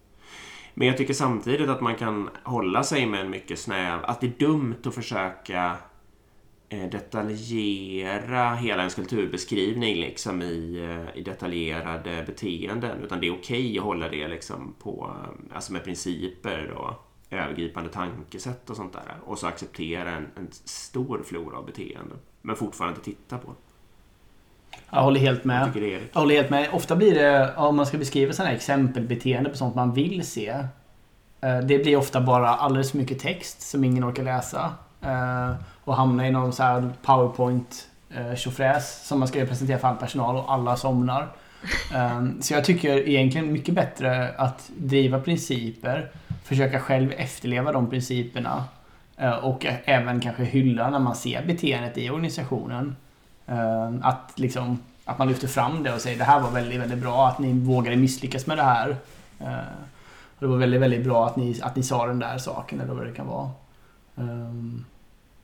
Men 0.73 0.87
jag 0.87 0.97
tycker 0.97 1.13
samtidigt 1.13 1.69
att 1.69 1.81
man 1.81 1.95
kan 1.95 2.29
hålla 2.43 2.83
sig 2.83 3.05
med 3.05 3.21
en 3.21 3.29
mycket 3.29 3.59
snäv... 3.59 3.99
Att 4.03 4.21
det 4.21 4.27
är 4.27 4.47
dumt 4.47 4.77
att 4.85 4.95
försöka 4.95 5.77
detaljera 6.77 8.55
hela 8.55 8.81
ens 8.81 8.95
kulturbeskrivning 8.95 9.95
liksom 9.95 10.41
i, 10.41 10.87
eh, 10.89 11.19
i 11.19 11.23
detaljerade 11.23 12.23
beteenden. 12.27 13.03
Utan 13.03 13.19
det 13.19 13.27
är 13.27 13.33
okej 13.33 13.77
att 13.77 13.83
hålla 13.83 14.09
det 14.09 14.27
liksom 14.27 14.75
på, 14.79 15.15
eh, 15.23 15.55
alltså 15.55 15.73
med 15.73 15.83
principer 15.83 16.71
och 16.71 16.93
övergripande 17.29 17.89
tankesätt 17.89 18.69
och 18.69 18.75
sånt 18.75 18.93
där. 18.93 19.15
Och 19.25 19.37
så 19.37 19.47
acceptera 19.47 20.09
en, 20.11 20.27
en 20.37 20.47
stor 20.51 21.23
flora 21.25 21.57
av 21.57 21.65
beteenden. 21.65 22.17
Men 22.41 22.55
fortfarande 22.55 22.99
titta 22.99 23.37
på. 23.37 23.55
Jag 24.89 25.01
håller 25.01 25.19
helt 25.19 25.39
Jag 25.39 25.45
med. 25.45 25.77
är 25.77 26.01
Jag 26.13 26.19
håller 26.19 26.35
helt 26.35 26.49
med. 26.49 26.69
Ofta 26.73 26.95
blir 26.95 27.15
det, 27.15 27.55
om 27.55 27.75
man 27.75 27.85
ska 27.85 27.97
beskriva 27.97 28.33
sådana 28.33 28.49
här 28.49 28.55
exempelbeteende 28.55 29.49
på 29.49 29.57
sånt 29.57 29.75
man 29.75 29.93
vill 29.93 30.27
se. 30.27 30.47
eh, 31.41 31.59
Det 31.67 31.83
blir 31.83 31.95
ofta 31.97 32.21
bara 32.21 32.49
alldeles 32.49 32.91
för 32.91 32.97
mycket 32.97 33.19
text 33.19 33.61
som 33.61 33.83
ingen 33.83 34.03
orkar 34.09 34.23
läsa 34.23 34.73
eh, 35.01 35.51
Och 35.83 35.95
hamnar 35.95 36.23
i 36.25 36.31
någon 36.31 36.53
så 36.53 36.63
här 36.63 36.89
powerpoint 37.01 37.87
eh, 38.09 38.35
tjofräs 38.35 39.07
som 39.07 39.19
man 39.19 39.27
ska 39.27 39.45
presentera 39.45 39.79
för 39.79 39.87
all 39.87 39.95
personal 39.97 40.35
och 40.35 40.53
alla 40.53 40.75
somnar. 40.77 41.27
Eh, 41.93 42.21
Så 42.39 42.53
jag 42.53 42.65
tycker 42.65 43.07
egentligen 43.09 43.53
mycket 43.53 43.75
bättre 43.75 44.33
att 44.37 44.69
driva 44.77 45.19
principer, 45.19 46.09
försöka 46.43 46.79
själv 46.79 47.11
efterleva 47.17 47.71
de 47.71 47.89
principerna 47.89 48.63
eh, 49.17 49.31
och 49.35 49.65
även 49.85 50.19
kanske 50.19 50.43
hylla 50.43 50.89
när 50.89 50.99
man 50.99 51.15
ser 51.15 51.45
beteendet 51.45 51.97
i 51.97 52.09
organisationen. 52.09 52.95
Eh, 53.47 53.91
Att, 54.01 54.31
liksom, 54.35 54.79
att 55.05 55.17
man 55.17 55.27
lyfter 55.27 55.47
fram 55.47 55.83
det 55.83 55.93
och 55.93 56.01
säger 56.01 56.17
det 56.17 56.23
här 56.23 56.39
var 56.39 56.51
väldigt, 56.51 56.79
väldigt 56.81 56.99
bra 56.99 57.27
att 57.27 57.39
ni 57.39 57.53
vågade 57.53 57.95
misslyckas 57.97 58.47
med 58.47 58.57
det 58.57 58.63
här. 58.63 58.95
Eh, 59.39 59.47
och 60.35 60.39
det 60.39 60.47
var 60.47 60.57
väldigt, 60.57 60.81
väldigt 60.81 61.03
bra 61.03 61.27
att 61.27 61.35
ni, 61.35 61.59
att 61.61 61.75
ni 61.75 61.83
sa 61.83 62.05
den 62.05 62.19
där 62.19 62.37
saken 62.37 62.81
eller 62.81 62.93
vad 62.93 63.05
det 63.05 63.11
kan 63.13 63.27
vara. 63.27 63.49
Ehm, 64.17 64.85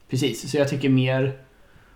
Precis, 0.10 0.52
så 0.52 0.58
jag 0.58 0.70
tycker 0.70 0.90
mer 0.90 1.40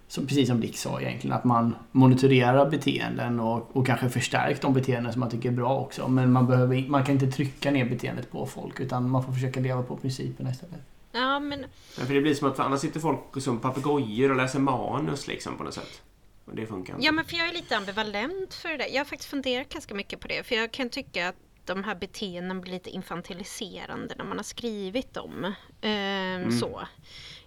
som, 0.08 0.28
precis 0.28 0.48
som 0.48 0.62
Dick 0.62 0.78
sa 0.78 1.02
egentligen, 1.02 1.36
att 1.38 1.44
man 1.44 1.76
monitorerar 1.92 2.70
beteenden 2.70 3.40
och, 3.40 3.78
och 3.78 3.86
kanske 3.86 4.10
förstärker 4.10 4.62
de 4.62 4.74
beteenden 4.74 5.14
som 5.14 5.20
man 5.20 5.30
tycker 5.30 5.50
är 5.50 5.54
bra 5.54 5.80
också. 5.80 6.08
Men 6.08 6.32
man, 6.32 6.48
behöver, 6.48 6.88
man 6.88 7.06
kan 7.06 7.14
inte 7.14 7.28
trycka 7.28 7.72
ner 7.72 7.86
beteendet 7.86 8.32
på 8.32 8.46
folk 8.46 8.80
utan 8.80 9.10
man 9.10 9.24
får 9.24 9.34
försöka 9.34 9.60
leva 9.60 9.84
på 9.84 9.98
principerna 9.98 10.52
istället. 10.52 10.80
Ja, 11.12 11.40
men 11.40 11.66
Ja, 12.00 12.06
för 12.06 12.14
det 12.14 12.22
blir 12.22 12.34
som 12.34 12.48
att 12.48 12.60
annars 12.60 12.80
sitter 12.80 13.00
folk 13.00 13.20
som 13.38 13.60
papegojor 13.60 14.30
och 14.32 14.38
läser 14.38 14.60
manus 14.60 15.28
liksom 15.28 15.58
på 15.58 15.64
något 15.64 15.74
sätt. 15.74 16.02
Och 16.46 16.56
det 16.56 16.66
funkar 16.66 16.94
inte. 16.94 17.06
Ja, 17.06 17.12
men 17.12 17.26
för 17.26 17.38
jag 17.38 17.48
är 17.48 17.54
lite 17.54 17.78
ambivalent 17.78 18.54
för 18.54 18.70
det 18.70 18.78
där. 18.78 18.88
Jag 18.92 19.00
har 19.00 19.06
faktiskt 19.06 19.30
funderat 19.30 19.70
ganska 19.70 19.96
mycket 19.96 20.20
på 20.20 20.28
det. 20.28 20.44
För 20.48 20.56
jag 20.56 20.72
kan 20.72 20.90
tycka 20.90 21.30
att 21.30 21.36
de 21.66 21.84
här 21.84 21.96
beteenden 21.96 22.62
blir 22.62 22.74
lite 22.74 22.90
infantiliserande 22.90 24.16
när 24.18 24.26
man 24.26 24.38
har 24.38 24.44
skrivit 24.44 25.14
dem. 25.14 25.54
Ehm, 25.82 26.52
Så. 26.52 26.82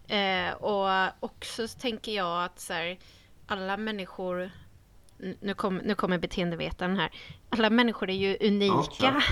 Eh, 0.08 0.52
och 0.52 1.12
också 1.20 1.68
så 1.68 1.78
tänker 1.78 2.12
jag 2.12 2.44
att 2.44 2.60
så 2.60 2.72
här, 2.72 2.98
alla 3.46 3.76
människor 3.76 4.50
nu, 5.40 5.54
kom, 5.54 5.76
nu 5.76 5.94
kommer 5.94 6.18
beteendevetaren 6.18 6.96
här. 6.96 7.10
Alla 7.48 7.70
människor 7.70 8.10
är 8.10 8.14
ju 8.14 8.36
unika. 8.40 9.22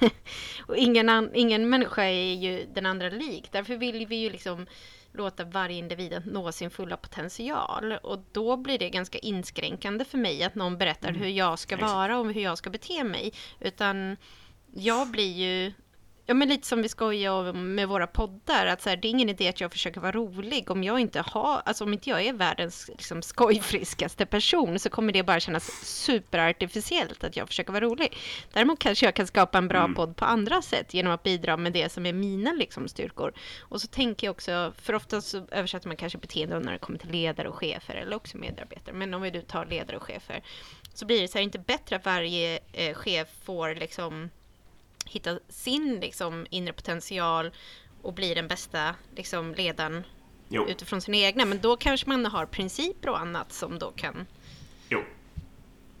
och 0.66 0.76
ingen, 0.76 1.08
an, 1.08 1.30
ingen 1.34 1.68
människa 1.68 2.04
är 2.04 2.34
ju 2.34 2.66
den 2.74 2.86
andra 2.86 3.08
lik. 3.08 3.48
Därför 3.52 3.76
vill 3.76 4.06
vi 4.06 4.16
ju 4.16 4.30
liksom 4.30 4.66
låta 5.12 5.44
varje 5.44 5.78
individ 5.78 6.22
nå 6.26 6.52
sin 6.52 6.70
fulla 6.70 6.96
potential. 6.96 7.92
Och 7.92 8.18
då 8.32 8.56
blir 8.56 8.78
det 8.78 8.90
ganska 8.90 9.18
inskränkande 9.18 10.04
för 10.04 10.18
mig 10.18 10.42
att 10.42 10.54
någon 10.54 10.78
berättar 10.78 11.12
hur 11.12 11.28
jag 11.28 11.58
ska 11.58 11.76
vara 11.76 12.18
och 12.18 12.32
hur 12.32 12.42
jag 12.42 12.58
ska 12.58 12.70
bete 12.70 13.04
mig. 13.04 13.32
Utan 13.60 14.16
jag 14.74 15.10
blir 15.10 15.32
ju 15.32 15.72
Ja, 16.28 16.34
men 16.34 16.48
lite 16.48 16.66
som 16.66 16.82
vi 16.82 16.88
skojar 16.88 17.30
om 17.50 17.74
med 17.74 17.88
våra 17.88 18.06
poddar, 18.06 18.66
att 18.66 18.82
så 18.82 18.88
här, 18.88 18.96
det 18.96 19.08
är 19.08 19.10
ingen 19.10 19.28
idé 19.28 19.48
att 19.48 19.60
jag 19.60 19.72
försöker 19.72 20.00
vara 20.00 20.12
rolig 20.12 20.70
om 20.70 20.84
jag 20.84 21.00
inte 21.00 21.20
har, 21.20 21.62
alltså 21.64 21.84
om 21.84 21.92
inte 21.92 22.10
jag 22.10 22.22
är 22.22 22.32
världens 22.32 22.88
liksom, 22.88 23.22
skojfriskaste 23.22 24.26
person 24.26 24.78
så 24.78 24.90
kommer 24.90 25.12
det 25.12 25.22
bara 25.22 25.40
kännas 25.40 25.64
superartificiellt 25.84 27.24
att 27.24 27.36
jag 27.36 27.48
försöker 27.48 27.72
vara 27.72 27.84
rolig. 27.84 28.16
Däremot 28.52 28.78
kanske 28.78 29.06
jag 29.06 29.14
kan 29.14 29.26
skapa 29.26 29.58
en 29.58 29.68
bra 29.68 29.78
Mm. 29.78 29.94
podd 29.94 30.16
på 30.16 30.24
andra 30.24 30.62
sätt 30.62 30.94
genom 30.94 31.12
att 31.12 31.22
bidra 31.22 31.56
med 31.56 31.72
det 31.72 31.92
som 31.92 32.06
är 32.06 32.12
mina 32.12 32.52
liksom, 32.52 32.88
styrkor. 32.88 33.32
Och 33.60 33.80
så 33.80 33.86
tänker 33.86 34.26
jag 34.26 34.32
också, 34.32 34.72
för 34.82 34.94
ofta 34.94 35.20
så 35.20 35.46
översätter 35.50 35.88
man 35.88 35.96
kanske 35.96 36.18
beteende 36.18 36.60
när 36.60 36.72
det 36.72 36.78
kommer 36.78 36.98
till 36.98 37.10
ledare 37.10 37.48
och 37.48 37.54
chefer 37.54 37.94
eller 37.94 38.16
också 38.16 38.36
medarbetare, 38.38 38.94
men 38.94 39.14
om 39.14 39.22
vi 39.22 39.30
nu 39.30 39.42
tar 39.42 39.66
ledare 39.66 39.96
och 39.96 40.02
chefer 40.02 40.42
så 40.94 41.06
blir 41.06 41.20
det 41.20 41.28
så 41.28 41.38
här, 41.38 41.42
inte 41.42 41.58
bättre 41.58 41.96
att 41.96 42.04
varje 42.04 42.58
eh, 42.72 42.94
chef 42.94 43.28
får 43.44 43.74
liksom 43.74 44.30
hitta 45.08 45.38
sin 45.48 45.98
liksom, 46.00 46.46
inre 46.50 46.72
potential 46.72 47.50
och 48.02 48.14
bli 48.14 48.34
den 48.34 48.48
bästa 48.48 48.94
liksom, 49.16 49.54
ledaren 49.54 50.04
Jo, 50.48 50.66
utifrån 50.68 51.00
sina 51.00 51.16
egna. 51.16 51.44
Men 51.44 51.58
då 51.62 51.76
kanske 51.76 52.08
man 52.08 52.26
har 52.26 52.46
principer 52.46 53.08
och 53.08 53.20
annat 53.20 53.52
som 53.52 53.78
då 53.78 53.90
kan... 53.90 54.26
jo. 54.88 55.00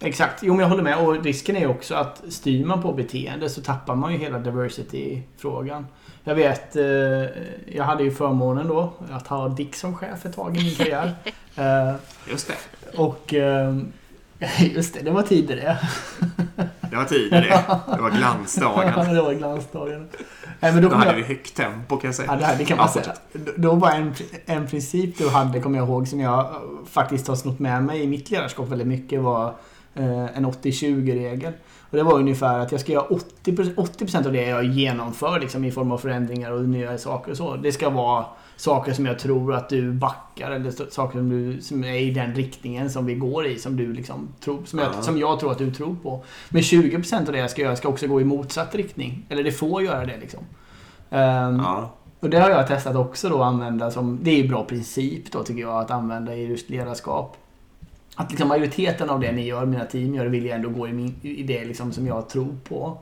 Exakt, 0.00 0.42
jo 0.42 0.52
men 0.52 0.60
jag 0.60 0.68
håller 0.68 0.82
med. 0.82 0.98
Och 0.98 1.24
risken 1.24 1.56
är 1.56 1.66
också 1.66 1.94
att 1.94 2.22
styr 2.28 2.64
man 2.64 2.82
på 2.82 2.92
beteende 2.92 3.50
så 3.50 3.62
tappar 3.62 3.94
man 3.94 4.12
ju 4.12 4.18
hela 4.18 4.38
diversity-frågan. 4.38 5.86
Jag 6.24 6.34
vet, 6.34 6.76
eh, 6.76 6.84
jag 7.66 7.84
hade 7.84 8.04
ju 8.04 8.10
förmånen 8.10 8.68
då 8.68 8.92
att 9.10 9.26
ha 9.26 9.48
Dick 9.48 9.74
som 9.76 9.96
chef 9.96 10.24
ett 10.26 10.34
tag 10.34 10.56
i 10.56 10.62
min 10.62 10.74
karriär. 10.74 11.14
Eh, 11.58 11.94
Just 12.30 12.48
det. 12.48 12.98
och 12.98 13.34
eh, 13.34 13.76
just 14.74 14.94
det, 14.94 15.00
det 15.00 15.10
var 15.10 15.22
tider 15.22 15.56
det. 15.56 15.78
Det 16.96 17.02
var 17.02 17.08
tider 17.08 17.40
det. 17.40 17.96
Det 17.96 18.02
var 18.02 18.10
glansdagen. 18.10 19.14
det 19.14 19.22
var 19.22 19.34
glansdagen. 19.34 20.08
Nej, 20.60 20.72
men 20.72 20.82
då 20.82 20.88
Då 20.88 20.94
hade 20.94 21.10
jag, 21.10 21.16
vi 21.16 21.22
högt 21.22 21.56
tempo 21.56 21.96
kan 21.96 22.08
jag 22.08 22.14
säga. 22.14 22.28
Ja, 22.32 22.36
det, 22.38 22.44
här, 22.44 22.56
det 22.58 22.64
kan 22.64 22.76
man 22.76 22.88
Ja, 22.94 23.02
säga. 23.02 23.14
Då- 23.32 23.52
Då 23.56 23.74
var 23.74 23.90
en, 23.90 24.14
en 24.46 24.66
princip 24.66 25.18
du 25.18 25.28
hade, 25.28 25.60
kommer 25.60 25.78
jag 25.78 25.88
ihåg, 25.88 26.08
som 26.08 26.20
jag 26.20 26.38
eh, 26.40 26.46
faktiskt 26.90 27.28
har 27.28 27.34
snott 27.36 27.58
med 27.58 27.84
mig 27.84 28.02
i 28.02 28.06
mitt 28.06 28.30
ledarskap 28.30 28.68
väldigt 28.68 28.86
mycket 28.88 29.20
var 29.22 29.46
eh, 29.94 30.36
en 30.36 30.46
80-20-regel. 30.46 31.52
Och 31.90 31.96
det 31.96 32.02
var 32.02 32.12
ungefär 32.14 32.58
att 32.58 32.72
jag 32.72 32.80
ska 32.80 32.92
göra 32.92 33.04
80%, 33.44 33.74
80% 33.74 34.26
av 34.26 34.32
det 34.32 34.42
jag 34.46 34.64
genomför 34.64 35.40
liksom, 35.40 35.64
i 35.64 35.70
form 35.72 35.92
av 35.92 35.98
förändringar 35.98 36.50
och 36.50 36.64
nya 36.64 36.98
saker 36.98 37.30
och 37.30 37.36
så. 37.36 37.56
Det 37.56 37.72
ska 37.72 37.90
vara 37.90 38.24
saker 38.56 38.92
som 38.92 39.06
jag 39.06 39.18
tror 39.18 39.54
att 39.54 39.68
du 39.68 39.92
backar 39.92 40.50
eller 40.50 40.90
saker 40.90 41.18
som, 41.18 41.28
du, 41.28 41.60
som 41.60 41.84
är 41.84 41.94
i 41.94 42.10
den 42.10 42.34
riktningen 42.34 42.90
som 42.90 43.06
vi 43.06 43.14
går 43.14 43.46
i, 43.46 43.58
som 43.58 43.76
du 43.76 43.92
liksom 43.92 44.28
tror, 44.40 44.64
som, 44.64 44.78
jag, 44.78 44.88
Ja. 44.88 45.02
som 45.02 45.18
jag 45.18 45.40
tror 45.40 45.52
att 45.52 45.58
du 45.58 45.70
tror 45.74 45.96
på. 46.02 46.24
Men 46.48 46.62
20% 46.62 47.26
av 47.26 47.32
det 47.32 47.38
jag 47.38 47.50
ska 47.50 47.62
göra 47.62 47.76
ska 47.76 47.88
också 47.88 48.06
gå 48.06 48.20
i 48.20 48.24
motsatt 48.24 48.74
riktning. 48.74 49.26
Eller 49.28 49.44
det 49.44 49.52
får 49.52 49.82
göra 49.82 50.04
det 50.06 50.16
liksom. 50.16 50.40
Ja. 51.10 51.90
och 52.20 52.30
det 52.30 52.38
har 52.38 52.50
jag 52.50 52.66
testat 52.66 52.96
också 52.96 53.28
då 53.28 53.42
att 53.42 53.46
använda 53.46 53.90
som, 53.90 54.18
det 54.22 54.30
är 54.30 54.42
ju 54.42 54.48
bra 54.48 54.64
princip 54.64 55.32
då 55.32 55.42
tycker 55.42 55.60
jag 55.60 55.80
att 55.80 55.90
använda 55.90 56.34
i 56.34 56.46
just 56.46 56.70
ledarskap. 56.70 57.36
Att 58.16 58.30
liksom 58.30 58.48
majoriteten 58.48 59.10
av 59.10 59.20
det 59.20 59.32
ni 59.32 59.46
gör, 59.46 59.66
mina 59.66 59.84
team 59.84 60.14
gör, 60.14 60.26
vill 60.26 60.46
jag 60.46 60.56
ändå 60.56 60.68
gå 60.68 60.88
i, 60.88 60.92
min, 60.92 61.14
i 61.22 61.42
det 61.42 61.64
liksom 61.64 61.92
som 61.92 62.06
jag 62.06 62.28
tror 62.28 62.56
på. 62.68 62.98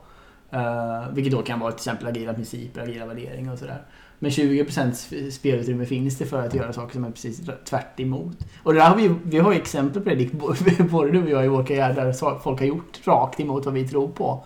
Uh, 0.53 1.13
vilket 1.13 1.33
då 1.33 1.41
kan 1.41 1.59
vara 1.59 1.71
till 1.71 1.77
exempel 1.77 2.07
agila 2.07 2.33
principer, 2.33 2.81
agila 2.81 3.05
värderingar 3.05 3.53
och 3.53 3.59
sådär. 3.59 3.81
Men 4.25 4.31
20% 4.31 5.29
spelutrymme 5.31 5.85
finns 5.85 6.17
det 6.17 6.25
för 6.25 6.45
att 6.45 6.53
göra 6.53 6.73
saker 6.73 6.93
som 6.93 7.03
är 7.03 7.11
precis 7.11 7.41
tvärt 7.69 7.99
emot. 7.99 8.37
Och 8.63 8.73
där 8.73 8.81
har 8.81 8.95
vi, 8.95 9.15
vi 9.23 9.39
har 9.39 9.51
ju 9.53 9.57
exempel 9.59 10.01
på 10.01 10.09
det 10.09 10.15
Dick, 10.15 10.31
både 10.91 11.11
du 11.11 11.23
och 11.23 11.29
jag 11.29 11.45
i 11.45 11.47
vår 11.47 11.63
karriär 11.63 11.93
där 11.93 12.39
folk 12.39 12.59
har 12.59 12.65
gjort 12.65 13.07
rakt 13.07 13.39
emot 13.39 13.65
vad 13.65 13.73
vi 13.73 13.87
tror 13.87 14.07
på. 14.07 14.43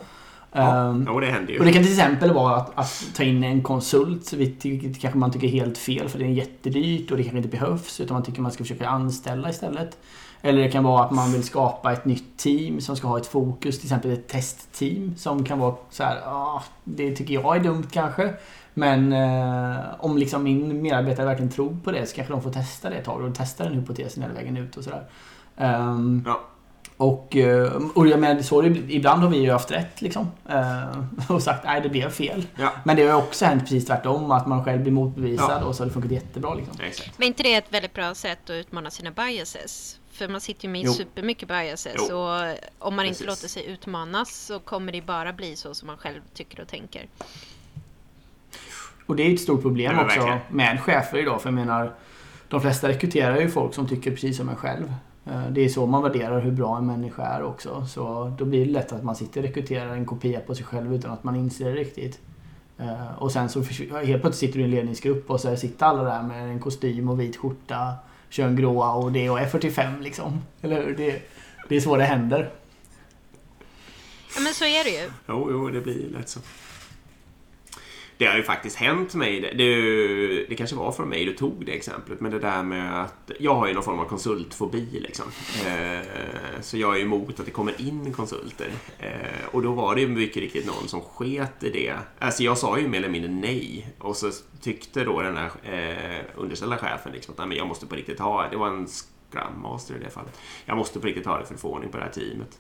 Ja, 0.51 0.89
Ehm, 0.89 1.05
jo, 1.07 1.19
det 1.19 1.27
händer 1.27 1.53
ju. 1.53 1.59
och 1.59 1.65
det 1.65 1.73
kan 1.73 1.83
till 1.83 1.91
exempel 1.91 2.33
vara 2.33 2.55
att, 2.55 2.79
att 2.79 3.15
ta 3.15 3.23
in 3.23 3.43
en 3.43 3.61
konsult, 3.61 4.25
så 4.25 4.35
vi 4.35 4.51
tycker, 4.51 4.93
kanske 4.93 5.19
man 5.19 5.31
tycker 5.31 5.47
är 5.47 5.51
helt 5.51 5.77
fel 5.77 6.09
för 6.09 6.19
det 6.19 6.25
är 6.25 6.29
jättedyrt 6.29 7.11
och 7.11 7.17
det 7.17 7.23
kanske 7.23 7.37
inte 7.37 7.49
behövs 7.49 7.99
utan 7.99 8.13
man 8.13 8.23
tycker 8.23 8.41
man 8.41 8.51
ska 8.51 8.63
försöka 8.63 8.87
anställa 8.87 9.49
istället. 9.49 9.97
Eller 10.41 10.61
det 10.61 10.71
kan 10.71 10.83
vara 10.83 11.05
att 11.05 11.11
man 11.11 11.31
vill 11.31 11.43
skapa 11.43 11.93
ett 11.93 12.05
nytt 12.05 12.37
team 12.37 12.81
som 12.81 12.95
ska 12.95 13.07
ha 13.07 13.17
ett 13.17 13.27
fokus, 13.27 13.77
till 13.79 13.85
exempel 13.85 14.11
ett 14.11 14.27
testteam 14.27 15.15
som 15.17 15.43
kan 15.43 15.59
vara 15.59 15.75
så 15.89 16.03
här, 16.03 16.17
ah, 16.25 16.63
det 16.83 17.15
tycker 17.15 17.33
jag 17.33 17.55
är 17.55 17.59
dumt 17.59 17.87
kanske. 17.91 18.33
Men 18.73 19.13
eh, 19.13 19.79
om 19.99 20.17
liksom 20.17 20.43
min 20.43 20.81
medarbetare 20.81 21.25
verkligen 21.25 21.51
tror 21.51 21.77
på 21.83 21.91
det 21.91 22.05
så 22.05 22.15
kanske 22.15 22.33
de 22.33 22.41
får 22.41 22.51
testa 22.51 22.89
det 22.89 22.95
ett 22.95 23.05
tag 23.05 23.21
och 23.21 23.35
testa 23.35 23.63
den 23.63 23.73
hypotesen 23.73 24.23
hela 24.23 24.33
vägen 24.35 24.57
ut 24.57 24.77
och 24.77 24.83
sådär. 24.83 25.03
Ehm, 25.57 26.23
Ja. 26.25 26.41
och, 26.97 27.35
eh, 27.35 27.71
och 27.95 28.07
jag 28.07 28.19
menar, 28.19 28.41
så 28.41 28.61
är 28.61 28.69
det, 28.69 28.93
ibland 28.93 29.21
har 29.23 29.29
vi 29.29 29.37
ju 29.37 29.51
haft 29.51 29.71
rätt 29.71 30.01
liksom. 30.01 30.31
Eh, 30.49 30.99
och 31.35 31.43
sagt 31.43 31.63
nej 31.63 31.81
det 31.81 31.89
blev 31.89 32.09
fel. 32.09 32.45
Ja, 32.55 32.71
Men 32.83 32.95
det 32.95 33.01
har 33.01 33.09
ju 33.09 33.15
också 33.25 33.45
hänt 33.45 33.63
precis 33.63 33.85
tvärtom. 33.85 34.31
Att 34.31 34.47
man 34.47 34.63
själv 34.65 34.81
blir 34.81 34.91
motbevisad 34.91 35.61
Ja. 35.61 35.65
och 35.65 35.75
så 35.75 35.83
har 35.83 35.87
det 35.87 35.93
funkat 35.93 36.11
jättebra 36.11 36.53
liksom. 36.53 36.73
exakt. 36.81 37.17
Men 37.19 37.27
inte 37.27 37.43
det 37.43 37.53
ett 37.55 37.73
väldigt 37.73 37.93
bra 37.93 38.13
sätt 38.15 38.39
att 38.43 38.49
utmana 38.49 38.89
sina 38.91 39.11
biases? 39.11 39.95
För 40.11 40.27
man 40.27 40.41
sitter 40.41 40.65
ju 40.65 40.71
med 40.71 40.81
Jo. 40.85 40.93
supermycket 40.93 41.47
biases 41.47 41.95
Jo. 42.09 42.15
och 42.15 42.55
om 42.79 42.95
man 42.95 43.05
Precis. 43.05 43.21
inte 43.21 43.31
låter 43.31 43.47
sig 43.47 43.65
utmanas 43.65 44.35
så 44.45 44.59
kommer 44.59 44.91
det 44.91 45.01
bara 45.01 45.33
bli 45.33 45.55
så 45.55 45.73
som 45.73 45.87
man 45.87 45.97
själv 45.97 46.21
tycker 46.33 46.61
och 46.61 46.67
tänker. 46.67 47.05
Och 49.09 49.15
det 49.15 49.23
är 49.29 49.33
ett 49.33 49.39
stort 49.41 49.61
problem 49.61 49.95
Ja, 49.95 50.05
också 50.05 50.19
verkligen. 50.19 50.39
med 50.49 50.81
chefer 50.81 51.17
idag. 51.17 51.41
För 51.41 51.49
jag 51.49 51.53
menar, 51.53 51.93
de 52.47 52.61
flesta 52.61 52.87
rekryterar 52.87 53.37
ju 53.41 53.49
folk 53.49 53.73
som 53.73 53.87
tycker 53.87 54.11
precis 54.11 54.37
som 54.37 54.49
en 54.49 54.55
själv. 54.55 54.93
Eh, 55.25 55.47
Det 55.51 55.61
är 55.65 55.69
så 55.69 55.85
man 55.85 56.03
värderar 56.03 56.41
hur 56.41 56.51
bra 56.51 56.77
en 56.77 56.85
människa 56.85 57.23
är 57.23 57.43
också. 57.43 57.85
Så 57.85 58.33
då 58.37 58.45
blir 58.45 58.65
det 58.65 58.71
lätt 58.71 58.91
att 58.93 59.03
man 59.03 59.15
sitter 59.15 59.41
och 59.41 59.47
rekryterar 59.47 59.93
en 59.93 60.05
kopia 60.05 60.39
på 60.39 60.55
sig 60.55 60.65
själv 60.65 60.93
utan 60.95 61.11
att 61.11 61.23
man 61.23 61.35
inser 61.35 61.65
det 61.65 61.75
riktigt. 61.75 62.19
Eh, 62.77 63.13
Och 63.17 63.31
sen 63.31 63.49
så 63.49 63.59
helt 63.61 64.21
plötsligt 64.21 64.35
sitter 64.35 64.53
du 64.53 64.61
i 64.61 64.63
en 64.63 64.71
ledningsgrupp 64.71 65.29
och 65.29 65.39
så 65.39 65.55
sitter 65.55 65.85
alla 65.85 66.03
där 66.03 66.23
med 66.23 66.49
en 66.49 66.59
kostym 66.59 67.09
och 67.09 67.19
vit 67.19 67.37
skjorta, 67.37 67.93
kör 68.29 68.47
en 68.47 68.55
grå 68.55 68.83
Audi 68.83 69.29
och 69.29 69.39
är 69.39 69.45
45 69.47 70.01
liksom. 70.01 70.41
Eller 70.61 70.83
hur? 70.85 70.95
Det, 70.97 71.21
det 71.69 71.75
är 71.75 71.79
så 71.79 71.95
det 71.97 72.03
händer. 72.03 72.49
Ja 74.35 74.41
men 74.41 74.53
så 74.53 74.65
är 74.65 74.83
det 74.83 74.89
ju. 74.89 75.09
Jo, 75.27 75.47
jo, 75.51 75.69
det 75.69 75.81
blir 75.81 76.09
lätt 76.09 76.29
så. 76.29 76.39
Det 78.19 78.25
har 78.25 78.35
ju 78.35 78.43
faktiskt 78.43 78.75
hänt 78.75 79.13
mig. 79.13 79.41
Det, 79.41 79.51
det, 79.53 80.45
det 80.49 80.55
kanske 80.55 80.75
var 80.75 80.91
från 80.91 81.09
mig 81.09 81.25
du 81.25 81.33
tog 81.33 81.65
det 81.65 81.71
exemplet, 81.71 82.19
men 82.19 82.31
det 82.31 82.39
där 82.39 82.63
med 82.63 83.01
att 83.01 83.31
jag 83.39 83.55
har 83.55 83.67
ju 83.67 83.73
någon 83.73 83.83
form 83.83 83.99
av 83.99 84.05
konsultfobi 84.05 84.99
liksom. 84.99 85.25
Eh, 85.67 86.61
så 86.61 86.77
jag 86.77 86.93
är 86.93 86.97
ju 86.97 87.03
emot 87.03 87.39
att 87.39 87.45
det 87.45 87.51
kommer 87.51 87.81
in 87.81 88.13
konsulter. 88.13 88.71
Eh, 88.99 89.45
och 89.51 89.61
då 89.61 89.71
var 89.71 89.95
det 89.95 90.01
ju 90.01 90.07
mycket 90.07 90.37
riktigt 90.37 90.67
någon 90.67 90.87
som 90.87 91.01
sket 91.01 91.63
i 91.63 91.69
det. 91.69 91.93
Alltså 92.19 92.43
jag 92.43 92.57
sa 92.57 92.79
ju 92.79 92.87
mer 92.87 92.97
eller 92.97 93.09
mindre 93.09 93.31
nej. 93.31 93.93
Och 93.99 94.15
så 94.15 94.31
tyckte 94.61 95.03
då 95.03 95.21
den 95.21 95.37
här 95.37 95.51
eh, 95.63 96.25
underställda 96.35 96.77
chefen 96.77 97.11
liksom 97.11 97.31
att 97.31 97.37
nej, 97.37 97.47
men 97.47 97.57
jag 97.57 97.67
måste 97.67 97.87
på 97.87 97.95
riktigt 97.95 98.19
ha, 98.19 98.49
det 98.49 98.57
var 98.57 98.67
en 98.67 98.87
Scrum 98.87 99.61
Master 99.61 99.95
i 99.95 99.99
det 99.99 100.09
fallet. 100.09 100.39
Jag 100.65 100.77
måste 100.77 100.99
på 100.99 101.07
riktigt 101.07 101.25
ha 101.25 101.37
det 101.37 101.45
för 101.45 101.53
att 101.53 101.61
få 101.61 101.69
ordning 101.69 101.91
på 101.91 101.97
det 101.97 102.03
här 102.03 102.11
teamet. 102.11 102.59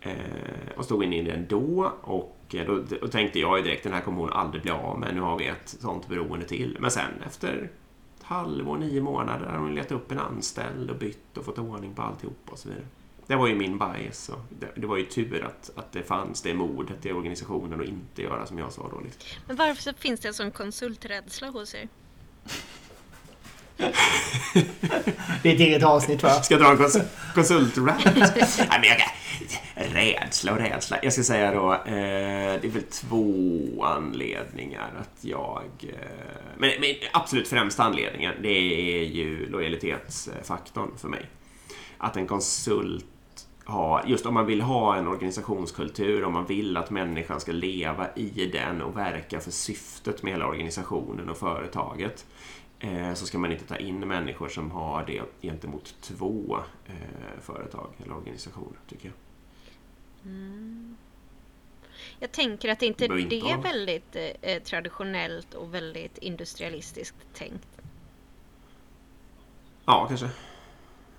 Eh, 0.00 0.76
och 0.76 0.84
stod 0.84 1.04
inne 1.04 1.18
i 1.18 1.22
det 1.22 1.32
ändå 1.32 1.92
och 2.02 2.36
då, 2.62 2.82
då 3.00 3.08
tänkte 3.08 3.38
jag 3.38 3.58
ju 3.58 3.64
direkt 3.64 3.82
den 3.82 3.92
här 3.92 4.00
kommer 4.00 4.18
hon 4.18 4.32
aldrig 4.32 4.62
bli 4.62 4.70
av 4.70 4.98
med. 4.98 5.14
Nu 5.14 5.20
har 5.20 5.38
vi 5.38 5.46
ett 5.46 5.76
sånt 5.80 6.08
beroende 6.08 6.46
till. 6.46 6.76
Men 6.80 6.90
sen 6.90 7.22
efter 7.26 7.70
ett 8.18 8.22
halvår, 8.22 8.78
nio 8.78 9.00
månader 9.00 9.46
har 9.46 9.58
hon 9.58 9.74
letat 9.74 9.92
upp 9.92 10.12
en 10.12 10.18
anställd 10.18 10.90
och 10.90 10.96
bytt 10.96 11.36
och 11.36 11.44
fått 11.44 11.58
ordning 11.58 11.94
på 11.94 12.02
alltihop 12.02 12.38
och 12.50 12.58
så 12.58 12.68
vidare. 12.68 12.86
Det 13.26 13.36
var 13.36 13.46
ju 13.46 13.54
min 13.54 13.78
bias. 13.78 14.28
Och 14.28 14.40
det, 14.60 14.80
det 14.80 14.86
var 14.86 14.96
ju 14.96 15.04
tur 15.04 15.44
att, 15.44 15.70
att 15.74 15.92
det 15.92 16.02
fanns 16.02 16.42
det 16.42 16.54
modet 16.54 17.06
i 17.06 17.12
organisationen 17.12 17.80
och 17.80 17.86
inte 17.86 18.22
göra 18.22 18.46
som 18.46 18.58
jag 18.58 18.72
sa 18.72 18.88
då. 18.88 19.00
Liksom. 19.00 19.22
Men 19.46 19.56
varför 19.56 19.92
finns 19.92 20.20
det 20.20 20.28
en 20.28 20.34
sån 20.34 20.50
konsulträdsla 20.50 21.50
hos 21.50 21.74
er? 21.74 21.88
Det 25.42 25.50
är 25.50 25.54
ett 25.54 25.60
eget 25.60 25.82
avsnitt 25.82 26.22
va? 26.22 26.30
Ska 26.30 26.54
jag 26.54 26.62
dra 26.62 26.70
en 26.70 26.76
kons 26.76 26.98
konsultrant? 27.34 28.04
Nej, 28.04 28.68
men 28.70 28.84
jag 28.84 28.98
kan... 28.98 29.08
Rädsla 29.76 30.52
och 30.52 30.58
rädsla. 30.58 30.98
Jag 31.02 31.12
ska 31.12 31.22
säga 31.22 31.54
då, 31.54 31.72
eh, 31.72 31.80
det 32.60 32.64
är 32.64 32.70
väl 32.70 32.82
två 32.82 33.84
anledningar 33.84 34.92
att 35.00 35.24
jag... 35.24 35.64
Eh, 35.82 35.96
men, 36.58 36.70
men 36.80 36.90
absolut 37.12 37.48
främsta 37.48 37.82
anledningen, 37.82 38.34
det 38.42 38.48
är 38.48 39.04
ju 39.04 39.50
lojalitetsfaktorn 39.50 40.90
för 40.98 41.08
mig. 41.08 41.26
Att 41.98 42.16
en 42.16 42.26
konsult 42.26 43.04
har, 43.64 44.04
just 44.06 44.26
om 44.26 44.34
man 44.34 44.46
vill 44.46 44.60
ha 44.60 44.96
en 44.96 45.08
organisationskultur, 45.08 46.24
om 46.24 46.32
man 46.32 46.46
vill 46.46 46.76
att 46.76 46.90
människan 46.90 47.40
ska 47.40 47.52
leva 47.52 48.06
i 48.16 48.50
den 48.52 48.82
och 48.82 48.96
verka 48.96 49.40
för 49.40 49.50
syftet 49.50 50.22
med 50.22 50.32
hela 50.32 50.46
organisationen 50.46 51.28
och 51.28 51.36
företaget, 51.36 52.26
så 53.14 53.26
ska 53.26 53.38
man 53.38 53.52
inte 53.52 53.64
ta 53.64 53.76
in 53.76 54.08
människor 54.08 54.48
som 54.48 54.70
har 54.70 55.04
det 55.06 55.22
gentemot 55.42 55.94
två 56.00 56.58
eh, 56.86 57.40
företag 57.40 57.90
eller 58.04 58.16
organisationer, 58.16 58.78
tycker 58.88 59.08
jag. 59.08 59.16
Jag 62.18 62.32
tänker 62.32 62.68
att 62.68 62.82
inte 62.82 63.04
inte 63.04 63.24
det 63.24 63.40
är 63.40 63.58
väldigt 63.58 64.16
eh, 64.42 64.62
traditionellt 64.62 65.54
och 65.54 65.74
väldigt 65.74 66.18
industrialistiskt 66.18 67.16
tänkt. 67.34 67.68
Ja, 69.84 70.06
kanske. 70.08 70.30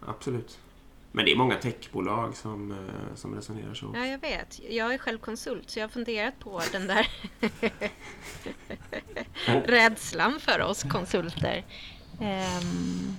Absolut. 0.05 0.59
Men 1.15 1.25
det 1.25 1.31
är 1.31 1.35
många 1.35 1.55
techbolag 1.55 2.35
som, 2.35 2.71
eh, 2.71 3.15
som 3.15 3.35
resonerar 3.35 3.73
så. 3.73 3.91
Ja, 3.95 4.05
jag 4.05 4.21
vet. 4.21 4.59
Jag 4.69 4.93
är 4.93 4.97
själv 4.97 5.17
konsult 5.17 5.69
så 5.69 5.79
jag 5.79 5.83
har 5.83 5.89
funderat 5.89 6.39
på 6.39 6.61
den 6.71 6.87
där 6.87 7.07
rädslan 9.67 10.39
för 10.39 10.61
oss 10.61 10.83
konsulter. 10.83 11.63
Ehm, 12.21 13.15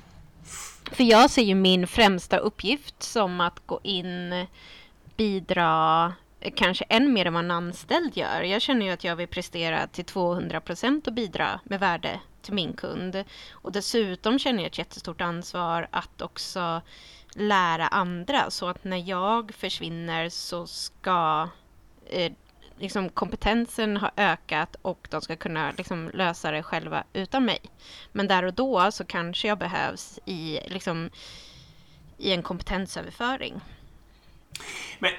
för 0.93 1.05
jag 1.05 1.31
ser 1.31 1.43
ju 1.43 1.55
min 1.55 1.87
främsta 1.87 2.37
uppgift 2.37 3.03
som 3.03 3.41
att 3.41 3.67
gå 3.67 3.81
in, 3.83 4.47
bidra, 5.17 6.13
eh, 6.41 6.53
kanske 6.57 6.85
än 6.89 7.13
mer 7.13 7.27
än 7.27 7.35
vad 7.35 7.45
en 7.45 7.51
anställd 7.51 8.17
gör. 8.17 8.43
Jag 8.43 8.63
känner 8.63 8.87
ju 8.87 8.93
att 8.93 9.05
jag 9.05 9.17
vill 9.17 9.29
prestera 9.29 9.87
till 9.87 10.05
200 10.05 10.61
procent 10.61 11.07
och 11.07 11.13
bidra 11.13 11.61
med 11.65 11.81
värde 11.81 12.21
till 12.43 12.55
min 12.55 12.73
kund. 12.73 13.25
Och 13.51 13.73
dessutom 13.73 14.39
känner 14.39 14.59
jag 14.59 14.67
ett 14.67 14.79
jättestort 14.79 15.21
ansvar 15.21 15.89
att 15.91 16.23
också 16.23 16.83
lära 17.35 17.87
andra 17.87 18.51
så 18.51 18.69
att 18.69 18.85
när 18.85 19.09
jag 19.09 19.55
försvinner 19.55 20.29
så 20.29 20.67
ska 20.67 21.49
eh, 22.07 22.33
liksom 22.79 23.09
kompetensen 23.09 23.97
ha 23.97 24.11
ökat 24.17 24.77
och 24.83 25.09
de 25.11 25.21
ska 25.21 25.37
kunna 25.37 25.73
liksom 25.77 26.11
lösa 26.15 26.51
det 26.51 26.63
själva 26.63 27.05
utan 27.13 27.45
mig. 27.45 27.59
Men 28.13 28.29
där 28.29 28.43
och 28.45 28.55
då 28.55 28.91
så 28.93 29.05
kanske 29.05 29.49
jag 29.49 29.59
behövs 29.59 30.19
i, 30.25 30.59
liksom, 30.67 31.11
i 32.19 32.33
en 32.33 32.43
kompetensöverföring. 32.43 33.61
Men, 34.99 35.11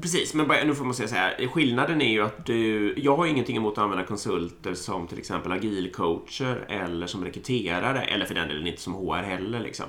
precis, 0.00 0.34
men 0.34 0.48
bara, 0.48 0.64
nu 0.64 0.74
får 0.74 0.84
man 0.84 0.94
säga 0.94 1.08
så 1.08 1.14
här. 1.14 1.46
Skillnaden 1.46 2.02
är 2.02 2.10
ju 2.12 2.22
att 2.22 2.46
du... 2.46 2.94
Jag 2.96 3.16
har 3.16 3.26
ingenting 3.26 3.56
emot 3.56 3.72
att 3.72 3.84
använda 3.84 4.04
konsulter 4.04 4.74
som 4.74 5.06
till 5.06 5.18
exempel 5.18 5.52
agilcoacher 5.52 6.66
eller 6.68 7.06
som 7.06 7.24
rekryterare 7.24 8.02
eller 8.02 8.26
för 8.26 8.34
den 8.34 8.48
delen 8.48 8.66
inte 8.66 8.82
som 8.82 8.94
HR 8.94 9.22
heller. 9.22 9.60
Liksom. 9.60 9.86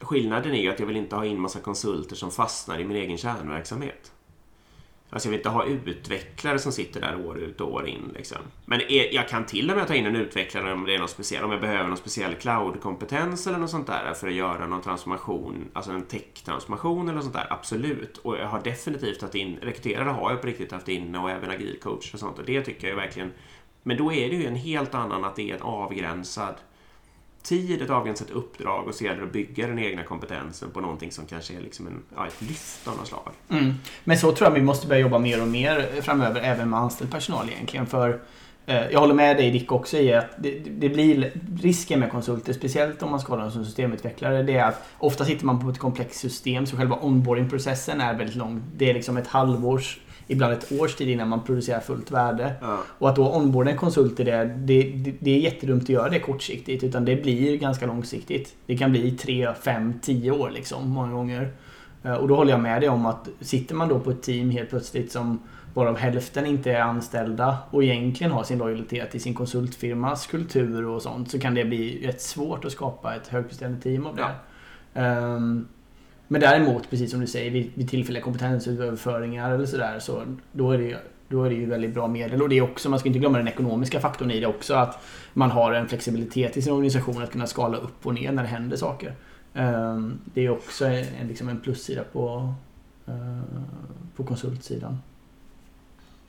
Skillnaden 0.00 0.54
är 0.54 0.62
ju 0.62 0.70
att 0.70 0.80
jag 0.80 0.86
vill 0.86 0.96
inte 0.96 1.16
ha 1.16 1.24
in 1.24 1.40
massa 1.40 1.60
konsulter 1.60 2.16
som 2.16 2.30
fastnar 2.30 2.78
i 2.78 2.84
min 2.84 2.96
egen 2.96 3.18
kärnverksamhet. 3.18 4.12
Alltså 5.10 5.28
jag 5.28 5.30
vill 5.30 5.40
inte 5.40 5.48
ha 5.48 5.64
utvecklare 5.64 6.58
som 6.58 6.72
sitter 6.72 7.00
där 7.00 7.26
år 7.26 7.38
ut 7.38 7.60
och 7.60 7.72
år 7.72 7.88
in. 7.88 8.12
Liksom. 8.14 8.38
Men 8.64 8.80
jag 8.88 9.28
kan 9.28 9.46
till 9.46 9.70
och 9.70 9.76
med 9.76 9.86
ta 9.86 9.94
in 9.94 10.06
en 10.06 10.16
utvecklare 10.16 10.72
om 10.72 10.84
det 10.84 10.94
är 10.94 10.98
något 10.98 11.10
speciellt. 11.10 11.44
Om 11.44 11.50
jag 11.50 11.60
behöver 11.60 11.88
någon 11.88 11.96
speciell 11.96 12.34
cloud-kompetens 12.34 13.46
eller 13.46 13.58
något 13.58 13.70
sånt 13.70 13.86
där 13.86 14.14
för 14.14 14.28
att 14.28 14.34
göra 14.34 14.66
någon 14.66 14.82
transformation, 14.82 15.70
alltså 15.72 15.90
en 15.90 16.02
tech-transformation 16.02 17.02
eller 17.02 17.14
något 17.14 17.22
sånt 17.22 17.36
där. 17.36 17.46
Absolut. 17.50 18.18
Och 18.18 18.36
jag 18.36 18.46
har 18.46 18.60
definitivt 18.60 19.22
haft 19.22 19.34
in, 19.34 19.58
rekryterare 19.62 20.08
har 20.08 20.30
jag 20.30 20.40
på 20.40 20.46
riktigt 20.46 20.72
haft 20.72 20.88
in 20.88 21.14
och 21.14 21.30
även 21.30 21.50
agilcoach 21.50 22.14
och 22.14 22.20
sånt. 22.20 22.38
Och 22.38 22.44
det 22.44 22.62
tycker 22.62 22.88
jag 22.88 22.96
verkligen. 22.96 23.32
Men 23.82 23.96
då 23.96 24.12
är 24.12 24.30
det 24.30 24.36
ju 24.36 24.46
en 24.46 24.56
helt 24.56 24.94
annan 24.94 25.24
att 25.24 25.36
det 25.36 25.50
är 25.50 25.54
en 25.54 25.62
avgränsad 25.62 26.54
tid, 27.42 27.82
ett 27.82 27.90
avgränsat 27.90 28.30
uppdrag 28.30 28.88
och 28.88 28.94
så 28.94 29.04
gäller 29.04 29.20
det 29.20 29.26
att 29.26 29.32
bygga 29.32 29.66
den 29.66 29.78
egna 29.78 30.02
kompetensen 30.02 30.70
på 30.70 30.80
någonting 30.80 31.12
som 31.12 31.26
kanske 31.26 31.54
är 31.54 31.60
liksom 31.60 31.86
en, 31.86 32.02
ja, 32.16 32.26
ett 32.26 32.42
lyft 32.42 32.88
av 32.88 32.96
något 32.96 33.08
slag. 33.08 33.32
Mm. 33.50 33.74
Men 34.04 34.18
så 34.18 34.32
tror 34.32 34.48
jag 34.48 34.54
vi 34.54 34.62
måste 34.62 34.86
börja 34.86 35.00
jobba 35.00 35.18
mer 35.18 35.42
och 35.42 35.48
mer 35.48 36.00
framöver, 36.02 36.40
även 36.40 36.70
med 36.70 36.78
anställd 36.78 37.10
personal 37.10 37.48
egentligen. 37.48 37.86
För 37.86 38.20
eh, 38.66 38.90
jag 38.90 39.00
håller 39.00 39.14
med 39.14 39.36
dig 39.36 39.50
Dick 39.50 39.72
också 39.72 39.96
i 39.96 40.14
att 40.14 40.30
det, 40.38 40.58
det, 40.58 40.88
blir 40.88 41.32
risken 41.62 42.00
med 42.00 42.10
konsulter, 42.10 42.52
speciellt 42.52 43.02
om 43.02 43.10
man 43.10 43.20
ska 43.20 43.30
vara 43.32 43.42
någon 43.42 43.52
som 43.52 43.64
systemutvecklare, 43.64 44.42
det 44.42 44.54
är 44.54 44.68
att 44.68 44.84
ofta 44.98 45.24
sitter 45.24 45.46
man 45.46 45.60
på 45.60 45.70
ett 45.70 45.78
komplext 45.78 46.20
system 46.20 46.66
så 46.66 46.76
själva 46.76 46.96
onboardingprocessen 46.96 48.00
är 48.00 48.14
väldigt 48.14 48.36
lång. 48.36 48.62
Det 48.76 48.90
är 48.90 48.94
liksom 48.94 49.16
ett 49.16 49.26
halvårs 49.26 49.98
ibland 50.28 50.52
ett 50.52 50.72
års 50.80 50.94
tid 50.94 51.08
innan 51.08 51.28
man 51.28 51.44
producerar 51.44 51.80
fullt 51.80 52.10
värde. 52.10 52.54
Ja. 52.60 52.78
Och 52.98 53.08
att 53.08 53.16
då 53.16 53.32
onboarda 53.36 53.70
en 53.70 53.76
konsult 53.76 54.20
i 54.20 54.24
det, 54.24 54.44
det, 54.44 54.82
det, 54.82 55.14
det 55.20 55.30
är 55.30 55.38
jättedumt 55.38 55.82
att 55.82 55.88
göra 55.88 56.08
det 56.08 56.18
kortsiktigt. 56.18 56.84
Utan 56.84 57.04
det 57.04 57.16
blir 57.16 57.56
ganska 57.56 57.86
långsiktigt. 57.86 58.56
Det 58.66 58.76
kan 58.76 58.90
bli 58.90 59.10
3, 59.10 59.54
5, 59.60 59.94
10 60.02 60.30
år 60.30 60.50
liksom 60.50 60.90
många 60.90 61.12
gånger. 61.12 61.52
Eh, 62.02 62.14
och 62.14 62.28
då 62.28 62.36
håller 62.36 62.50
jag 62.50 62.60
med 62.60 62.82
dig 62.82 62.88
om 62.88 63.06
att 63.06 63.28
sitter 63.40 63.74
man 63.74 63.88
då 63.88 64.00
på 64.00 64.10
ett 64.10 64.22
team 64.22 64.50
helt 64.50 64.70
plötsligt 64.70 65.12
som 65.12 65.38
varav 65.74 65.96
hälften 65.96 66.46
inte 66.46 66.72
är 66.72 66.80
anställda 66.80 67.58
och 67.70 67.84
egentligen 67.84 68.32
har 68.32 68.44
sin 68.44 68.58
lojalitet 68.58 69.10
till 69.10 69.22
sin 69.22 69.34
konsultfirmas 69.34 70.26
kultur 70.26 70.86
och 70.86 71.02
sånt 71.02 71.30
så 71.30 71.38
kan 71.38 71.54
det 71.54 71.64
bli 71.64 72.06
rätt 72.06 72.20
svårt 72.20 72.64
att 72.64 72.72
skapa 72.72 73.14
ett 73.14 73.28
högpresterande 73.28 73.80
team 73.80 74.06
av 74.06 74.16
det. 74.16 74.22
Ja. 74.92 75.34
Um, 75.34 75.68
men 76.28 76.40
däremot, 76.40 76.90
precis 76.90 77.10
som 77.10 77.20
du 77.20 77.26
säger, 77.26 77.50
vid, 77.50 77.70
vid 77.74 77.90
tillfälliga 77.90 78.22
kompetensöverföringar 78.22 79.50
eller 79.50 79.66
sådär 79.66 79.98
så 79.98 80.22
då 80.52 80.72
är 80.72 80.78
det 80.78 80.98
då 81.28 81.44
är 81.44 81.50
det 81.50 81.56
ju 81.56 81.66
väldigt 81.66 81.94
bra 81.94 82.08
medel. 82.08 82.42
Och 82.42 82.48
det 82.48 82.58
är 82.58 82.62
också, 82.62 82.90
man 82.90 82.98
ska 82.98 83.08
inte 83.08 83.18
glömma 83.18 83.38
den 83.38 83.48
ekonomiska 83.48 84.00
faktorn 84.00 84.30
i 84.30 84.40
det 84.40 84.46
också. 84.46 84.74
Att 84.74 85.02
man 85.32 85.50
har 85.50 85.72
en 85.72 85.88
flexibilitet 85.88 86.56
i 86.56 86.62
sin 86.62 86.72
organisation 86.72 87.22
att 87.22 87.32
kunna 87.32 87.46
skala 87.46 87.78
upp 87.78 88.06
och 88.06 88.14
ner 88.14 88.32
när 88.32 88.42
det 88.42 88.48
händer 88.48 88.76
saker. 88.76 89.14
Ehm, 89.54 90.18
det 90.34 90.46
är 90.46 90.50
också 90.50 90.86
en, 90.86 91.28
liksom 91.28 91.48
en 91.48 91.60
plussida 91.60 92.04
på, 92.12 92.54
eh, 93.06 93.42
på 94.16 94.24
konsultsidan. 94.24 94.98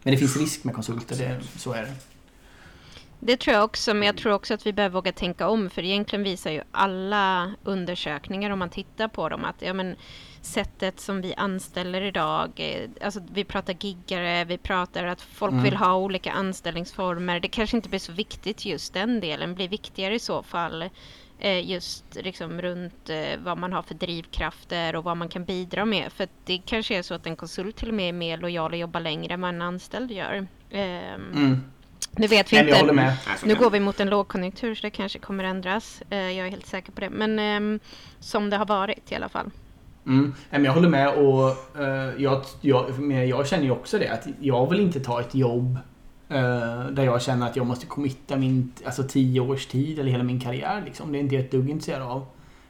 Men 0.04 0.12
det 0.14 0.18
finns 0.18 0.38
risk 0.38 0.64
med 0.64 0.76
konsulter, 0.76 1.16
det, 1.16 1.40
så 1.58 1.74
är 1.74 1.82
det. 1.82 1.94
Det 3.20 3.38
tror 3.38 3.56
jag 3.56 3.64
också, 3.64 3.94
men 3.94 4.06
jag 4.06 4.18
tror 4.18 4.34
också 4.34 4.54
att 4.54 4.66
vi 4.66 4.74
behöver 4.74 4.94
våga 4.94 5.12
tänka 5.12 5.48
om. 5.48 5.70
För 5.70 5.86
egentligen 5.86 6.24
visar 6.24 6.52
ju 6.52 6.62
alla 6.72 7.54
undersökningar, 7.64 8.50
om 8.50 8.60
man 8.60 8.70
tittar 8.70 9.08
på 9.08 9.30
dem, 9.30 9.46
att 9.46 9.62
ja, 9.62 9.74
men, 9.74 9.96
sättet 10.42 11.00
som 11.00 11.22
vi 11.22 11.34
anställer 11.36 12.02
idag, 12.02 12.52
eh, 12.56 12.90
alltså 13.02 13.20
vi 13.32 13.44
pratar 13.44 13.76
giggare, 13.80 14.46
vi 14.46 14.58
pratar 14.58 15.06
att 15.06 15.22
folk 15.22 15.52
mm. 15.52 15.64
vill 15.64 15.76
ha 15.76 15.96
olika 15.96 16.32
anställningsformer. 16.32 17.40
Det 17.40 17.48
kanske 17.48 17.78
inte 17.78 17.90
blir 17.90 18.00
så 18.00 18.12
viktigt 18.12 18.66
just 18.66 18.94
den 18.94 19.20
delen, 19.20 19.56
blir 19.56 19.70
viktigare 19.70 20.16
i 20.16 20.20
så 20.20 20.44
fall 20.44 20.90
eh, 21.40 21.70
just 21.70 22.16
liksom 22.16 22.62
runt 22.62 23.10
eh, 23.10 23.40
vad 23.40 23.58
man 23.58 23.74
har 23.74 23.82
för 23.82 23.96
drivkrafter 23.96 24.96
och 24.96 25.04
vad 25.04 25.18
man 25.18 25.30
kan 25.30 25.46
bidra 25.46 25.86
med. 25.86 26.12
För 26.12 26.28
det 26.46 26.58
kanske 26.66 26.98
är 26.98 27.02
så 27.02 27.14
att 27.14 27.26
en 27.26 27.36
konsult 27.36 27.76
till 27.76 27.88
och 27.88 27.94
med 27.94 28.10
är 28.10 28.14
mer 28.14 28.38
lojal 28.38 28.72
och 28.72 28.78
jobbar 28.78 29.00
längre 29.00 29.34
än 29.34 29.42
vad 29.42 29.50
en 29.50 29.62
anställd 29.62 30.12
gör. 30.12 30.48
Ehm, 30.72 31.32
mm. 31.34 31.64
Nu 32.12 32.28
vet 32.28 32.54
vi 32.54 32.64
Nej, 32.64 32.80
inte. 32.80 32.94
Med. 32.94 33.14
Nu 33.44 33.56
går 33.56 33.70
vi 33.70 33.80
mot 33.80 34.00
en 34.00 34.10
lågkonjunktur 34.10 34.76
så 34.76 34.82
det 34.82 34.90
kanske 34.90 35.20
kommer 35.20 35.44
ändras. 35.44 36.04
Eh, 36.10 36.18
jag 36.18 36.48
är 36.48 36.52
helt 36.52 36.68
säker 36.68 36.92
på 36.92 37.02
det. 37.02 37.10
Men 37.10 37.40
ehm, 37.40 37.80
som 38.20 38.50
det 38.50 38.58
har 38.58 38.66
varit 38.66 39.12
i 39.12 39.16
alla 39.16 39.30
fall. 39.30 39.52
Mm. 40.06 40.34
Jag 40.50 40.74
håller 40.74 40.90
med 40.90 41.10
och 41.10 41.50
uh, 41.80 42.24
jag, 42.24 42.42
jag, 42.62 42.86
jag 43.28 43.48
känner 43.48 43.64
ju 43.64 43.72
också 43.72 43.98
det 44.00 44.08
att 44.08 44.28
jag 44.40 44.70
vill 44.70 44.80
inte 44.80 45.00
ta 45.00 45.22
ett 45.22 45.36
jobb 45.36 45.78
uh, 46.32 46.88
där 46.92 47.04
jag 47.04 47.22
känner 47.22 47.48
att 47.48 47.56
jag 47.56 47.66
måste 47.66 47.86
committa 47.86 48.38
min 48.38 48.74
alltså, 48.86 49.04
tio 49.04 49.42
års 49.42 49.66
tid 49.66 50.00
eller 50.00 50.12
hela 50.12 50.24
min 50.24 50.40
karriär. 50.40 50.82
Liksom. 50.86 51.12
Det 51.12 51.18
är 51.18 51.20
inte 51.20 51.36
jag 51.36 51.46
ett 51.46 51.52
dugg 51.52 51.70
intresserad 51.70 52.02
av. 52.02 52.26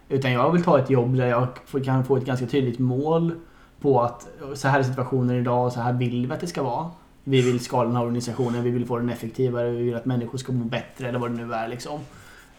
Utan 0.09 0.31
jag 0.31 0.51
vill 0.51 0.63
ta 0.63 0.79
ett 0.79 0.89
jobb 0.89 1.17
där 1.17 1.27
jag 1.27 1.47
kan 1.85 2.05
få 2.05 2.17
ett 2.17 2.25
ganska 2.25 2.45
tydligt 2.45 2.79
mål 2.79 3.33
på 3.81 4.01
att 4.01 4.27
så 4.53 4.67
här 4.67 4.79
är 4.79 4.83
situationen 4.83 5.35
idag 5.35 5.65
och 5.65 5.71
så 5.71 5.79
här 5.79 5.93
vill 5.93 6.27
vi 6.27 6.33
att 6.33 6.39
det 6.39 6.47
ska 6.47 6.63
vara. 6.63 6.89
Vi 7.23 7.41
vill 7.41 7.59
skala 7.59 7.87
den 7.87 7.95
här 7.95 8.03
organisationen, 8.03 8.63
vi 8.63 8.71
vill 8.71 8.85
få 8.85 8.97
den 8.97 9.09
effektivare, 9.09 9.69
vi 9.69 9.83
vill 9.83 9.95
att 9.95 10.05
människor 10.05 10.37
ska 10.37 10.51
må 10.51 10.65
bättre 10.65 11.09
eller 11.09 11.19
vad 11.19 11.31
det 11.31 11.45
nu 11.45 11.53
är 11.53 11.67
liksom. 11.67 11.99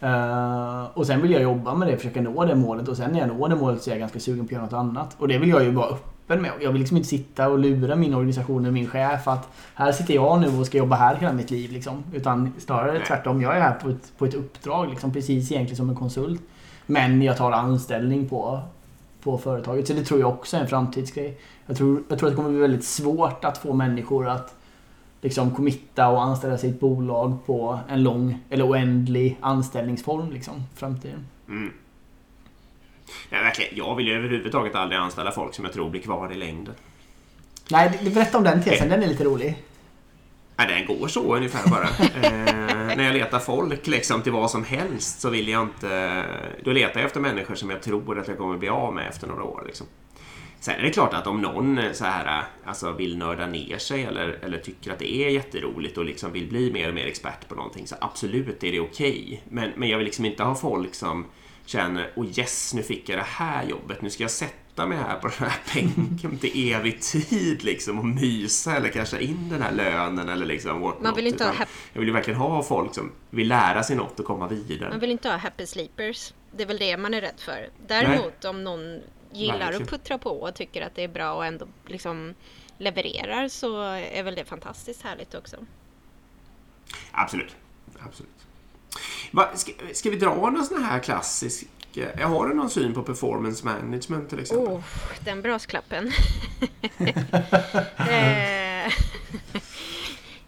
Uh, 0.02 0.98
och 0.98 1.06
sen 1.06 1.22
vill 1.22 1.30
jag 1.30 1.42
jobba 1.42 1.74
med 1.74 1.88
det, 1.88 1.96
försöka 1.96 2.20
nå 2.20 2.44
det 2.44 2.54
målet 2.54 2.88
och 2.88 2.96
sen 2.96 3.12
när 3.12 3.18
jag 3.18 3.28
når 3.28 3.48
det 3.48 3.56
målet 3.56 3.82
så 3.82 3.90
är 3.90 3.94
jag 3.94 4.00
ganska 4.00 4.20
sugen 4.20 4.46
på 4.46 4.48
att 4.48 4.52
göra 4.52 4.62
något 4.62 4.72
annat. 4.72 5.16
Och 5.18 5.28
det 5.28 5.38
vill 5.38 5.48
jag 5.48 5.64
ju 5.64 5.70
vara 5.70 5.86
öppen 5.86 6.42
med. 6.42 6.50
Jag 6.60 6.70
vill 6.72 6.80
liksom 6.80 6.96
inte 6.96 7.08
sitta 7.08 7.48
och 7.48 7.58
lura 7.58 7.96
min 7.96 8.14
organisation 8.14 8.66
och 8.66 8.72
min 8.72 8.86
chef 8.86 9.28
att 9.28 9.48
här 9.74 9.92
sitter 9.92 10.14
jag 10.14 10.40
nu 10.40 10.58
och 10.58 10.66
ska 10.66 10.78
jobba 10.78 10.96
här 10.96 11.16
hela 11.16 11.32
mitt 11.32 11.50
liv 11.50 11.72
liksom. 11.72 12.04
Utan 12.12 12.52
snarare 12.58 13.00
tvärtom, 13.06 13.42
jag 13.42 13.56
är 13.56 13.60
här 13.60 13.74
på 13.74 13.88
ett, 13.88 14.12
på 14.18 14.24
ett 14.24 14.34
uppdrag 14.34 14.90
liksom, 14.90 15.12
precis 15.12 15.52
egentligen 15.52 15.76
som 15.76 15.90
en 15.90 15.96
konsult. 15.96 16.42
Men 16.86 17.22
jag 17.22 17.36
tar 17.36 17.52
anställning 17.52 18.28
på, 18.28 18.60
på 19.22 19.38
företaget. 19.38 19.86
Så 19.86 19.92
det 19.92 20.04
tror 20.04 20.20
jag 20.20 20.28
också 20.28 20.56
är 20.56 20.60
en 20.60 20.68
framtidsgrej. 20.68 21.38
Jag 21.66 21.76
tror, 21.76 22.02
jag 22.08 22.18
tror 22.18 22.28
att 22.28 22.32
det 22.32 22.36
kommer 22.36 22.50
bli 22.50 22.58
väldigt 22.58 22.84
svårt 22.84 23.44
att 23.44 23.58
få 23.58 23.72
människor 23.72 24.28
att 24.28 24.54
liksom 25.20 25.54
committa 25.54 26.08
och 26.08 26.22
anställa 26.22 26.58
sig 26.58 26.70
i 26.70 26.72
ett 26.72 26.80
bolag 26.80 27.46
på 27.46 27.78
en 27.88 28.02
lång 28.02 28.38
eller 28.50 28.68
oändlig 28.70 29.38
anställningsform 29.40 30.30
liksom 30.30 30.62
framtiden. 30.76 31.26
Mm. 31.48 31.72
Ja, 33.30 33.38
verkligen. 33.38 33.76
Jag 33.76 33.96
vill 33.96 34.06
ju 34.06 34.14
överhuvudtaget 34.14 34.74
aldrig 34.74 35.00
anställa 35.00 35.30
folk 35.32 35.54
som 35.54 35.64
jag 35.64 35.74
tror 35.74 35.90
blir 35.90 36.02
kvar 36.02 36.32
i 36.32 36.34
längden. 36.34 36.74
Nej, 37.70 38.10
berätta 38.14 38.38
om 38.38 38.44
den 38.44 38.62
tesen. 38.62 38.88
Den 38.88 39.02
är 39.02 39.06
lite 39.06 39.24
rolig. 39.24 39.62
Ja, 40.56 40.64
den 40.66 40.86
går 40.86 41.08
så 41.08 41.36
ungefär 41.36 41.70
bara. 41.70 41.88
när 43.00 43.06
jag 43.06 43.16
letar 43.16 43.38
folk 43.38 43.86
liksom, 43.86 44.22
till 44.22 44.32
vad 44.32 44.50
som 44.50 44.64
helst 44.64 45.20
så 45.20 45.30
vill 45.30 45.48
jag 45.48 45.62
inte... 45.62 46.24
Då 46.64 46.72
letar 46.72 47.00
jag 47.00 47.06
efter 47.06 47.20
människor 47.20 47.54
som 47.54 47.70
jag 47.70 47.82
tror 47.82 48.18
att 48.18 48.28
jag 48.28 48.38
kommer 48.38 48.58
bli 48.58 48.68
av 48.68 48.94
med 48.94 49.08
efter 49.08 49.26
några 49.26 49.42
år. 49.42 49.62
Liksom. 49.66 49.86
Sen 50.60 50.74
är 50.74 50.82
det 50.82 50.90
klart 50.90 51.14
att 51.14 51.26
om 51.26 51.40
någon 51.40 51.80
så 51.92 52.04
här, 52.04 52.42
alltså 52.64 52.92
vill 52.92 53.18
nörda 53.18 53.46
ner 53.46 53.78
sig 53.78 54.04
eller, 54.04 54.38
eller 54.42 54.58
tycker 54.58 54.92
att 54.92 54.98
det 54.98 55.14
är 55.14 55.30
jätteroligt 55.30 55.98
och 55.98 56.04
liksom 56.04 56.32
vill 56.32 56.48
bli 56.48 56.72
mer 56.72 56.88
och 56.88 56.94
mer 56.94 57.06
expert 57.06 57.48
på 57.48 57.54
någonting 57.54 57.86
så 57.86 57.96
absolut 58.00 58.64
är 58.64 58.72
det 58.72 58.80
okej. 58.80 59.22
Okay. 59.22 59.38
Men, 59.48 59.70
men 59.76 59.88
jag 59.88 59.98
vill 59.98 60.04
liksom 60.04 60.24
inte 60.24 60.42
ha 60.42 60.54
folk 60.54 60.94
som 60.94 61.26
känner 61.64 62.10
oh 62.16 62.38
yes, 62.38 62.74
nu 62.74 62.82
fick 62.82 63.08
jag 63.08 63.18
det 63.18 63.26
här 63.26 63.64
jobbet, 63.64 64.02
nu 64.02 64.10
ska 64.10 64.24
jag 64.24 64.30
sätta 64.30 64.54
mig 64.86 64.98
här 64.98 65.16
på 65.16 65.28
den 65.28 65.48
här 65.48 65.58
bänken 65.74 66.38
till 66.38 66.72
evig 66.72 67.00
tid 67.00 67.64
liksom 67.64 67.98
och 67.98 68.04
mysa 68.04 68.76
eller 68.76 68.88
casha 68.88 69.18
in 69.20 69.48
den 69.48 69.62
här 69.62 69.72
lönen 69.72 70.28
eller 70.28 70.46
liksom 70.46 70.94
Man 71.00 71.14
vill 71.14 71.26
inte 71.26 71.44
ha 71.44 71.54
Jag 71.92 72.00
vill 72.00 72.08
ju 72.08 72.14
verkligen 72.14 72.40
ha 72.40 72.62
folk 72.62 72.94
som 72.94 73.12
vill 73.30 73.48
lära 73.48 73.82
sig 73.82 73.96
något 73.96 74.20
och 74.20 74.26
komma 74.26 74.48
vidare. 74.48 74.90
Man 74.90 75.00
vill 75.00 75.10
inte 75.10 75.28
ha 75.28 75.36
happy 75.36 75.66
sleepers. 75.66 76.34
Det 76.56 76.62
är 76.62 76.66
väl 76.66 76.78
det 76.78 76.96
man 76.96 77.14
är 77.14 77.20
rädd 77.20 77.40
för. 77.40 77.68
Däremot 77.86 78.34
Nej. 78.42 78.50
om 78.50 78.64
någon 78.64 79.00
gillar 79.32 79.58
Verkligen. 79.58 79.82
att 79.82 79.90
puttra 79.90 80.18
på 80.18 80.30
och 80.30 80.54
tycker 80.54 80.82
att 80.82 80.94
det 80.94 81.04
är 81.04 81.08
bra 81.08 81.32
och 81.32 81.46
ändå 81.46 81.68
liksom 81.86 82.34
levererar 82.78 83.48
så 83.48 83.82
är 83.82 84.22
väl 84.22 84.34
det 84.34 84.44
fantastiskt 84.44 85.02
härligt 85.02 85.34
också. 85.34 85.56
Absolut. 87.12 87.56
Absolut. 87.98 88.30
Va, 89.30 89.50
ska, 89.56 89.72
ska 89.92 90.10
vi 90.10 90.16
dra 90.16 90.50
någon 90.50 90.64
sån 90.64 90.82
här 90.82 90.98
klassisk... 90.98 91.66
eh, 91.98 92.30
Har 92.30 92.48
du 92.48 92.54
någon 92.54 92.70
syn 92.70 92.94
på 92.94 93.02
performance 93.02 93.64
management 93.64 94.28
till 94.28 94.38
exempel? 94.38 94.74
Oh, 94.74 94.82
den 95.24 95.42
brasklappen. 95.42 96.10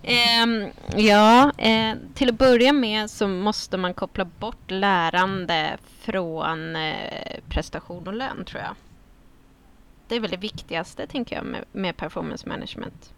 Eh, 0.05 0.43
ehm, 0.43 0.71
ja, 0.97 1.53
eh, 1.59 1.97
till 2.15 2.29
att 2.29 2.39
börja 2.39 2.73
med 2.73 3.11
så 3.11 3.29
måste 3.29 3.77
man 3.77 3.95
koppla 3.95 4.25
bort 4.25 4.71
lärande 4.71 5.79
från 6.01 6.77
eh, 6.77 7.41
prestation 7.49 8.07
och 8.07 8.15
lön 8.15 8.45
tror 8.45 8.63
jag. 8.63 8.75
Det 10.09 10.17
är 10.17 10.21
väl 10.21 10.31
det 10.31 10.37
viktigaste 10.37 11.07
tänker 11.07 11.37
jag 11.37 11.45
med, 11.45 11.65
med 11.73 11.97
performance 11.97 12.49
management. 12.49 13.13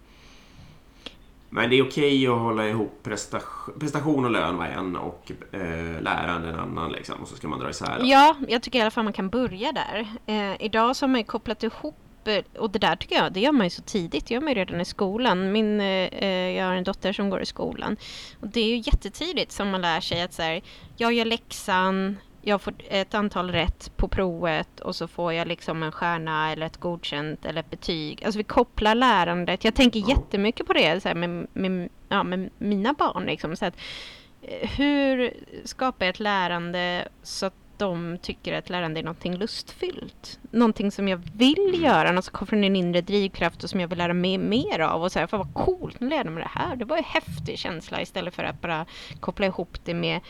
Men 1.55 1.71
det 1.71 1.77
är 1.77 1.89
okej 1.89 2.27
att 2.27 2.39
hålla 2.39 2.69
ihop 2.69 3.03
prestation, 3.03 3.79
prestation 3.81 4.25
och 4.25 4.31
lön 4.31 4.57
var 4.57 4.67
en 4.67 4.97
och 4.97 5.33
eh, 5.53 6.03
lärande 6.03 6.49
en 6.49 6.59
annan 6.59 6.93
liksom. 6.93 7.23
Och 7.23 7.29
så 7.29 7.37
ska 7.37 7.49
man 7.49 7.59
dra 7.59 7.71
isär 7.71 7.99
dem. 7.99 8.09
Ja, 8.09 8.37
jag 8.49 8.63
tycker 8.63 8.79
i 8.79 8.83
alla 8.83 8.91
fall 8.91 9.05
man 9.05 9.13
kan 9.13 9.29
börja 9.29 9.73
där. 9.73 10.07
Eh, 10.27 10.63
idag 10.65 10.97
så 10.97 11.07
har 11.07 11.09
man 11.09 11.21
ju 11.21 11.25
kopplat 11.25 11.63
ihop 11.63 11.95
eh, 12.25 12.45
och 12.59 12.71
det 12.71 12.79
där 12.79 12.97
tycker 12.97 13.17
jag, 13.17 13.33
det 13.33 13.41
gör 13.41 13.53
man 13.53 13.67
ju 13.67 13.71
så 13.71 13.83
tidigt. 13.83 14.27
Det 14.27 14.35
gör 14.35 14.41
man 14.41 14.49
ju 14.49 14.55
redan 14.55 14.81
i 14.81 14.85
skolan. 14.85 15.53
Min, 15.53 15.81
eh, 15.81 15.87
eh, 15.87 16.57
jag 16.57 16.67
har 16.67 16.75
en 16.75 16.85
dotter 16.85 17.13
som 17.13 17.31
går 17.31 17.43
i 17.43 17.47
skolan. 17.47 17.97
Och 18.41 18.49
det 18.49 18.61
är 18.61 18.69
ju 18.69 18.77
jättetidigt 18.77 19.53
som 19.53 19.71
man 19.71 19.81
lär 19.81 20.01
sig 20.01 20.23
att 20.23 20.33
så 20.33 20.43
här, 20.43 20.63
jag 20.97 21.13
gör 21.13 21.25
läxan, 21.25 22.17
jag 22.47 22.63
får 22.63 22.75
ett 22.89 23.15
antal 23.15 23.51
rätt 23.51 23.97
på 23.97 24.09
provet 24.09 24.81
och 24.81 24.97
så 24.97 25.09
får 25.09 25.33
jag 25.33 25.49
liksom 25.49 25.83
en 25.83 25.93
stjärna 25.93 26.53
eller 26.53 26.67
ett 26.67 26.77
godkänt 26.77 27.45
eller 27.45 27.61
ett 27.61 27.71
betyg. 27.71 28.25
Alltså 28.25 28.39
vi 28.39 28.45
kopplar 28.45 28.95
lärandet. 28.95 29.65
Jag 29.65 29.75
tänker 29.75 30.01
jättemycket 30.09 30.67
på 30.67 30.73
det 30.73 31.03
så 31.03 31.09
här, 31.09 31.15
med, 31.15 31.47
med, 31.53 31.89
ja, 32.09 32.23
med 32.23 32.51
mina 32.59 32.93
barn. 32.93 33.25
Liksom, 33.27 33.57
så 33.57 33.67
att, 33.67 33.75
eh, 34.43 34.69
hur 34.69 35.35
skapar 35.65 36.07
jag 36.07 36.13
ett 36.13 36.21
lärande 36.21 37.09
så 37.23 37.47
att 37.47 37.55
de 37.77 38.19
tycker 38.23 38.59
att 38.59 38.71
lärande 38.71 39.01
är 39.01 39.05
någonting 39.05 39.37
lustfyllt? 39.37 40.39
Någonting 40.51 40.91
som 40.91 41.09
jag 41.09 41.21
vill 41.35 41.83
göra, 41.83 42.13
något 42.13 42.25
som 42.25 42.33
kommer 42.33 42.49
från 42.49 42.65
en 42.65 42.77
inre 42.77 43.01
drivkraft 43.01 43.65
och 43.65 43.71
som 43.71 43.81
jag 43.81 43.89
vill 43.89 43.99
lära 43.99 44.15
mig 44.15 44.39
mer 44.39 44.81
av. 44.81 45.03
Och 45.03 45.13
så 45.13 45.19
här, 45.19 45.27
fan 45.27 45.39
vad 45.39 45.55
coolt, 45.55 46.01
nu 46.01 46.09
lärde 46.09 46.25
jag 46.25 46.33
mig 46.33 46.43
det 46.43 46.61
här. 46.61 46.77
Det 46.77 46.85
var 46.85 46.97
en 46.97 47.05
häftig 47.05 47.59
känsla 47.59 48.03
istället 48.03 48.35
för 48.35 48.45
att 48.45 48.61
bara 48.61 48.87
koppla 49.21 49.47
ihop 49.47 49.79
det 49.85 49.95
med 49.95 50.21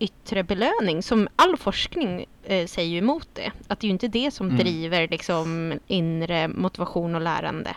yttre 0.00 0.42
belöning. 0.42 1.02
Som 1.02 1.28
all 1.36 1.56
forskning 1.56 2.26
eh, 2.44 2.66
säger 2.66 2.98
emot 2.98 3.28
det. 3.32 3.52
Att 3.68 3.80
det 3.80 3.84
är 3.84 3.88
ju 3.88 3.92
inte 3.92 4.08
det 4.08 4.30
som 4.30 4.46
Mm. 4.46 4.58
driver 4.58 5.08
liksom, 5.08 5.78
inre 5.86 6.48
motivation 6.48 7.14
och 7.14 7.20
lärande. 7.20 7.74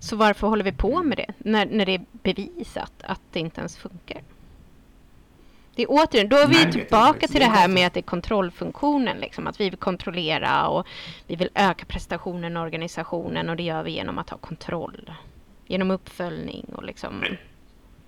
Så 0.00 0.16
varför 0.16 0.46
håller 0.46 0.64
vi 0.64 0.72
på 0.72 1.02
med 1.02 1.18
det 1.18 1.32
när, 1.38 1.66
när 1.66 1.86
det 1.86 1.94
är 1.94 2.04
bevisat 2.12 2.92
att 3.02 3.20
det 3.32 3.40
inte 3.40 3.60
ens 3.60 3.76
funkar? 3.76 4.22
Det 5.74 5.82
är 5.82 5.86
återigen, 5.90 6.28
då 6.28 6.36
är 6.36 6.46
vi 6.46 6.54
Nej, 6.54 6.72
tillbaka 6.72 7.26
till 7.26 7.32
Det 7.34 7.38
det 7.38 7.44
är 7.44 7.50
här 7.50 7.68
med 7.68 7.86
att 7.86 7.94
det 7.94 8.00
är 8.00 8.02
kontrollfunktionen. 8.02 9.16
Liksom, 9.16 9.46
att 9.46 9.60
vi 9.60 9.70
vill 9.70 9.78
kontrollera 9.78 10.68
och 10.68 10.86
vi 11.26 11.36
vill 11.36 11.50
öka 11.54 11.84
prestationen 11.84 12.56
i 12.56 12.60
organisationen 12.60 13.48
och 13.48 13.56
det 13.56 13.62
gör 13.62 13.82
vi 13.82 13.90
genom 13.90 14.18
att 14.18 14.30
ha 14.30 14.38
kontroll. 14.38 15.12
Genom 15.66 15.90
uppföljning 15.90 16.64
och 16.76 16.84
liksom... 16.84 17.24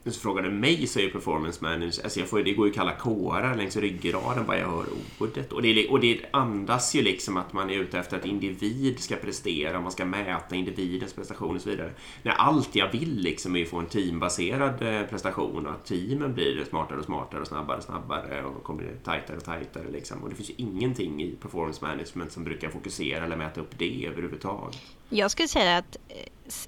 Men- 0.02 0.12
så 0.12 0.20
frågar 0.20 0.42
du 0.42 0.50
mig 0.50 0.86
så 0.86 1.00
är 1.00 1.08
performance 1.08 1.64
manager, 1.64 2.04
alltså 2.04 2.20
jag 2.20 2.28
får, 2.28 2.42
det 2.42 2.52
går 2.52 2.66
ju 2.66 2.72
kalla 2.72 2.92
kårar 2.92 3.56
längs 3.56 3.76
ryggraden 3.76 4.46
bara 4.46 4.58
jag 4.58 4.68
hör 4.68 4.86
ordet. 5.18 5.52
Och 5.52 5.62
det, 5.62 5.88
och 5.88 6.00
det 6.00 6.20
andas 6.30 6.94
ju 6.94 7.02
liksom 7.02 7.36
att 7.36 7.52
man 7.52 7.70
är 7.70 7.74
ute 7.74 7.98
efter 7.98 8.16
att 8.16 8.26
individ 8.26 8.98
ska 9.00 9.16
prestera, 9.16 9.80
man 9.80 9.92
ska 9.92 10.04
mäta 10.04 10.56
individens 10.56 11.12
prestation 11.12 11.56
och 11.56 11.62
så 11.62 11.70
vidare. 11.70 11.92
När 12.22 12.32
allt 12.32 12.74
jag 12.74 12.92
vill 12.92 13.16
liksom 13.16 13.56
är 13.56 13.62
att 13.62 13.68
få 13.68 13.76
en 13.78 13.86
teambaserad 13.86 14.82
eh, 14.82 15.06
prestation 15.06 15.66
och 15.66 15.72
att 15.72 15.84
teamen 15.86 16.34
blir 16.34 16.64
smartare 16.68 16.98
och 16.98 17.04
smartare 17.04 17.40
och 17.40 17.46
snabbare 17.46 17.76
och 17.76 17.84
snabbare 17.84 18.44
och 18.44 18.64
kommer 18.64 18.84
tajtare 19.04 19.36
och 19.36 19.44
tajtare 19.44 19.90
liksom. 19.92 20.22
Och 20.22 20.28
det 20.28 20.34
finns 20.34 20.50
ju 20.50 20.54
ingenting 20.56 21.22
i 21.22 21.30
performance 21.42 21.84
management 21.86 22.32
som 22.32 22.44
brukar 22.44 22.68
fokusera 22.68 23.24
eller 23.24 23.36
mäta 23.36 23.60
upp 23.60 23.78
det 23.78 24.06
överhuvudtaget. 24.06 24.80
Jag 25.08 25.30
skulle 25.30 25.48
säga 25.48 25.76
att 25.76 25.96
eh, 26.08 26.16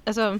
alltså, 0.05 0.39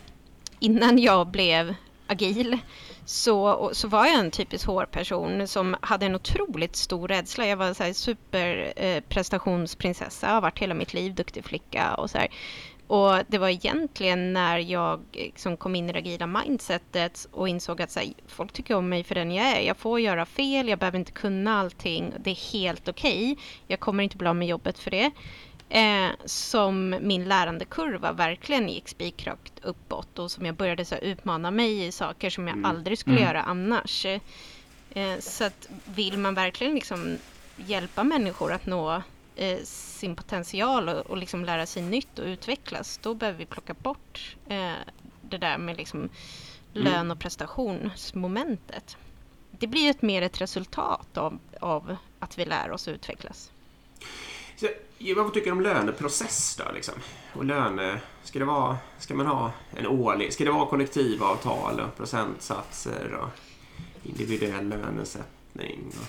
innan 0.60 1.00
jag 1.00 1.28
blev 1.28 1.76
agil 2.08 2.58
så, 3.06 3.70
så 3.74 3.88
var 3.88 4.06
jag 4.06 4.20
en 4.20 4.32
typisk 4.32 4.68
HR-person 4.68 5.47
som 5.47 5.76
hade 5.82 6.06
en 6.06 6.16
otroligt 6.16 6.76
stor 6.76 7.08
rädsla. 7.08 7.47
Jag 7.47 7.58
var 7.58 7.74
så 7.74 7.93
superprestationsprinsessa, 7.93 10.28
eh, 10.28 10.34
har 10.34 10.41
varit 10.41 10.60
hela 10.60 10.74
mitt 10.74 10.93
liv, 10.93 11.16
duktig 11.16 11.45
flicka 11.45 11.93
och 11.93 12.10
så 12.10 12.18
här. 12.18 12.28
Och 12.88 13.14
det 13.28 13.38
var 13.38 13.49
egentligen 13.49 14.34
när 14.34 14.58
jag 14.58 14.93
eh, 14.93 14.99
liksom 15.12 15.58
kom 15.58 15.76
in 15.76 15.89
i 15.89 15.93
det 15.93 15.99
agila 15.99 16.28
mindsetet 16.28 17.28
och 17.32 17.49
insåg 17.49 17.82
att 17.82 17.91
så 17.91 17.99
här, 17.99 18.14
folk 18.28 18.54
tycker 18.54 18.76
om 18.76 18.89
mig 18.89 19.04
för 19.04 19.16
den 19.16 19.32
jag 19.32 19.47
är. 19.47 19.62
Jag 19.62 19.78
får 19.78 19.99
göra 19.99 20.26
fel, 20.26 20.70
jag 20.70 20.80
behöver 20.80 20.99
inte 20.99 21.12
kunna 21.12 21.60
allting. 21.60 22.14
Det 22.20 22.32
är 22.32 22.54
helt 22.54 22.88
okej. 22.88 23.38
Jag 23.68 23.80
kommer 23.80 24.04
inte 24.04 24.18
bli 24.18 24.28
av 24.28 24.36
med 24.36 24.47
jobbet 24.47 24.80
för 24.80 24.91
det 24.91 25.12
eh, 25.74 26.10
som 26.26 26.90
min 27.02 27.26
lärandekurva 27.26 28.12
verkligen 28.12 28.70
gick 28.70 28.88
spikrakt 28.90 29.54
uppåt 29.64 30.20
och 30.20 30.32
som 30.32 30.46
jag 30.46 30.56
började 30.56 30.86
så 30.86 30.96
här, 30.96 31.02
utmana 31.04 31.52
mig 31.52 31.86
i 31.86 31.92
saker 31.92 32.30
som 32.30 32.48
jag 32.48 32.58
Mm. 32.58 32.66
aldrig 32.70 33.00
skulle 33.00 33.18
Mm. 33.18 33.28
göra 33.28 33.42
annars. 33.44 34.06
Eh, 34.06 35.20
så 35.20 35.44
att 35.44 35.70
vill 35.86 36.18
man 36.18 36.36
verkligen 36.36 36.76
liksom 36.76 37.18
hjälpa 37.58 38.04
människor 38.04 38.52
att 38.54 38.66
nå 38.66 39.02
eh, 39.36 39.60
sin 39.64 40.16
potential 40.16 40.90
och, 40.90 41.06
och 41.06 41.18
liksom 41.18 41.46
lära 41.46 41.66
sig 41.66 41.84
nytt 41.84 42.20
och 42.20 42.26
utvecklas, 42.26 43.00
då 43.04 43.14
behöver 43.14 43.40
vi 43.40 43.46
plocka 43.46 43.74
bort 43.74 44.36
eh, 44.48 44.72
det 45.22 45.38
där 45.38 45.58
med 45.58 45.78
liksom 45.78 46.10
lön 46.74 47.12
och 47.12 47.20
prestationsmomentet. 47.20 48.98
Det 49.52 49.68
blir 49.68 49.90
ett 49.90 50.02
mer 50.02 50.22
ett 50.22 50.42
resultat 50.42 51.18
av, 51.18 51.40
av 51.62 51.96
att 52.20 52.38
vi 52.38 52.46
lär 52.46 52.72
oss 52.72 52.88
utvecklas. 52.88 53.52
Ja, 54.97 55.24
vad 55.24 55.34
tycker 55.34 55.45
du 55.45 55.51
om 55.51 55.61
löneprocess 55.61 56.55
då? 56.55 56.72
Liksom? 56.74 56.93
Och 57.34 57.45
löne, 57.45 57.99
ska, 58.24 58.39
det 58.39 58.45
vara, 58.45 58.78
ska 58.99 59.14
man 59.16 59.26
ha 59.26 59.51
en 59.78 59.88
årlig, 59.88 60.34
ska 60.34 60.43
det 60.43 60.51
vara 60.51 60.66
kollektivavtal 60.66 61.80
och 61.80 61.97
procentsatser 61.97 63.14
och 63.14 63.30
individuell 64.03 64.70
lönesättning? 64.70 65.80
Och, 65.88 66.07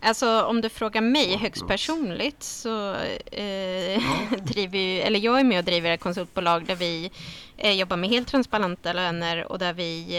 Alltså 0.00 0.42
om 0.42 0.60
du 0.60 0.68
frågar 0.68 1.00
mig 1.00 1.32
Ja, 1.32 1.38
högst 1.38 1.62
ja. 1.62 1.68
personligt 1.68 2.42
så 2.42 2.94
eh, 3.32 4.02
driver 4.42 4.78
ju, 4.78 5.00
eller 5.00 5.20
jag 5.20 5.40
är 5.40 5.44
med 5.44 5.58
och 5.58 5.64
driver 5.64 5.90
ett 5.90 6.00
konsultbolag 6.00 6.66
där 6.66 6.74
vi 6.76 7.10
eh, 7.56 7.72
jobbar 7.72 7.96
med 7.96 8.10
helt 8.10 8.28
transparenta 8.28 8.92
löner 8.92 9.52
och 9.52 9.58
där 9.58 9.72
vi 9.72 10.16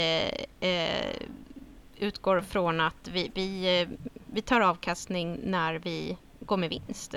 eh, 0.61 0.69
eh, 0.69 1.15
utgår 1.99 2.41
från 2.41 2.79
att 2.81 3.07
vi, 3.07 3.31
vi, 3.33 3.81
eh, 3.81 3.87
vi 4.33 4.41
tar 4.41 4.61
avkastning 4.61 5.39
när 5.43 5.73
vi 5.73 6.17
går 6.39 6.57
med 6.57 6.69
vinst. 6.69 7.15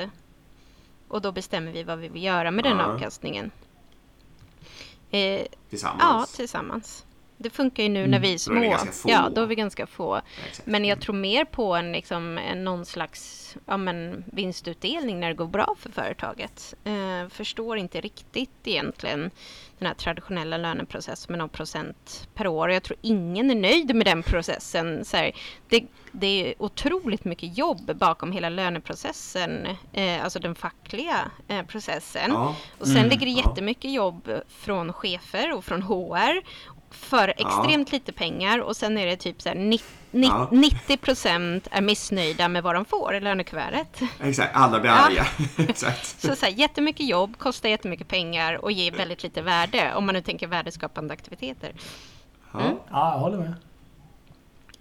Och 1.11 1.21
då 1.21 1.33
bestämmer 1.33 1.73
vi 1.73 1.83
vad 1.83 1.99
vi 1.99 2.09
vill 2.09 2.23
göra 2.25 2.51
med 2.51 2.65
den 2.65 2.81
avkastningen. 2.81 3.51
Eh, 5.11 5.47
ja, 5.99 6.27
tillsammans? 6.37 7.05
Det 7.43 7.51
funkar 7.51 7.83
ju 7.83 7.89
nu 7.89 7.99
Mm. 7.99 8.11
när 8.11 8.19
vi 8.19 8.29
är 8.29 8.31
Då 8.31 8.35
är 8.35 8.61
små. 8.61 8.71
ganska 8.71 8.93
få. 8.93 9.11
Ja, 9.11 9.29
då 9.35 9.43
är 9.43 9.47
vi 9.47 9.55
ganska 9.55 9.87
få. 9.87 10.17
Ja, 10.17 10.23
exakt. 10.49 10.67
Men 10.67 10.85
jag 10.85 11.01
tror 11.01 11.15
mer 11.15 11.45
på 11.45 11.75
en, 11.75 11.93
liksom, 11.93 12.39
en 12.39 12.65
någon 12.65 12.85
slags 12.87 13.37
ja, 13.67 13.77
men, 13.77 14.25
vinstutdelning 14.27 15.21
när 15.21 15.29
det 15.29 15.35
går 15.35 15.47
bra 15.47 15.75
för 15.79 15.91
företaget. 15.93 16.75
Eh, 16.85 17.29
förstår 17.31 17.79
inte 17.79 18.01
riktigt 18.01 18.51
egentligen 18.65 19.31
den 19.79 19.87
här 19.87 19.95
traditionella 19.95 20.57
löneprocessen 20.57 21.33
med 21.33 21.39
någon 21.39 21.49
procent 21.49 22.29
per 22.35 22.47
år. 22.47 22.69
Och 22.69 22.75
jag 22.75 22.83
tror 22.83 22.99
ingen 23.03 23.51
är 23.51 23.55
nöjd 23.55 23.95
med 23.97 24.07
den 24.07 24.23
processen. 24.23 25.05
Så 25.05 25.17
här, 25.17 25.33
det, 25.69 25.85
det 26.13 26.27
är 26.27 26.55
otroligt 26.63 27.25
mycket 27.25 27.59
jobb 27.59 27.97
bakom 27.97 28.33
hela 28.33 28.49
löneprocessen, 28.49 29.67
eh, 29.93 30.25
alltså 30.25 30.39
den 30.39 30.55
fackliga 30.55 31.31
eh, 31.49 31.63
processen. 31.63 32.31
Ja, 32.31 32.57
Och 32.79 32.87
sen 32.87 32.97
Mm, 32.97 33.09
ligger 33.09 33.27
det 33.27 33.33
ja. 33.33 33.43
jättemycket 33.49 33.91
jobb 33.93 34.31
från 34.49 34.93
chefer 34.93 35.53
och 35.57 35.65
från 35.65 35.83
HR 35.83 36.43
för 36.91 37.29
extremt 37.29 37.93
lite 37.93 38.13
pengar 38.13 38.59
och 38.59 38.77
sen 38.77 38.99
är 38.99 39.07
det 39.07 39.17
typ 39.17 39.43
så 39.43 39.49
här 39.49 39.57
ni- 39.57 39.81
ni- 40.11 40.27
Ja. 40.27 40.49
90 40.53 40.97
procent 40.97 41.69
är 41.71 41.81
missnöjda 41.81 42.49
med 42.49 42.63
vad 42.63 42.75
de 42.75 42.85
får 42.85 43.15
i 43.15 43.21
lönekuvertet. 43.21 44.03
exakt. 44.21 44.57
Alla 44.57 44.81
blir 44.81 44.91
Ja. 44.91 44.97
arga. 44.97 45.27
exakt. 45.69 46.21
Så, 46.21 46.37
så 46.37 46.47
här, 46.47 46.53
jättemycket 46.53 47.07
jobb 47.09 47.39
kostar 47.39 47.69
jättemycket 47.69 48.09
pengar 48.09 48.65
och 48.65 48.73
ger 48.73 48.93
väldigt 48.93 49.23
lite 49.23 49.43
värde 49.43 49.95
om 49.95 50.07
man 50.07 50.15
nu 50.15 50.21
tänker 50.23 50.47
värdeskapande 50.47 51.13
aktiviteter. 51.15 51.73
Ja, 52.53 52.61
Mm. 52.61 52.77
Ja, 52.91 53.13
jag 53.13 53.19
håller 53.19 53.39
med. 53.39 53.55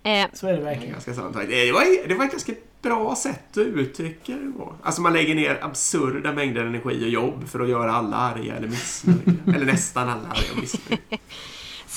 Eh, 0.03 0.28
Så 0.34 0.47
är 0.47 0.53
det 0.53 0.64
verkligen. 0.64 0.91
ganska 0.93 1.14
sant. 1.14 1.36
Det 1.49 1.72
var, 1.72 2.07
det 2.07 2.14
var 2.16 2.26
ett 2.26 2.32
ganska 2.32 2.53
bra 2.82 3.16
sätt 3.16 3.51
att 3.51 3.57
uttrycka 3.57 4.32
det 4.32 4.51
på. 4.57 4.74
Alltså 4.84 5.01
man 5.01 5.14
lägger 5.14 5.36
ner 5.36 5.60
absurda 5.64 6.32
mängder 6.34 6.66
energi 6.66 7.05
och 7.05 7.10
jobb 7.10 7.47
för 7.49 7.60
att 7.60 7.70
göra 7.70 7.91
alla 7.93 8.16
arga 8.18 8.55
eller 8.55 8.68
missnöjda. 8.68 9.32
eller 9.55 9.66
nästan 9.66 10.10
alla 10.10 10.28
arga 10.28 10.51
och 10.55 10.60
missnöjda. 10.60 11.18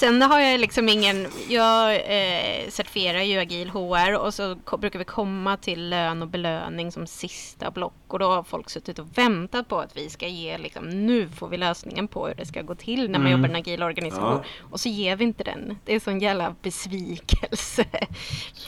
Sen 0.02 0.22
har 0.22 0.40
jag 0.40 0.60
liksom 0.60 0.88
ingen... 0.88 1.28
Jag 1.48 1.94
eh, 1.94 2.68
certifierar 2.68 3.22
ju 3.22 3.38
agil 3.38 3.70
HR 3.70 4.14
och 4.18 4.34
så 4.34 4.56
brukar 4.78 4.98
vi 4.98 5.04
komma 5.04 5.56
till 5.56 5.88
lön 5.90 6.22
och 6.22 6.28
belöning 6.28 6.92
som 6.92 7.06
sista 7.06 7.70
block. 7.70 7.92
Och 8.08 8.18
då 8.18 8.26
har 8.30 8.42
folk 8.42 8.70
suttit 8.70 8.98
och 8.98 9.18
väntat 9.18 9.68
på 9.68 9.78
att 9.78 9.96
vi 9.96 10.10
ska 10.10 10.26
ge 10.26 10.58
liksom, 10.58 11.06
nu 11.06 11.28
får 11.28 11.48
vi 11.48 11.56
lösningen 11.56 12.08
på 12.08 12.26
hur 12.26 12.34
det 12.34 12.46
ska 12.46 12.62
gå 12.62 12.74
till 12.74 13.10
när 13.10 13.18
man 13.18 13.26
Mm. 13.26 13.32
jobbar 13.32 13.48
i 13.48 13.50
en 13.50 13.56
agil 13.56 13.82
organisation. 13.82 14.40
Och 14.70 14.80
så 14.80 14.88
ger 14.88 15.16
vi 15.16 15.24
inte 15.24 15.44
den. 15.44 15.78
Det 15.84 15.94
är 15.94 16.00
sån 16.00 16.20
jävla 16.20 16.54
besvikelse. 16.62 17.84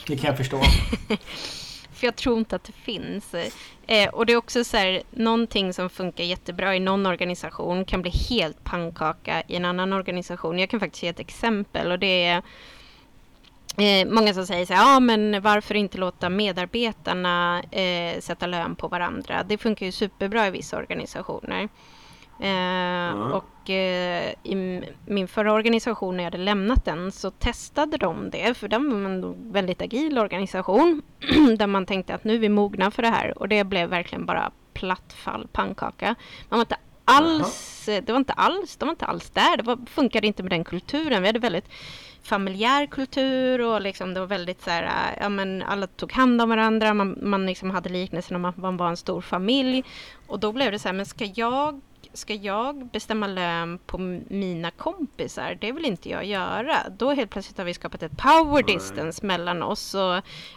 Det 0.07 0.16
kan 0.16 0.26
jag 0.28 0.37
förstå. 0.37 0.62
För 1.95 2.07
jag 2.07 2.16
tror 2.16 2.39
inte 2.39 2.57
att 2.57 2.64
det 2.64 2.72
finns. 2.72 3.35
Eh, 3.87 4.09
och 4.09 4.26
det 4.26 4.32
är 4.32 4.37
också 4.37 4.64
så 4.64 4.76
här, 4.76 5.03
någonting 5.11 5.72
som 5.72 5.91
funkar 5.91 6.24
jättebra 6.24 6.76
i 6.76 6.80
någon 6.80 7.07
organisation 7.07 7.85
kan 7.85 8.03
bli 8.03 8.11
helt 8.11 8.64
pannkaka 8.64 9.43
i 9.49 9.57
en 9.57 9.64
annan 9.64 9.93
organisation. 9.93 10.59
Jag 10.59 10.70
kan 10.70 10.80
faktiskt 10.80 11.03
ge 11.03 11.09
ett 11.09 11.20
exempel 11.20 11.93
och 11.93 11.99
det 11.99 12.24
är 12.24 12.43
eh, 13.78 14.07
många 14.07 14.35
som 14.35 14.47
säger 14.47 14.66
så 14.66 14.74
här, 14.74 14.93
ja 14.93 15.01
men 15.01 15.43
varför 15.43 15.74
inte 15.74 15.99
låta 15.99 16.28
medarbetarna 16.28 17.62
eh, 17.70 18.20
sätta 18.20 18.47
lön 18.47 18.76
på 18.76 18.89
varandra? 18.89 19.45
Det 19.49 19.59
funkar 19.59 19.87
ju 19.87 19.93
superbra 19.93 20.47
i 20.47 20.51
vissa 20.51 20.76
organisationer. 20.76 21.68
Eh, 22.41 23.30
Och 23.30 23.70
eh, 23.70 24.35
i 24.43 24.82
min 25.07 25.28
förra 25.28 25.53
organisation 25.53 26.16
när 26.16 26.24
jag 26.24 26.30
hade 26.30 26.45
lämnat 26.45 26.85
den 26.85 27.12
så 27.12 27.30
testade 27.30 27.97
de 27.97 28.30
det 28.30 28.55
för 28.57 28.68
den 28.68 29.03
var 29.03 29.11
en 29.11 29.53
väldigt 29.53 29.82
agil 29.82 30.18
organisation 30.18 31.03
där 31.59 31.66
man 31.66 31.87
tänkte 31.87 32.14
att 32.14 32.24
nu 32.24 32.35
är 32.35 32.39
vi 32.39 32.49
mogna 32.49 32.91
för 32.91 33.03
det 33.03 33.09
här 33.09 33.39
och 33.39 33.49
det 33.49 33.64
blev 33.64 33.89
verkligen 33.89 34.26
bara 34.26 34.51
plattfall, 34.74 35.49
pannkaka. 35.53 36.14
Man 36.49 36.59
var 36.59 36.64
inte 36.64 36.76
alls, 37.05 37.85
det 37.87 38.09
var 38.09 38.16
inte 38.16 38.32
alls, 38.32 38.76
de 38.76 38.87
var 38.87 38.93
inte 38.93 39.07
alls 39.07 39.30
där, 39.30 39.57
det 39.57 39.62
var, 39.62 39.78
funkade 39.87 40.26
inte 40.26 40.43
med 40.43 40.53
den 40.53 40.64
kulturen. 40.64 41.22
Vi 41.22 41.28
hade 41.28 41.39
väldigt 41.39 41.68
familjär 42.22 42.87
kultur 42.87 43.61
och 43.61 43.80
liksom 43.80 44.14
det 44.14 44.20
var 44.20 44.26
väldigt 44.26 44.62
så 44.62 44.70
här, 44.70 44.82
äh, 44.82 45.18
ja 45.22 45.28
men 45.28 45.62
alla 45.62 45.87
tog 45.87 46.12
hand 46.12 46.43
om 46.43 46.49
varandra, 46.49 46.95
man, 46.95 47.18
man 47.22 47.47
liksom 47.47 47.70
hade 47.70 47.89
liknelsen 47.89 48.37
om 48.37 48.45
att 48.45 48.57
man 48.57 48.76
var 48.76 48.89
en 48.89 48.97
stor 48.97 49.20
familj. 49.20 49.85
Och 50.26 50.41
då 50.41 50.53
blev 50.53 50.72
det 50.72 50.78
så 50.78 50.89
här, 50.89 50.93
men 50.93 51.07
ska 51.07 51.24
jag 51.35 51.80
Ska 52.15 52.35
jag 52.35 52.87
bestämma 52.87 53.27
lön 53.27 53.79
på 53.87 53.99
mina 54.29 54.71
kompisar? 54.71 55.59
Det 55.61 55.73
vill 55.73 55.85
inte 55.85 56.09
jag 56.09 56.25
göra. 56.25 56.77
Då 56.99 57.12
helt 57.12 57.31
plötsligt 57.31 57.59
har 57.59 57.65
vi 57.65 57.75
skapat 57.75 58.03
ett 58.03 58.17
power 58.17 58.62
distance 58.62 59.27
mellan 59.27 59.62
oss. 59.62 59.95
Och, 59.95 60.01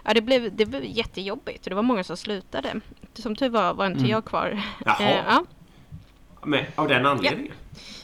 ja, 0.04 0.14
det, 0.14 0.22
blev, 0.22 0.56
det 0.56 0.66
blev 0.66 0.84
jättejobbigt. 0.86 1.64
och 1.66 1.70
Det 1.70 1.76
var 1.76 1.84
många 1.84 2.04
som 2.04 2.18
slutade. 2.18 2.82
Som 3.14 3.36
tur 3.36 3.50
var 3.50 3.74
var 3.74 3.86
inte 3.86 4.00
Mm. 4.00 4.12
jag 4.12 4.26
kvar. 4.26 4.64
Jaha. 4.86 4.98
Eh, 5.00 5.18
ja. 5.28 5.46
Men, 6.48 6.66
av 6.76 6.88
den 6.88 7.06
anledningen? 7.06 7.54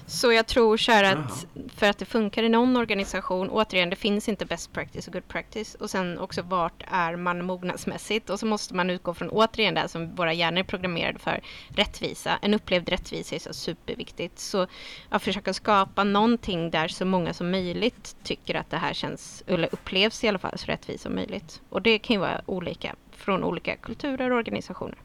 Så 0.06 0.32
jag 0.32 0.48
tror 0.48 0.78
så 0.78 0.92
här 0.92 1.16
att 1.16 1.46
för 1.76 1.90
att 1.90 1.98
det 1.98 2.06
funkar 2.06 2.44
i 2.44 2.50
någon 2.50 2.78
organisation, 2.78 3.50
återigen 3.50 3.90
det 3.90 3.96
finns 3.96 4.30
inte 4.30 4.46
best 4.46 4.74
practice 4.74 5.08
och 5.08 5.14
good 5.14 5.28
practice 5.28 5.76
och 5.76 5.90
sen 5.90 6.20
också 6.20 6.42
vart 6.42 6.84
är 6.88 7.16
man 7.16 7.46
mognadsmässigt 7.46 8.30
och 8.30 8.40
så 8.40 8.46
måste 8.46 8.76
man 8.76 8.90
utgå 8.90 9.14
från 9.14 9.30
återigen 9.30 9.74
det 9.74 9.88
som 9.88 10.16
våra 10.16 10.34
hjärnor 10.34 10.60
är 10.60 10.64
programmerade 10.64 11.20
för, 11.20 11.42
rättvisa. 11.70 12.40
En 12.42 12.54
upplevd 12.54 12.90
rättvisa 12.90 13.36
är 13.36 13.40
så 13.40 13.54
superviktigt. 13.54 14.40
Så 14.40 14.68
att 15.10 15.24
försöka 15.24 15.54
skapa 15.54 16.04
någonting 16.04 16.72
där 16.72 16.88
så 16.88 17.06
många 17.06 17.34
som 17.34 17.52
möjligt 17.52 18.16
tycker 18.24 18.56
att 18.56 18.70
det 18.70 18.78
här 18.78 18.94
känns, 18.94 19.44
eller 19.48 19.70
upplevs 19.72 20.24
i 20.24 20.28
alla 20.28 20.40
fall 20.40 20.58
så 20.58 20.66
rättvist 20.66 21.04
som 21.04 21.16
möjligt. 21.16 21.62
Och 21.70 21.82
det 21.82 22.00
kan 22.00 22.14
ju 22.14 22.20
vara 22.20 22.42
olika 22.46 22.96
från 23.12 23.44
olika 23.44 23.76
kulturer 23.76 24.32
och 24.32 24.38
organisationer. 24.38 24.98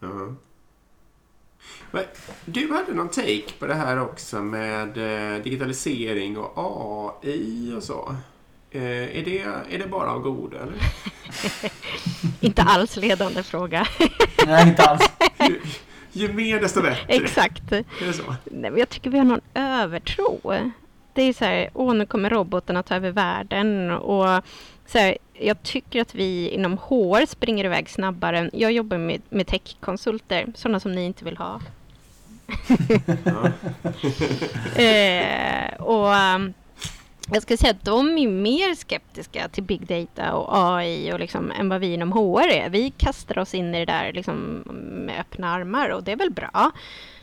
Ja. 0.00 0.34
Men 1.90 2.04
du 2.44 2.72
hade 2.72 2.94
någon 2.94 3.08
take 3.08 3.52
på 3.58 3.66
det 3.66 3.74
här 3.74 4.00
också 4.00 4.42
med 4.42 4.88
eh, 4.88 5.42
digitalisering 5.42 6.38
och 6.38 7.20
AI 7.24 7.74
och 7.76 7.82
så. 7.82 8.16
Eh, 8.70 9.18
är, 9.18 9.24
det, 9.24 9.38
är 9.70 9.78
det 9.78 9.86
bara 9.86 10.10
av 10.10 10.20
godo 10.20 10.56
eller? 10.56 10.78
Inte 12.40 12.62
alls 12.62 12.96
ledande 12.96 13.42
fråga. 13.42 13.86
Nej, 14.46 14.68
inte 14.68 14.82
alls. 14.82 15.10
Ju, 15.48 15.60
ju 16.12 16.32
mer 16.32 16.60
desto 16.60 16.82
bättre. 16.82 17.04
Exakt. 17.08 17.72
Är 17.72 17.84
det 18.06 18.12
så? 18.12 18.34
Nej, 18.44 18.70
men 18.70 18.78
jag 18.78 18.88
tycker 18.88 19.10
vi 19.10 19.18
har 19.18 19.24
någon 19.24 19.40
övertro. 19.54 20.40
Det 21.12 21.22
är 21.22 21.32
så 21.32 21.44
här, 21.44 21.70
åh 21.74 21.94
nu 21.94 22.06
kommer 22.06 22.30
robotarna 22.30 22.82
ta 22.82 22.94
över 22.94 23.10
världen 23.10 23.90
och 23.90 24.42
så 24.86 24.98
här, 24.98 25.18
jag 25.40 25.62
tycker 25.62 26.00
att 26.00 26.14
vi 26.14 26.48
inom 26.48 26.78
HR 26.78 27.26
springer 27.26 27.64
iväg 27.64 27.90
snabbare. 27.90 28.50
Jag 28.52 28.72
jobbar 28.72 28.98
med, 28.98 29.22
med 29.28 29.46
techkonsulter, 29.46 30.46
sådana 30.54 30.80
som 30.80 30.92
ni 30.92 31.04
inte 31.04 31.24
vill 31.24 31.36
ha. 31.36 31.60
Eh, 34.76 35.74
och 35.80 36.06
um, 36.06 36.54
jag 37.32 37.42
ska 37.42 37.56
säga 37.56 37.70
att 37.70 37.84
de 37.84 38.18
är 38.18 38.28
mer 38.28 38.74
skeptiska 38.74 39.48
till 39.48 39.62
big 39.62 39.86
data 39.86 40.34
och 40.34 40.48
AI 40.52 41.12
och 41.12 41.20
liksom, 41.20 41.50
än 41.50 41.68
vad 41.68 41.80
vi 41.80 41.94
inom 41.94 42.12
HR 42.12 42.48
är. 42.48 42.68
Vi 42.68 42.90
kastar 42.90 43.38
oss 43.38 43.54
in 43.54 43.74
i 43.74 43.78
det 43.78 43.92
där 43.92 44.12
liksom, 44.12 44.62
med 45.06 45.20
öppna 45.20 45.50
armar 45.50 45.88
och 45.88 46.02
det 46.02 46.12
är 46.12 46.16
väl 46.16 46.30
bra. 46.30 46.70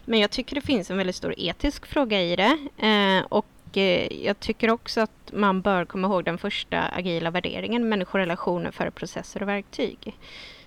Men 0.06 0.20
jag 0.20 0.32
tycker 0.32 0.56
det 0.56 0.62
finns 0.62 0.92
en 0.92 0.98
väldigt 0.98 1.16
stor 1.16 1.34
etisk 1.38 1.86
fråga 1.86 2.22
i 2.22 2.36
det. 2.36 2.58
Eh, 2.88 3.26
och 3.30 3.46
eh, 3.78 4.26
jag 4.26 4.40
tycker 4.40 4.70
också 4.70 5.02
att 5.02 5.32
man 5.34 5.62
bör 5.62 5.86
komma 5.86 6.08
ihåg 6.08 6.24
den 6.26 6.38
första 6.38 6.82
agila 6.82 7.32
värderingen, 7.32 7.90
människorelationer 7.90 8.72
före 8.72 8.92
processer 8.92 9.42
och 9.42 9.48
verktyg. 9.50 10.18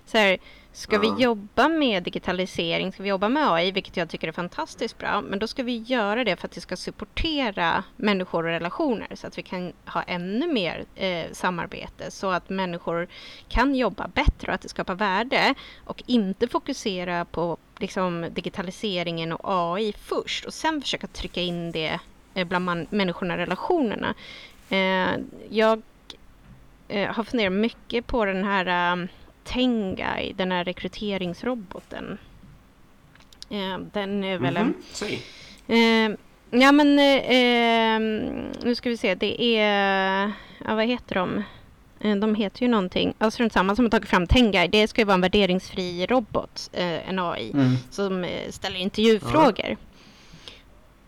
Så 0.05 0.17
här, 0.17 0.37
ska 0.73 0.95
Ja. 0.95 0.99
vi 1.01 1.23
jobba 1.23 1.67
med 1.67 2.03
digitalisering, 2.03 2.91
ska 2.93 3.03
vi 3.03 3.09
jobba 3.09 3.29
med 3.29 3.51
AI, 3.51 3.71
vilket 3.71 3.97
jag 3.97 4.09
tycker 4.09 4.27
är 4.27 4.31
fantastiskt 4.31 4.97
bra, 4.97 5.21
men 5.21 5.39
då 5.39 5.47
ska 5.47 5.63
vi 5.63 5.77
göra 5.77 6.23
det 6.23 6.35
för 6.35 6.47
att 6.47 6.51
det 6.51 6.61
ska 6.61 6.75
supportera 6.75 7.83
människor 7.95 8.43
och 8.43 8.49
relationer 8.49 9.07
så 9.15 9.27
att 9.27 9.37
vi 9.37 9.43
kan 9.43 9.73
ha 9.85 10.03
ännu 10.03 10.53
mer 10.53 10.85
eh, 10.95 11.25
samarbete 11.31 12.11
så 12.11 12.29
att 12.31 12.49
människor 12.49 13.07
kan 13.47 13.75
jobba 13.75 14.07
bättre 14.07 14.47
och 14.47 14.53
att 14.53 14.61
det 14.61 14.69
skapar 14.69 14.95
värde 14.95 15.53
och 15.85 16.03
inte 16.05 16.47
fokusera 16.47 17.25
på 17.25 17.57
liksom, 17.79 18.25
digitaliseringen 18.31 19.31
och 19.31 19.39
AI 19.75 19.93
först 19.93 20.45
och 20.45 20.53
sen 20.53 20.81
försöka 20.81 21.07
trycka 21.07 21.41
in 21.41 21.71
det 21.71 21.99
bland 22.45 22.65
man, 22.65 22.87
människorna 22.89 23.37
relationerna. 23.37 24.13
Eh, 24.69 25.19
jag 25.49 25.81
eh, 26.87 27.09
har 27.13 27.23
funderat 27.23 27.53
mycket 27.53 28.07
på 28.07 28.25
den 28.25 28.43
här 28.43 28.93
um, 28.93 29.07
Tengai, 29.43 30.33
den 30.33 30.51
här 30.51 30.63
rekryteringsroboten. 30.63 32.17
Eh, 33.49 33.77
den 33.93 34.23
är 34.23 34.37
väl 34.37 34.57
en... 34.57 34.63
Mhm, 34.67 34.73
Säg. 34.91 35.21
Eh, 35.67 36.11
ja 36.59 36.71
men 36.71 36.99
eh, 36.99 37.15
eh, 37.15 37.99
nu 38.63 38.75
ska 38.75 38.89
vi 38.89 38.97
se, 38.97 39.15
det 39.15 39.41
är... 39.57 40.31
Ja, 40.65 40.75
vad 40.75 40.85
heter 40.85 41.15
de? 41.15 41.43
Eh, 42.01 42.15
de 42.15 42.35
heter 42.35 42.61
ju 42.61 42.67
någonting. 42.67 43.13
Alltså 43.17 43.43
den 43.43 43.49
samma 43.49 43.75
som 43.75 43.85
har 43.85 43.89
tagit 43.89 44.09
fram 44.09 44.27
Tengai. 44.27 44.67
Det 44.67 44.87
ska 44.87 45.01
ju 45.01 45.05
vara 45.05 45.13
en 45.15 45.21
värderingsfri 45.21 46.05
robot, 46.05 46.69
eh, 46.73 47.09
en 47.09 47.19
AI, 47.19 47.51
Mm. 47.53 47.75
som 47.91 48.23
eh, 48.23 48.49
ställer 48.51 48.79
intervjufrågor. 48.79 49.77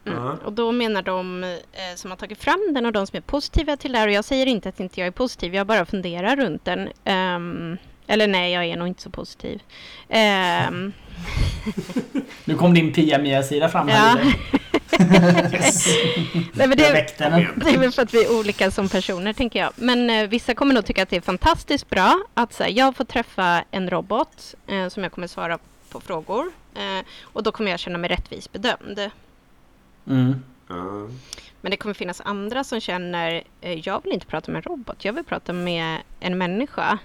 Mm. 0.05 0.23
Ja. 0.23 0.37
Och 0.45 0.53
då 0.53 0.71
menar 0.71 1.01
de 1.01 1.43
eh, 1.43 1.59
som 1.95 2.11
har 2.11 2.17
tagit 2.17 2.43
fram 2.43 2.71
den 2.73 2.85
och 2.85 2.91
de 2.91 3.07
som 3.07 3.17
är 3.17 3.21
positiva 3.21 3.77
till 3.77 3.91
det 3.91 3.97
här 3.97 4.07
och 4.07 4.13
jag 4.13 4.25
säger 4.25 4.45
inte 4.45 4.69
att 4.69 4.79
inte 4.79 4.99
jag 4.99 5.07
är 5.07 5.11
positiv, 5.11 5.55
jag 5.55 5.67
bara 5.67 5.85
funderar 5.85 6.35
runt 6.35 6.65
den. 6.65 6.89
Ehm, 7.03 7.77
eller 8.07 8.27
nej, 8.27 8.53
jag 8.53 8.65
är 8.65 8.77
nog 8.77 8.87
inte 8.87 9.01
så 9.01 9.09
positiv. 9.09 9.61
Ehm, 10.09 10.93
Nu 12.45 12.55
kom 12.55 12.73
din 12.73 12.93
Pia-Mia-sida 12.93 13.69
fram 13.69 13.89
Ja. 13.89 13.95
här. 13.95 14.17
Lille. 14.23 14.35
Yes. 15.53 15.87
nej, 16.53 16.67
men 16.67 16.77
det, 16.77 17.17
den. 17.17 17.31
det 17.55 17.69
är 17.69 17.77
väl 17.77 17.91
för 17.91 18.01
att 18.01 18.13
vi 18.13 18.25
är 18.25 18.39
olika 18.39 18.71
som 18.71 18.89
personer, 18.89 19.33
tänker 19.33 19.59
jag. 19.59 19.71
Men 19.75 20.09
eh, 20.09 20.27
vissa 20.27 20.53
kommer 20.53 20.73
nog 20.73 20.85
tycka 20.85 21.03
att 21.03 21.09
det 21.09 21.15
är 21.15 21.21
fantastiskt 21.21 21.89
bra 21.89 22.19
att 22.33 22.53
så 22.53 22.63
här, 22.63 22.69
jag 22.71 22.95
får 22.95 23.03
träffa 23.03 23.63
en 23.71 23.89
robot 23.89 24.55
eh, 24.67 24.87
som 24.87 25.03
jag 25.03 25.11
kommer 25.11 25.27
svara 25.27 25.57
på 25.89 25.99
frågor. 25.99 26.51
Eh, 26.75 27.05
och 27.21 27.43
då 27.43 27.51
kommer 27.51 27.71
jag 27.71 27.79
känna 27.79 27.97
mig 27.97 28.09
rättvist 28.09 28.51
bedömd. 28.51 29.09
Mm. 30.07 30.35
Ja. 30.67 31.07
Men 31.61 31.71
det 31.71 31.77
kommer 31.77 31.93
finnas 31.93 32.21
andra 32.25 32.63
som 32.63 32.79
känner, 32.79 33.43
eh, 33.61 33.87
jag 33.87 34.03
vill 34.03 34.13
inte 34.13 34.25
prata 34.25 34.51
med 34.51 34.65
en 34.65 34.71
robot, 34.71 35.05
jag 35.05 35.13
vill 35.13 35.23
prata 35.23 35.53
med 35.53 35.97
en 36.19 36.37
människa. 36.37 36.97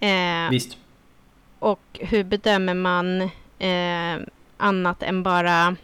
Eh, 0.00 0.50
Visst. 0.50 0.76
och 1.58 1.80
hur 1.92 2.24
bedömer 2.24 2.74
man 2.74 3.20
eh, 3.58 4.26
annat 4.56 5.02
än 5.02 5.22
bara, 5.22 5.76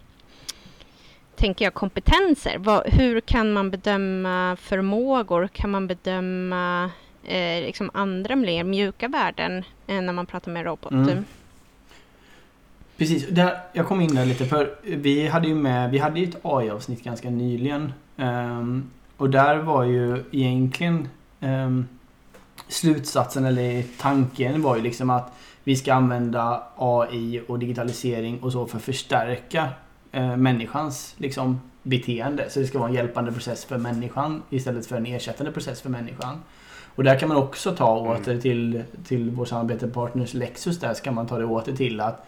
tänker 1.37 1.65
jag, 1.65 1.75
kompetenser? 1.75 2.59
Vad, 2.59 2.87
hur 2.87 3.21
kan 3.21 3.53
man 3.53 3.71
bedöma 3.71 4.57
förmågor? 4.61 5.49
Kan 5.49 5.71
man 5.71 5.87
bedöma 5.87 6.91
eh, 7.25 7.63
liksom 7.67 7.91
andra 7.95 8.37
mer 8.37 8.65
mjuka 8.65 9.09
värden 9.09 9.65
eh, 9.87 10.01
när 10.01 10.13
man 10.13 10.27
pratar 10.27 10.53
med 10.53 10.61
en 10.61 10.67
robot? 10.67 10.93
Mm. 10.93 11.25
Precis, 12.97 13.29
där, 13.29 13.59
jag 13.73 13.87
kom 13.87 14.01
in 14.01 14.15
där 14.15 14.27
lite 14.27 14.47
för 14.47 14.75
vi 14.83 15.27
hade 15.27 15.49
ju 15.49 15.55
med, 15.55 15.91
vi 15.91 15.99
hade 15.99 16.21
ju 16.21 16.29
ett 16.29 16.37
AI-avsnitt 16.43 17.05
ganska 17.05 17.31
nyligen. 17.31 17.93
Ehm, 18.17 18.91
och 19.17 19.31
där 19.31 19.57
var 19.57 19.85
ju 19.85 20.25
egentligen 20.33 21.09
ehm, 21.41 21.87
slutsatsen 22.69 23.45
eller 23.45 23.85
tanken 23.99 24.63
var 24.63 24.77
ju 24.77 24.83
liksom 24.83 25.11
att 25.11 25.33
vi 25.65 25.77
ska 25.77 25.95
använda 25.95 26.63
AI 26.77 27.43
och 27.49 27.59
digitalisering 27.59 28.43
och 28.43 28.53
så 28.53 28.67
för 28.67 28.77
att 28.77 28.83
förstärka 28.83 29.69
eh, 30.13 30.37
människans 30.37 31.15
liksom, 31.19 31.61
beteende. 31.83 32.51
Så 32.51 32.61
det 32.61 32.67
ska 32.67 32.79
vara 32.79 32.89
en 32.89 32.95
hjälpande 32.95 33.33
process 33.33 33.65
för 33.65 33.79
människan 33.79 34.43
istället 34.51 34.87
för 34.87 34.97
en 34.97 35.07
ersättande 35.07 35.53
process 35.53 35.81
för 35.81 35.91
människan. 35.91 36.43
Och 36.95 37.05
där 37.05 37.19
kan 37.19 37.29
man 37.29 37.39
också 37.39 37.73
ta 37.73 38.01
Mm. 38.01 38.23
åter 38.23 38.41
till, 38.41 38.83
till 39.07 39.31
vår 39.31 39.45
samarbetspartners 39.45 40.35
Lexus. 40.35 40.81
Där 40.81 40.95
ska 40.95 41.13
man 41.13 41.27
ta 41.27 41.39
det 41.39 41.45
åter 41.45 41.77
till 41.77 42.01
att, 42.01 42.27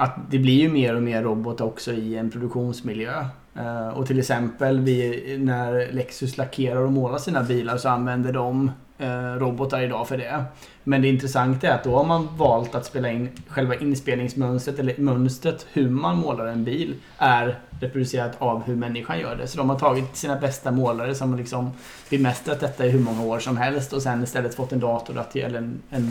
att 0.00 0.30
det 0.30 0.38
blir 0.38 0.60
ju 0.60 0.68
mer 0.68 0.96
och 0.96 1.02
mer 1.02 1.22
robot 1.22 1.60
också 1.60 1.92
i 1.92 2.16
en 2.16 2.30
produktionsmiljö. 2.30 3.24
Eh, 3.54 3.88
och 3.88 4.06
till 4.06 4.18
exempel 4.18 4.80
vi, 4.80 5.36
när 5.38 5.92
Lexus 5.92 6.36
lackerar 6.36 6.80
och 6.80 6.92
målar 6.92 7.18
sina 7.18 7.42
bilar 7.42 7.76
så 7.76 7.88
använder 7.88 8.32
de 8.32 8.70
eh, 8.98 9.34
robotar 9.34 9.80
idag 9.82 10.08
för 10.08 10.18
det. 10.18 10.44
Men 10.84 11.02
det 11.02 11.08
intressanta 11.08 11.68
är 11.68 11.74
att 11.74 11.84
då 11.84 11.96
har 11.96 12.04
man 12.04 12.36
valt 12.36 12.74
att 12.74 12.86
spela 12.86 13.10
in 13.10 13.28
själva 13.48 13.74
inspelningsmönstret 13.74 14.78
eller 14.78 14.96
mönstret 14.96 15.66
hur 15.72 15.90
man 15.90 16.16
målar 16.16 16.46
en 16.46 16.64
bil 16.64 16.94
är 17.18 17.58
reproducerat 17.80 18.32
av 18.38 18.62
hur 18.62 18.76
människan 18.76 19.20
gör 19.20 19.36
det. 19.36 19.46
Så 19.46 19.58
de 19.58 19.70
har 19.70 19.78
tagit 19.78 20.16
sina 20.16 20.36
bästa 20.36 20.70
målare 20.70 21.14
som 21.14 21.30
har 21.30 21.38
liksom 21.38 21.70
bemästrat 22.10 22.60
detta 22.60 22.86
i 22.86 22.90
hur 22.90 23.00
många 23.00 23.22
år 23.22 23.38
som 23.38 23.56
helst 23.56 23.92
och 23.92 24.02
sen 24.02 24.22
istället 24.22 24.54
fått 24.54 24.72
en 24.72 24.80
dator 24.80 25.18
att, 25.18 25.36
eller 25.36 25.58
en, 25.58 25.82
en, 25.90 26.10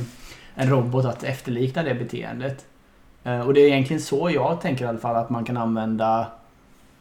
en 0.55 0.69
robot 0.69 1.05
att 1.05 1.23
efterlikna 1.23 1.83
det 1.83 1.93
beteendet. 1.93 2.65
Eh, 3.23 3.47
Och 3.47 3.53
det 3.53 3.61
är 3.61 3.67
egentligen 3.67 4.01
så 4.01 4.29
jag 4.29 4.61
tänker 4.61 4.85
i 4.85 4.87
alla 4.87 4.99
fall 4.99 5.15
att 5.15 5.29
man 5.29 5.45
kan 5.45 5.57
använda 5.57 6.31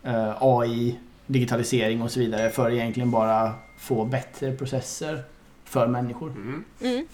eh, 0.03 0.37
AI, 0.43 0.99
digitalisering 1.27 2.03
och 2.03 2.11
så 2.11 2.21
vidare 2.21 2.51
för 2.51 2.71
egentligen 2.71 3.11
bara 3.11 3.53
få 3.79 4.05
bättre 4.05 4.53
processer 4.53 5.23
för 5.65 5.87
människor. 5.87 6.31
Mm. 6.31 6.65
Mm. 6.81 7.07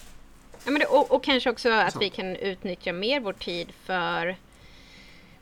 Ja, 0.65 0.71
men 0.71 0.79
det, 0.79 0.85
och, 0.85 1.11
och 1.11 1.23
kanske 1.23 1.49
också 1.49 1.69
att 1.71 1.93
Så. 1.93 1.99
vi 1.99 2.09
kan 2.09 2.35
utnyttja 2.35 2.93
mer 2.93 3.19
vår 3.19 3.33
tid 3.33 3.71
för 3.83 4.35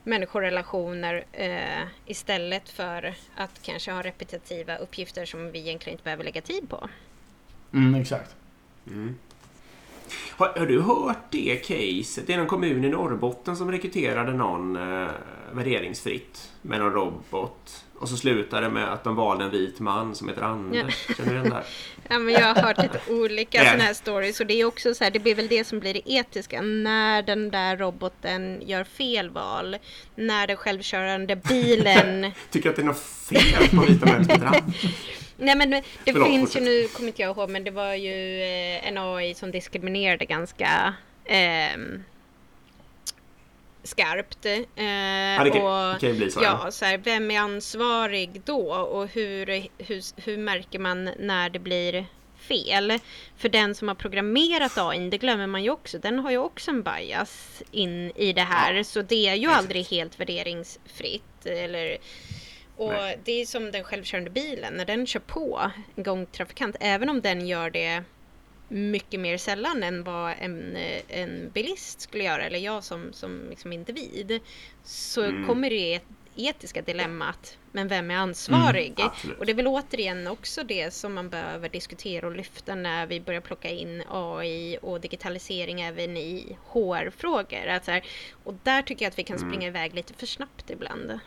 människorelationer 0.04 1.24
eh, 1.32 1.84
istället 2.06 2.70
för 2.70 3.16
att 3.36 3.62
kanske 3.62 3.92
ha 3.92 4.02
repetitiva 4.02 4.76
uppgifter 4.78 5.26
som 5.26 5.52
vi 5.52 5.60
egentligen 5.60 5.94
inte 5.94 6.04
behöver 6.04 6.24
lägga 6.24 6.42
tid 6.42 6.70
på. 6.70 6.90
Mm, 7.74 7.96
exakt. 8.02 8.36
Mm. 8.88 9.16
Har, 10.38 10.48
har 10.60 10.66
du 10.66 10.82
hört 10.82 11.32
det 11.32 11.56
caset? 11.56 12.28
Det 12.28 12.34
är 12.34 12.38
någon 12.38 12.48
kommun 12.48 12.86
i 12.86 12.90
Norrbotten 12.90 13.56
som 13.58 13.72
rekryterade 13.72 14.34
någon 14.34 14.76
eh, 14.76 15.08
värderingsfritt 15.52 16.52
med 16.62 16.80
någon 16.80 16.94
robot. 16.94 17.84
Och 18.00 18.10
så 18.10 18.18
slutade 18.18 18.62
det 18.62 18.70
med 18.70 18.94
att 18.94 19.04
de 19.04 19.16
valde 19.16 19.44
en 19.44 19.52
vit 19.52 19.80
man 19.80 20.16
som 20.16 20.30
heter 20.30 20.42
Anders. 20.42 21.08
Känner 21.18 21.30
du 21.30 21.36
igen 21.36 21.50
det 21.50 21.56
här? 21.56 21.64
Ja, 22.10 22.20
men 22.20 22.34
jag 22.34 22.54
har 22.56 22.62
hört 22.64 22.78
lite 22.78 23.00
olika 23.10 23.58
Ja. 23.58 23.64
sådana 23.66 23.84
här 23.84 23.94
stories 23.94 24.40
och 24.40 24.46
det 24.46 24.54
är 24.62 24.66
också 24.66 24.94
så 24.96 25.04
här, 25.04 25.12
det 25.12 25.20
blir 25.20 25.36
väl 25.36 25.48
det 25.48 25.64
som 25.64 25.80
blir 25.80 25.94
det 25.94 26.12
etiska 26.12 26.62
när 26.62 27.22
den 27.22 27.52
där 27.52 27.78
roboten 27.78 28.62
gör 28.66 28.84
fel 28.84 29.30
val. 29.30 29.78
När 30.16 30.48
den 30.48 30.58
självkörande 30.58 31.36
bilen 31.36 32.32
Tycker 32.52 32.70
att 32.70 32.76
det 32.76 32.82
är 32.82 32.86
något 32.86 33.00
fel 33.00 33.70
på 33.76 33.82
vita 33.82 34.06
män 34.06 34.26
som 34.26 34.34
heter 34.34 34.46
Anders? 34.46 34.86
Nej 35.44 35.56
men 35.56 35.70
det 35.70 35.84
Förlåt, 36.06 36.28
finns 36.28 36.42
fortsätt. 36.54 36.62
ju, 36.62 36.66
nu 36.82 36.88
kommer 36.88 37.08
inte 37.08 37.22
jag 37.22 37.38
ihåg, 37.38 37.50
men 37.50 37.64
det 37.64 37.72
var 37.72 37.94
ju 37.94 38.42
eh, 38.42 38.88
en 38.88 38.98
AI 38.98 39.34
som 39.34 39.52
diskriminerade 39.52 40.26
ganska 40.26 40.94
ehm, 41.26 42.04
skarpt. 43.84 44.46
Eh, 44.46 44.60
Ja, 45.38 45.44
det 45.44 45.50
kan, 45.50 45.62
och, 45.62 46.00
kan 46.00 46.10
ju 46.10 46.16
bli 46.16 46.32
så. 46.32 46.40
ja, 46.44 46.72
så 46.72 46.86
här, 46.86 46.98
vem 46.98 47.32
är 47.32 47.40
ansvarig 47.40 48.42
då 48.46 48.74
och 48.74 49.08
hur, 49.08 49.46
hur, 49.78 50.22
hur 50.22 50.38
märker 50.38 50.80
man 50.80 51.10
när 51.20 51.50
det 51.50 51.60
blir 51.60 52.06
fel? 52.38 53.00
För 53.38 53.50
den 53.50 53.76
som 53.76 53.88
har 53.88 53.96
programmerat 53.96 54.78
AI, 54.78 55.10
det 55.10 55.18
glömmer 55.18 55.48
man 55.48 55.64
ju 55.64 55.70
också, 55.70 55.98
den 56.00 56.20
har 56.20 56.32
ju 56.32 56.38
också 56.38 56.72
en 56.72 56.84
bias 56.84 57.64
in 57.72 58.12
i 58.16 58.34
det 58.34 58.42
här. 58.42 58.74
Ja, 58.74 58.84
så 58.84 59.02
det 59.02 59.28
är 59.30 59.36
ju 59.36 59.48
aldrig 59.48 59.86
helt 59.86 60.20
värderingsfritt. 60.20 61.46
Eller, 61.46 61.98
och 62.78 62.90
Nej. 62.94 63.20
det 63.24 63.42
är 63.42 63.46
som 63.46 63.72
den 63.72 63.84
självkörande 63.84 64.30
bilen, 64.30 64.74
när 64.74 64.86
den 64.86 65.06
kör 65.08 65.20
på 65.20 65.72
en 65.96 66.04
gångtrafikant, 66.04 66.76
även 66.80 67.10
om 67.10 67.22
den 67.22 67.48
gör 67.48 67.70
det 67.70 68.04
mycket 68.68 69.20
mer 69.20 69.38
sällan 69.38 69.84
än 69.84 70.04
vad 70.04 70.34
en, 70.40 70.78
en 71.08 71.50
bilist 71.54 72.02
skulle 72.02 72.24
göra, 72.24 72.44
eller 72.44 72.60
jag 72.60 72.84
som, 72.84 73.14
som 73.14 73.42
liksom 73.50 73.74
individ, 73.74 74.40
så 74.84 75.24
Mm. 75.24 75.48
kommer 75.48 75.70
det 75.70 75.94
ett 75.94 76.04
etiska 76.36 76.82
dilemmat. 76.82 77.58
Men 77.72 77.88
vem 77.88 78.12
är 78.12 78.16
ansvarig? 78.16 78.94
Absolut. 78.98 79.40
Och 79.40 79.46
det 79.46 79.52
är 79.52 79.56
väl 79.56 79.68
återigen 79.68 80.28
också 80.28 80.64
det 80.64 80.94
som 80.94 81.14
man 81.14 81.30
behöver 81.30 81.70
diskutera 81.70 82.28
och 82.28 82.36
lyfta 82.36 82.76
när 82.76 83.06
vi 83.06 83.20
börjar 83.20 83.42
plocka 83.42 83.70
in 83.70 84.04
AI 84.10 84.78
och 84.82 85.02
digitalisering 85.02 85.82
även 85.82 86.18
i 86.18 86.58
HR-frågor. 86.68 87.80
Och 88.44 88.54
där 88.64 88.82
tycker 88.82 89.06
jag 89.06 89.10
att 89.12 89.20
vi 89.20 89.24
kan 89.24 89.38
Mm. 89.38 89.50
springa 89.50 89.68
iväg 89.68 89.94
lite 89.94 90.14
för 90.14 90.26
snabbt 90.26 90.70
ibland. 90.70 91.20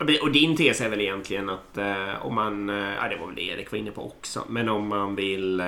Och 0.00 0.32
din 0.32 0.56
tes 0.56 0.80
är 0.80 0.88
väl 0.88 1.00
egentligen 1.00 1.48
att 1.48 1.78
eh, 1.78 2.26
om 2.26 2.34
man, 2.34 2.70
eh, 2.70 2.76
ja 2.76 3.08
det 3.08 3.16
var 3.16 3.26
väl 3.26 3.34
det 3.34 3.42
Erik 3.42 3.72
var 3.72 3.78
inne 3.78 3.90
på 3.90 4.06
också, 4.06 4.44
men 4.48 4.68
om 4.68 4.88
man 4.88 5.14
vill 5.14 5.60
eh, 5.60 5.66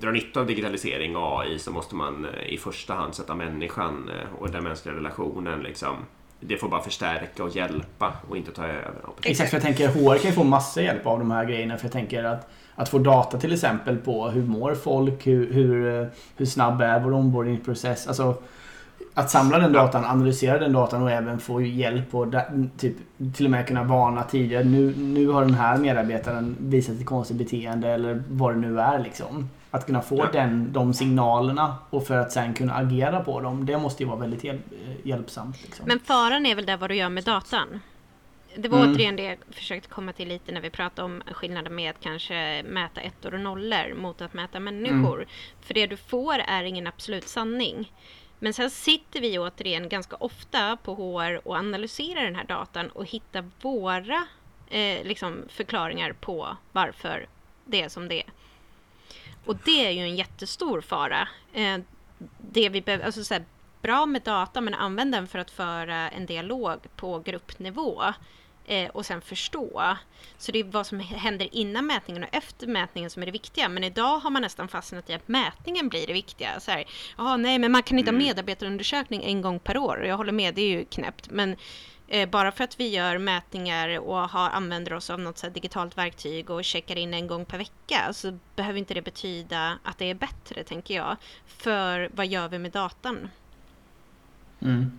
dra 0.00 0.10
nytta 0.10 0.40
av 0.40 0.46
digitalisering 0.46 1.16
och 1.16 1.40
AI 1.40 1.58
så 1.58 1.70
måste 1.70 1.94
man 1.94 2.24
eh, 2.24 2.52
i 2.52 2.58
första 2.58 2.94
hand 2.94 3.14
sätta 3.14 3.34
människan 3.34 4.10
eh, 4.10 4.42
och 4.42 4.50
den 4.50 4.64
mänskliga 4.64 4.94
relationen 4.94 5.62
liksom. 5.62 5.96
Det 6.40 6.56
får 6.56 6.68
bara 6.68 6.82
förstärka 6.82 7.44
och 7.44 7.56
hjälpa 7.56 8.12
och 8.28 8.36
inte 8.36 8.52
ta 8.52 8.64
över. 8.64 8.94
Exakt, 9.22 9.50
för 9.50 9.56
jag 9.56 9.64
tänker 9.64 9.88
HR 9.88 10.18
kan 10.18 10.30
ju 10.30 10.32
få 10.32 10.44
massa 10.44 10.82
hjälp 10.82 11.06
av 11.06 11.18
de 11.18 11.30
här 11.30 11.44
grejerna. 11.44 11.76
För 11.76 11.84
jag 11.84 11.92
tänker 11.92 12.24
att, 12.24 12.50
att 12.74 12.88
få 12.88 12.98
data 12.98 13.38
till 13.38 13.52
exempel 13.52 13.96
på 13.96 14.28
hur 14.28 14.42
mår 14.42 14.74
folk, 14.74 15.26
hur, 15.26 15.52
hur, 15.52 16.00
eh, 16.00 16.06
hur 16.36 16.46
snabb 16.46 16.80
är 16.80 17.00
vår 17.00 17.12
onboardingprocess. 17.12 18.06
Alltså, 18.06 18.34
att 19.18 19.30
samla 19.30 19.58
den 19.58 19.72
datan, 19.72 20.04
analysera 20.04 20.58
den 20.58 20.72
datan 20.72 21.02
och 21.02 21.10
även 21.10 21.40
få 21.40 21.62
hjälp 21.62 22.14
och 22.14 22.34
typ, 22.78 22.96
till 23.36 23.44
och 23.44 23.50
med 23.50 23.66
kunna 23.66 23.82
varna 23.84 24.22
tidigare. 24.22 24.64
Nu, 24.64 24.94
nu 24.96 25.28
har 25.28 25.40
den 25.44 25.54
här 25.54 25.78
medarbetaren 25.78 26.56
visat 26.60 26.96
ett 26.96 27.06
konstigt 27.06 27.36
beteende 27.36 27.88
eller 27.88 28.22
vad 28.28 28.54
det 28.54 28.58
nu 28.60 28.80
är. 28.80 28.98
Liksom. 28.98 29.50
Att 29.70 29.86
kunna 29.86 30.00
få 30.02 30.16
Ja. 30.18 30.28
den, 30.32 30.72
de 30.72 30.94
signalerna 30.94 31.76
och 31.90 32.06
för 32.06 32.16
att 32.18 32.32
sen 32.32 32.54
kunna 32.54 32.74
agera 32.74 33.20
på 33.20 33.40
dem. 33.40 33.66
Det 33.66 33.78
måste 33.78 34.02
ju 34.02 34.08
vara 34.08 34.18
väldigt 34.20 34.44
hjälp, 34.44 34.60
eh, 34.72 35.06
hjälpsamt. 35.08 35.62
Liksom. 35.64 35.86
Men 35.88 36.00
faran 36.00 36.46
är 36.46 36.54
väl 36.54 36.66
där 36.66 36.76
vad 36.76 36.90
du 36.90 36.94
gör 36.96 37.08
med 37.08 37.24
datan. 37.24 37.80
Det 38.56 38.68
var 38.68 38.78
Mm. 38.78 38.92
återigen 38.92 39.16
det 39.16 39.22
jag 39.22 39.36
försökte 39.50 39.88
komma 39.88 40.12
till 40.12 40.28
lite 40.28 40.52
när 40.52 40.60
vi 40.60 40.70
pratade 40.70 41.06
om 41.06 41.22
skillnaden 41.32 41.74
med 41.74 41.90
att 41.90 42.00
kanske 42.00 42.62
mäta 42.62 43.00
ettor 43.00 43.34
och 43.34 43.40
nollor 43.40 43.94
mot 43.94 44.20
att 44.22 44.34
mäta 44.34 44.60
människor. 44.60 45.26
För 45.60 45.74
det 45.74 45.86
du 45.86 45.96
får 45.96 46.34
är 46.34 46.62
ingen 46.64 46.86
absolut 46.86 47.28
sanning. 47.28 47.92
Men 48.38 48.54
sen 48.54 48.70
sitter 48.70 49.20
vi 49.20 49.38
återigen 49.38 49.88
ganska 49.88 50.16
ofta 50.16 50.76
på 50.76 50.94
HR 50.94 51.48
och 51.48 51.56
analyserar 51.56 52.24
den 52.24 52.36
här 52.36 52.44
datan 52.44 52.90
och 52.90 53.06
hittar 53.06 53.50
våra 53.60 54.26
eh, 54.70 55.04
liksom 55.04 55.44
förklaringar 55.48 56.12
på 56.12 56.56
varför 56.72 57.26
det 57.64 57.82
är 57.82 57.88
som 57.88 58.08
det 58.08 58.22
är. 58.22 58.30
Och 59.44 59.56
det 59.64 59.86
är 59.86 59.90
ju 59.90 60.00
en 60.00 60.16
jättestor 60.16 60.80
fara. 60.80 61.28
Eh, 61.52 61.78
det 62.38 62.68
vi 62.68 62.80
behöver, 62.80 63.04
alltså 63.04 63.24
så 63.24 63.34
här, 63.34 63.44
bra 63.82 64.06
med 64.06 64.22
data 64.22 64.60
men 64.60 64.74
använd 64.74 65.12
den 65.12 65.28
för 65.28 65.38
att 65.38 65.50
föra 65.50 66.10
en 66.10 66.26
dialog 66.26 66.78
på 66.96 67.18
gruppnivå 67.18 68.02
eh, 68.68 68.88
och 68.90 69.06
sen 69.06 69.20
förstå. 69.20 69.96
Så 70.38 70.52
det 70.52 70.58
är 70.58 70.64
vad 70.64 70.86
som 70.86 71.00
händer 71.00 71.48
innan 71.52 71.86
mätningen 71.86 72.22
och 72.22 72.28
efter 72.32 72.66
mätningen 72.66 73.10
som 73.10 73.22
är 73.22 73.26
det 73.26 73.32
viktiga. 73.32 73.68
Men 73.68 73.84
idag 73.84 74.18
har 74.18 74.30
man 74.30 74.42
nästan 74.42 74.68
fastnat 74.68 75.10
i 75.10 75.12
att 75.14 75.28
mätningen 75.28 75.88
blir 75.88 76.06
det 76.06 76.12
viktiga. 76.12 76.60
Så 76.60 76.70
här, 76.70 76.84
"Jaha, 77.18 77.36
nej, 77.36 77.58
men 77.58 77.72
man 77.72 77.82
kan 77.82 77.98
inte 77.98 78.10
ha 78.10 78.14
Mm. 78.16 78.26
medarbetarundersökning 78.26 79.22
en 79.24 79.42
gång 79.42 79.58
per 79.58 79.76
år. 79.78 80.04
Jag 80.04 80.16
håller 80.16 80.32
med, 80.32 80.54
det 80.54 80.62
är 80.62 80.68
ju 80.68 80.84
knäppt. 80.84 81.30
Men 81.30 81.56
eh, 82.08 82.28
bara 82.28 82.52
för 82.52 82.64
att 82.64 82.80
vi 82.80 82.88
gör 82.88 83.18
mätningar 83.18 83.98
och 83.98 84.16
har, 84.28 84.50
använder 84.50 84.92
oss 84.92 85.10
av 85.10 85.20
något 85.20 85.38
så 85.38 85.48
digitalt 85.48 85.98
verktyg 85.98 86.50
och 86.50 86.64
checkar 86.64 86.98
in 86.98 87.14
en 87.14 87.26
gång 87.26 87.44
per 87.44 87.58
vecka 87.58 88.12
så 88.12 88.38
behöver 88.56 88.78
inte 88.78 88.94
det 88.94 89.02
betyda 89.02 89.78
att 89.82 89.98
det 89.98 90.10
är 90.10 90.14
bättre, 90.14 90.64
tänker 90.64 90.94
jag. 90.94 91.16
För 91.46 92.10
vad 92.14 92.26
gör 92.26 92.48
vi 92.48 92.58
med 92.58 92.72
datan? 92.72 93.30
Mm. 94.62 94.92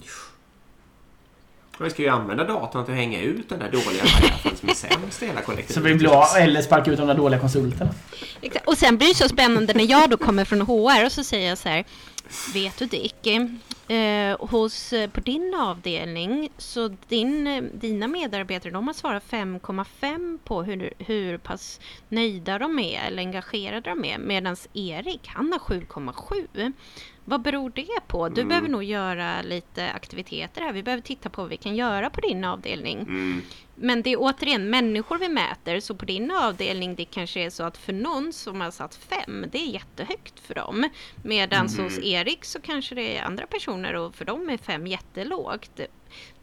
Vi 1.83 1.89
ska 1.89 2.01
ju 2.01 2.07
använda 2.09 2.43
datan 2.43 2.85
till 2.85 2.93
att 2.93 2.99
hänga 2.99 3.21
ut 3.21 3.49
den 3.49 3.59
där 3.59 3.71
dåliga 3.71 4.03
chefen 4.03 4.57
som 4.57 4.69
är 4.69 4.73
sämst 4.73 5.23
i 5.23 5.27
hela 5.27 5.41
kollektivet. 5.41 5.73
Så 5.73 5.81
vi 5.81 5.95
blir 5.95 6.09
av, 6.09 6.37
eller 6.37 6.61
sparka 6.61 6.91
ut 6.91 6.97
de 6.97 7.07
där 7.07 7.15
dåliga 7.15 7.39
konsulterna. 7.39 7.91
Och 8.65 8.77
sen 8.77 8.97
blir 8.97 9.07
det 9.07 9.15
så 9.15 9.29
spännande 9.29 9.73
när 9.73 9.91
jag 9.91 10.09
då 10.09 10.17
kommer 10.17 10.45
från 10.45 10.61
HR 10.61 11.05
och 11.05 11.11
så 11.11 11.23
säger 11.23 11.49
jag 11.49 11.57
så 11.57 11.69
här. 11.69 11.85
Vet 12.53 12.77
du 12.77 12.85
Dick, 12.85 13.27
eh, 13.27 14.37
hos, 14.39 14.93
eh, 14.93 15.09
på 15.09 15.19
din 15.19 15.55
avdelning 15.55 16.49
så 16.57 16.95
din, 17.07 17.47
eh, 17.47 17.63
dina 17.73 18.07
medarbetare 18.07 18.71
de 18.71 18.87
har 18.87 18.93
svarat 18.93 19.23
5,5 19.23 20.39
på 20.43 20.63
hur, 20.63 20.93
hur 20.97 21.37
pass 21.37 21.79
nöjda 22.09 22.59
de 22.59 22.79
är 22.79 23.07
eller 23.07 23.23
engagerade 23.23 23.89
de 23.89 24.05
är 24.05 24.17
medan 24.17 24.55
Erik 24.73 25.27
han 25.27 25.51
har 25.51 25.59
7,7. 25.59 26.73
Vad 27.29 27.41
beror 27.41 27.69
det 27.75 27.87
på? 28.07 28.29
Du 28.29 28.41
Mm. 28.41 28.49
behöver 28.49 28.69
nog 28.69 28.83
göra 28.83 29.41
lite 29.41 29.91
aktiviteter 29.91 30.61
här. 30.61 30.73
Vi 30.73 30.83
behöver 30.83 31.01
titta 31.03 31.29
på 31.29 31.41
vad 31.41 31.49
vi 31.49 31.57
kan 31.57 31.75
göra 31.75 32.09
på 32.09 32.21
din 32.21 32.43
avdelning. 32.43 32.99
Mm. 32.99 33.41
Men 33.81 34.01
det 34.01 34.09
är 34.09 34.17
återigen 34.19 34.69
människor 34.69 35.17
vi 35.17 35.29
mäter, 35.29 35.79
så 35.79 35.95
på 35.95 36.05
din 36.05 36.31
avdelning 36.31 36.95
det 36.95 37.05
kanske 37.05 37.39
är 37.39 37.49
så 37.49 37.63
att 37.63 37.77
för 37.77 37.93
någon 37.93 38.33
som 38.33 38.61
har 38.61 38.71
satt 38.71 38.95
fem, 38.95 39.45
det 39.51 39.57
är 39.57 39.65
jättehögt 39.73 40.39
för 40.39 40.55
dem. 40.55 40.89
Medan 41.23 41.65
Mhm. 41.77 41.83
hos 41.83 41.99
Erik 41.99 42.45
så 42.45 42.61
kanske 42.61 42.95
det 42.95 43.17
är 43.17 43.23
andra 43.23 43.47
personer 43.47 43.93
och 43.95 44.15
för 44.15 44.25
dem 44.25 44.49
är 44.49 44.57
fem 44.57 44.87
jättelågt. 44.87 45.79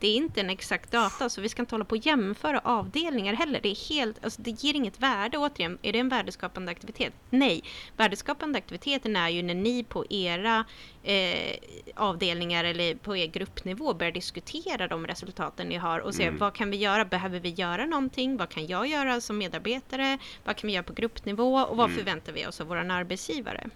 Det 0.00 0.08
är 0.08 0.14
inte 0.16 0.40
en 0.40 0.50
exakt 0.50 0.92
data, 0.92 1.28
så 1.28 1.40
vi 1.40 1.48
ska 1.48 1.62
inte 1.62 1.74
hålla 1.74 1.84
på 1.84 1.94
och 1.96 2.06
jämföra 2.06 2.60
avdelningar 2.64 3.34
heller. 3.34 3.60
Det, 3.62 3.68
är 3.68 3.88
helt, 3.94 4.24
alltså 4.24 4.42
det 4.42 4.50
ger 4.64 4.74
inget 4.74 5.00
värde. 5.00 5.38
Återigen, 5.38 5.78
är 5.82 5.92
det 5.92 5.98
en 5.98 6.08
värdeskapande 6.08 6.72
aktivitet? 6.72 7.12
Nej. 7.30 7.62
Värdeskapande 7.96 8.58
aktiviteten 8.58 9.16
är 9.16 9.28
ju 9.28 9.42
när 9.42 9.54
ni 9.54 9.84
på 9.84 10.04
era 10.10 10.64
eh, 11.02 11.56
avdelningar 11.94 12.64
eller 12.64 12.94
på 12.94 13.16
er 13.16 13.26
gruppnivå 13.26 13.94
börjar 13.94 14.12
diskutera 14.12 14.88
de 14.88 15.06
resultaten 15.06 15.66
ni 15.68 15.76
har 15.76 15.98
och 16.00 16.14
se 16.14 16.22
Mm. 16.22 16.38
vad 16.38 16.54
kan 16.54 16.70
vi 16.70 16.76
göra? 16.76 17.04
Behöver 17.28 17.40
vi 17.40 17.50
göra 17.50 17.86
någonting? 17.86 18.36
Vad 18.36 18.48
kan 18.48 18.66
jag 18.66 18.86
göra 18.86 19.20
som 19.20 19.38
medarbetare? 19.38 20.18
Vad 20.44 20.56
kan 20.56 20.68
vi 20.68 20.72
göra 20.74 20.82
på 20.82 20.92
gruppnivå? 20.92 21.58
Och 21.58 21.76
vad 21.76 21.86
Mm. 21.90 21.98
förväntar 21.98 22.32
vi 22.32 22.46
oss 22.46 22.60
av 22.60 22.66
vår 22.66 22.76
arbetsgivare? 22.76 23.66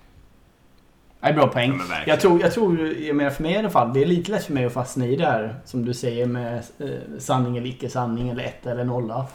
Det 1.21 1.27
är 1.27 1.33
bra 1.33 1.47
poäng. 1.49 1.81
Ja, 1.91 1.97
jag, 2.07 2.21
tror, 2.21 2.41
jag 2.41 2.53
tror, 2.53 2.87
jag 2.93 3.17
menar 3.17 3.31
för 3.31 3.43
mig 3.43 3.53
i 3.53 3.57
alla 3.57 3.71
fall, 3.71 3.93
det 3.95 4.03
är 4.03 4.07
lite 4.07 4.31
lätt 4.33 4.45
för 4.45 4.53
mig 4.53 4.65
att 4.65 4.73
fastna 4.73 5.07
i 5.07 5.17
det 5.17 5.25
här 5.27 5.55
som 5.65 5.85
du 5.85 5.95
säger 5.95 6.27
med 6.27 6.55
eh, 6.79 6.89
sanning 7.19 7.57
eller 7.57 7.67
icke 7.67 7.89
sanning 7.89 8.29
eller 8.29 8.45
ett 8.45 8.67
eller 8.67 8.85
nolla. 8.85 9.27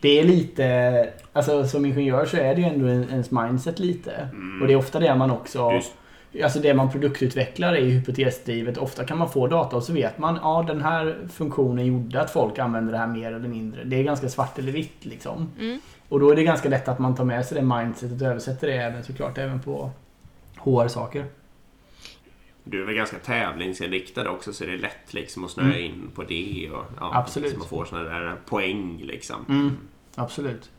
Det 0.00 0.20
är 0.20 0.24
lite, 0.24 1.12
alltså 1.32 1.66
som 1.68 1.84
ingenjör 1.86 2.26
så 2.26 2.36
är 2.36 2.54
det 2.54 2.60
ju 2.60 2.66
ändå 2.66 2.86
en- 2.86 3.10
ens 3.10 3.30
mindset 3.30 3.78
lite. 3.78 4.12
Mm. 4.32 4.62
Och 4.62 4.66
det 4.68 4.72
är 4.72 4.76
ofta 4.76 5.00
det 5.00 5.14
man 5.14 5.30
också, 5.30 5.72
Just. 5.72 5.92
Alltså 6.42 6.58
det 6.58 6.74
man 6.74 6.90
produktutvecklar 6.90 7.74
är 7.74 7.80
ju 7.80 7.90
hypotesdrivet. 7.90 8.78
Ofta 8.78 9.04
kan 9.04 9.18
man 9.18 9.30
få 9.30 9.46
data 9.46 9.76
och 9.76 9.82
så 9.82 9.92
vet 9.92 10.18
man, 10.18 10.38
ja 10.42 10.64
den 10.66 10.82
här 10.82 11.18
funktionen 11.32 11.86
gjorde 11.86 12.20
att 12.20 12.30
folk 12.30 12.58
använder 12.58 12.92
det 12.92 12.98
här 12.98 13.06
mer 13.06 13.32
eller 13.32 13.48
mindre. 13.48 13.84
Det 13.84 13.96
är 13.96 14.02
ganska 14.02 14.28
svart 14.28 14.58
eller 14.58 14.72
vitt 14.72 15.04
liksom. 15.04 15.48
Mm. 15.60 15.80
Och 16.08 16.20
då 16.20 16.30
är 16.30 16.36
det 16.36 16.42
ganska 16.42 16.68
lätt 16.68 16.88
att 16.88 16.98
man 16.98 17.16
tar 17.16 17.24
med 17.24 17.46
sig 17.46 17.58
det 17.60 17.64
mindsetet 17.64 18.22
och 18.22 18.28
översätter 18.28 18.66
det 18.66 18.74
även 18.74 19.04
såklart 19.04 19.38
även 19.38 19.60
på 19.60 19.90
HR-saker. 20.56 21.24
Du 22.64 22.82
är 22.82 22.86
väl 22.86 22.94
ganska 22.94 23.18
tävlingsinriktad 23.18 24.30
också 24.30 24.52
så 24.52 24.64
det 24.64 24.72
är 24.72 24.78
lätt 24.78 25.14
liksom 25.14 25.44
att 25.44 25.50
snöa 25.50 25.78
in 25.78 26.10
på 26.14 26.22
det 26.22 26.70
och 26.72 26.84
ja, 27.00 27.10
Absolut. 27.14 27.52
Så 27.52 27.58
man 27.58 27.68
får 27.68 27.84
såna 27.84 28.02
där 28.02 28.36
poäng 28.46 29.02
liksom. 29.04 29.44
Mm. 29.48 29.76
Absolut. 30.14 30.70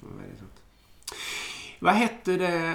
Väldigt 0.00 0.38
sant. 0.38 0.62
Vad 1.78 1.94
hette 1.94 2.36
det? 2.36 2.74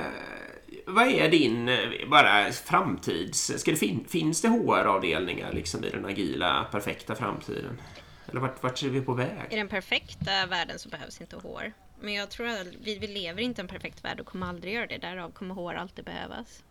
Vad 0.85 1.07
är 1.07 1.29
din 1.29 1.69
eh, 1.69 2.09
bara 2.09 2.51
framtids... 2.51 3.51
Ska 3.57 3.71
det 3.71 3.77
fin, 3.77 4.05
finns 4.09 4.41
det 4.41 4.47
HR-avdelningar 4.47 5.53
liksom 5.53 5.83
i 5.83 5.89
den 5.89 6.05
agila 6.05 6.65
perfekta 6.71 7.15
framtiden? 7.15 7.81
Eller 8.25 8.39
vart, 8.41 8.63
vart 8.63 8.83
är 8.83 8.89
vi 8.89 9.01
på 9.01 9.13
I 9.13 9.15
väg? 9.15 9.47
den 9.49 9.67
perfekta 9.67 10.45
världen 10.49 10.79
så 10.79 10.89
behövs 10.89 11.21
inte 11.21 11.35
HR. 11.35 11.73
Men 12.01 12.13
jag 12.13 12.29
tror 12.29 12.47
att 12.47 12.67
vi, 12.83 12.99
vi 12.99 13.07
lever 13.07 13.41
inte 13.41 13.61
i 13.61 13.63
en 13.63 13.67
perfekt 13.67 14.05
värld 14.05 14.19
och 14.19 14.25
kommer 14.25 14.47
aldrig 14.47 14.73
göra 14.73 14.87
det. 14.87 14.97
Därav 14.97 15.31
kommer 15.31 15.55
HR 15.55 15.73
alltid 15.73 16.05
behövas. 16.05 16.63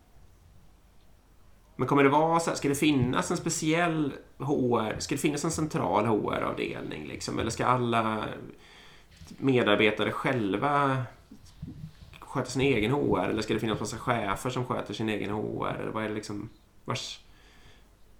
Men 1.75 1.87
kommer 1.87 2.03
det 2.03 2.09
vara 2.09 2.39
så 2.39 2.49
här, 2.49 2.57
ska 2.57 2.69
det 2.69 2.75
finnas 2.75 3.31
en 3.31 3.37
speciell 3.37 4.13
HR, 4.37 4.99
ska 4.99 5.15
det 5.15 5.21
finnas 5.21 5.45
en 5.45 5.51
central 5.51 6.05
HR-avdelning 6.05 7.07
liksom? 7.07 7.39
Eller 7.39 7.49
ska 7.49 7.65
alla 7.65 8.25
medarbetare 9.37 10.11
själva 10.11 11.03
sköta 12.33 12.49
sin 12.49 12.61
egen 12.61 12.91
HR? 12.91 13.29
Eller 13.29 13.41
ska 13.41 13.53
det 13.53 13.59
finnas 13.59 13.79
massa 13.79 13.97
chefer 13.97 14.49
som 14.49 14.65
sköter 14.65 14.93
sin 14.93 15.09
egen 15.09 15.29
HR? 15.29 15.77
Eller 15.81 15.91
vad 15.91 16.03
är 16.03 16.09
det 16.09 16.15
liksom, 16.15 16.49
vars, 16.85 17.19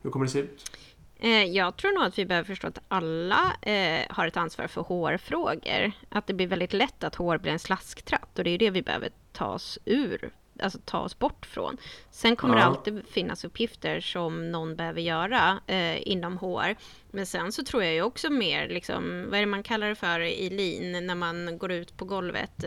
hur 0.01 0.11
kommer 0.11 0.26
det 0.26 0.32
se 0.32 0.39
ut? 0.39 0.72
Eh, 1.20 1.43
jag 1.43 1.78
tror 1.78 1.91
nog 1.91 2.03
att 2.03 2.20
vi 2.20 2.26
behöver 2.26 2.47
förstå 2.47 2.68
att 2.68 2.80
alla 2.88 3.55
eh, 3.61 4.05
har 4.09 4.28
ett 4.28 4.38
ansvar 4.38 4.68
för 4.68 4.82
HR-frågor. 4.82 5.91
Att 6.09 6.28
det 6.28 6.34
blir 6.34 6.47
väldigt 6.47 6.74
lätt 6.74 7.03
att 7.03 7.16
HR 7.16 7.38
blir 7.38 7.51
en 7.51 7.59
slasktratt 7.59 8.38
och 8.38 8.43
det 8.43 8.49
är 8.49 8.57
det 8.57 8.70
vi 8.70 8.82
behöver 8.82 9.09
ta 9.32 9.45
oss 9.45 9.80
ur, 9.86 10.32
alltså 10.64 10.80
ta 10.86 10.99
oss 10.99 11.20
bort 11.20 11.45
från. 11.45 11.78
Sen 12.11 12.36
kommer 12.36 12.55
det 12.55 12.61
Ja. 12.61 12.68
alltid 12.68 13.01
finnas 13.11 13.43
uppgifter 13.45 13.99
som 14.01 14.51
någon 14.51 14.76
behöver 14.76 15.01
göra 15.01 15.59
eh, 15.68 16.07
inom 16.07 16.38
HR. 16.38 16.76
Men 17.11 17.26
sen 17.26 17.51
så 17.51 17.64
tror 17.64 17.84
jag 17.84 17.93
ju 17.93 18.01
också 18.01 18.30
mer, 18.30 18.68
liksom, 18.70 19.26
vad 19.30 19.36
är 19.36 19.39
det 19.39 19.45
man 19.45 19.64
kallar 19.64 19.89
det 19.89 19.95
för 19.95 20.20
i 20.20 20.49
lean, 20.49 21.07
när 21.07 21.16
man 21.16 21.57
går 21.57 21.72
ut 21.72 21.97
på 21.97 22.05
golvet? 22.05 22.64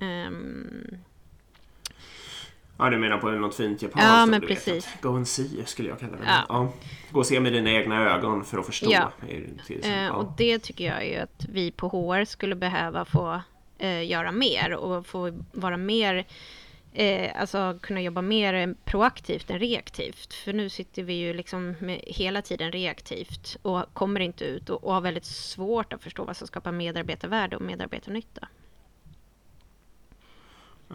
Ehm, 0.00 0.98
Ja, 2.78 2.90
du 2.90 2.98
menar 2.98 3.18
på 3.18 3.30
något 3.30 3.54
fint 3.54 3.82
japanskt 3.82 4.06
Ja, 4.08 4.26
men 4.26 4.40
vet 4.40 4.48
precis. 4.48 4.88
att 4.94 5.00
Go 5.02 5.08
and 5.16 5.28
see 5.28 5.64
skulle 5.66 5.88
jag 5.88 6.00
kalla 6.00 6.12
det. 6.12 6.22
Ja. 6.26 6.44
Ja. 6.48 6.72
Gå 7.10 7.18
och 7.20 7.26
se 7.26 7.40
med 7.40 7.52
dina 7.52 7.70
egna 7.70 8.10
ögon 8.14 8.44
för 8.44 8.58
att 8.58 8.66
förstå. 8.66 8.90
Ja. 8.92 9.12
Eh, 9.28 9.90
Ja. 10.04 10.10
och 10.12 10.32
det 10.36 10.58
tycker 10.58 10.84
jag 10.84 11.08
ju 11.08 11.16
att 11.16 11.46
vi 11.52 11.70
på 11.70 11.88
HR 11.88 12.24
skulle 12.24 12.54
behöva 12.54 13.04
få 13.04 13.40
eh, 13.78 14.04
göra 14.10 14.32
mer 14.32 14.74
och 14.74 15.06
få 15.06 15.38
vara 15.52 15.76
mer 15.76 16.26
Eh, 16.92 17.40
alltså 17.40 17.78
kunna 17.82 18.00
jobba 18.00 18.22
mer 18.22 18.74
proaktivt 18.84 19.50
än 19.50 19.58
reaktivt. 19.58 20.34
För 20.34 20.52
nu 20.52 20.68
sitter 20.68 21.02
vi 21.02 21.12
ju 21.12 21.32
liksom 21.34 21.74
hela 22.06 22.42
tiden 22.42 22.72
reaktivt 22.72 23.56
och 23.62 23.94
kommer 23.94 24.20
inte 24.20 24.44
ut 24.44 24.70
och, 24.70 24.84
och 24.84 24.94
har 24.94 25.00
väldigt 25.00 25.24
svårt 25.24 25.92
att 25.92 26.02
förstå 26.02 26.24
vad 26.24 26.36
som 26.36 26.46
skapar 26.46 26.72
medarbetarvärde 26.72 27.56
och 27.56 27.62
medarbetarnytta. 27.62 28.48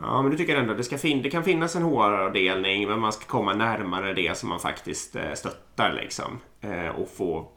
Ja, 0.02 0.22
men 0.22 0.32
du 0.32 0.38
tycker 0.38 0.56
ändå 0.56 0.72
att 0.72 0.78
det, 0.78 0.84
ska 0.84 0.98
fin- 0.98 1.22
det 1.22 1.30
kan 1.30 1.43
finnas 1.43 1.76
en 1.76 1.84
HR-avdelning 1.84 2.88
men 2.88 3.00
man 3.00 3.14
ska 3.14 3.26
komma 3.26 3.54
närmare 3.54 4.14
det 4.14 4.38
som 4.38 4.50
man 4.50 4.60
faktiskt 4.60 5.16
eh, 5.16 5.34
stöttar 5.34 5.93
liksom. 5.93 6.39
Eh, 6.62 6.88
och 6.88 7.10
få 7.10 7.52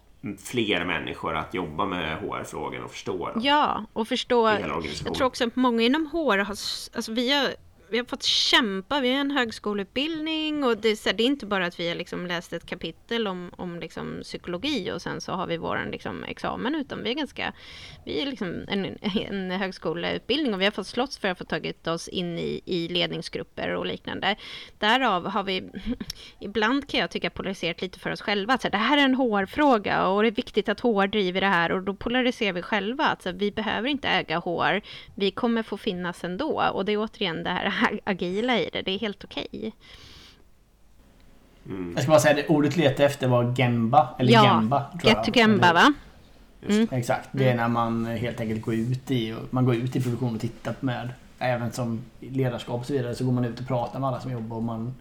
fler 0.44 0.84
människor 0.84 1.36
att 1.36 1.54
jobba 1.54 1.86
med 1.86 2.18
HR-frågor 2.18 2.82
och 2.84 2.90
förstå 2.90 3.28
dem. 3.30 3.40
Ja, 3.44 3.84
och 3.92 4.08
förstå. 4.08 4.48
Jag 4.48 5.14
tror 5.14 5.26
också 5.26 5.46
att 5.46 5.56
många 5.56 5.82
inom 5.82 6.06
HR 6.06 6.36
har, 6.38 6.46
alltså 6.94 7.12
vi 7.12 7.32
har, 7.32 7.48
vi 7.90 7.98
har 7.98 8.04
fått 8.04 8.22
kämpa, 8.22 9.00
vi 9.00 9.12
har 9.12 9.20
en 9.20 9.30
högskoleutbildning 9.30 10.64
och 10.64 10.76
det, 10.76 10.88
är 10.88 10.96
så 10.96 11.08
här, 11.08 11.16
det 11.16 11.22
är 11.22 11.26
inte 11.26 11.46
bara 11.46 11.66
att 11.66 11.80
vi 11.80 11.88
har 11.88 11.94
liksom 11.94 12.26
läst 12.26 12.52
ett 12.52 12.66
kapitel 12.66 13.26
om, 13.26 13.50
om 13.56 13.80
liksom 13.80 14.20
psykologi 14.22 14.92
och 14.92 15.02
sen 15.02 15.20
så 15.20 15.32
har 15.32 15.46
vi 15.46 15.56
vår 15.56 15.88
liksom 15.92 16.24
examen 16.24 16.74
utan 16.74 17.02
vi 17.02 17.10
är 17.10 17.14
ganska, 17.14 17.52
vi 18.04 18.22
är 18.22 18.26
liksom 18.26 18.64
en, 18.68 18.98
en 19.30 19.50
högskoleutbildning 19.50 20.54
och 20.54 20.60
vi 20.60 20.64
har 20.64 20.72
fått 20.72 20.86
slåss 20.86 21.18
för 21.18 21.28
att 21.28 21.38
få 21.38 21.44
tagit 21.44 21.86
oss 21.86 22.08
in 22.08 22.38
i, 22.38 22.60
i 22.64 22.88
ledningsgrupper 22.88 23.74
och 23.74 23.86
liknande. 23.86 24.36
Därav 24.78 25.26
har 25.26 25.42
vi, 25.42 25.70
ibland 26.40 26.88
kan 26.88 27.00
jag 27.00 27.10
tycka 27.10 27.30
polariserat 27.30 27.82
lite 27.82 27.98
för 27.98 28.10
oss 28.10 28.20
själva, 28.20 28.54
att 28.54 28.62
så 28.62 28.66
här, 28.68 28.72
det 28.72 28.78
här 28.78 28.98
är 28.98 29.04
en 29.04 29.14
HR-fråga 29.14 30.06
och 30.06 30.22
det 30.22 30.28
är 30.28 30.32
viktigt 30.32 30.68
att 30.68 30.80
HR 30.80 31.06
driver 31.06 31.40
det 31.40 31.46
här 31.46 31.72
och 31.72 31.82
då 31.82 31.94
polariserar 31.94 32.52
vi 32.52 32.62
själva, 32.62 33.04
att 33.04 33.22
så 33.22 33.28
här, 33.28 33.36
vi 33.36 33.50
behöver 33.50 33.88
inte 33.88 34.08
äga 34.08 34.38
HR, 34.38 34.80
vi 35.14 35.30
kommer 35.30 35.62
få 35.62 35.76
finnas 35.76 36.24
ändå 36.24 36.70
och 36.72 36.84
det 36.84 36.92
är 36.92 36.98
återigen 36.98 37.42
det 37.42 37.50
här 37.50 37.77
agila 38.04 38.58
i 38.58 38.70
det, 38.72 38.82
det 38.82 38.90
är 38.90 38.98
helt 38.98 39.24
okej. 39.24 39.72
Mm. 41.66 41.92
Jag 41.94 42.02
ska 42.02 42.10
bara 42.10 42.20
säga 42.20 42.34
det 42.34 42.46
ordet 42.46 42.76
letade 42.76 43.04
efter 43.04 43.28
var 43.28 43.54
Gemba. 43.58 44.08
Eller 44.18 44.32
Ja, 44.32 44.44
Gemba. 44.44 44.84
tror 44.90 45.04
Get 45.04 45.16
jag. 45.16 45.24
to 45.24 45.32
Gemba 45.38 45.72
va? 45.72 45.92
Mm. 46.68 46.88
Exakt. 46.90 47.28
Det 47.32 47.48
är 47.48 47.56
när 47.56 47.68
man 47.68 48.06
helt 48.06 48.40
enkelt 48.40 48.62
går 48.62 48.74
ut 48.74 49.10
i, 49.10 49.34
man 49.50 49.64
går 49.64 49.74
ut 49.74 49.96
i 49.96 50.02
produktion 50.02 50.34
och 50.34 50.40
tittar 50.40 50.74
med. 50.80 51.08
Även 51.38 51.72
som 51.72 52.00
ledarskap 52.20 52.80
och 52.80 52.86
så 52.86 52.92
vidare 52.92 53.14
så 53.14 53.24
går 53.24 53.32
man 53.32 53.44
ut 53.44 53.60
och 53.60 53.66
pratar 53.66 54.00
med 54.00 54.08
alla 54.08 54.20
som 54.20 54.32
jobbar 54.32 54.56
och 54.56 54.62
man, 54.62 54.94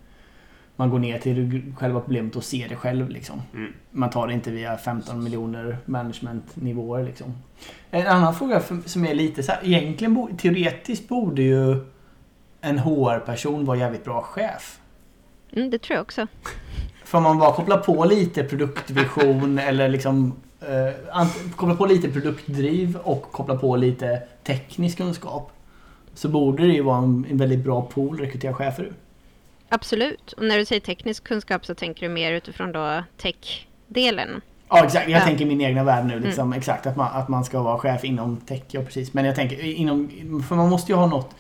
man 0.75 0.89
går 0.89 0.99
ner 0.99 1.19
till 1.19 1.61
själva 1.77 1.99
problemet 1.99 2.35
och 2.35 2.43
ser 2.43 2.69
det 2.69 2.75
själv. 2.75 3.09
Liksom. 3.09 3.41
Mm. 3.53 3.73
Man 3.91 4.09
tar 4.09 4.27
det 4.27 4.33
inte 4.33 4.51
via 4.51 4.77
15 4.77 5.23
miljoner 5.23 5.77
managementnivåer. 5.85 7.03
Liksom. 7.03 7.33
En 7.91 8.07
annan 8.07 8.35
fråga 8.35 8.61
som 8.85 9.05
är 9.05 9.13
lite 9.13 9.43
så 9.43 9.51
här. 9.51 9.59
Egentligen, 9.63 10.37
teoretiskt 10.37 11.07
borde 11.07 11.41
ju 11.41 11.85
en 12.61 12.79
HR-person 12.79 13.65
vara 13.65 13.77
jävligt 13.77 14.05
bra 14.05 14.21
chef. 14.21 14.79
Mm, 15.53 15.69
det 15.69 15.79
tror 15.79 15.95
jag 15.95 16.01
också. 16.01 16.27
För 17.03 17.17
om 17.17 17.23
man 17.23 17.39
bara 17.39 17.53
kopplar 17.53 17.77
på 17.77 18.05
lite 18.05 18.43
produktvision 18.43 19.59
eller 19.69 19.89
liksom 19.89 20.33
eh, 20.61 21.27
kopplar 21.55 21.75
på 21.75 21.85
lite 21.85 22.09
produktdriv 22.09 22.97
och 22.97 23.21
kopplar 23.31 23.57
på 23.57 23.75
lite 23.75 24.21
teknisk 24.43 24.97
kunskap. 24.97 25.51
Så 26.13 26.29
borde 26.29 26.63
det 26.67 26.73
ju 26.73 26.81
vara 26.81 26.97
en, 26.97 27.25
en 27.29 27.37
väldigt 27.37 27.59
bra 27.63 27.81
pool 27.81 28.15
att 28.15 28.21
rekrytera 28.21 28.53
chefer 28.53 28.83
ur. 28.83 28.93
Absolut. 29.69 30.31
Och 30.33 30.43
när 30.43 30.57
du 30.57 30.65
säger 30.65 30.79
teknisk 30.81 31.23
kunskap 31.23 31.65
så 31.65 31.75
tänker 31.75 32.01
du 32.07 32.13
mer 32.13 32.31
utifrån 32.31 32.71
då 32.71 33.03
tech-delen. 33.17 34.41
Ja 34.69 34.85
exakt, 34.85 35.09
jag 35.09 35.21
Ja. 35.21 35.25
tänker 35.25 35.45
min 35.45 35.61
egna 35.61 35.83
värld 35.83 36.05
nu. 36.05 36.19
Liksom, 36.19 36.53
Exakt, 36.53 36.85
att 36.87 36.95
man, 36.95 37.07
att 37.13 37.27
man 37.27 37.45
ska 37.45 37.61
vara 37.61 37.77
chef 37.79 38.03
inom 38.03 38.37
tech. 38.37 38.61
Ja, 38.67 38.81
precis. 38.81 39.13
Men 39.13 39.25
jag 39.25 39.35
tänker 39.35 39.63
inom... 39.63 40.09
För 40.47 40.55
man 40.55 40.69
måste 40.69 40.91
ju 40.91 40.95
ha 40.97 41.05
något... 41.07 41.35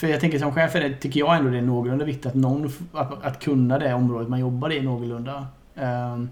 För 0.00 0.06
jag 0.06 0.20
tänker 0.20 0.38
som 0.38 0.52
chef 0.52 0.74
är 0.74 0.80
det, 0.80 0.94
tycker 0.94 1.20
jag 1.20 1.36
ändå 1.36 1.50
det 1.50 1.58
är 1.58 1.62
någorlunda 1.62 2.04
viktigt 2.04 2.26
att 2.26 2.34
någon... 2.34 2.72
Att, 2.92 3.24
att 3.24 3.42
kunna 3.42 3.78
det 3.78 3.94
området 3.94 4.28
man 4.28 4.40
jobbar 4.40 4.72
i 4.72 4.82
någorlunda. 4.82 5.46
Um, 5.74 6.30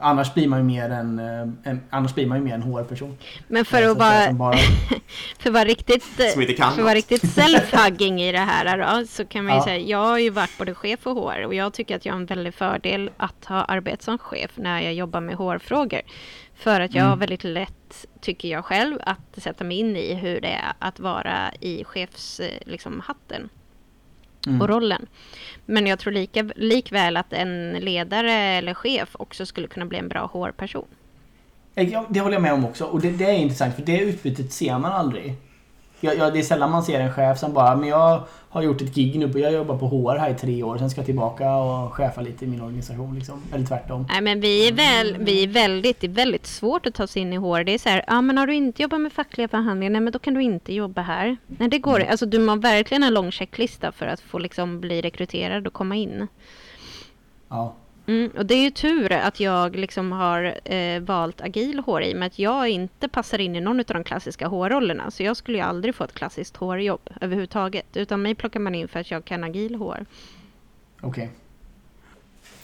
annars 0.00 0.34
blir 0.34 0.48
man 0.48 0.58
ju 0.58 0.64
mer 0.64 0.90
en, 0.90 1.18
eh, 1.18 1.70
en, 1.70 1.80
annars 1.90 2.14
blir 2.14 2.26
man 2.26 2.38
ju 2.38 2.44
mer 2.44 2.54
en 2.54 2.62
HR-person. 2.62 3.18
Men 3.48 3.64
för 3.64 3.82
Så 3.94 4.02
att 4.02 4.24
som 4.28 4.38
bara, 4.38 4.56
för 5.38 5.48
att 5.50 5.54
vara 5.54 5.64
riktigt, 5.64 6.20
eh, 6.20 6.26
för 6.26 6.62
att 6.64 6.78
vara 6.78 6.94
riktigt 6.94 7.22
self-hugging 7.22 8.20
i 8.22 8.32
det 8.32 8.38
här 8.38 8.78
då, 9.00 9.06
så 9.06 9.24
kan 9.24 9.44
man 9.44 9.54
ju 9.54 9.58
Ja. 9.58 9.64
säga, 9.64 9.78
jag 9.78 9.98
har 9.98 10.18
ju 10.18 10.30
varit 10.30 10.58
både 10.58 10.74
chef 10.74 11.06
och 11.06 11.16
HR 11.16 11.44
och 11.46 11.54
jag 11.54 11.72
tycker 11.72 11.96
att 11.96 12.06
jag 12.06 12.12
har 12.12 12.20
en 12.20 12.26
väldig 12.26 12.54
fördel 12.54 13.10
att 13.16 13.44
ha 13.44 13.64
arbetat 13.64 14.02
som 14.02 14.18
chef 14.18 14.50
när 14.54 14.80
jag 14.80 14.94
jobbar 14.94 15.20
med 15.20 15.36
HR-frågor. 15.36 16.00
För 16.56 16.80
att 16.80 16.94
jag 16.94 17.02
har 17.02 17.08
Mm. 17.08 17.18
väldigt 17.18 17.44
lätt, 17.44 18.06
tycker 18.20 18.48
jag 18.48 18.64
själv, 18.64 18.98
att 19.06 19.18
sätta 19.42 19.64
mig 19.64 19.76
in 19.78 19.96
i 19.96 20.14
hur 20.14 20.40
det 20.40 20.48
är 20.52 20.72
att 20.78 21.00
vara 21.00 21.52
i 21.60 21.84
chefs, 21.84 22.40
eh, 22.40 22.58
liksom, 22.66 23.00
hatten 23.06 23.48
mm. 24.46 24.62
och 24.62 24.68
rollen. 24.68 25.06
Men 25.66 25.86
jag 25.86 25.98
tror 25.98 26.12
lika, 26.12 26.50
likväl 26.56 27.16
att 27.16 27.32
en 27.32 27.72
ledare 27.72 28.32
eller 28.32 28.74
chef 28.74 29.08
också 29.12 29.46
skulle 29.46 29.68
kunna 29.68 29.86
bli 29.86 29.98
en 29.98 30.08
bra 30.08 30.30
HR-person. 30.32 30.86
Ja, 31.74 32.06
det 32.08 32.20
håller 32.20 32.34
jag 32.34 32.42
med 32.42 32.52
om 32.52 32.64
också. 32.64 32.84
Och 32.84 33.00
det, 33.00 33.10
det 33.10 33.24
är 33.24 33.32
intressant 33.32 33.74
för 33.74 33.82
det 33.82 34.00
utbytet 34.00 34.52
ser 34.52 34.78
man 34.78 34.92
aldrig. 34.92 35.34
Jag, 36.00 36.16
jag, 36.16 36.32
det 36.32 36.38
är 36.38 36.42
sällan 36.42 36.70
man 36.70 36.82
ser 36.82 37.00
en 37.00 37.12
chef 37.12 37.38
som 37.38 37.52
bara, 37.52 37.76
men 37.76 37.88
jag 37.88 38.22
har 38.48 38.62
gjort 38.62 38.82
ett 38.82 38.94
gig 38.94 39.18
nu, 39.18 39.28
på, 39.28 39.38
jag 39.38 39.52
jobbar 39.52 39.78
på 39.78 39.86
HR 39.86 40.18
här 40.18 40.30
i 40.30 40.34
tre 40.34 40.62
år, 40.62 40.78
sen 40.78 40.90
ska 40.90 41.00
jag 41.00 41.06
tillbaka 41.06 41.54
och 41.54 41.94
chefa 41.94 42.20
lite 42.20 42.44
i 42.44 42.48
min 42.48 42.60
organisation. 42.60 43.14
Liksom. 43.14 43.42
Eller 43.52 43.66
tvärtom. 43.66 44.06
Nej 44.08 44.20
men 44.20 44.40
vi 44.40 44.68
är, 44.68 44.72
väl, 44.72 45.16
vi 45.18 45.42
är 45.42 45.48
väldigt, 45.48 46.00
det 46.00 46.06
är 46.06 46.10
väldigt 46.10 46.46
svårt 46.46 46.86
att 46.86 46.94
ta 46.94 47.06
sig 47.06 47.22
in 47.22 47.32
i 47.32 47.36
HR. 47.36 47.64
Det 47.64 47.72
är 47.72 47.78
så 47.78 47.88
här, 47.88 48.04
ja 48.06 48.20
men 48.20 48.38
har 48.38 48.46
du 48.46 48.54
inte 48.54 48.82
jobbat 48.82 49.00
med 49.00 49.12
fackliga 49.12 49.48
förhandlingar, 49.48 49.90
nej 49.90 50.00
men 50.00 50.12
då 50.12 50.18
kan 50.18 50.34
du 50.34 50.42
inte 50.42 50.74
jobba 50.74 51.02
här. 51.02 51.36
Nej 51.46 51.68
det 51.68 51.78
går 51.78 52.00
Alltså 52.00 52.26
du 52.26 52.48
har 52.48 52.56
verkligen 52.56 53.02
en 53.02 53.14
lång 53.14 53.30
checklista 53.30 53.92
för 53.92 54.06
att 54.06 54.20
få 54.20 54.38
liksom 54.38 54.80
bli 54.80 55.02
rekryterad 55.02 55.66
och 55.66 55.72
komma 55.72 55.96
in. 55.96 56.26
Ja. 57.48 57.74
Mm, 58.06 58.30
och 58.36 58.46
det 58.46 58.54
är 58.54 58.62
ju 58.62 58.70
tur 58.70 59.12
att 59.12 59.40
jag 59.40 59.76
liksom 59.76 60.12
har 60.12 60.58
eh, 60.64 61.00
valt 61.00 61.40
agil 61.40 61.78
hår 61.78 62.02
i 62.02 62.12
och 62.14 62.18
med 62.18 62.26
att 62.26 62.38
jag 62.38 62.68
inte 62.68 63.08
passar 63.08 63.40
in 63.40 63.56
i 63.56 63.60
någon 63.60 63.80
av 63.80 63.84
de 63.84 64.04
klassiska 64.04 64.46
hårrollerna. 64.46 65.10
Så 65.10 65.22
jag 65.22 65.36
skulle 65.36 65.58
ju 65.58 65.64
aldrig 65.64 65.94
få 65.94 66.04
ett 66.04 66.14
klassiskt 66.14 66.56
hårjobb 66.56 67.10
överhuvudtaget. 67.20 67.96
Utan 67.96 68.22
mig 68.22 68.34
plockar 68.34 68.60
man 68.60 68.74
in 68.74 68.88
för 68.88 69.00
att 69.00 69.10
jag 69.10 69.24
kan 69.24 69.44
agil 69.44 69.74
hår. 69.74 70.06
Okej. 71.00 71.30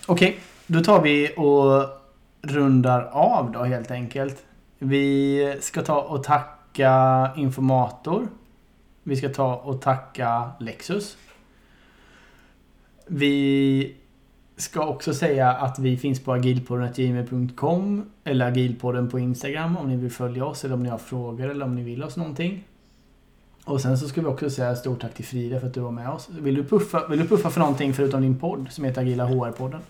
Okej, 0.06 0.40
då 0.66 0.80
tar 0.80 1.02
vi 1.02 1.32
och 1.36 1.88
rundar 2.42 3.02
av 3.12 3.52
då 3.52 3.64
helt 3.64 3.90
enkelt. 3.90 4.44
Vi 4.78 5.56
ska 5.60 5.82
ta 5.82 6.00
och 6.00 6.24
tacka 6.24 7.30
Informator. 7.36 8.28
Vi 9.02 9.16
ska 9.16 9.28
ta 9.28 9.56
och 9.56 9.82
tacka 9.82 10.50
Lexus. 10.60 11.16
Vi 13.06 13.94
ska 14.60 14.86
också 14.86 15.14
säga 15.14 15.50
att 15.50 15.78
vi 15.78 15.96
finns 15.96 16.20
på 16.20 16.32
agilpodden.gmail.com 16.32 18.10
eller 18.24 18.46
agilpodden 18.46 19.10
på 19.10 19.18
Instagram 19.18 19.76
om 19.76 19.88
ni 19.88 19.96
vill 19.96 20.10
följa 20.10 20.44
oss 20.44 20.64
eller 20.64 20.74
om 20.74 20.82
ni 20.82 20.88
har 20.88 20.98
frågor 20.98 21.50
eller 21.50 21.64
om 21.64 21.74
ni 21.74 21.82
vill 21.82 22.02
oss 22.02 22.16
någonting. 22.16 22.64
Och 23.64 23.80
sen 23.80 23.98
så 23.98 24.08
ska 24.08 24.20
vi 24.20 24.26
också 24.26 24.50
säga 24.50 24.76
stort 24.76 25.00
tack 25.00 25.14
till 25.14 25.24
Frida 25.24 25.60
för 25.60 25.66
att 25.66 25.74
du 25.74 25.80
var 25.80 25.90
med 25.90 26.08
oss. 26.08 26.28
Vill 26.30 26.54
du 26.54 26.64
puffa, 26.64 27.06
vill 27.08 27.18
du 27.18 27.28
puffa 27.28 27.50
för 27.50 27.60
någonting 27.60 27.94
förutom 27.94 28.22
din 28.22 28.38
podd 28.38 28.66
som 28.70 28.84
heter 28.84 29.00
Agila 29.00 29.26
HR-podden? 29.26 29.80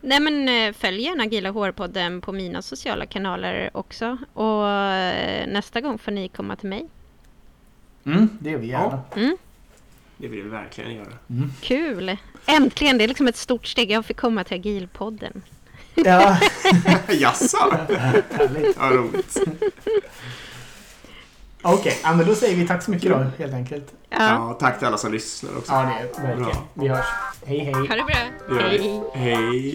Nej 0.00 0.20
men 0.20 0.48
eh, 0.48 0.72
följ 0.72 1.02
gärna 1.02 1.22
Agila 1.22 1.50
HR-podden 1.50 2.20
på 2.20 2.32
mina 2.32 2.62
sociala 2.62 3.06
kanaler 3.06 3.70
också. 3.72 4.16
Och 4.32 4.68
eh, 4.68 5.48
nästa 5.48 5.80
gång 5.80 5.98
får 5.98 6.12
ni 6.12 6.28
komma 6.28 6.56
till 6.56 6.68
mig. 6.68 6.86
Mm, 8.04 8.28
det 8.40 8.50
gör 8.50 8.58
vi 8.58 8.66
gärna. 8.66 9.00
Mm, 9.16 9.36
Det 10.18 10.28
vill 10.28 10.42
vi 10.42 10.48
verkligen 10.48 10.94
göra. 10.94 11.12
kul! 11.60 12.16
Äntligen! 12.46 12.98
Det 12.98 13.04
är 13.04 13.08
liksom 13.08 13.28
ett 13.28 13.36
stort 13.36 13.66
steg. 13.66 13.90
Jag 13.90 14.04
fick 14.04 14.16
komma 14.16 14.44
till 14.44 14.54
Agilpodden. 14.54 15.42
Ja, 15.94 16.38
Jaså? 17.08 17.86
Vad 18.76 18.92
roligt. 18.92 19.38
Okej, 21.62 21.98
ja, 22.02 22.14
men 22.14 22.26
då 22.26 22.34
säger 22.34 22.56
vi 22.56 22.66
tack 22.66 22.82
så 22.82 22.90
mycket 22.90 23.10
då 23.10 23.16
helt 23.38 23.54
enkelt. 23.54 23.94
Ja, 24.10 24.16
Ja, 24.18 24.56
tack 24.60 24.78
till 24.78 24.86
alla 24.86 24.98
som 24.98 25.12
lyssnar 25.12 25.56
också. 25.56 25.72
Ja, 25.72 25.78
det 25.82 26.20
är 26.20 26.26
verkligen. 26.26 26.50
Bra. 26.52 26.68
Vi 26.74 26.88
hörs. 26.88 27.06
Hej 27.46 27.58
hej. 27.58 27.74
ha 27.74 27.82
det 27.96 28.04
bra! 28.04 28.68
Vi. 28.70 29.02
Hej. 29.14 29.74